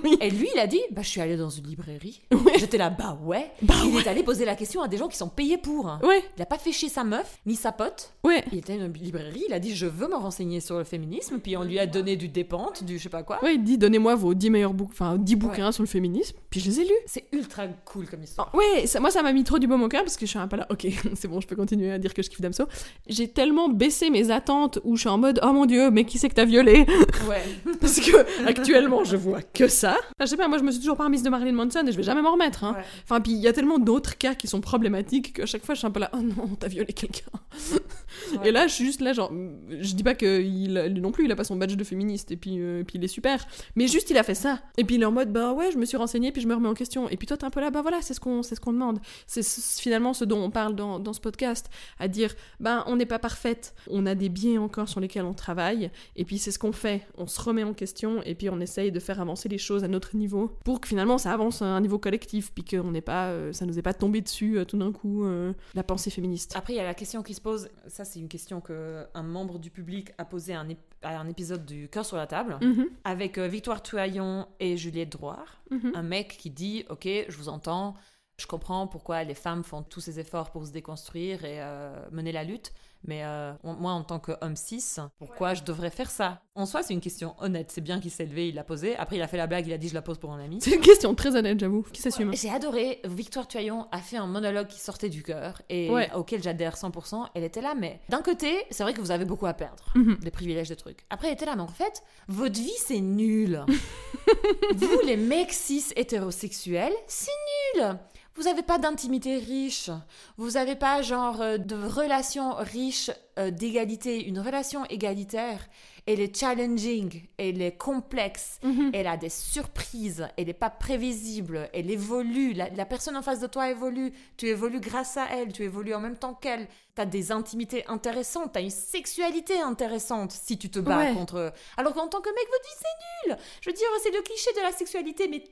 Oui. 0.03 0.17
Et 0.21 0.29
lui, 0.29 0.47
il 0.53 0.59
a 0.59 0.67
dit, 0.67 0.79
bah 0.91 1.01
je 1.01 1.07
suis 1.09 1.21
allé 1.21 1.35
dans 1.35 1.49
une 1.49 1.65
librairie. 1.65 2.21
Ouais. 2.31 2.59
J'étais 2.59 2.77
là, 2.77 2.91
bah 2.91 3.17
ouais. 3.23 3.49
Bah 3.63 3.73
il 3.85 3.95
ouais. 3.95 4.01
est 4.03 4.07
allé 4.07 4.21
poser 4.21 4.45
la 4.45 4.55
question 4.55 4.83
à 4.83 4.87
des 4.87 4.97
gens 4.97 5.07
qui 5.07 5.17
sont 5.17 5.29
payés 5.29 5.57
pour. 5.57 5.97
Ouais. 6.03 6.23
Il 6.37 6.41
a 6.43 6.45
pas 6.45 6.59
fait 6.59 6.71
chier 6.71 6.89
sa 6.89 7.03
meuf 7.03 7.39
ni 7.47 7.55
sa 7.55 7.71
pote. 7.71 8.13
Ouais. 8.23 8.43
Il 8.51 8.59
était 8.59 8.77
dans 8.77 8.85
une 8.85 8.93
librairie, 8.93 9.43
il 9.47 9.53
a 9.53 9.59
dit 9.59 9.75
je 9.75 9.87
veux 9.87 10.07
me 10.07 10.15
renseigner 10.15 10.59
sur 10.59 10.77
le 10.77 10.83
féminisme, 10.83 11.39
puis 11.39 11.57
on 11.57 11.63
lui 11.63 11.79
a 11.79 11.87
donné 11.87 12.17
du 12.17 12.27
dépente, 12.27 12.83
du 12.83 12.97
je 12.99 13.03
sais 13.03 13.09
pas 13.09 13.23
quoi. 13.23 13.43
Ouais, 13.43 13.55
il 13.55 13.63
dit 13.63 13.77
donnez-moi 13.79 14.13
vos 14.15 14.33
10 14.35 14.49
meilleurs 14.51 14.73
bouquins, 14.73 14.91
enfin 14.93 15.17
10 15.17 15.35
bouquins 15.37 15.71
sur 15.71 15.81
le 15.81 15.87
féminisme, 15.89 16.37
puis 16.51 16.59
je 16.59 16.69
les 16.69 16.81
ai 16.81 16.83
lus. 16.83 16.91
C'est 17.07 17.25
ultra 17.31 17.67
cool 17.85 18.07
comme 18.07 18.21
histoire. 18.23 18.53
Ouais, 18.53 18.85
ça, 18.85 18.99
moi 18.99 19.09
ça 19.09 19.23
m'a 19.23 19.33
mis 19.33 19.43
trop 19.43 19.57
du 19.57 19.65
baume 19.67 19.81
au 19.83 19.89
cœur 19.89 20.03
parce 20.15 20.21
que 20.21 20.25
je 20.27 20.29
suis 20.31 20.39
un 20.39 20.47
peu 20.47 20.55
là, 20.55 20.65
ok, 20.69 20.87
c'est 21.15 21.27
bon, 21.27 21.41
je 21.41 21.47
peux 21.47 21.57
continuer 21.57 21.91
à 21.91 21.97
dire 21.97 22.13
que 22.13 22.21
je 22.21 22.29
kiffe 22.29 22.39
Damso. 22.39 22.67
J'ai 23.07 23.27
tellement 23.27 23.67
baissé 23.67 24.09
mes 24.09 24.31
attentes 24.31 24.79
où 24.85 24.95
je 24.95 25.01
suis 25.01 25.09
en 25.09 25.17
mode, 25.17 25.41
oh 25.43 25.51
mon 25.51 25.65
dieu, 25.65 25.91
mais 25.91 26.05
qui 26.05 26.17
c'est 26.17 26.29
que 26.29 26.35
t'as 26.35 26.45
violé? 26.45 26.85
Ouais. 27.27 27.43
Parce 27.81 27.99
que 27.99 28.47
actuellement 28.47 29.03
je 29.03 29.17
vois 29.17 29.41
que 29.41 29.67
ça. 29.67 29.97
Enfin, 29.97 30.05
je 30.21 30.25
sais 30.27 30.37
pas, 30.37 30.47
moi 30.47 30.57
je 30.57 30.63
me 30.63 30.71
suis 30.71 30.79
toujours 30.79 30.95
pas 30.95 31.03
remise 31.03 31.21
de 31.21 31.29
Marilyn 31.29 31.51
Manson 31.51 31.85
et 31.85 31.91
je 31.91 31.97
vais 31.97 32.03
jamais 32.03 32.21
m'en 32.21 32.31
remettre. 32.31 32.63
Hein. 32.63 32.75
Ouais. 32.77 32.83
Enfin, 33.03 33.19
puis 33.19 33.33
il 33.33 33.39
y 33.39 33.47
a 33.47 33.51
tellement 33.51 33.77
d'autres 33.77 34.17
cas 34.17 34.35
qui 34.35 34.47
sont 34.47 34.61
problématiques 34.61 35.33
qu'à 35.33 35.45
chaque 35.45 35.65
fois 35.65 35.75
je 35.75 35.79
suis 35.79 35.87
un 35.87 35.91
peu 35.91 35.99
là, 35.99 36.09
oh 36.13 36.21
non, 36.21 36.47
t'as 36.57 36.69
violé 36.69 36.93
quelqu'un. 36.93 37.25
Ouais. 38.39 38.49
Et 38.49 38.51
là 38.51 38.67
je 38.67 38.73
suis 38.73 38.85
juste 38.85 39.01
là, 39.01 39.13
genre, 39.13 39.31
je 39.69 39.93
dis 39.93 40.03
pas 40.03 40.15
que 40.15 40.41
il, 40.41 40.73
lui 40.93 41.01
non 41.01 41.11
plus 41.11 41.25
il 41.25 41.31
a 41.31 41.35
pas 41.35 41.43
son 41.43 41.55
badge 41.55 41.75
de 41.75 41.83
féministe 41.83 42.31
et 42.31 42.37
puis, 42.37 42.59
euh, 42.59 42.83
puis 42.83 42.97
il 42.97 43.03
est 43.03 43.07
super, 43.09 43.45
mais 43.75 43.87
juste 43.87 44.09
il 44.09 44.17
a 44.17 44.23
fait 44.23 44.35
ça. 44.35 44.59
Et 44.77 44.83
puis 44.83 44.95
il 44.95 45.01
est 45.01 45.05
en 45.05 45.11
mode, 45.11 45.31
bah 45.31 45.53
ouais, 45.53 45.71
je 45.71 45.77
me 45.77 45.85
suis 45.85 45.97
renseignée 45.97 46.31
puis 46.31 46.41
je 46.41 46.47
me 46.47 46.55
remets 46.55 46.67
en 46.69 46.73
question. 46.73 47.07
Et 47.09 47.17
puis 47.17 47.27
toi 47.27 47.37
t'es 47.37 47.45
un 47.45 47.49
peu 47.49 47.61
là, 47.61 47.69
bah 47.71 47.81
voilà, 47.81 48.01
c'est 48.01 48.13
ce 48.13 48.19
qu'on 48.19 48.43
c'est 48.43 48.55
ce 48.55 48.59
qu'on 48.61 48.73
demande. 48.73 48.99
C'est 49.27 49.43
ce- 49.43 49.81
finalement 49.81 50.13
ce 50.13 50.25
dont 50.25 50.39
on 50.41 50.51
parle 50.51 50.75
dans, 50.75 50.99
dans 50.99 51.13
ce 51.13 51.21
podcast, 51.21 51.69
à 51.99 52.07
dire, 52.07 52.33
ben 52.59 52.83
on 52.87 52.95
n'est 52.95 53.05
pas 53.05 53.19
parfaite, 53.19 53.73
on 53.89 54.05
a 54.05 54.15
des 54.15 54.29
biais 54.29 54.57
encore 54.57 54.89
sur 54.89 54.99
lesquels 54.99 55.25
on 55.25 55.33
travaille, 55.33 55.91
et 56.15 56.25
puis 56.25 56.37
c'est 56.37 56.51
ce 56.51 56.59
qu'on 56.59 56.71
fait, 56.71 57.07
on 57.17 57.27
se 57.27 57.39
remet 57.41 57.63
en 57.63 57.73
question 57.73 58.21
et 58.23 58.35
puis 58.35 58.49
on 58.49 58.59
essaye 58.59 58.91
de 58.91 58.99
faire 58.99 59.19
avancer 59.21 59.49
les 59.49 59.57
choses 59.57 59.83
à 59.83 59.87
notre 59.87 60.15
niveau 60.15 60.51
pour 60.63 60.81
que 60.81 60.87
finalement 60.87 61.17
ça 61.17 61.31
avance 61.33 61.61
à 61.61 61.65
un 61.65 61.81
niveau 61.81 61.99
collectif, 61.99 62.51
puis 62.53 62.63
qu'on 62.63 62.91
n'est 62.91 63.01
pas, 63.01 63.27
euh, 63.27 63.53
ça 63.53 63.65
nous 63.65 63.77
est 63.77 63.81
pas 63.83 63.93
tombé 63.93 64.21
dessus 64.21 64.57
euh, 64.57 64.65
tout 64.65 64.77
d'un 64.77 64.91
coup 64.91 65.25
la 65.73 65.83
pensée 65.83 66.09
féministe. 66.09 66.53
Après, 66.55 66.73
il 66.73 66.77
y 66.77 66.79
a 66.79 66.83
la 66.83 66.93
question 66.93 67.23
qui 67.23 67.33
se 67.33 67.41
pose. 67.41 67.69
Ça, 67.87 68.05
c'est 68.15 68.21
une 68.21 68.29
question 68.29 68.61
que 68.61 69.05
un 69.13 69.23
membre 69.23 69.59
du 69.59 69.69
public 69.69 70.13
a 70.17 70.23
posée 70.23 70.53
à 70.53 70.61
un, 70.61 70.69
ép- 70.69 70.77
à 71.03 71.19
un 71.19 71.27
épisode 71.27 71.65
du 71.65 71.89
Cœur 71.89 72.05
sur 72.05 72.15
la 72.15 72.27
table 72.27 72.57
Mhm, 72.61 72.85
avec 73.03 73.37
euh, 73.37 73.45
Victoire 73.49 73.83
Touaillon 73.83 74.47
et 74.61 74.77
Juliette 74.77 75.11
Drouard. 75.11 75.59
mhm. 75.69 75.91
Un 75.93 76.01
mec 76.01 76.37
qui 76.39 76.49
dit 76.49 76.85
Ok, 76.89 77.05
je 77.27 77.35
vous 77.37 77.49
entends, 77.49 77.95
je 78.37 78.47
comprends 78.47 78.87
pourquoi 78.87 79.23
les 79.23 79.33
femmes 79.35 79.63
font 79.63 79.81
tous 79.83 80.01
ces 80.01 80.19
efforts 80.19 80.51
pour 80.51 80.65
se 80.65 80.71
déconstruire 80.71 81.45
et 81.45 81.61
euh, 81.61 81.95
mener 82.11 82.31
la 82.31 82.43
lutte, 82.43 82.73
mais 83.07 83.23
euh, 83.23 83.53
moi, 83.63 83.91
en 83.91 84.03
tant 84.03 84.19
qu'homme 84.19 84.55
cis, 84.55 84.83
pourquoi 85.19 85.53
je 85.53 85.63
devrais 85.63 85.91
faire 85.91 86.09
ça? 86.09 86.41
En 86.55 86.65
soi, 86.65 86.81
c'est 86.81 86.93
une 86.93 87.01
question 87.01 87.35
honnête. 87.39 87.69
C'est 87.71 87.81
bien 87.81 87.99
qu'il 87.99 88.09
s'est 88.09 88.25
levé, 88.25 88.47
il 88.49 88.55
l'a 88.55 88.63
posée. 88.63 88.95
Après, 88.97 89.15
il 89.17 89.21
a 89.21 89.27
fait 89.27 89.37
la 89.37 89.45
blague, 89.45 89.67
il 89.67 89.73
a 89.73 89.77
dit 89.77 89.89
Je 89.89 89.93
la 89.93 90.01
pose 90.01 90.17
pour 90.17 90.31
un 90.33 90.43
ami. 90.43 90.57
C'est 90.61 90.71
une 90.73 90.81
question 90.81 91.13
très 91.13 91.35
honnête, 91.35 91.59
j'avoue, 91.59 91.83
qui 91.93 92.01
s'assume. 92.01 92.33
J'ai 92.35 92.49
adoré. 92.49 93.01
Victoire 93.05 93.47
Tuaillon 93.47 93.87
a 93.91 93.99
fait 93.99 94.17
un 94.17 94.25
monologue 94.25 94.67
qui 94.67 94.79
sortait 94.79 95.09
du 95.09 95.21
cœur 95.21 95.61
et 95.69 95.89
Ouais. 95.91 96.09
auquel 96.15 96.41
j'adhère 96.41 96.75
100%. 96.77 97.27
Elle 97.35 97.43
était 97.43 97.61
là, 97.61 97.75
mais 97.77 97.99
d'un 98.09 98.21
côté, 98.23 98.53
c'est 98.71 98.81
vrai 98.83 98.93
que 98.93 99.01
vous 99.01 99.11
avez 99.11 99.25
beaucoup 99.25 99.45
à 99.45 99.53
perdre. 99.53 99.85
Mhm. 99.93 100.17
Des 100.21 100.31
privilèges, 100.31 100.69
des 100.69 100.75
trucs. 100.75 101.05
Après, 101.11 101.27
elle 101.27 101.35
était 101.35 101.45
là, 101.45 101.55
mais 101.55 101.61
en 101.61 101.67
fait, 101.67 102.01
votre 102.27 102.59
vie, 102.59 102.73
c'est 102.79 103.01
nul. 103.01 103.63
vous, 104.75 104.99
les 105.05 105.17
mecs 105.17 105.53
cis 105.53 105.85
hétérosexuels, 105.95 106.93
c'est 107.07 107.31
nul. 107.75 107.97
Vous 108.35 108.43
n'avez 108.43 108.63
pas 108.63 108.77
d'intimité 108.77 109.37
riche. 109.37 109.89
Vous 110.37 110.51
n'avez 110.51 110.75
pas, 110.75 111.01
genre, 111.01 111.41
euh, 111.41 111.57
de 111.57 111.75
relation 111.75 112.53
riche 112.55 113.09
euh, 113.39 113.49
d'égalité. 113.49 114.25
Une 114.27 114.39
relation 114.39 114.83
égalitaire, 114.85 115.65
elle 116.05 116.19
est 116.19 116.37
challenging, 116.37 117.23
elle 117.37 117.61
est 117.61 117.77
complexe, 117.77 118.59
Mhm. 118.63 118.91
elle 118.93 119.07
a 119.07 119.17
des 119.17 119.29
surprises, 119.29 120.27
elle 120.37 120.45
n'est 120.47 120.53
pas 120.53 120.69
prévisible, 120.69 121.69
elle 121.73 121.89
évolue, 121.89 122.53
la, 122.53 122.69
la 122.69 122.85
personne 122.85 123.17
en 123.17 123.21
face 123.21 123.39
de 123.39 123.47
toi 123.47 123.69
évolue, 123.69 124.13
tu 124.37 124.47
évolues 124.47 124.79
grâce 124.79 125.17
à 125.17 125.25
elle, 125.31 125.51
tu 125.51 125.63
évolues 125.63 125.95
en 125.95 125.99
même 125.99 126.17
temps 126.17 126.33
qu'elle, 126.35 126.67
tu 126.95 127.01
as 127.01 127.05
des 127.05 127.31
intimités 127.31 127.85
intéressantes, 127.87 128.53
tu 128.53 128.59
as 128.59 128.61
une 128.61 128.69
sexualité 128.69 129.59
intéressante 129.61 130.31
si 130.31 130.57
tu 130.57 130.69
te 130.69 130.79
bats 130.79 130.97
Ouais. 130.97 131.13
contre... 131.13 131.51
Alors 131.77 131.93
qu'en 131.93 132.07
tant 132.07 132.21
que 132.21 132.29
mec, 132.29 132.45
votre 132.51 132.63
vie 132.63 132.77
c'est 132.79 133.29
nul 133.29 133.37
Je 133.61 133.69
veux 133.69 133.75
dire, 133.75 133.87
c'est 134.03 134.11
le 134.11 134.21
cliché 134.21 134.51
de 134.55 134.61
la 134.61 134.71
sexualité, 134.73 135.27
mais 135.27 135.43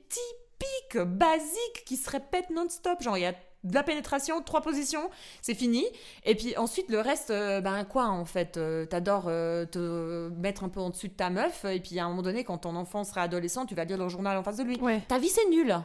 typique, 0.59 1.01
basique, 1.01 1.83
qui 1.85 1.97
se 1.97 2.09
répète 2.09 2.49
non-stop, 2.49 3.01
genre 3.01 3.17
il 3.17 3.21
y 3.21 3.25
a 3.25 3.33
de 3.63 3.73
la 3.73 3.83
pénétration, 3.83 4.41
trois 4.41 4.61
positions, 4.61 5.09
c'est 5.41 5.53
fini. 5.53 5.85
Et 6.25 6.35
puis 6.35 6.57
ensuite, 6.57 6.89
le 6.89 6.99
reste, 6.99 7.29
euh, 7.29 7.61
ben 7.61 7.85
quoi 7.85 8.07
en 8.07 8.25
fait 8.25 8.57
euh, 8.57 8.85
T'adores 8.85 9.25
euh, 9.27 9.65
te 9.65 10.29
mettre 10.37 10.63
un 10.63 10.69
peu 10.69 10.81
en 10.81 10.89
dessus 10.89 11.07
de 11.07 11.13
ta 11.13 11.29
meuf, 11.29 11.65
et 11.65 11.79
puis 11.79 11.99
à 11.99 12.05
un 12.05 12.09
moment 12.09 12.21
donné, 12.21 12.43
quand 12.43 12.59
ton 12.59 12.75
enfant 12.75 13.03
sera 13.03 13.21
adolescent, 13.21 13.65
tu 13.65 13.75
vas 13.75 13.85
lire 13.85 13.97
le 13.97 14.09
journal 14.09 14.37
en 14.37 14.43
face 14.43 14.57
de 14.57 14.63
lui. 14.63 14.79
Ouais. 14.79 15.01
Ta 15.07 15.17
vie, 15.17 15.29
c'est 15.29 15.49
nul. 15.49 15.75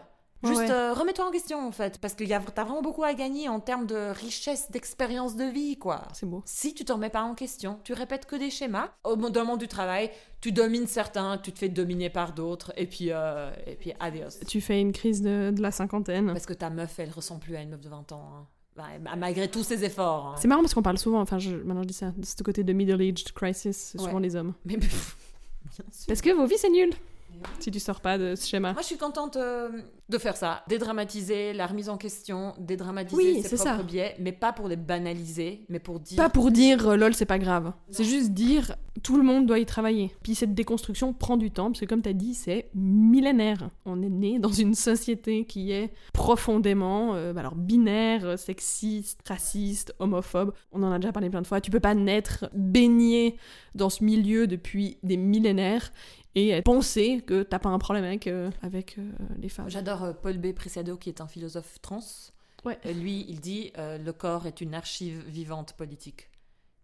Juste 0.45 0.61
ouais. 0.61 0.71
euh, 0.71 0.93
remets-toi 0.93 1.27
en 1.27 1.31
question 1.33 1.67
en 1.67 1.73
fait, 1.73 1.99
parce 1.99 2.15
que 2.15 2.23
y 2.23 2.33
a- 2.33 2.39
t'as 2.41 2.63
vraiment 2.63 2.81
beaucoup 2.81 3.03
à 3.03 3.13
gagner 3.15 3.49
en 3.49 3.59
termes 3.59 3.87
de 3.87 4.13
richesse, 4.13 4.71
d'expérience 4.71 5.35
de 5.35 5.45
vie, 5.45 5.77
quoi. 5.79 6.03
C'est 6.13 6.27
beau. 6.27 6.43
Si 6.47 6.75
tu 6.75 6.85
te 6.85 6.93
remets 6.93 7.11
pas 7.11 7.23
en 7.23 7.35
question, 7.35 7.81
tu 7.83 7.93
répètes 7.93 8.27
que 8.27 8.37
des 8.37 8.51
schémas. 8.51 8.91
Au 9.03 9.17
mo- 9.17 9.31
dans 9.31 9.41
le 9.41 9.47
monde 9.49 9.59
du 9.59 9.67
travail, 9.67 10.11
tu 10.41 10.53
domines 10.53 10.87
certains, 10.87 11.39
tu 11.39 11.51
te 11.53 11.59
fais 11.59 11.69
dominer 11.69 12.09
par 12.09 12.33
d'autres, 12.35 12.73
et 12.77 12.87
puis, 12.87 13.09
euh, 13.11 13.51
et 13.67 13.75
puis 13.75 13.93
adios. 13.99 14.39
Tu 14.47 14.61
fais 14.61 14.81
une 14.81 14.93
crise 14.93 15.23
de, 15.23 15.51
de 15.51 15.61
la 15.61 15.73
cinquantaine. 15.73 16.29
Parce 16.33 16.47
que 16.47 16.53
ta 16.55 16.71
meuf, 16.71 16.99
elle 17.01 17.11
ressemble 17.11 17.41
plus 17.41 17.57
à 17.57 17.63
une 17.63 17.71
meuf 17.71 17.81
de 17.81 17.89
20 17.89 18.13
ans. 18.13 18.31
hein. 18.33 18.47
Bah, 18.77 18.85
malgré 19.17 19.49
tous 19.51 19.65
ses 19.65 19.83
efforts. 19.85 20.27
hein. 20.29 20.35
C'est 20.39 20.47
marrant 20.47 20.61
parce 20.63 20.73
qu'on 20.73 20.83
parle 20.83 20.99
souvent, 20.99 21.21
enfin 21.21 21.41
je, 21.41 21.51
maintenant 21.57 21.83
je 21.83 21.89
dis 21.89 21.95
ça, 21.95 22.13
de 22.17 22.25
ce 22.25 22.41
côté 22.45 22.63
de 22.63 22.73
middle-aged 22.73 23.33
crisis, 23.33 23.97
souvent 23.99 24.15
Ouais. 24.15 24.21
les 24.23 24.37
hommes. 24.37 24.55
Mais 24.65 24.77
pff, 24.79 25.17
bien 25.65 25.73
sûr. 25.91 26.07
Parce 26.07 26.21
que 26.21 26.31
vos 26.31 26.47
vies 26.47 26.59
c'est 26.59 26.71
nul 26.71 26.91
si 27.61 27.71
tu 27.71 27.81
sors 27.81 28.01
pas 28.01 28.19
de 28.19 28.35
ce 28.35 28.47
schéma. 28.47 28.73
Moi, 28.73 28.83
je 28.83 28.87
suis 28.87 28.97
contente 28.97 29.37
euh, 29.37 29.69
de 30.09 30.19
faire 30.19 30.37
ça. 30.37 30.63
Dédramatiser 30.69 31.53
la 31.53 31.67
remise 31.67 31.89
en 31.89 31.97
question, 31.97 32.55
dédramatiser 32.59 33.17
Oui, 33.17 33.43
ses 33.43 33.57
propres 33.57 33.77
ça. 33.77 33.83
biais, 33.83 34.15
mais 34.19 34.33
pas 34.33 34.53
pour 34.53 34.69
les 34.69 34.77
banaliser, 34.77 35.65
mais 35.69 35.79
pour 35.79 36.01
dire... 36.01 36.17
Pas 36.17 36.29
pour 36.31 36.51
dire 36.51 36.89
euh, 36.89 36.97
lol 36.97 37.15
c'est 37.15 37.27
pas 37.27 37.39
grave. 37.39 37.73
C'est 37.91 38.05
juste 38.05 38.31
dire 38.31 38.77
tout 39.03 39.17
le 39.17 39.23
monde 39.23 39.47
doit 39.47 39.59
y 39.59 39.67
travailler. 39.67 40.13
Puis 40.23 40.35
cette 40.35 40.55
déconstruction 40.55 41.13
prend 41.13 41.37
du 41.37 41.51
temps 41.51 41.67
parce 41.67 41.81
que 41.81 41.87
comme 41.87 42.03
t'as 42.03 42.13
dit 42.13 42.35
c'est 42.35 42.69
millénaire. 42.75 43.71
On 43.85 44.03
est 44.03 44.09
né 44.09 44.39
dans 44.39 44.53
une 44.53 44.75
société 44.75 45.45
qui 45.45 45.71
est 45.73 45.93
profondément 46.13 47.15
euh, 47.15 47.35
alors 47.37 47.55
binaire, 47.55 48.39
sexiste, 48.39 49.21
raciste, 49.27 49.95
homophobe. 49.99 50.53
On 50.73 50.83
en 50.83 50.91
a 50.93 50.99
déjà 50.99 51.13
parlé 51.13 51.31
plein 51.31 51.43
de 51.43 51.47
fois. 51.47 51.61
Tu 51.61 51.71
peux 51.71 51.81
pas 51.81 51.95
naître 51.95 52.49
baigné 52.55 53.37
dans 53.75 53.91
ce 53.91 54.03
milieu 54.03 54.47
depuis 54.47 54.99
des 55.03 55.17
millénaires 55.17 55.93
et 56.39 56.63
penser 56.63 57.23
que 57.27 57.43
t'as 57.43 57.59
pas 57.59 57.69
un 57.69 57.79
problème 57.79 58.05
avec, 58.05 58.27
euh, 58.27 58.51
avec 58.63 58.99
euh, 58.99 59.11
les 59.39 59.49
femmes. 59.49 59.69
J'adore 59.69 60.05
euh, 60.05 60.13
Paul 60.13 60.39
B. 60.39 60.53
Preciado, 60.53 60.97
qui 60.97 61.09
est 61.09 61.21
un 61.21 61.29
philosophe 61.29 61.81
trans. 61.81 62.01
Ouais. 62.65 62.79
Lui, 62.85 63.25
il 63.29 63.41
dit 63.41 63.73
le 63.77 64.11
corps 64.11 64.47
est 64.47 64.61
une 64.61 64.75
archive 64.75 65.25
vivante 65.29 65.75
politique. 65.75 66.29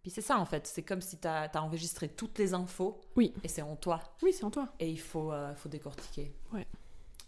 Puis 0.02 0.10
c'est 0.10 0.20
ça 0.20 0.38
en 0.38 0.44
fait, 0.44 0.66
c'est 0.66 0.82
comme 0.82 1.00
si 1.00 1.18
tu 1.18 1.26
as, 1.26 1.50
enregistré 1.54 2.08
toutes 2.08 2.38
les 2.38 2.54
infos 2.54 3.00
Oui. 3.16 3.32
et 3.42 3.48
c'est 3.48 3.62
en 3.62 3.74
toi. 3.74 4.00
Oui, 4.22 4.32
c'est 4.32 4.44
en 4.44 4.50
toi. 4.50 4.68
Et 4.78 4.88
il 4.88 5.00
faut, 5.00 5.32
faut 5.56 5.68
décortiquer. 5.68 6.32
Ouais. 6.52 6.66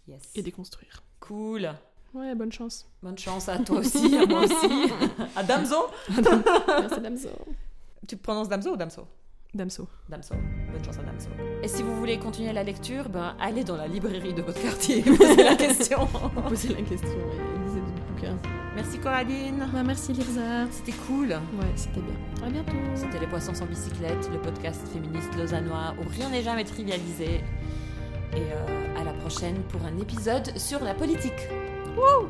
Yes. 0.07 0.21
Et 0.35 0.41
déconstruire. 0.41 1.03
Cool. 1.19 1.69
Ouais, 2.13 2.33
bonne 2.35 2.51
chance. 2.51 2.87
Bonne 3.03 3.17
chance 3.17 3.49
à 3.49 3.59
toi 3.59 3.79
aussi, 3.79 4.15
à 4.15 4.25
moi 4.25 4.45
aussi. 4.45 4.91
à 5.35 5.43
Damso. 5.43 5.87
Merci 6.09 7.01
Damso. 7.01 7.29
Tu 8.07 8.15
prononces 8.15 8.47
Damso 8.47 8.71
ou 8.71 8.77
Damso? 8.77 9.07
Damso. 9.57 9.87
Damso. 10.07 10.35
Bonne 10.71 10.85
chance 10.85 10.97
à 10.99 11.03
Damso. 11.03 11.29
Et 11.63 11.67
si 11.67 11.83
vous 11.83 11.95
voulez 11.95 12.17
continuer 12.19 12.53
la 12.53 12.63
lecture, 12.63 13.09
ben 13.09 13.35
allez 13.39 13.63
dans 13.63 13.75
la 13.75 13.87
librairie 13.87 14.33
de 14.33 14.41
votre 14.41 14.61
quartier 14.61 14.99
et 14.99 15.01
posez 15.17 15.43
la 15.43 15.55
question. 15.55 16.07
Posez 16.47 16.69
la 16.69 16.81
question 16.81 17.09
et 17.09 17.65
lisez 17.65 17.81
du 17.81 18.13
bouquin. 18.13 18.37
Merci 18.75 18.99
Coraline. 18.99 19.67
Bah, 19.73 19.83
merci 19.83 20.13
Lirza. 20.13 20.67
C'était 20.69 20.95
cool. 21.07 21.29
Ouais, 21.29 21.71
c'était 21.75 21.99
bien. 22.01 22.45
À 22.45 22.49
bientôt. 22.49 22.77
C'était 22.95 23.19
Les 23.19 23.27
Poissons 23.27 23.55
sans 23.55 23.65
bicyclette, 23.65 24.29
le 24.31 24.39
podcast 24.39 24.87
féministe 24.87 25.35
lausannois 25.35 25.95
où 25.99 26.07
rien 26.07 26.29
n'est 26.29 26.43
jamais 26.43 26.63
trivialisé. 26.63 27.41
Et 28.33 28.35
euh, 28.35 28.99
à 28.99 29.03
la 29.03 29.13
prochaine 29.13 29.57
pour 29.69 29.83
un 29.83 29.97
épisode 29.97 30.55
sur 30.57 30.83
la 30.83 30.93
politique. 30.93 31.47
Wouh 31.95 32.27